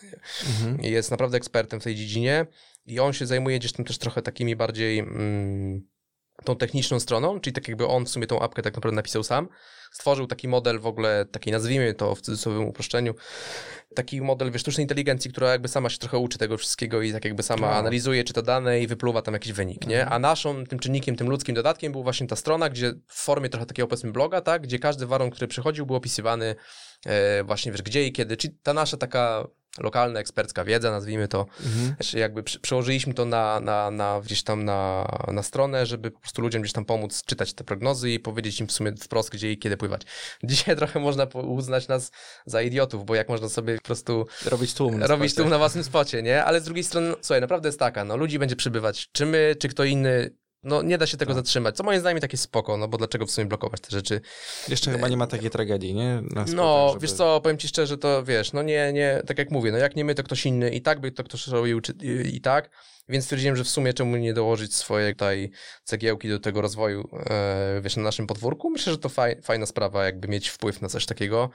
Mhm. 0.46 0.80
Jest 0.80 1.10
naprawdę 1.10 1.36
ekspertem 1.36 1.80
w 1.80 1.84
tej 1.84 1.94
dziedzinie 1.94 2.46
i 2.86 3.00
on 3.00 3.12
się 3.12 3.26
zajmuje 3.26 3.58
gdzieś 3.58 3.72
tam 3.72 3.84
też 3.86 3.98
trochę 3.98 4.22
takimi 4.22 4.56
bardziej 4.56 4.98
mm, 4.98 5.88
tą 6.44 6.56
techniczną 6.56 7.00
stroną, 7.00 7.40
czyli 7.40 7.54
tak 7.54 7.68
jakby 7.68 7.86
on 7.86 8.06
w 8.06 8.08
sumie 8.08 8.26
tą 8.26 8.40
apkę 8.40 8.62
tak 8.62 8.74
naprawdę 8.74 8.96
napisał 8.96 9.22
sam. 9.22 9.48
Stworzył 9.92 10.26
taki 10.26 10.48
model 10.48 10.80
w 10.80 10.86
ogóle, 10.86 11.24
taki 11.30 11.50
nazwijmy 11.52 11.94
to 11.94 12.14
w 12.14 12.20
cudzysłowie 12.20 12.58
uproszczeniu, 12.58 13.14
taki 13.94 14.20
model 14.22 14.50
wiesz, 14.50 14.62
sztucznej 14.62 14.84
inteligencji, 14.84 15.30
która 15.30 15.50
jakby 15.50 15.68
sama 15.68 15.90
się 15.90 15.98
trochę 15.98 16.18
uczy 16.18 16.38
tego 16.38 16.56
wszystkiego 16.58 17.02
i 17.02 17.12
tak 17.12 17.24
jakby 17.24 17.42
sama 17.42 17.66
Wow. 17.66 17.76
analizuje, 17.76 18.24
czyta 18.24 18.42
dane 18.42 18.80
i 18.80 18.86
wypluwa 18.86 19.22
tam 19.22 19.34
jakiś 19.34 19.52
wynik, 19.52 19.86
nie? 19.86 20.06
A 20.06 20.18
naszą 20.18 20.64
tym 20.66 20.78
czynnikiem, 20.78 21.16
tym 21.16 21.30
ludzkim 21.30 21.54
dodatkiem 21.54 21.92
był 21.92 22.02
właśnie 22.02 22.26
ta 22.26 22.36
strona, 22.36 22.68
gdzie 22.68 22.92
w 23.06 23.22
formie 23.22 23.48
trochę 23.48 23.66
takiego 23.66 23.88
powiedzmy 23.88 24.12
bloga, 24.12 24.40
tak? 24.40 24.62
Gdzie 24.62 24.78
każdy 24.78 25.06
warunek, 25.06 25.34
który 25.34 25.48
przychodził 25.48 25.86
był 25.86 25.96
opisywany 25.96 26.54
e, 27.06 27.44
właśnie 27.44 27.72
wiesz, 27.72 27.82
gdzie 27.82 28.06
i 28.06 28.12
kiedy, 28.12 28.36
czyli 28.36 28.54
ta 28.62 28.74
nasza 28.74 28.96
taka 28.96 29.48
lokalna, 29.78 30.20
ekspercka 30.20 30.64
wiedza, 30.64 30.90
nazwijmy 30.90 31.28
to. 31.28 31.46
Mhm. 31.66 31.86
Znaczy 31.86 32.18
jakby 32.18 32.42
przełożyliśmy 32.42 33.14
to 33.14 33.24
na, 33.24 33.60
na, 33.60 33.90
na 33.90 34.20
gdzieś 34.24 34.42
tam 34.42 34.64
na, 34.64 35.08
na 35.32 35.42
stronę, 35.42 35.86
żeby 35.86 36.10
po 36.10 36.20
prostu 36.20 36.42
ludziom 36.42 36.62
gdzieś 36.62 36.72
tam 36.72 36.84
pomóc 36.84 37.24
czytać 37.24 37.52
te 37.54 37.64
prognozy 37.64 38.10
i 38.10 38.20
powiedzieć 38.20 38.60
im 38.60 38.66
w 38.66 38.72
sumie 38.72 38.92
wprost, 38.96 39.30
gdzie 39.30 39.52
i 39.52 39.58
kiedy 39.58 39.76
pływać. 39.76 40.02
Dzisiaj 40.44 40.76
trochę 40.76 41.00
można 41.00 41.24
uznać 41.34 41.88
nas 41.88 42.10
za 42.46 42.62
idiotów, 42.62 43.04
bo 43.04 43.14
jak 43.14 43.28
można 43.28 43.48
sobie 43.48 43.76
po 43.76 43.82
prostu 43.82 44.26
Robić 44.44 44.74
tłum. 44.74 44.98
na 44.98 45.06
robić 45.06 45.34
tu 45.34 45.48
na 45.48 45.58
własnym 45.58 45.84
spocie, 45.84 46.22
nie? 46.22 46.44
Ale 46.44 46.60
z 46.60 46.64
drugiej 46.64 46.84
strony, 46.84 47.14
słuchaj, 47.20 47.40
naprawdę 47.40 47.68
jest 47.68 47.78
taka, 47.78 48.04
no 48.04 48.16
ludzi 48.16 48.38
będzie 48.38 48.56
przybywać, 48.56 49.08
czy 49.12 49.26
my, 49.26 49.56
czy 49.60 49.68
kto 49.68 49.84
inny, 49.84 50.30
no 50.62 50.82
nie 50.82 50.98
da 50.98 51.06
się 51.06 51.16
tego 51.16 51.34
Tak. 51.34 51.44
zatrzymać, 51.44 51.76
co 51.76 51.84
moim 51.84 52.00
zdaniem 52.00 52.20
takie 52.20 52.36
spoko, 52.36 52.76
no 52.76 52.88
bo 52.88 52.98
dlaczego 52.98 53.26
w 53.26 53.30
sumie 53.30 53.46
blokować 53.46 53.80
te 53.80 53.90
rzeczy? 53.90 54.20
Jeszcze 54.68 54.90
chyba 54.92 55.08
nie 55.08 55.16
ma 55.16 55.26
takiej 55.26 55.50
tragedii, 55.50 55.94
nie? 55.94 56.22
Na 56.30 56.44
No, 56.54 56.88
żeby- 56.88 57.00
wiesz 57.02 57.12
co, 57.12 57.40
powiem 57.40 57.58
ci 57.58 57.68
szczerze, 57.68 57.98
to 57.98 58.24
wiesz, 58.24 58.52
no 58.52 58.62
nie, 58.62 58.92
nie, 58.92 59.22
tak 59.26 59.38
jak 59.38 59.50
mówię, 59.50 59.72
no 59.72 59.78
jak 59.78 59.96
nie 59.96 60.04
my, 60.04 60.14
to 60.14 60.22
ktoś 60.22 60.46
inny 60.46 60.70
i 60.70 60.82
tak 60.82 61.00
by 61.00 61.12
to 61.12 61.24
ktoś 61.24 61.46
robił 61.48 61.80
czy, 61.80 61.92
i, 62.02 62.36
i 62.36 62.40
tak, 62.40 62.70
więc 63.08 63.24
stwierdziłem, 63.24 63.56
że 63.56 63.64
w 63.64 63.68
sumie 63.68 63.94
czemu 63.94 64.16
nie 64.16 64.34
dołożyć 64.34 64.74
swojej 64.76 65.12
tutaj 65.12 65.50
cegiełki 65.84 66.28
do 66.28 66.38
tego 66.38 66.60
rozwoju, 66.60 67.08
e, 67.30 67.80
wiesz, 67.82 67.96
na 67.96 68.02
naszym 68.02 68.26
podwórku. 68.26 68.70
Myślę, 68.70 68.92
że 68.92 68.98
to 68.98 69.08
faj, 69.08 69.42
fajna 69.42 69.66
sprawa, 69.66 70.04
jakby 70.04 70.28
mieć 70.28 70.48
wpływ 70.48 70.82
na 70.82 70.88
coś 70.88 71.06
takiego. 71.06 71.50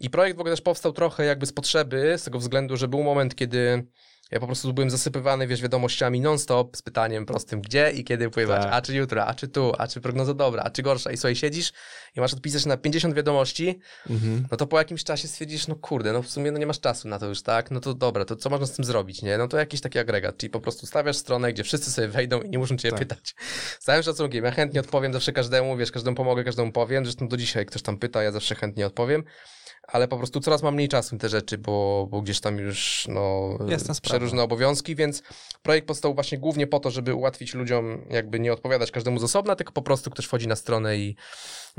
I 0.00 0.10
projekt 0.10 0.36
w 0.36 0.40
ogóle 0.40 0.52
też 0.52 0.60
powstał 0.62 0.92
trochę 0.92 1.24
jakby 1.24 1.46
z 1.46 1.52
potrzeby, 1.52 2.14
z 2.18 2.24
tego 2.24 2.38
względu, 2.38 2.76
że 2.76 2.88
był 2.88 3.02
moment, 3.02 3.34
kiedy 3.34 3.86
ja 4.32 4.40
po 4.40 4.46
prostu 4.46 4.72
byłem 4.74 4.90
zasypywany, 4.90 5.46
wiesz, 5.46 5.62
wiadomościami 5.62 6.20
non-stop 6.20 6.76
z 6.76 6.82
pytaniem 6.82 7.26
prostym, 7.26 7.60
gdzie 7.60 7.90
i 7.90 8.04
kiedy 8.04 8.30
pływać, 8.30 8.62
Tak. 8.62 8.72
a 8.72 8.82
czy 8.82 8.94
jutro, 8.94 9.26
a 9.26 9.34
czy 9.34 9.48
tu, 9.48 9.72
a 9.78 9.88
czy 9.88 10.00
prognoza 10.00 10.34
dobra, 10.34 10.62
a 10.62 10.70
czy 10.70 10.82
gorsza. 10.82 11.10
I 11.12 11.16
słuchaj, 11.16 11.36
siedzisz 11.36 11.72
i 12.16 12.20
masz 12.20 12.32
odpisać 12.34 12.66
na 12.66 12.76
50 12.76 13.14
wiadomości, 13.14 13.78
Mhm. 14.10 14.46
no 14.50 14.56
to 14.56 14.66
po 14.66 14.78
jakimś 14.78 15.04
czasie 15.04 15.28
stwierdzisz, 15.28 15.66
no 15.68 15.76
kurde, 15.76 16.12
no 16.12 16.22
w 16.22 16.28
sumie 16.30 16.50
no 16.52 16.58
nie 16.58 16.66
masz 16.66 16.80
czasu 16.80 17.08
na 17.08 17.18
to 17.18 17.26
już, 17.26 17.42
tak? 17.42 17.70
No 17.70 17.80
to 17.80 17.94
dobra, 17.94 18.24
to 18.24 18.36
co 18.36 18.50
można 18.50 18.66
z 18.66 18.72
tym 18.72 18.84
zrobić, 18.84 19.22
nie? 19.22 19.38
No 19.38 19.48
to 19.48 19.56
jakiś 19.56 19.80
taki 19.80 19.98
agregat, 19.98 20.36
czyli 20.36 20.50
po 20.50 20.60
prostu 20.60 20.86
stawiasz 20.86 21.16
stronę, 21.16 21.52
gdzie 21.52 21.64
wszyscy 21.64 21.90
sobie 21.90 22.08
wejdą 22.08 22.40
i 22.40 22.50
nie 22.50 22.58
muszą 22.58 22.76
cię 22.76 22.90
Tak. 22.90 22.98
pytać. 22.98 23.34
Z 23.80 23.84
całym 23.84 24.02
szacunkiem, 24.02 24.44
ja 24.44 24.50
chętnie 24.50 24.80
odpowiem 24.80 25.12
zawsze 25.12 25.32
każdemu, 25.32 25.76
wiesz, 25.76 25.90
każdemu 25.92 26.16
pomogę, 26.16 26.44
każdemu 26.44 26.72
powiem, 26.72 27.04
zresztą 27.04 27.28
do 27.28 27.36
dzisiaj 27.36 27.60
jak 27.60 27.68
ktoś 27.68 27.82
tam 27.82 27.98
pyta, 27.98 28.22
ja 28.22 28.32
zawsze 28.32 28.54
chętnie 28.54 28.86
odpowiem, 28.86 29.24
ale 29.88 30.08
po 30.08 30.18
prostu 30.18 30.40
coraz 30.40 30.62
mam 30.62 30.74
mniej 30.74 30.88
czasu 30.88 31.14
na 31.14 31.20
te 31.20 31.28
rzeczy, 31.28 31.58
bo, 31.58 32.06
bo 32.10 32.22
gdzieś 32.22 32.40
tam 32.40 32.58
już, 32.58 33.06
no, 33.08 33.58
przeróżne 34.00 34.42
obowiązki, 34.42 34.96
więc 34.96 35.22
projekt 35.62 35.86
powstał 35.86 36.14
właśnie 36.14 36.38
głównie 36.38 36.66
po 36.66 36.80
to, 36.80 36.90
żeby 36.90 37.14
ułatwić 37.14 37.54
ludziom 37.54 38.04
jakby 38.10 38.40
nie 38.40 38.52
odpowiadać 38.52 38.90
każdemu 38.90 39.18
z 39.18 39.24
osobna, 39.24 39.56
tylko 39.56 39.72
po 39.72 39.82
prostu 39.82 40.10
ktoś 40.10 40.24
wchodzi 40.24 40.48
na 40.48 40.56
stronę 40.56 40.96
i, 40.96 41.16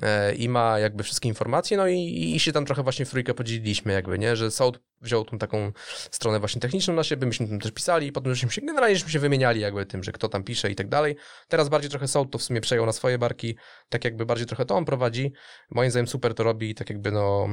e, 0.02 0.36
i 0.36 0.50
ma 0.50 0.80
jakby 0.80 1.04
wszystkie 1.04 1.30
informacje, 1.30 1.78
no 1.78 1.88
i, 1.88 2.34
i 2.36 2.40
się 2.40 2.52
tam 2.52 2.66
trochę 2.66 2.84
właśnie 2.84 3.06
w 3.06 3.10
trójkę 3.10 3.34
podzieliliśmy 3.34 3.94
jakby, 3.94 4.20
nie, 4.20 4.36
że 4.36 4.52
Sound 4.52 4.80
wziął 5.02 5.26
tą 5.26 5.38
taką 5.38 5.72
stronę 6.12 6.40
właśnie 6.40 6.62
techniczną 6.62 6.94
na 6.94 7.04
siebie, 7.04 7.28
myśmy 7.28 7.48
tam 7.48 7.60
też 7.60 7.72
pisali 7.72 8.08
i 8.08 8.12
potem 8.12 8.36
żeśmy 8.36 8.52
się, 8.52 8.62
generalnie 8.62 8.96
żeśmy 8.96 9.12
się 9.12 9.20
wymieniali 9.20 9.62
jakby 9.62 9.86
tym, 9.86 10.04
że 10.04 10.12
kto 10.12 10.30
tam 10.30 10.44
pisze 10.44 10.72
i 10.72 10.76
tak 10.76 10.90
dalej. 10.90 11.16
Teraz 11.48 11.70
bardziej 11.70 11.90
trochę 11.90 12.08
Sound 12.08 12.32
to 12.32 12.38
w 12.38 12.44
sumie 12.44 12.62
przejął 12.62 12.86
na 12.86 12.92
swoje 12.92 13.18
barki, 13.18 13.56
tak 13.90 14.06
jakby 14.06 14.26
bardziej 14.26 14.48
trochę 14.48 14.66
to 14.66 14.76
on 14.76 14.86
prowadzi. 14.86 15.34
Moim 15.72 15.92
zdaniem 15.92 16.08
super 16.08 16.34
to 16.34 16.44
robi 16.44 16.70
i 16.70 16.76
tak 16.76 16.90
jakby 16.90 17.12
no... 17.12 17.48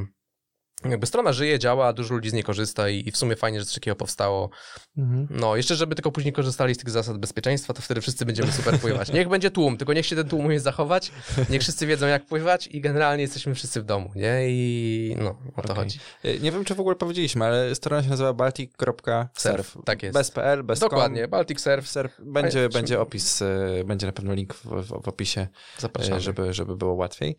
Jakby 0.85 1.07
strona 1.07 1.33
żyje, 1.33 1.59
działa, 1.59 1.93
dużo 1.93 2.14
ludzi 2.14 2.31
z 2.31 2.33
niej 2.33 2.43
korzysta 2.45 2.89
i, 2.89 3.09
i 3.09 3.11
w 3.12 3.16
sumie 3.16 3.37
fajnie, 3.37 3.61
że 3.61 3.64
coś 3.66 3.74
takiego 3.74 3.97
powstało. 3.97 4.51
Mhm. 4.99 5.26
No, 5.31 5.57
jeszcze 5.57 5.76
żeby 5.76 5.95
tylko 5.95 6.12
później 6.12 6.33
korzystali 6.33 6.74
z 6.74 6.78
tych 6.78 6.91
zasad 6.91 7.18
bezpieczeństwa, 7.18 7.72
to 7.74 7.83
wtedy 7.83 8.01
wszyscy 8.01 8.26
będziemy 8.26 8.53
super 8.53 8.78
pływać. 8.81 9.12
Niech 9.12 9.28
będzie 9.28 9.51
tłum, 9.51 9.76
tylko 9.76 9.93
niech 9.93 10.07
się 10.07 10.16
ten 10.16 10.28
tłum 10.28 10.45
umie 10.47 10.61
zachować, 10.61 11.12
niech 11.51 11.62
wszyscy 11.62 11.87
wiedzą 11.87 12.07
jak 12.07 12.26
pływać 12.26 12.66
i 12.66 12.81
generalnie 12.81 13.22
jesteśmy 13.22 13.55
wszyscy 13.55 13.81
w 13.81 13.85
domu, 13.85 14.11
nie? 14.16 14.41
I 14.49 15.16
no, 15.18 15.31
o 15.57 15.62
to 15.62 15.72
Okej. 15.72 15.76
chodzi. 15.76 15.99
E, 16.24 16.39
Nie 16.39 16.53
wiem, 16.53 16.64
czy 16.64 16.74
w 16.74 16.81
ogóle 16.81 16.97
powiedzieliśmy, 16.97 17.45
ale 17.45 17.74
strona 17.74 18.03
się 18.03 18.09
nazywa 18.09 18.33
baltic.surf. 18.33 19.76
tak 19.85 20.03
jest. 20.03 20.14
Bez 20.14 20.31
PL, 20.31 20.62
bez 20.64 20.78
Dokładnie, 20.81 21.28
Baltic 21.28 21.61
Surf, 21.61 21.89
Surf. 21.89 22.12
Będzie, 22.18 22.68
będzie 22.68 23.01
opis, 23.01 23.43
e, 23.43 23.85
będzie 23.85 24.07
na 24.07 24.12
pewno 24.12 24.35
link 24.35 24.55
w, 24.55 24.64
w, 24.66 25.03
w 25.03 25.09
opisie, 25.09 25.47
zapraszamy. 25.78 26.16
e, 26.16 26.20
żeby, 26.20 26.53
żeby 26.55 26.76
było 26.76 26.95
łatwiej. 26.95 27.37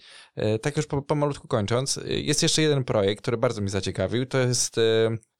Tak 0.61 0.77
już 0.77 0.87
po- 0.87 1.01
pomalutku 1.01 1.47
kończąc, 1.47 1.99
jest 2.05 2.43
jeszcze 2.43 2.61
jeden 2.61 2.83
projekt, 2.83 3.23
który 3.31 3.39
bardzo 3.41 3.61
mnie 3.61 3.69
zaciekawił. 3.69 4.25
To 4.25 4.37
jest 4.37 4.77
e, 4.77 4.81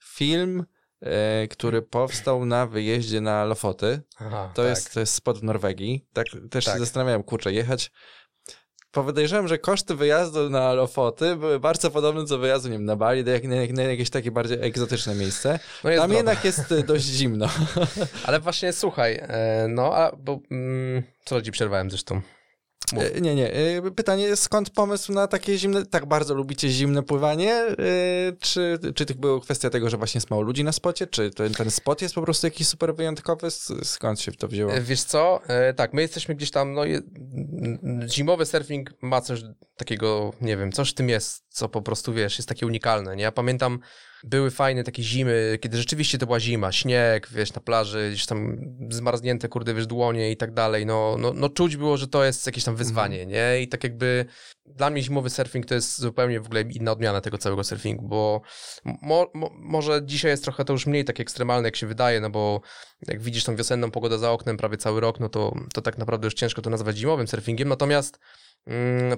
film, 0.03 0.65
e, 1.01 1.47
który 1.47 1.81
powstał 1.81 2.45
na 2.45 2.67
wyjeździe 2.67 3.21
na 3.21 3.45
Lofoty. 3.45 4.01
Aha, 4.19 4.51
To, 4.55 4.61
tak. 4.61 4.69
jest, 4.69 4.93
to 4.93 4.99
jest 4.99 5.13
spot 5.13 5.39
w 5.39 5.43
Norwegii. 5.43 6.05
Tak 6.13 6.25
też 6.51 6.65
Tak. 6.65 6.73
się 6.73 6.79
zastanawiałem, 6.79 7.23
kurczę, 7.23 7.53
jechać. 7.53 7.91
Podejrzewam, 8.91 9.47
że 9.47 9.57
koszty 9.57 9.95
wyjazdu 9.95 10.49
na 10.49 10.73
Lofoty 10.73 11.35
były 11.35 11.59
bardzo 11.59 11.91
podobne 11.91 12.25
do 12.25 12.37
wyjazdu 12.37 12.69
nie 12.69 12.73
wiem, 12.77 12.85
na 12.85 12.95
Bali, 12.95 13.23
do 13.23 13.31
jak, 13.31 13.43
na, 13.43 13.55
na 13.73 13.83
jakieś 13.83 14.09
takie 14.09 14.31
bardziej 14.31 14.57
egzotyczne 14.61 15.15
miejsce. 15.15 15.59
No 15.83 15.89
Tam 15.95 16.13
jednak 16.13 16.45
jest 16.45 16.71
e, 16.71 16.83
dość 16.83 17.05
zimno. 17.05 17.47
Ale 18.25 18.39
właśnie 18.39 18.73
słuchaj, 18.73 19.19
e, 19.21 19.65
no 19.69 19.95
a 19.95 20.15
bo 20.15 20.39
mm, 20.51 21.03
co 21.25 21.41
ci 21.41 21.51
przerwałem 21.51 21.89
zresztą. 21.89 22.21
Mów. 22.93 23.03
E, 23.03 23.21
Nie, 23.21 23.35
nie. 23.35 23.53
e, 23.53 23.91
Pytanie, 23.91 24.35
skąd 24.35 24.69
pomysł 24.69 25.11
na 25.13 25.27
takie 25.27 25.57
zimne, 25.57 25.85
tak 25.85 26.05
bardzo 26.05 26.33
lubicie 26.33 26.69
zimne 26.69 27.03
pływanie? 27.03 27.53
E, 27.53 27.75
Czy, 28.39 28.79
czy 28.95 29.05
to 29.05 29.13
była 29.13 29.39
kwestia 29.41 29.69
tego, 29.69 29.89
że 29.89 29.97
właśnie 29.97 30.17
jest 30.19 30.29
mało 30.29 30.41
ludzi 30.41 30.63
na 30.63 30.71
spocie? 30.71 31.07
Czy 31.07 31.31
ten, 31.31 31.53
ten 31.53 31.71
spot 31.71 32.01
jest 32.01 32.15
po 32.15 32.21
prostu 32.21 32.47
jakiś 32.47 32.67
super 32.67 32.95
wyjątkowy? 32.95 33.51
Skąd 33.83 34.19
się 34.21 34.31
to 34.31 34.47
wzięło? 34.47 34.71
Wiesz 34.81 35.03
co, 35.03 35.39
tak, 35.75 35.93
my 35.93 36.01
jesteśmy 36.01 36.35
gdzieś 36.35 36.51
tam, 36.51 36.73
no 36.73 36.81
zimowy 38.07 38.45
surfing 38.45 38.89
ma 39.01 39.21
coś 39.21 39.41
takiego, 39.77 40.33
nie 40.41 40.57
wiem, 40.57 40.71
coś 40.71 40.89
w 40.91 40.93
tym 40.93 41.09
jest, 41.09 41.43
co 41.49 41.69
po 41.69 41.81
prostu, 41.81 42.13
wiesz, 42.13 42.37
jest 42.37 42.49
takie 42.49 42.65
unikalne, 42.65 43.15
nie? 43.15 43.23
Ja 43.23 43.31
pamiętam, 43.31 43.79
były 44.23 44.51
fajne 44.51 44.83
takie 44.83 45.03
zimy, 45.03 45.57
kiedy 45.61 45.77
rzeczywiście 45.77 46.17
to 46.17 46.25
była 46.25 46.39
zima, 46.39 46.71
śnieg, 46.71 47.27
wiesz, 47.31 47.53
na 47.53 47.61
plaży, 47.61 48.09
gdzieś 48.11 48.25
tam 48.25 48.57
zmarznięte, 48.89 49.47
kurde, 49.47 49.73
wiesz, 49.73 49.87
dłonie 49.87 50.31
i 50.31 50.37
tak 50.37 50.53
dalej, 50.53 50.85
no, 50.85 51.15
no, 51.19 51.33
no 51.33 51.49
czuć 51.49 51.77
było, 51.77 51.97
że 51.97 52.07
to 52.07 52.23
jest 52.23 52.45
jakieś 52.45 52.63
tam 52.63 52.75
wyzwanie, 52.75 53.25
nie? 53.25 53.61
I 53.61 53.67
tak 53.67 53.83
jakby 53.83 54.25
dla 54.65 54.89
mnie 54.89 55.03
zimowy 55.03 55.29
surfing 55.29 55.65
to 55.65 55.75
jest 55.75 55.99
zupełnie 55.99 56.39
w 56.39 56.45
ogóle 56.45 56.61
inna 56.61 56.91
odmiana 56.91 57.21
tego 57.21 57.37
całego 57.37 57.63
surfingu, 57.63 58.07
bo 58.07 58.41
mo, 59.01 59.27
mo, 59.33 59.49
może 59.53 60.01
dzisiaj 60.05 60.31
jest 60.31 60.43
trochę 60.43 60.65
to 60.65 60.73
już 60.73 60.85
mniej 60.85 61.05
tak 61.05 61.19
ekstremalne, 61.19 61.67
jak 61.67 61.75
się 61.75 61.87
wydaje, 61.87 62.21
no 62.21 62.29
bo 62.29 62.61
jak 63.07 63.21
widzisz 63.21 63.43
tą 63.43 63.55
wiosenną 63.55 63.91
pogodę 63.91 64.19
za 64.19 64.31
oknem 64.31 64.57
prawie 64.57 64.77
cały 64.77 65.01
rok, 65.01 65.19
no 65.19 65.29
to, 65.29 65.55
to 65.73 65.81
tak 65.81 65.97
naprawdę 65.97 66.27
już 66.27 66.33
ciężko 66.33 66.61
to 66.61 66.69
nazwać 66.69 66.97
zimowym 66.97 67.27
surfingiem, 67.27 67.69
natomiast 67.69 68.19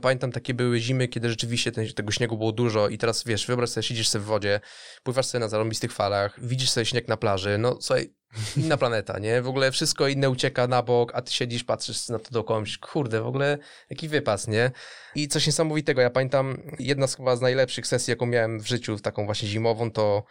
pamiętam 0.01 0.31
takie 0.31 0.53
były 0.53 0.79
zimy, 0.79 1.07
kiedy 1.07 1.29
rzeczywiście 1.29 1.71
ten, 1.71 1.93
tego 1.93 2.11
śniegu 2.11 2.37
było 2.37 2.51
dużo 2.51 2.89
i 2.89 2.97
teraz 2.97 3.23
wiesz, 3.23 3.47
wyobraź 3.47 3.69
sobie, 3.69 3.83
siedzisz 3.83 4.09
sobie 4.09 4.23
w 4.23 4.27
wodzie, 4.27 4.59
pływasz 5.03 5.25
sobie 5.25 5.39
na 5.39 5.47
zarąbistych 5.47 5.93
falach, 5.93 6.39
widzisz 6.45 6.69
sobie 6.69 6.85
śnieg 6.85 7.07
na 7.07 7.17
plaży, 7.17 7.57
no 7.57 7.77
słuchaj, 7.81 8.13
inna 8.57 8.77
planeta, 8.77 9.19
nie? 9.19 9.41
W 9.41 9.47
ogóle 9.47 9.71
wszystko 9.71 10.07
inne 10.07 10.29
ucieka 10.29 10.67
na 10.67 10.83
bok, 10.83 11.11
a 11.15 11.21
ty 11.21 11.31
siedzisz, 11.31 11.63
patrzysz 11.63 12.09
na 12.09 12.19
to 12.19 12.59
myślisz, 12.59 12.77
kurde, 12.77 13.21
w 13.21 13.27
ogóle 13.27 13.57
jaki 13.89 14.07
wypas, 14.07 14.47
nie? 14.47 14.71
I 15.15 15.27
coś 15.27 15.47
niesamowitego, 15.47 16.01
ja 16.01 16.09
pamiętam, 16.09 16.57
jedna 16.79 17.07
z 17.07 17.15
chyba 17.15 17.35
z 17.35 17.41
najlepszych 17.41 17.87
sesji, 17.87 18.11
jaką 18.11 18.25
miałem 18.25 18.59
w 18.59 18.67
życiu, 18.67 18.99
taką 18.99 19.25
właśnie 19.25 19.47
zimową, 19.47 19.91
to 19.91 20.23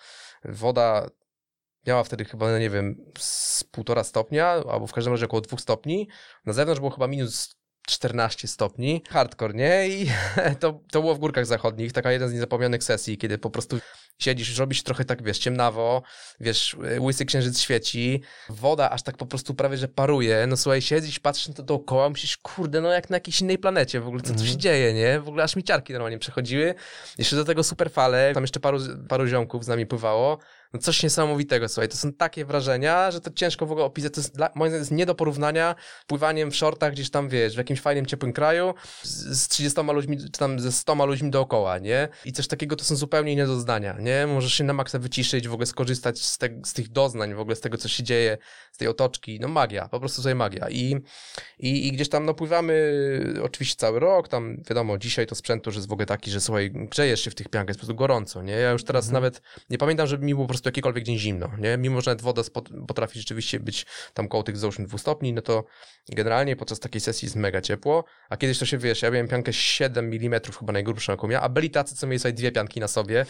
woda 0.45 1.11
miała 1.87 2.05
wtedy 2.05 2.25
chyba, 2.25 2.51
no 2.51 2.59
nie 2.59 2.71
wiem, 2.71 3.13
z 3.19 3.65
półtora 3.65 4.05
stopnia, 4.05 4.49
albo 4.49 4.87
w 4.87 4.93
każdym 4.93 5.13
razie 5.13 5.27
około 5.27 5.41
dwóch 5.41 5.61
stopni. 5.61 6.09
Na 6.47 6.53
zewnątrz 6.53 6.81
było 6.81 6.91
chyba 6.91 7.07
minus 7.07 7.62
14 7.87 8.49
stopni. 8.49 9.03
Hardcore, 9.09 9.55
nie? 9.55 9.89
I 9.89 10.11
to, 10.61 10.81
to 10.93 11.01
było 11.01 11.15
w 11.15 11.19
górkach 11.19 11.47
zachodnich, 11.47 11.93
taka 11.93 12.13
jedna 12.13 12.29
z 12.29 12.33
niezapomnianych 12.33 12.85
sesji, 12.85 13.19
kiedy 13.19 13.39
po 13.39 13.51
prostu 13.51 13.79
siedzisz, 14.23 14.59
robisz 14.59 14.83
trochę 14.83 15.05
tak, 15.05 15.23
wiesz, 15.23 15.39
ciemnawo, 15.39 16.03
wiesz, 16.41 16.77
łysy 16.99 17.25
księżyc 17.25 17.61
świeci, 17.61 18.23
woda 18.49 18.91
aż 18.91 19.03
tak 19.03 19.17
po 19.17 19.27
prostu 19.27 19.55
prawie, 19.55 19.77
że 19.77 19.89
paruje, 19.89 20.47
no 20.49 20.57
słuchaj, 20.57 20.83
siedzisz, 20.83 21.19
patrzysz 21.21 21.49
na 21.49 21.55
to 21.55 21.63
dookoła, 21.63 22.11
myślisz, 22.11 22.37
kurde, 22.37 22.81
no 22.81 22.89
jak 22.93 23.11
na 23.11 23.17
jakiejś 23.17 23.41
innej 23.41 23.59
planecie, 23.59 24.01
w 24.01 24.07
ogóle 24.07 24.23
co 24.23 24.33
tu 24.33 24.39
się 24.39 24.43
Mhm. 24.45 24.61
dzieje, 24.61 24.95
nie? 24.95 25.21
W 25.21 25.29
ogóle 25.29 25.45
aż 25.45 25.57
mi 25.57 25.63
ciarki 25.65 25.93
normalnie 25.93 26.19
przechodziły. 26.19 26.75
Jeszcze 27.19 27.37
do 27.37 27.45
tego 27.45 27.65
super 27.65 27.91
fale, 27.91 28.31
tam 28.35 28.43
jeszcze 28.43 28.61
paru, 28.61 28.79
paru 29.09 29.27
ziomków 29.27 29.65
z 29.65 29.69
nami 29.69 29.87
pływało, 29.87 30.39
no 30.73 30.79
coś 30.81 31.03
niesamowitego, 31.03 31.69
słuchaj, 31.69 31.89
to 31.89 31.97
są 31.97 32.13
takie 32.13 32.45
wrażenia, 32.45 33.11
że 33.11 33.21
to 33.21 33.31
ciężko 33.31 33.67
w 33.67 33.73
ogóle 33.73 33.85
opisać, 33.87 34.13
to 34.15 34.21
jest 34.21 34.37
dla, 34.37 34.51
moim 34.55 34.71
zdaniem 34.71 34.81
jest 34.81 34.91
nie 34.91 35.07
do 35.07 35.15
porównania 35.15 35.75
pływaniem 36.07 36.51
w 36.51 36.57
shortach 36.57 36.93
gdzieś 36.93 37.11
tam, 37.11 37.29
wiesz, 37.29 37.55
w 37.55 37.59
jakimś 37.59 37.81
fajnym, 37.81 38.07
ciepłym 38.07 38.33
kraju 38.33 38.75
z, 39.03 39.39
z 39.39 39.49
30 39.49 39.81
ludźmi, 39.81 40.19
czy 40.19 40.31
tam 40.39 40.61
ze 40.61 40.73
100 40.73 41.07
ludźmi 41.07 41.31
dookoła, 41.31 41.79
nie? 41.79 42.09
I 42.25 42.33
coś 42.33 42.49
takiego 42.49 42.77
to 42.77 42.85
są 42.85 42.97
zupełnie 42.97 43.33
inne 43.33 43.47
doznania, 43.47 43.97
nie? 44.01 44.12
Możesz 44.27 44.55
się 44.55 44.65
na 44.65 44.73
maksa 44.73 44.99
wyciszyć, 44.99 45.49
w 45.49 45.53
ogóle 45.53 45.67
skorzystać 45.67 46.23
z, 46.23 46.39
te, 46.39 46.49
z 46.65 46.73
tych 46.73 46.89
doznań, 46.89 47.35
w 47.35 47.41
ogóle 47.41 47.57
z 47.57 47.61
tego, 47.61 47.79
co 47.79 47.89
się 47.89 48.03
dzieje, 48.03 48.39
z 48.73 48.77
tej 48.79 48.89
otoczki, 48.89 49.41
no 49.41 49.49
magia, 49.49 49.89
po 49.89 50.01
prostu 50.01 50.23
sobie 50.23 50.35
magia. 50.35 50.71
I, 50.71 50.97
i, 51.59 51.89
i 51.89 51.93
gdzieś 51.93 52.09
tam, 52.09 52.25
no 52.25 52.35
pływamy 52.35 52.73
oczywiście 53.43 53.77
cały 53.77 54.01
rok, 54.01 54.29
tam 54.29 54.57
wiadomo, 54.69 54.99
dzisiaj 54.99 55.27
to 55.27 55.35
sprzęt 55.35 55.67
już 55.67 55.77
jest 55.77 55.89
w 55.89 55.93
ogóle 55.93 56.07
taki, 56.07 56.31
że 56.31 56.41
słuchaj, 56.41 56.71
grzejesz 56.75 57.25
się 57.25 57.31
w 57.31 57.35
tych 57.35 57.49
piankach, 57.49 57.69
jest 57.69 57.81
po 57.81 57.87
prostu 57.87 57.99
gorąco, 57.99 58.43
nie? 58.43 58.53
Ja 58.53 58.71
już 58.71 58.85
teraz 58.85 59.05
Mhm. 59.05 59.23
nawet 59.23 59.43
nie 59.71 59.79
pamiętam, 59.79 60.07
żeby 60.07 60.27
mi 60.27 60.35
było 60.35 60.45
po 60.45 60.49
prostu 60.49 60.69
jakikolwiek 60.69 61.05
dzień 61.05 61.19
zimno, 61.19 61.51
nie? 61.59 61.77
Mimo, 61.77 62.01
że 62.01 62.11
nawet 62.11 62.23
woda 62.23 62.43
potrafi 62.89 63.19
rzeczywiście 63.19 63.61
być 63.61 63.87
tam 64.15 64.29
koło 64.29 64.43
tych 64.43 64.55
wzruszeń 64.55 64.87
2 64.87 64.99
stopni, 64.99 65.33
no 65.33 65.43
to 65.43 65.65
generalnie 66.09 66.57
podczas 66.57 66.81
takiej 66.81 67.01
sesji 67.01 67.27
jest 67.27 67.37
mega 67.37 67.61
ciepło, 67.61 68.05
a 68.29 68.37
kiedyś 68.37 68.59
to 68.59 68.67
się, 68.67 68.79
wiesz, 68.79 69.03
ja 69.03 69.11
miałem 69.11 69.29
piankę 69.29 69.53
7 69.53 70.05
mm 70.13 70.41
chyba 70.59 70.73
najgrubszą 70.73 71.13
jaką 71.13 71.29
miałem, 71.29 71.45
a 71.45 71.49
byli 71.49 71.71
tacy, 71.71 71.97
co 71.97 72.07
mieli 72.07 72.19
sobie 72.19 72.33
dwie 72.33 72.53
pianki 72.53 72.81
na 72.81 72.89
sobie. 72.89 73.27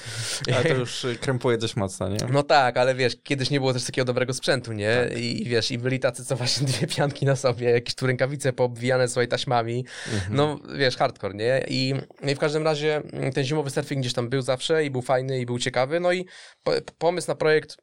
Ale 0.64 0.74
to 0.74 0.80
już 0.80 1.06
krępuje 1.20 1.58
dość 1.58 1.76
mocno, 1.76 2.08
nie? 2.08 2.16
No 2.32 2.42
tak, 2.42 2.76
ale 2.76 2.94
wiesz, 2.94 3.16
kiedyś 3.22 3.50
nie 3.50 3.60
było 3.60 3.72
też 3.72 3.84
takiego 3.84 4.04
dobrego 4.04 4.34
sprzętu, 4.34 4.72
nie? 4.72 5.06
Tak. 5.08 5.18
I, 5.18 5.44
wiesz, 5.44 5.70
i 5.70 5.78
byli 5.78 6.00
tacy, 6.00 6.24
co 6.24 6.36
właśnie 6.36 6.66
dwie 6.72 6.86
pianki 6.86 7.26
na 7.26 7.36
sobie, 7.36 7.70
jakieś 7.70 7.94
tu 7.94 8.06
rękawice 8.06 8.52
poobwijane 8.52 9.08
swoimi 9.08 9.28
taśmami. 9.28 9.84
Mhm. 10.12 10.36
No 10.36 10.58
wiesz, 10.78 10.96
hardcore, 10.96 11.34
nie? 11.34 11.64
I, 11.68 11.94
no 12.22 12.30
I 12.30 12.34
w 12.34 12.38
każdym 12.38 12.64
razie 12.64 12.96
mm, 13.12 13.32
ten 13.32 13.44
zimowy 13.44 13.70
surfing 13.70 14.00
gdzieś 14.00 14.12
tam 14.12 14.28
był 14.28 14.42
zawsze 14.42 14.84
i 14.84 14.90
był 14.90 15.02
fajny 15.02 15.40
i 15.40 15.46
był 15.46 15.58
ciekawy. 15.58 16.00
No 16.00 16.12
i 16.12 16.26
po, 16.62 16.72
pomysł 16.98 17.28
na 17.28 17.34
projekt 17.34 17.76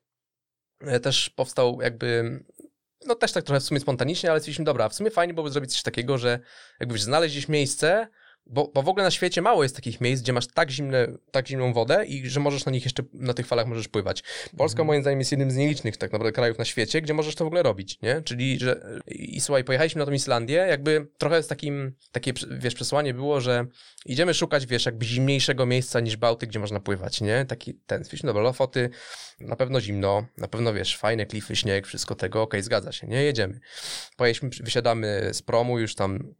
e, 0.81 0.99
też 0.99 1.29
powstał 1.29 1.81
jakby 1.81 2.39
no 3.05 3.15
też 3.15 3.31
tak 3.31 3.43
trochę 3.43 3.59
w 3.59 3.63
sumie 3.63 3.79
spontanicznie, 3.79 4.31
ale 4.31 4.39
stwierdziliśmy, 4.39 4.65
dobra, 4.65 4.89
w 4.89 4.95
sumie 4.95 5.11
fajnie 5.11 5.33
byłoby 5.33 5.51
zrobić 5.51 5.71
coś 5.73 5.83
takiego, 5.83 6.17
że 6.17 6.39
jakby 6.79 6.95
wiesz, 6.95 7.03
znaleźć 7.03 7.35
gdzieś 7.35 7.47
miejsce, 7.47 8.07
bo, 8.49 8.71
bo 8.73 8.81
w 8.81 8.89
ogóle 8.89 9.03
na 9.03 9.11
świecie 9.11 9.41
mało 9.41 9.63
jest 9.63 9.75
takich 9.75 10.01
miejsc, 10.01 10.23
gdzie 10.23 10.33
masz 10.33 10.47
tak, 10.47 10.71
zimne, 10.71 11.07
tak 11.31 11.47
zimną 11.47 11.73
wodę 11.73 12.05
i 12.05 12.29
że 12.29 12.39
możesz 12.39 12.65
na 12.65 12.71
nich 12.71 12.83
jeszcze, 12.83 13.03
na 13.13 13.33
tych 13.33 13.47
falach 13.47 13.67
możesz 13.67 13.87
pływać. 13.87 14.23
Polska 14.57 14.75
Mhm. 14.75 14.87
moim 14.87 15.01
zdaniem 15.01 15.19
jest 15.19 15.31
jednym 15.31 15.51
z 15.51 15.55
nielicznych 15.55 15.97
tak 15.97 16.11
naprawdę 16.11 16.31
krajów 16.31 16.57
na 16.57 16.65
świecie, 16.65 17.01
gdzie 17.01 17.13
możesz 17.13 17.35
to 17.35 17.43
w 17.43 17.47
ogóle 17.47 17.63
robić, 17.63 18.01
nie? 18.01 18.21
Czyli, 18.21 18.59
że 18.59 18.99
i, 19.07 19.41
słuchaj, 19.41 19.63
pojechaliśmy 19.63 19.99
na 19.99 20.05
tą 20.05 20.11
Islandię, 20.11 20.55
jakby 20.55 21.07
trochę 21.17 21.43
z 21.43 21.47
takim, 21.47 21.93
takie, 22.11 22.33
wiesz, 22.51 22.75
przesłanie 22.75 23.13
było, 23.13 23.41
że 23.41 23.65
idziemy 24.05 24.33
szukać, 24.33 24.65
wiesz, 24.65 24.85
jakby 24.85 25.05
zimniejszego 25.05 25.65
miejsca 25.65 25.99
niż 25.99 26.17
Bałtyk, 26.17 26.49
gdzie 26.49 26.59
można 26.59 26.79
pływać, 26.79 27.21
nie? 27.21 27.45
Taki 27.45 27.73
ten, 27.73 28.03
stwierdziliśmy, 28.03 28.27
dobra, 28.27 28.43
Lofoty, 28.43 28.89
na 29.39 29.55
pewno 29.55 29.81
zimno, 29.81 30.25
na 30.37 30.47
pewno, 30.47 30.73
wiesz, 30.73 30.97
fajne 30.97 31.25
klify, 31.25 31.55
śnieg, 31.55 31.87
wszystko 31.87 32.15
tego, 32.15 32.41
okej, 32.41 32.63
zgadza 32.63 32.91
się, 32.91 33.07
nie? 33.07 33.23
Jedziemy. 33.23 33.59
Pojechaliśmy, 34.17 34.63
wysiadamy 34.63 35.29
z 35.33 35.41
promu 35.41 35.79
już 35.79 35.95
tam 35.95 36.35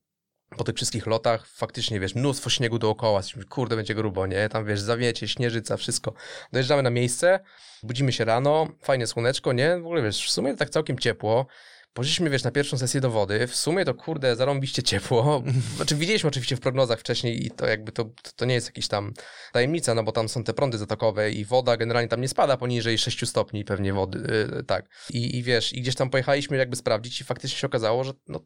po 0.57 0.63
tych 0.63 0.75
wszystkich 0.75 1.07
lotach, 1.07 1.47
faktycznie, 1.47 1.99
wiesz, 1.99 2.15
mnóstwo 2.15 2.49
śniegu 2.49 2.79
dookoła, 2.79 3.21
kurde, 3.49 3.75
będzie 3.75 3.95
grubo, 3.95 4.27
nie? 4.27 4.49
Tam, 4.49 4.65
wiesz, 4.65 4.81
zawiecie, 4.81 5.27
śnieżyca, 5.27 5.77
wszystko. 5.77 6.13
Dojeżdżamy 6.51 6.83
na 6.83 6.89
miejsce, 6.89 7.39
budzimy 7.83 8.11
się 8.11 8.25
rano, 8.25 8.67
fajne 8.81 9.07
słoneczko, 9.07 9.53
nie? 9.53 9.77
W 9.77 9.85
ogóle, 9.85 10.01
wiesz, 10.01 10.27
w 10.27 10.31
sumie 10.31 10.55
tak 10.55 10.69
całkiem 10.69 10.99
ciepło. 10.99 11.45
Poszliśmy, 11.93 12.29
wiesz, 12.29 12.43
na 12.43 12.51
pierwszą 12.51 12.77
sesję 12.77 13.01
do 13.01 13.11
wody. 13.11 13.47
W 13.47 13.55
sumie 13.55 13.85
to, 13.85 13.93
kurde, 13.93 14.35
zarąbiście 14.35 14.83
ciepło. 14.83 15.43
Znaczy, 15.75 15.95
widzieliśmy 15.95 16.27
oczywiście 16.27 16.55
w 16.55 16.59
prognozach 16.59 16.99
wcześniej 16.99 17.45
i 17.45 17.51
to 17.51 17.67
jakby 17.67 17.91
to, 17.91 18.05
to 18.35 18.45
nie 18.45 18.53
jest 18.53 18.67
jakiś 18.67 18.87
tam 18.87 19.13
tajemnica, 19.51 19.95
no 19.95 20.03
bo 20.03 20.11
tam 20.11 20.29
są 20.29 20.43
te 20.43 20.53
prądy 20.53 20.77
zatokowe 20.77 21.31
i 21.31 21.45
woda 21.45 21.77
generalnie 21.77 22.09
tam 22.09 22.21
nie 22.21 22.27
spada 22.27 22.57
poniżej 22.57 22.97
6 22.97 23.27
stopni 23.27 23.65
pewnie 23.65 23.93
wody, 23.93 24.47
yy, 24.55 24.63
tak. 24.63 24.85
I, 25.09 25.37
I 25.37 25.43
wiesz, 25.43 25.73
i 25.73 25.81
gdzieś 25.81 25.95
tam 25.95 26.09
pojechaliśmy 26.09 26.57
jakby 26.57 26.75
sprawdzić 26.75 27.21
i 27.21 27.23
faktycznie 27.23 27.57
się 27.57 27.67
okazało, 27.67 28.03
że 28.03 28.13
no 28.27 28.39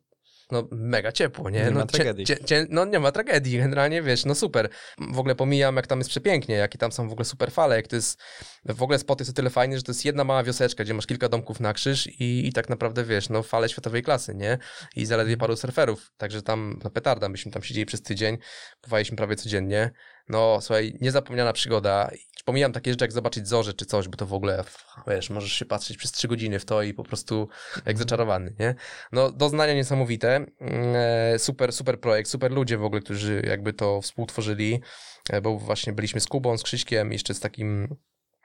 no 0.53 0.67
mega 0.71 1.11
ciepło, 1.11 1.49
nie? 1.49 1.59
Nie 1.59 1.71
no, 1.71 1.79
ma 1.79 1.85
tragedii. 1.85 2.25
Cie, 2.25 2.37
cie, 2.37 2.67
no 2.69 2.85
nie 2.85 2.99
ma 2.99 3.11
tragedii, 3.11 3.57
generalnie 3.57 4.01
wiesz, 4.01 4.25
no 4.25 4.35
super. 4.35 4.69
W 5.13 5.19
ogóle 5.19 5.35
pomijam, 5.35 5.75
jak 5.75 5.87
tam 5.87 5.99
jest 5.99 6.09
przepięknie, 6.09 6.55
jakie 6.55 6.77
tam 6.77 6.91
są 6.91 7.09
w 7.09 7.11
ogóle 7.11 7.25
super 7.25 7.51
fale, 7.51 7.75
jak 7.75 7.87
to 7.87 7.95
jest, 7.95 8.21
w 8.65 8.83
ogóle 8.83 8.99
spot 8.99 9.19
jest 9.19 9.31
o 9.31 9.33
tyle 9.33 9.49
fajny, 9.49 9.77
że 9.77 9.83
to 9.83 9.91
jest 9.91 10.05
jedna 10.05 10.23
mała 10.23 10.43
wioseczka, 10.43 10.83
gdzie 10.83 10.93
masz 10.93 11.07
kilka 11.07 11.29
domków 11.29 11.59
na 11.59 11.73
krzyż 11.73 12.07
i, 12.07 12.47
i 12.47 12.53
tak 12.53 12.69
naprawdę, 12.69 13.03
wiesz, 13.03 13.29
no 13.29 13.43
fale 13.43 13.69
światowej 13.69 14.03
klasy, 14.03 14.35
nie? 14.35 14.57
I 14.95 15.05
zaledwie 15.05 15.37
paru 15.37 15.55
surferów, 15.55 16.11
także 16.17 16.41
tam, 16.41 16.79
no 16.83 16.89
petarda, 16.89 17.29
myśmy 17.29 17.51
tam 17.51 17.63
siedzieli 17.63 17.85
przez 17.85 18.01
tydzień, 18.01 18.37
pływaliśmy 18.81 19.17
prawie 19.17 19.35
codziennie, 19.35 19.91
no 20.29 20.61
słuchaj, 20.61 20.97
niezapomniana 21.01 21.53
przygoda. 21.53 22.09
Pomijam 22.45 22.71
takie 22.71 22.91
rzeczy, 22.91 23.03
jak 23.03 23.11
zobaczyć 23.11 23.47
zorze 23.47 23.73
czy 23.73 23.85
coś, 23.85 24.07
bo 24.07 24.17
to 24.17 24.25
w 24.25 24.33
ogóle, 24.33 24.63
wiesz, 25.07 25.29
możesz 25.29 25.53
się 25.53 25.65
patrzeć 25.65 25.97
przez 25.97 26.11
trzy 26.11 26.27
godziny 26.27 26.59
w 26.59 26.65
to 26.65 26.81
i 26.81 26.93
po 26.93 27.03
prostu 27.03 27.47
jak 27.85 27.97
zaczarowany, 27.97 28.55
nie? 28.59 28.75
No 29.11 29.31
doznania 29.31 29.73
niesamowite, 29.73 30.45
e, 30.61 31.39
super, 31.39 31.73
super 31.73 31.99
projekt, 31.99 32.29
super 32.29 32.51
ludzie 32.51 32.77
w 32.77 32.83
ogóle, 32.83 33.01
którzy 33.01 33.41
jakby 33.47 33.73
to 33.73 34.01
współtworzyli, 34.01 34.81
e, 35.29 35.41
bo 35.41 35.57
właśnie 35.57 35.93
byliśmy 35.93 36.21
z 36.21 36.27
Kubą, 36.27 36.57
z 36.57 36.63
Krzyśkiem, 36.63 37.11
jeszcze 37.11 37.33
z 37.33 37.39
takim 37.39 37.95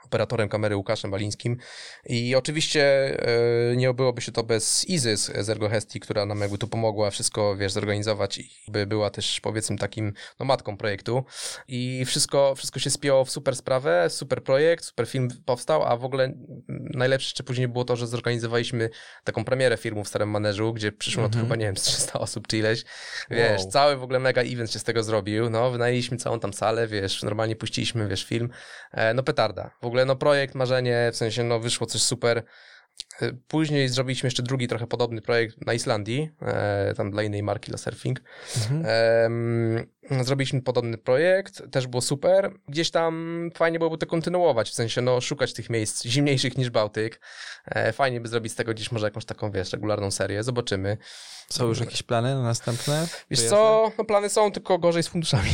operatorem 0.05 0.49
kamery 0.49 0.77
Łukaszem 0.77 1.11
Balińskim 1.11 1.57
i 2.07 2.35
oczywiście 2.35 2.83
e, 3.73 3.77
nie 3.77 3.91
obyłoby 3.91 4.21
się 4.21 4.33
to 4.33 4.43
bez 4.45 4.85
Izy 4.85 5.17
z 5.17 5.33
z 5.39 5.51
Ergo 5.51 5.69
Hesti, 5.69 6.01
która 6.01 6.27
nam 6.27 6.41
jakby 6.41 6.59
tu 6.59 6.69
pomogła 6.69 7.11
wszystko, 7.11 7.57
wiesz, 7.57 7.73
zorganizować 7.73 8.39
i 8.39 8.51
by 8.69 8.87
była 8.87 9.11
też 9.11 9.41
powiedzmy 9.41 9.79
takim, 9.79 10.13
no 10.41 10.47
matką 10.47 10.77
projektu. 10.77 11.25
I 11.69 12.05
wszystko, 12.07 12.55
wszystko 12.55 12.81
się 12.81 12.91
spięło 12.91 13.25
w 13.25 13.31
super 13.31 13.57
sprawę, 13.57 14.11
super 14.11 14.43
projekt, 14.43 14.85
super 14.85 15.07
film 15.09 15.29
powstał, 15.45 15.85
a 15.85 15.97
w 15.97 16.05
ogóle 16.05 16.25
mm, 16.25 16.63
najlepsze 16.69 17.27
jeszcze 17.27 17.43
później 17.45 17.69
było 17.69 17.85
to, 17.85 17.97
że 17.97 18.07
zorganizowaliśmy 18.07 18.91
taką 19.25 19.45
premierę 19.45 19.77
filmu 19.77 20.05
w 20.05 20.09
Starym 20.09 20.31
Manerzu, 20.31 20.73
gdzie 20.73 20.93
przyszło 20.93 21.23
no 21.23 21.29
to 21.29 21.33
Mhm. 21.39 21.47
chyba, 21.47 21.57
nie 21.57 21.67
wiem, 21.67 21.77
z 21.83 21.83
300 21.83 22.19
osób 22.21 22.47
czy 22.47 22.59
ileś, 22.59 22.85
wiesz, 23.31 23.61
Wow. 23.63 23.71
cały 23.71 23.97
w 23.97 24.03
ogóle 24.03 24.19
mega 24.19 24.43
event 24.43 24.73
się 24.73 24.79
z 24.79 24.85
tego 24.85 25.03
zrobił, 25.03 25.51
no, 25.51 25.71
wynajęliśmy 25.71 26.17
całą 26.17 26.41
tam 26.41 26.53
salę, 26.53 26.87
wiesz, 26.89 27.23
normalnie 27.23 27.57
puściliśmy, 27.57 28.09
wiesz, 28.09 28.25
film, 28.25 28.51
e, 28.93 29.15
no 29.15 29.23
petarda, 29.23 29.71
w 29.83 29.87
ogóle, 29.89 30.05
no 30.05 30.17
projekt, 30.17 30.55
marzenie, 30.55 31.11
w 31.13 31.17
sensie, 31.17 31.45
no 31.45 31.61
wyszło 31.61 31.87
coś 31.87 32.03
super, 32.03 32.43
E, 33.21 33.33
Później 33.49 33.89
zrobiliśmy 33.89 34.27
jeszcze 34.27 34.43
drugi 34.43 34.69
trochę 34.69 34.87
podobny 34.87 35.23
projekt 35.23 35.67
na 35.67 35.75
Islandii, 35.75 36.31
e, 36.43 36.95
tam 36.97 37.11
dla 37.11 37.23
innej 37.23 37.43
marki 37.43 37.71
La 37.73 37.79
Surfing. 37.79 38.21
Mhm. 38.57 38.85
Em, 38.87 39.87
zrobiliśmy 40.21 40.63
podobny 40.63 40.99
projekt, 40.99 41.71
też 41.71 41.87
było 41.87 42.01
super. 42.01 42.53
Gdzieś 42.69 42.91
tam 42.91 43.51
fajnie 43.55 43.79
byłoby 43.79 43.99
to 43.99 44.07
kontynuować, 44.07 44.71
w 44.71 44.75
sensie 44.75 45.01
no, 45.01 45.21
szukać 45.21 45.53
tych 45.53 45.71
miejsc 45.71 46.05
zimniejszych 46.05 46.59
niż 46.59 46.71
Bałtyk. 46.71 47.21
E, 47.67 47.93
fajnie 47.93 48.21
by 48.21 48.29
zrobić 48.29 48.53
z 48.53 48.57
tego 48.57 48.75
gdzieś 48.75 48.93
może 48.93 49.07
jakąś 49.07 49.25
taką, 49.25 49.51
wiesz, 49.51 49.73
regularną 49.73 50.11
serię, 50.11 50.43
zobaczymy. 50.43 50.97
Są 51.49 51.67
już 51.67 51.81
jakieś 51.81 52.03
plany 52.03 52.35
na 52.35 52.43
następne? 52.43 53.07
Wiesz 53.31 53.41
wyjazdy? 53.41 53.57
co, 53.57 53.93
no 53.99 54.05
plany 54.05 54.29
są, 54.29 54.53
tylko 54.53 54.79
gorzej 54.79 55.03
z 55.03 55.09
funduszami. 55.09 55.51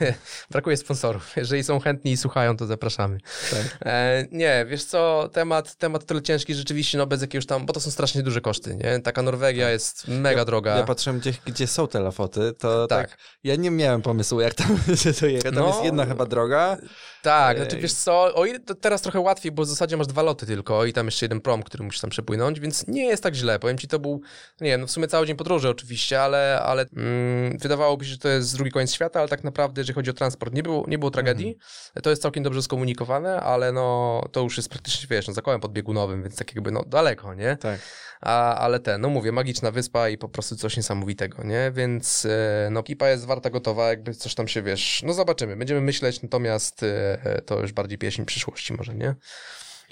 Brakuje 0.50 0.76
sponsorów. 0.76 1.36
Jeżeli 1.36 1.64
są 1.64 1.80
chętni 1.80 2.12
i 2.12 2.16
słuchają, 2.16 2.56
to 2.56 2.66
zapraszamy. 2.66 3.18
Tak. 3.50 3.78
E, 3.82 4.24
nie, 4.32 4.66
wiesz 4.68 4.84
co, 4.84 5.30
temat, 5.32 5.76
temat 5.76 6.06
tyle 6.06 6.22
ciężki 6.22 6.54
rzeczywiście, 6.54 6.98
no 6.98 7.06
bez 7.06 7.22
jakiegoś 7.22 7.46
tam, 7.46 7.66
bo 7.66 7.72
to 7.72 7.80
są 7.80 7.90
strasznie 7.90 8.22
duże 8.22 8.40
koszty, 8.40 8.76
nie? 8.76 9.00
Taka 9.00 9.22
Norwegia 9.22 9.70
jest 9.70 10.08
mega 10.08 10.44
droga. 10.44 10.76
Ja 10.76 10.84
patrzyłem 10.84 11.18
gdzie, 11.18 11.32
gdzie 11.46 11.66
są 11.66 11.88
te 11.88 12.00
lafoty, 12.00 12.52
to 12.58 12.86
tak. 12.86 13.10
Tak. 13.10 13.18
Ja 13.44 13.56
nie 13.56 13.70
miałem 13.70 13.89
pomysłu, 13.98 14.40
jak 14.40 14.54
tam 14.54 14.78
się 15.02 15.12
to 15.12 15.26
je. 15.26 15.42
Tam 15.42 15.54
No. 15.54 15.66
jest 15.66 15.84
jedna 15.84 16.06
chyba 16.06 16.26
droga. 16.26 16.76
Tak, 17.22 17.56
Ej. 17.56 17.62
znaczy 17.62 17.76
wiesz 17.82 17.92
co, 17.92 18.34
o 18.34 18.46
ile 18.46 18.60
teraz 18.60 19.02
trochę 19.02 19.20
łatwiej, 19.20 19.52
bo 19.52 19.62
w 19.62 19.66
zasadzie 19.66 19.96
masz 19.96 20.06
dwa 20.06 20.22
loty 20.22 20.46
tylko 20.46 20.84
i 20.84 20.92
tam 20.92 21.06
jeszcze 21.06 21.24
jeden 21.24 21.40
prom, 21.40 21.62
który 21.62 21.84
musisz 21.84 22.00
tam 22.00 22.10
przepłynąć, 22.10 22.60
więc 22.60 22.86
nie 22.86 23.04
jest 23.06 23.22
tak 23.22 23.34
źle. 23.34 23.58
Powiem 23.58 23.78
ci, 23.78 23.88
to 23.88 23.98
był, 23.98 24.20
nie 24.60 24.70
wiem, 24.70 24.80
no 24.80 24.86
w 24.86 24.90
sumie 24.90 25.08
cały 25.08 25.26
dzień 25.26 25.36
podróży 25.36 25.68
oczywiście, 25.68 26.22
ale, 26.22 26.60
ale 26.62 26.86
mm, 26.96 27.58
wydawałoby 27.58 28.04
się, 28.04 28.10
że 28.10 28.18
to 28.18 28.28
jest 28.28 28.54
drugi 28.54 28.70
koniec 28.70 28.92
świata, 28.94 29.20
ale 29.20 29.28
tak 29.28 29.44
naprawdę, 29.44 29.80
jeżeli 29.80 29.94
chodzi 29.94 30.10
o 30.10 30.14
transport, 30.14 30.54
nie 30.54 30.62
było, 30.62 30.84
nie 30.88 30.98
było 30.98 31.10
tragedii. 31.10 31.56
To 32.02 32.10
jest 32.10 32.22
całkiem 32.22 32.42
dobrze 32.42 32.62
skomunikowane, 32.62 33.40
ale 33.40 33.72
no 33.72 34.20
to 34.32 34.40
już 34.40 34.56
jest 34.56 34.68
praktycznie, 34.68 35.06
wiesz, 35.10 35.28
no, 35.28 35.34
za 35.34 35.42
kołem 35.42 35.60
podbiegunowym, 35.60 36.22
więc 36.22 36.36
tak 36.36 36.54
jakby 36.54 36.70
no 36.70 36.84
daleko, 36.86 37.34
nie? 37.34 37.56
Tak. 37.56 37.80
A, 38.20 38.54
ale 38.54 38.80
ten, 38.80 39.00
no 39.00 39.08
mówię, 39.08 39.32
magiczna 39.32 39.70
wyspa 39.70 40.08
i 40.08 40.18
po 40.18 40.28
prostu 40.28 40.56
coś 40.56 40.76
niesamowitego, 40.76 41.44
nie? 41.44 41.72
Więc 41.74 42.26
e, 42.26 42.68
no 42.70 42.80
ekipa 42.80 43.08
jest 43.08 43.26
warta 43.26 43.50
gotowa, 43.50 43.88
jakby 43.88 44.14
coś 44.14 44.34
tam 44.34 44.48
się, 44.48 44.62
wiesz, 44.62 45.02
no 45.06 45.12
zobaczymy, 45.12 45.56
będziemy 45.56 45.80
myśleć, 45.80 46.22
natomiast 46.22 46.82
e, 46.82 47.42
to 47.46 47.60
już 47.60 47.72
bardziej 47.72 47.98
pieśń 47.98 48.24
przyszłości 48.24 48.72
może, 48.72 48.94
nie? 48.94 49.14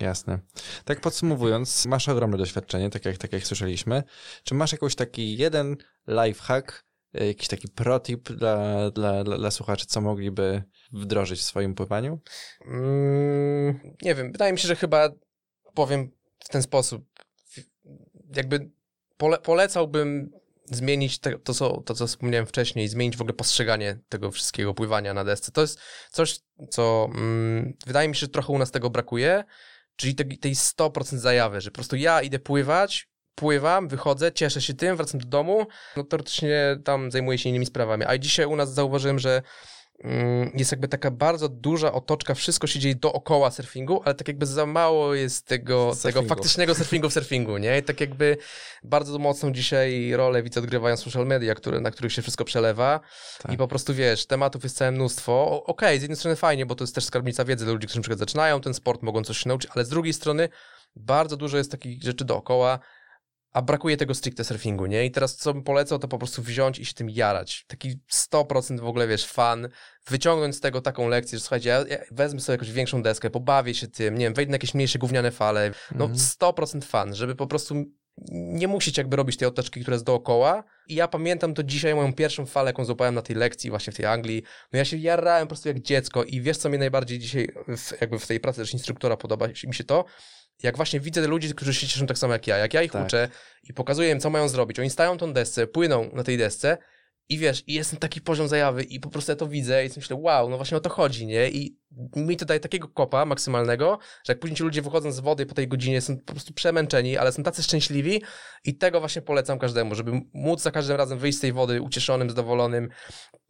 Jasne. 0.00 0.38
Tak 0.84 1.00
podsumowując, 1.00 1.86
masz 1.86 2.08
ogromne 2.08 2.38
doświadczenie, 2.38 2.90
tak 2.90 3.04
jak, 3.04 3.16
tak 3.16 3.32
jak 3.32 3.46
słyszeliśmy. 3.46 4.02
Czy 4.44 4.54
masz 4.54 4.72
jakiś 4.72 4.94
taki 4.94 5.36
jeden 5.36 5.76
lifehack, 6.08 6.84
e, 7.14 7.26
jakiś 7.26 7.48
taki 7.48 7.68
protip 7.68 8.32
dla, 8.32 8.90
dla, 8.90 9.24
dla, 9.24 9.38
dla 9.38 9.50
słuchaczy, 9.50 9.86
co 9.86 10.00
mogliby 10.00 10.62
wdrożyć 10.92 11.40
w 11.40 11.44
swoim 11.44 11.74
pływaniu? 11.74 12.20
Mm, 12.66 13.80
nie 14.02 14.14
wiem, 14.14 14.32
wydaje 14.32 14.52
mi 14.52 14.58
się, 14.58 14.68
że 14.68 14.76
chyba 14.76 15.08
powiem 15.74 16.10
w 16.38 16.48
ten 16.48 16.62
sposób. 16.62 17.07
Jakby 18.36 18.70
pole, 19.16 19.38
polecałbym 19.38 20.30
zmienić 20.64 21.18
te, 21.18 21.38
to, 21.38 21.54
co, 21.54 21.80
to, 21.80 21.94
co 21.94 22.06
wspomniałem 22.06 22.46
wcześniej, 22.46 22.88
zmienić 22.88 23.16
w 23.16 23.20
ogóle 23.20 23.34
postrzeganie 23.34 23.98
tego 24.08 24.30
wszystkiego 24.30 24.74
pływania 24.74 25.14
na 25.14 25.24
desce. 25.24 25.52
To 25.52 25.60
jest 25.60 25.80
coś, 26.10 26.40
co 26.70 27.08
mm, 27.14 27.74
wydaje 27.86 28.08
mi 28.08 28.14
się, 28.14 28.20
że 28.20 28.28
trochę 28.28 28.52
u 28.52 28.58
nas 28.58 28.70
tego 28.70 28.90
brakuje, 28.90 29.44
czyli 29.96 30.14
te, 30.14 30.24
tej 30.24 30.54
100% 30.54 31.16
zajawy, 31.16 31.60
że 31.60 31.70
po 31.70 31.74
prostu 31.74 31.96
ja 31.96 32.22
idę 32.22 32.38
pływać, 32.38 33.08
pływam, 33.34 33.88
wychodzę, 33.88 34.32
cieszę 34.32 34.62
się 34.62 34.74
tym, 34.74 34.96
wracam 34.96 35.20
do 35.20 35.26
domu, 35.26 35.66
no 35.96 36.04
teoretycznie 36.04 36.78
tam 36.84 37.10
zajmuję 37.10 37.38
się 37.38 37.48
innymi 37.48 37.66
sprawami. 37.66 38.04
A 38.04 38.18
dzisiaj 38.18 38.46
u 38.46 38.56
nas 38.56 38.74
zauważyłem, 38.74 39.18
że 39.18 39.42
jest 40.54 40.72
jakby 40.72 40.88
taka 40.88 41.10
bardzo 41.10 41.48
duża 41.48 41.92
otoczka, 41.92 42.34
wszystko 42.34 42.66
się 42.66 42.78
dzieje 42.80 42.94
dookoła 42.94 43.50
surfingu, 43.50 44.02
ale 44.04 44.14
tak 44.14 44.28
jakby 44.28 44.46
za 44.46 44.66
mało 44.66 45.14
jest 45.14 45.46
tego, 45.46 45.74
tego 45.74 45.94
Surfingu. 45.94 46.28
faktycznego 46.28 46.74
surfingu 46.74 47.10
w 47.10 47.12
surfingu, 47.12 47.58
nie? 47.58 47.78
I 47.78 47.82
tak 47.82 48.00
jakby 48.00 48.36
bardzo 48.82 49.18
mocną 49.18 49.52
dzisiaj 49.52 50.12
rolę 50.12 50.42
widzę 50.42 50.60
odgrywają 50.60 50.96
social 50.96 51.26
media, 51.26 51.54
które, 51.54 51.80
na 51.80 51.90
których 51.90 52.12
się 52.12 52.22
wszystko 52.22 52.44
przelewa 52.44 53.00
Tak. 53.42 53.52
i 53.52 53.56
po 53.56 53.68
prostu 53.68 53.94
wiesz, 53.94 54.26
tematów 54.26 54.62
jest 54.64 54.76
całe 54.76 54.90
mnóstwo. 54.92 55.64
Okej, 55.66 55.98
z 55.98 56.02
jednej 56.02 56.16
strony 56.16 56.36
fajnie, 56.36 56.66
bo 56.66 56.74
to 56.74 56.84
jest 56.84 56.94
też 56.94 57.04
skarbnica 57.04 57.44
wiedzy 57.44 57.64
dla 57.64 57.72
ludzi, 57.74 57.86
którzy 57.86 57.98
na 57.98 58.02
przykład 58.02 58.18
zaczynają 58.18 58.60
ten 58.60 58.74
sport, 58.74 59.02
mogą 59.02 59.24
coś 59.24 59.38
się 59.38 59.48
nauczyć, 59.48 59.70
ale 59.74 59.84
z 59.84 59.88
drugiej 59.88 60.12
strony 60.12 60.48
bardzo 60.96 61.36
dużo 61.36 61.56
jest 61.56 61.70
takich 61.70 62.02
rzeczy 62.02 62.24
dookoła, 62.24 62.78
a 63.52 63.62
brakuje 63.62 63.96
tego 63.96 64.14
stricte 64.14 64.44
surfingu, 64.44 64.86
nie? 64.86 65.04
I 65.06 65.10
teraz 65.10 65.36
co 65.36 65.54
bym 65.54 65.62
polecał, 65.62 65.98
to 65.98 66.08
po 66.08 66.18
prostu 66.18 66.42
wziąć 66.42 66.78
i 66.78 66.84
się 66.84 66.94
tym 66.94 67.10
jarać. 67.10 67.64
Taki 67.66 68.00
100% 68.12 68.80
w 68.80 68.84
ogóle, 68.84 69.08
wiesz, 69.08 69.26
fan, 69.26 69.68
wyciągnąć 70.06 70.56
z 70.56 70.60
tego 70.60 70.80
taką 70.80 71.08
lekcję, 71.08 71.38
że 71.38 71.42
słuchajcie, 71.42 71.68
ja, 71.68 71.84
ja 71.88 71.98
wezmę 72.10 72.40
sobie 72.40 72.54
jakąś 72.54 72.72
większą 72.72 73.02
deskę, 73.02 73.30
pobawię 73.30 73.74
się 73.74 73.88
tym, 73.88 74.18
nie 74.18 74.24
wiem, 74.24 74.34
wejdę 74.34 74.50
na 74.50 74.54
jakieś 74.54 74.74
mniejsze 74.74 74.98
gówniane 74.98 75.30
fale, 75.30 75.70
no 75.94 76.04
Mhm. 76.04 76.18
100% 76.18 76.84
fan, 76.84 77.14
żeby 77.14 77.34
po 77.34 77.46
prostu 77.46 77.74
nie 78.30 78.68
musieć 78.68 78.98
jakby 78.98 79.16
robić 79.16 79.36
tej 79.36 79.48
otoczki, 79.48 79.80
która 79.80 79.94
jest 79.94 80.04
dookoła. 80.04 80.64
I 80.88 80.94
ja 80.94 81.08
pamiętam 81.08 81.54
to 81.54 81.62
dzisiaj, 81.62 81.94
moją 81.94 82.12
pierwszą 82.12 82.46
falę, 82.46 82.68
jaką 82.68 82.84
złapałem 82.84 83.14
na 83.14 83.22
tej 83.22 83.36
lekcji 83.36 83.70
właśnie 83.70 83.92
w 83.92 83.96
tej 83.96 84.06
Anglii. 84.06 84.42
No 84.72 84.78
ja 84.78 84.84
się 84.84 84.96
jarałem 84.96 85.46
po 85.46 85.48
prostu 85.48 85.68
jak 85.68 85.80
dziecko 85.80 86.24
i 86.24 86.40
wiesz, 86.40 86.56
co 86.56 86.68
mnie 86.68 86.78
najbardziej 86.78 87.18
dzisiaj 87.18 87.48
w, 87.76 88.00
jakby 88.00 88.18
w 88.18 88.26
tej 88.26 88.40
pracy 88.40 88.60
też 88.60 88.72
instruktora 88.72 89.16
podoba 89.16 89.48
mi 89.66 89.74
się 89.74 89.84
to, 89.84 90.04
jak 90.62 90.76
właśnie 90.76 91.00
widzę 91.00 91.26
ludzi, 91.26 91.54
którzy 91.54 91.74
się 91.74 91.86
cieszą 91.86 92.06
tak 92.06 92.18
samo 92.18 92.32
jak 92.32 92.46
ja, 92.46 92.56
jak 92.56 92.74
ja 92.74 92.82
ich 92.82 92.92
Tak. 92.92 93.06
uczę 93.06 93.28
i 93.62 93.72
pokazuję 93.74 94.10
im, 94.10 94.20
co 94.20 94.30
mają 94.30 94.48
zrobić. 94.48 94.78
Oni 94.78 94.90
stają 94.90 95.18
tą 95.18 95.32
desce, 95.32 95.66
płyną 95.66 96.10
na 96.12 96.24
tej 96.24 96.38
desce 96.38 96.78
i 97.28 97.38
wiesz, 97.38 97.64
i 97.66 97.74
jest 97.74 97.90
ten 97.90 97.98
taki 97.98 98.20
poziom 98.20 98.48
zajawy 98.48 98.82
i 98.82 99.00
po 99.00 99.10
prostu 99.10 99.32
ja 99.32 99.36
to 99.36 99.46
widzę 99.46 99.86
i 99.86 99.90
myślę, 99.96 100.16
wow, 100.16 100.50
no 100.50 100.56
właśnie 100.56 100.76
o 100.76 100.80
to 100.80 100.90
chodzi, 100.90 101.26
nie? 101.26 101.50
I 101.50 101.77
mi 102.16 102.36
to 102.36 102.44
daje 102.44 102.60
takiego 102.60 102.88
kopa 102.88 103.24
maksymalnego, 103.24 103.98
że 104.24 104.32
jak 104.32 104.40
później 104.40 104.56
ci 104.56 104.62
ludzie 104.62 104.82
wychodzą 104.82 105.12
z 105.12 105.20
wody 105.20 105.46
po 105.46 105.54
tej 105.54 105.68
godzinie 105.68 106.00
są 106.00 106.16
po 106.18 106.32
prostu 106.32 106.54
przemęczeni, 106.54 107.16
ale 107.16 107.32
są 107.32 107.42
tacy 107.42 107.62
szczęśliwi 107.62 108.22
i 108.64 108.74
tego 108.78 109.00
właśnie 109.00 109.22
polecam 109.22 109.58
każdemu, 109.58 109.94
żeby 109.94 110.20
móc 110.34 110.62
za 110.62 110.70
każdym 110.70 110.96
razem 110.96 111.18
wyjść 111.18 111.38
z 111.38 111.40
tej 111.40 111.52
wody 111.52 111.82
ucieszonym, 111.82 112.28
zadowolonym. 112.30 112.88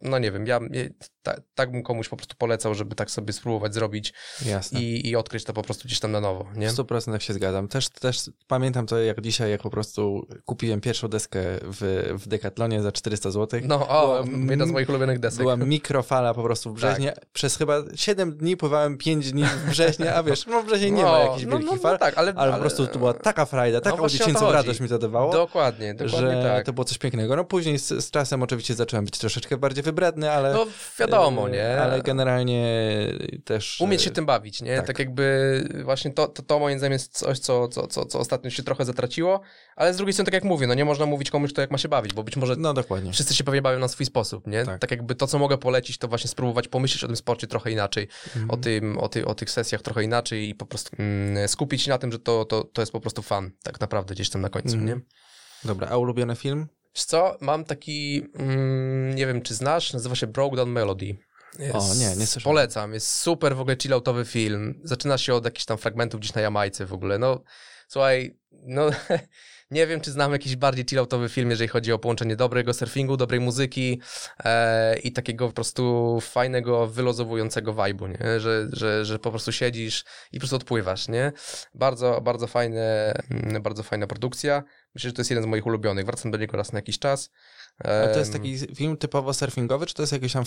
No 0.01 0.19
nie 0.19 0.31
wiem, 0.31 0.45
ja 0.47 0.59
ja- 0.71 0.83
ta, 1.21 1.35
tak 1.55 1.71
bym 1.71 1.83
komuś 1.83 2.09
po 2.09 2.17
prostu 2.17 2.35
polecał, 2.37 2.75
żeby 2.75 2.95
tak 2.95 3.11
sobie 3.11 3.33
spróbować 3.33 3.73
zrobić 3.73 4.13
i, 4.79 5.09
i 5.09 5.15
odkryć 5.15 5.43
to 5.43 5.53
po 5.53 5.61
prostu 5.61 5.85
gdzieś 5.87 5.99
tam 5.99 6.11
na 6.11 6.21
nowo, 6.21 6.45
nie? 6.55 6.69
W 6.69 6.73
100% 6.73 7.19
się 7.19 7.33
zgadzam. 7.33 7.67
Też, 7.67 7.89
też 7.89 8.29
pamiętam 8.47 8.85
to 8.85 8.99
jak 8.99 9.21
dzisiaj, 9.21 9.51
jak 9.51 9.61
po 9.61 9.69
prostu 9.69 10.27
kupiłem 10.45 10.81
pierwszą 10.81 11.07
deskę 11.07 11.39
w, 11.63 12.09
w 12.23 12.27
Decathlonie 12.27 12.81
za 12.81 12.91
400 12.91 13.31
zł. 13.31 13.61
No, 13.63 13.87
o, 13.87 14.23
Była- 14.23 14.51
jedna 14.51 14.65
z 14.65 14.71
moich 14.71 14.89
ulubionych 14.89 15.19
desek. 15.19 15.39
Była 15.39 15.57
mikrofala 15.57 16.33
po 16.33 16.43
prostu 16.43 16.69
w 16.71 16.73
Brzeźnie. 16.73 17.13
Przez 17.33 17.57
chyba 17.57 17.83
7 17.95 18.28
dni 18.37 18.57
pływałem 18.57 18.97
5 18.97 19.31
dni 19.31 19.43
w 19.43 19.69
Brzeźnie, 19.69 20.13
a 20.15 20.23
wiesz, 20.23 20.45
no 20.45 20.61
w 20.61 20.65
Brzeźnie 20.65 20.91
nie 20.91 21.03
ma 21.03 21.19
jakichś 21.19 21.45
no, 21.45 21.51
wielkich 21.51 21.67
no, 21.67 21.75
no, 21.75 21.81
fal, 21.81 21.99
tak, 21.99 22.17
ale, 22.17 22.33
ale, 22.35 22.53
po 22.53 22.59
prostu 22.59 22.87
to 22.87 22.99
była 22.99 23.13
taka 23.13 23.45
frajda, 23.45 23.81
taką 23.81 23.97
właśnie 23.97 24.17
o 24.17 24.19
to 24.19 24.25
dziecięcą 24.25 24.51
radość 24.51 24.79
mi 24.79 24.89
to 24.89 24.99
dawało. 24.99 25.33
Dokładnie, 25.33 25.93
dokładnie 25.93 26.19
że 26.19 26.43
tak. 26.43 26.65
to 26.65 26.73
było 26.73 26.85
coś 26.85 26.97
pięknego. 26.97 27.35
No 27.35 27.43
później 27.43 27.79
z, 27.79 27.87
z 27.87 28.11
czasem 28.11 28.43
oczywiście 28.43 28.75
zacząłem 28.75 29.05
być 29.05 29.17
troszeczkę 29.17 29.57
bardziej 29.57 29.83
wybredny, 29.83 30.31
ale... 30.31 30.53
No 30.53 30.65
wiadomo, 30.99 31.49
nie? 31.49 31.81
Ale 31.81 32.01
generalnie 32.01 32.67
też... 33.45 33.81
Umieć 33.81 34.01
się 34.01 34.11
tym 34.11 34.25
bawić, 34.25 34.61
nie? 34.61 34.75
tak. 34.77 34.87
Tak, 34.87 34.99
jakby 34.99 35.81
właśnie 35.83 36.11
to, 36.11 36.27
to, 36.27 36.43
to 36.43 36.59
moim 36.59 36.77
zdaniem 36.79 36.93
jest 36.93 37.17
coś, 37.17 37.39
co, 37.39 37.67
co, 37.67 37.87
co, 37.87 38.05
co 38.05 38.19
ostatnio 38.19 38.49
się 38.49 38.63
trochę 38.63 38.85
zatraciło, 38.85 39.41
ale 39.75 39.93
z 39.93 39.97
drugiej 39.97 40.13
strony, 40.13 40.25
tak 40.25 40.33
jak 40.33 40.43
mówię, 40.43 40.67
no 40.67 40.73
nie 40.73 40.85
można 40.85 41.05
mówić 41.05 41.31
komuś, 41.31 41.53
kto 41.53 41.61
jak 41.61 41.71
ma 41.71 41.77
się 41.77 41.89
bawić, 41.89 42.13
bo 42.13 42.23
być 42.23 42.37
może 42.37 42.55
No 42.57 42.73
dokładnie. 42.73 43.13
wszyscy 43.13 43.35
się 43.35 43.43
pewnie 43.43 43.61
bawią 43.61 43.79
na 43.79 43.87
swój 43.87 44.05
sposób, 44.05 44.47
nie? 44.47 44.65
Tak. 44.65 44.79
Tak. 44.79 44.91
jakby 44.91 45.15
to, 45.15 45.27
co 45.27 45.39
mogę 45.39 45.57
polecić, 45.57 45.97
to 45.97 46.07
właśnie 46.07 46.29
spróbować 46.29 46.67
pomyśleć 46.67 47.03
o 47.03 47.07
tym 47.07 47.15
sporcie 47.15 47.47
trochę 47.47 47.71
inaczej, 47.71 48.07
Mhm. 48.27 48.49
o, 48.51 48.57
tym, 48.57 48.97
o, 48.97 49.09
ty, 49.09 49.25
o 49.25 49.35
tych 49.35 49.51
sesjach 49.51 49.81
trochę 49.81 50.03
inaczej 50.03 50.49
i 50.49 50.55
po 50.55 50.65
prostu 50.65 50.95
mm, 50.99 51.47
skupić 51.47 51.81
się 51.81 51.89
na 51.91 51.97
tym, 51.97 52.11
że 52.11 52.19
to, 52.19 52.45
to, 52.45 52.63
to 52.63 52.81
jest 52.81 52.91
po 52.91 52.99
prostu 53.01 53.21
fan, 53.21 53.51
tak 53.63 53.79
naprawdę 53.79 54.13
gdzieś 54.15 54.29
tam 54.29 54.41
na 54.41 54.49
końcu, 54.49 54.75
Mhm. 54.77 54.85
nie? 54.87 55.05
Dobra, 55.65 55.87
a 55.87 55.97
ulubiony 55.97 56.35
film? 56.35 56.67
Wiesz 56.95 57.05
co, 57.05 57.37
mam 57.41 57.65
taki, 57.65 58.23
mm, 58.35 59.15
nie 59.15 59.27
wiem 59.27 59.41
czy 59.41 59.53
znasz, 59.53 59.93
nazywa 59.93 60.15
się 60.15 60.27
Broke 60.27 60.55
Down 60.55 60.69
Melody. 60.69 61.17
Jest, 61.59 61.75
O, 61.75 61.95
nie, 61.95 62.15
nie 62.15 62.27
słyszałem. 62.27 62.43
Polecam, 62.55 62.93
jest 62.93 63.09
super 63.13 63.55
w 63.55 63.59
ogóle 63.61 63.77
chilloutowy 63.81 64.25
film. 64.25 64.81
Zaczyna 64.83 65.17
się 65.17 65.33
od 65.33 65.45
jakichś 65.45 65.65
tam 65.65 65.77
fragmentów 65.77 66.19
gdzieś 66.19 66.33
na 66.33 66.41
Jamajce 66.41 66.85
w 66.85 66.93
ogóle. 66.93 67.17
No, 67.19 67.43
słuchaj, 67.87 68.37
no 68.51 68.89
nie 69.71 69.87
wiem, 69.87 70.01
czy 70.01 70.11
znam 70.11 70.31
jakiś 70.31 70.55
bardziej 70.55 70.85
chilloutowy 70.89 71.29
film, 71.29 71.49
jeżeli 71.49 71.67
chodzi 71.67 71.93
o 71.93 71.99
połączenie 71.99 72.35
dobrego 72.35 72.73
surfingu, 72.73 73.17
dobrej 73.17 73.39
muzyki 73.39 74.01
e, 74.43 74.99
i 74.99 75.11
takiego 75.11 75.47
po 75.47 75.53
prostu 75.53 76.17
fajnego, 76.21 76.87
wylozowującego 76.87 77.73
vibe'u, 77.73 78.09
nie? 78.09 78.39
Że, 78.39 78.67
że, 78.73 79.05
że 79.05 79.19
po 79.19 79.29
prostu 79.29 79.51
siedzisz 79.51 80.05
i 80.31 80.37
po 80.37 80.39
prostu 80.39 80.55
odpływasz, 80.55 81.07
nie? 81.07 81.31
Bardzo, 81.73 82.21
bardzo 82.21 82.47
fajne, 82.47 83.13
mm, 83.31 83.61
bardzo 83.61 83.83
fajna 83.83 84.07
produkcja. 84.07 84.63
Myślę, 84.95 85.09
że 85.09 85.13
to 85.13 85.19
jest 85.19 85.31
jeden 85.31 85.43
z 85.43 85.47
moich 85.47 85.65
ulubionych. 85.65 86.05
Wracam 86.05 86.31
do 86.31 86.37
niego 86.37 86.57
raz 86.57 86.73
na 86.73 86.77
jakiś 86.77 86.99
czas. 86.99 87.29
A 87.83 88.07
to 88.13 88.19
jest 88.19 88.33
taki 88.33 88.57
film 88.75 88.97
typowo 88.97 89.33
surfingowy, 89.33 89.85
czy 89.85 89.93
to 89.93 90.03
jest 90.03 90.13
jakaś 90.13 90.33
tam 90.33 90.45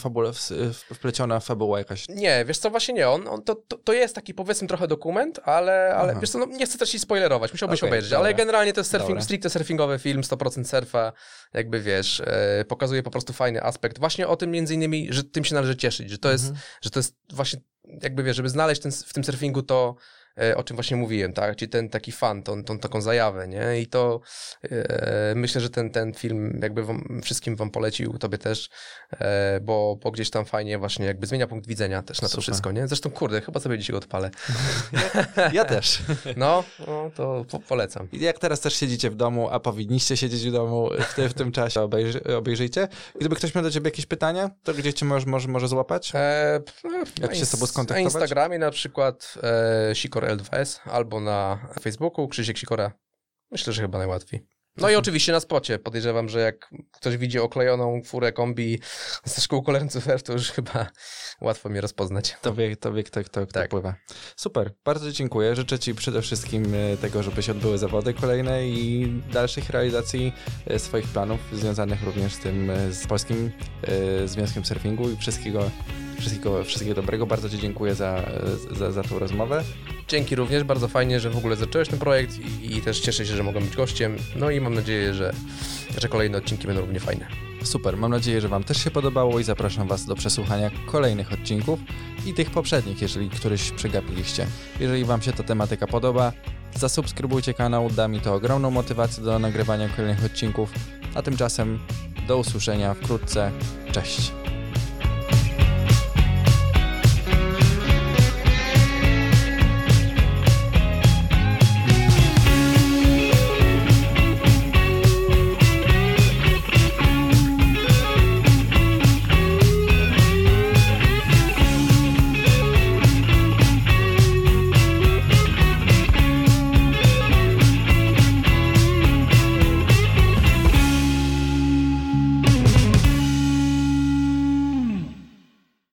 w- 0.73 0.95
wpleciona 0.95 1.41
fabuła 1.41 1.79
jakaś? 1.79 2.09
Nie, 2.09 2.45
wiesz 2.45 2.59
co, 2.59 2.71
właśnie 2.71 2.95
nie. 2.95 3.09
On, 3.09 3.29
on 3.29 3.43
to, 3.43 3.55
to, 3.55 3.77
to 3.79 3.93
jest 3.93 4.15
taki 4.15 4.35
powiedzmy 4.35 4.69
trochę 4.69 4.89
dokument, 4.89 5.41
ale, 5.45 5.95
ale 5.97 6.11
Aha. 6.13 6.21
wiesz 6.21 6.31
co, 6.31 6.39
no, 6.39 6.47
nie 6.47 6.67
chcę 6.67 6.79
też 6.79 6.91
ci 6.91 6.99
spoilerować, 6.99 7.53
musiałbyś 7.53 7.81
Okej, 7.81 7.89
obejrzeć, 7.91 8.11
dobra. 8.11 8.25
ale 8.27 8.35
generalnie 8.35 8.73
to 8.73 8.81
jest 8.81 8.91
surfing, 8.91 9.09
Dobra. 9.11 9.23
stricte 9.25 9.51
surfingowy 9.51 9.99
film, 9.99 10.23
100% 10.23 10.65
surfa, 10.65 11.13
jakby 11.55 11.81
wiesz, 11.81 12.21
e, 12.27 12.65
pokazuje 12.69 13.03
po 13.03 13.11
prostu 13.11 13.33
fajny 13.33 13.63
aspekt. 13.63 13.99
Właśnie 13.99 14.29
o 14.29 14.37
tym 14.37 14.51
między 14.51 14.75
innymi, 14.75 15.07
że 15.11 15.25
tym 15.25 15.45
się 15.45 15.55
należy 15.55 15.77
cieszyć, 15.77 16.11
że 16.11 16.19
to 16.19 16.33
jest, 16.33 16.45
Mhm. 16.45 16.63
że 16.83 16.91
to 16.91 16.99
jest 16.99 17.17
właśnie, 17.33 17.61
jakby 18.03 18.23
wiesz, 18.23 18.37
żeby 18.37 18.49
znaleźć 18.49 18.83
ten, 18.83 18.93
w 18.93 19.13
tym 19.13 19.25
surfingu 19.25 19.63
to, 19.63 19.95
o 20.57 20.63
czym 20.65 20.77
właśnie 20.77 20.97
mówiłem, 20.97 21.33
tak, 21.33 21.57
czyli 21.57 21.69
ten 21.69 21.89
taki 21.89 22.13
fan, 22.13 22.43
tą, 22.43 22.65
tą 22.65 22.79
taką 22.79 23.01
zajawę, 23.01 23.49
nie, 23.49 23.81
i 23.81 23.87
to 23.87 24.21
e, 24.71 25.33
myślę, 25.37 25.61
że 25.61 25.71
ten, 25.71 25.91
ten 25.91 26.15
film 26.15 26.59
jakby 26.63 26.83
wam, 26.85 27.21
wszystkim 27.25 27.57
wam 27.57 27.71
polecił, 27.71 28.19
tobie 28.19 28.39
też, 28.39 28.71
e, 29.13 29.61
bo, 29.61 29.99
bo 30.03 30.11
gdzieś 30.11 30.31
tam 30.31 30.45
fajnie 30.45 30.79
właśnie 30.79 31.07
jakby 31.07 31.27
zmienia 31.27 31.47
punkt 31.47 31.67
widzenia 31.67 32.03
też 32.03 32.23
na 32.23 32.29
to 32.29 32.33
Super. 32.33 32.43
wszystko, 32.43 32.73
nie, 32.73 32.89
zresztą 32.89 33.11
kurde, 33.11 33.41
chyba 33.41 33.61
sobie 33.61 33.79
dzisiaj 33.79 33.93
go 33.95 33.99
odpalę. 33.99 34.31
Ja 35.53 35.65
też. 35.65 35.99
No, 36.37 36.65
no 36.87 37.11
to 37.15 37.45
po, 37.51 37.59
polecam. 37.61 38.09
I 38.13 38.21
Jak 38.21 38.39
teraz 38.39 38.61
też 38.61 38.75
siedzicie 38.77 39.11
w 39.11 39.15
domu, 39.17 39.49
a 39.51 39.61
powinniście 39.61 40.17
siedzieć 40.17 40.49
w 40.49 40.53
domu 40.53 40.91
w, 41.09 41.15
ty, 41.15 41.29
w 41.29 41.35
tym 41.35 41.53
czasie, 41.53 41.81
obejrzy, 41.81 42.25
obejrzyjcie. 42.37 42.89
Gdyby 43.21 43.37
ktoś 43.37 43.55
miał 43.55 43.65
do 43.65 43.71
ciebie 43.71 43.89
jakieś 43.89 44.07
pytania, 44.07 44.51
to 44.63 44.75
gdzie 44.75 44.95
cię 44.95 45.07
może, 45.07 45.27
może, 45.27 45.49
może 45.49 45.69
złapać? 45.69 46.13
E, 46.15 46.61
Jak 47.21 47.35
się 47.35 47.47
z 47.47 47.51
tobą 47.51 47.67
skontaktować? 47.67 48.15
Na 48.15 48.21
Instagramie 48.21 48.59
na 48.59 48.71
przykład 48.71 49.35
e, 49.91 49.95
Sikor 49.95 50.22
L2S 50.27 50.79
albo 50.85 51.21
na 51.21 51.69
Facebooku 51.81 52.29
Krzysiek 52.29 52.59
Sikora. 52.59 52.93
Myślę, 53.51 53.73
że 53.73 53.83
chyba 53.83 53.99
najłatwiej. 53.99 54.41
No 54.77 54.81
Mhm. 54.81 54.93
i 54.95 54.97
oczywiście 54.97 55.33
na 55.33 55.41
spocie. 55.41 55.79
Podejrzewam, 55.79 56.29
że 56.29 56.41
jak 56.41 56.71
ktoś 56.93 57.17
widzi 57.17 57.39
oklejoną 57.39 58.03
furę 58.05 58.33
kombi 58.33 58.81
ze 59.25 59.41
szkół 59.41 59.63
kolerców 59.63 60.07
to 60.25 60.33
już 60.33 60.51
chyba 60.51 60.87
łatwo 61.41 61.69
mnie 61.69 61.81
rozpoznać. 61.81 62.37
To 62.43 62.55
wie, 62.55 62.77
to 62.77 62.93
wie 62.93 63.03
kto, 63.03 63.25
kto, 63.25 63.47
kto 63.47 63.61
Tak. 63.61 63.71
pływa. 63.71 63.95
Super, 64.37 64.73
bardzo 64.85 65.13
dziękuję. 65.13 65.57
Życzę 65.57 65.79
ci 65.79 65.95
przede 65.95 66.23
wszystkim 66.23 66.75
e, 66.75 66.97
tego, 66.97 67.23
żeby 67.23 67.43
się 67.43 67.53
odbyły 67.53 67.79
zawody 67.79 68.15
kolejne 68.15 68.67
i 68.69 69.09
dalszych 69.33 69.71
realizacji 69.71 70.33
e, 70.67 70.79
swoich 70.79 71.07
planów 71.09 71.41
związanych 71.53 72.03
również 72.03 72.35
z 72.35 72.39
tym, 72.39 72.71
e, 72.71 72.93
z 72.93 73.07
Polskim 73.07 73.51
Związkiem 74.25 74.65
Surfingu 74.65 75.11
i 75.11 75.17
wszystkiego, 75.17 75.71
wszystkiego, 76.23 76.65
wszystkiego 76.65 76.95
dobrego. 76.95 77.27
Bardzo 77.27 77.49
ci 77.49 77.59
dziękuję 77.59 77.95
za, 77.95 78.23
za, 78.71 78.93
za 78.93 79.03
tą 79.03 79.19
rozmowę. 79.19 79.65
Dzięki 80.09 80.37
również, 80.37 80.65
bardzo 80.65 80.89
fajnie, 80.89 81.21
że 81.21 81.31
w 81.31 81.37
ogóle 81.37 81.57
zacząłeś 81.57 81.89
ten 81.89 81.99
projekt 81.99 82.39
i, 82.39 82.77
i 82.77 82.83
też 82.83 83.01
cieszę 83.01 83.27
się, 83.27 83.37
że 83.37 83.43
mogłem 83.43 83.65
być 83.65 83.77
gościem. 83.77 84.17
No 84.37 84.51
i 84.51 84.61
mam 84.61 84.75
nadzieję, 84.75 85.15
że, 85.15 85.33
że 85.99 86.09
kolejne 86.09 86.39
odcinki 86.39 86.67
będą 86.67 86.81
równie 86.81 87.01
fajne. 87.01 87.27
Super, 87.63 87.97
mam 87.97 88.11
nadzieję, 88.11 88.41
że 88.41 88.49
Wam 88.49 88.65
też 88.65 88.85
się 88.85 88.91
podobało 88.91 89.41
i 89.41 89.45
zapraszam 89.45 89.89
Was 89.89 90.07
do 90.07 90.15
przesłuchania 90.15 90.71
kolejnych 90.87 91.33
odcinków 91.33 91.81
i 92.27 92.35
tych 92.35 92.51
poprzednich, 92.51 93.03
jeżeli 93.03 93.31
któryś 93.31 93.71
przegapiliście. 93.71 94.47
Jeżeli 94.81 95.05
Wam 95.05 95.23
się 95.23 95.33
ta 95.33 95.43
tematyka 95.43 95.87
podoba, 95.87 96.33
zasubskrybujcie 96.75 97.55
kanał, 97.55 97.91
da 97.91 98.09
mi 98.09 98.21
to 98.21 98.35
ogromną 98.35 98.71
motywację 98.71 99.25
do 99.25 99.39
nagrywania 99.39 99.89
kolejnych 99.89 100.25
odcinków, 100.25 100.73
a 101.15 101.23
tymczasem 101.23 101.79
do 102.29 102.39
usłyszenia 102.39 102.95
wkrótce. 102.95 103.51
Cześć! 103.93 104.33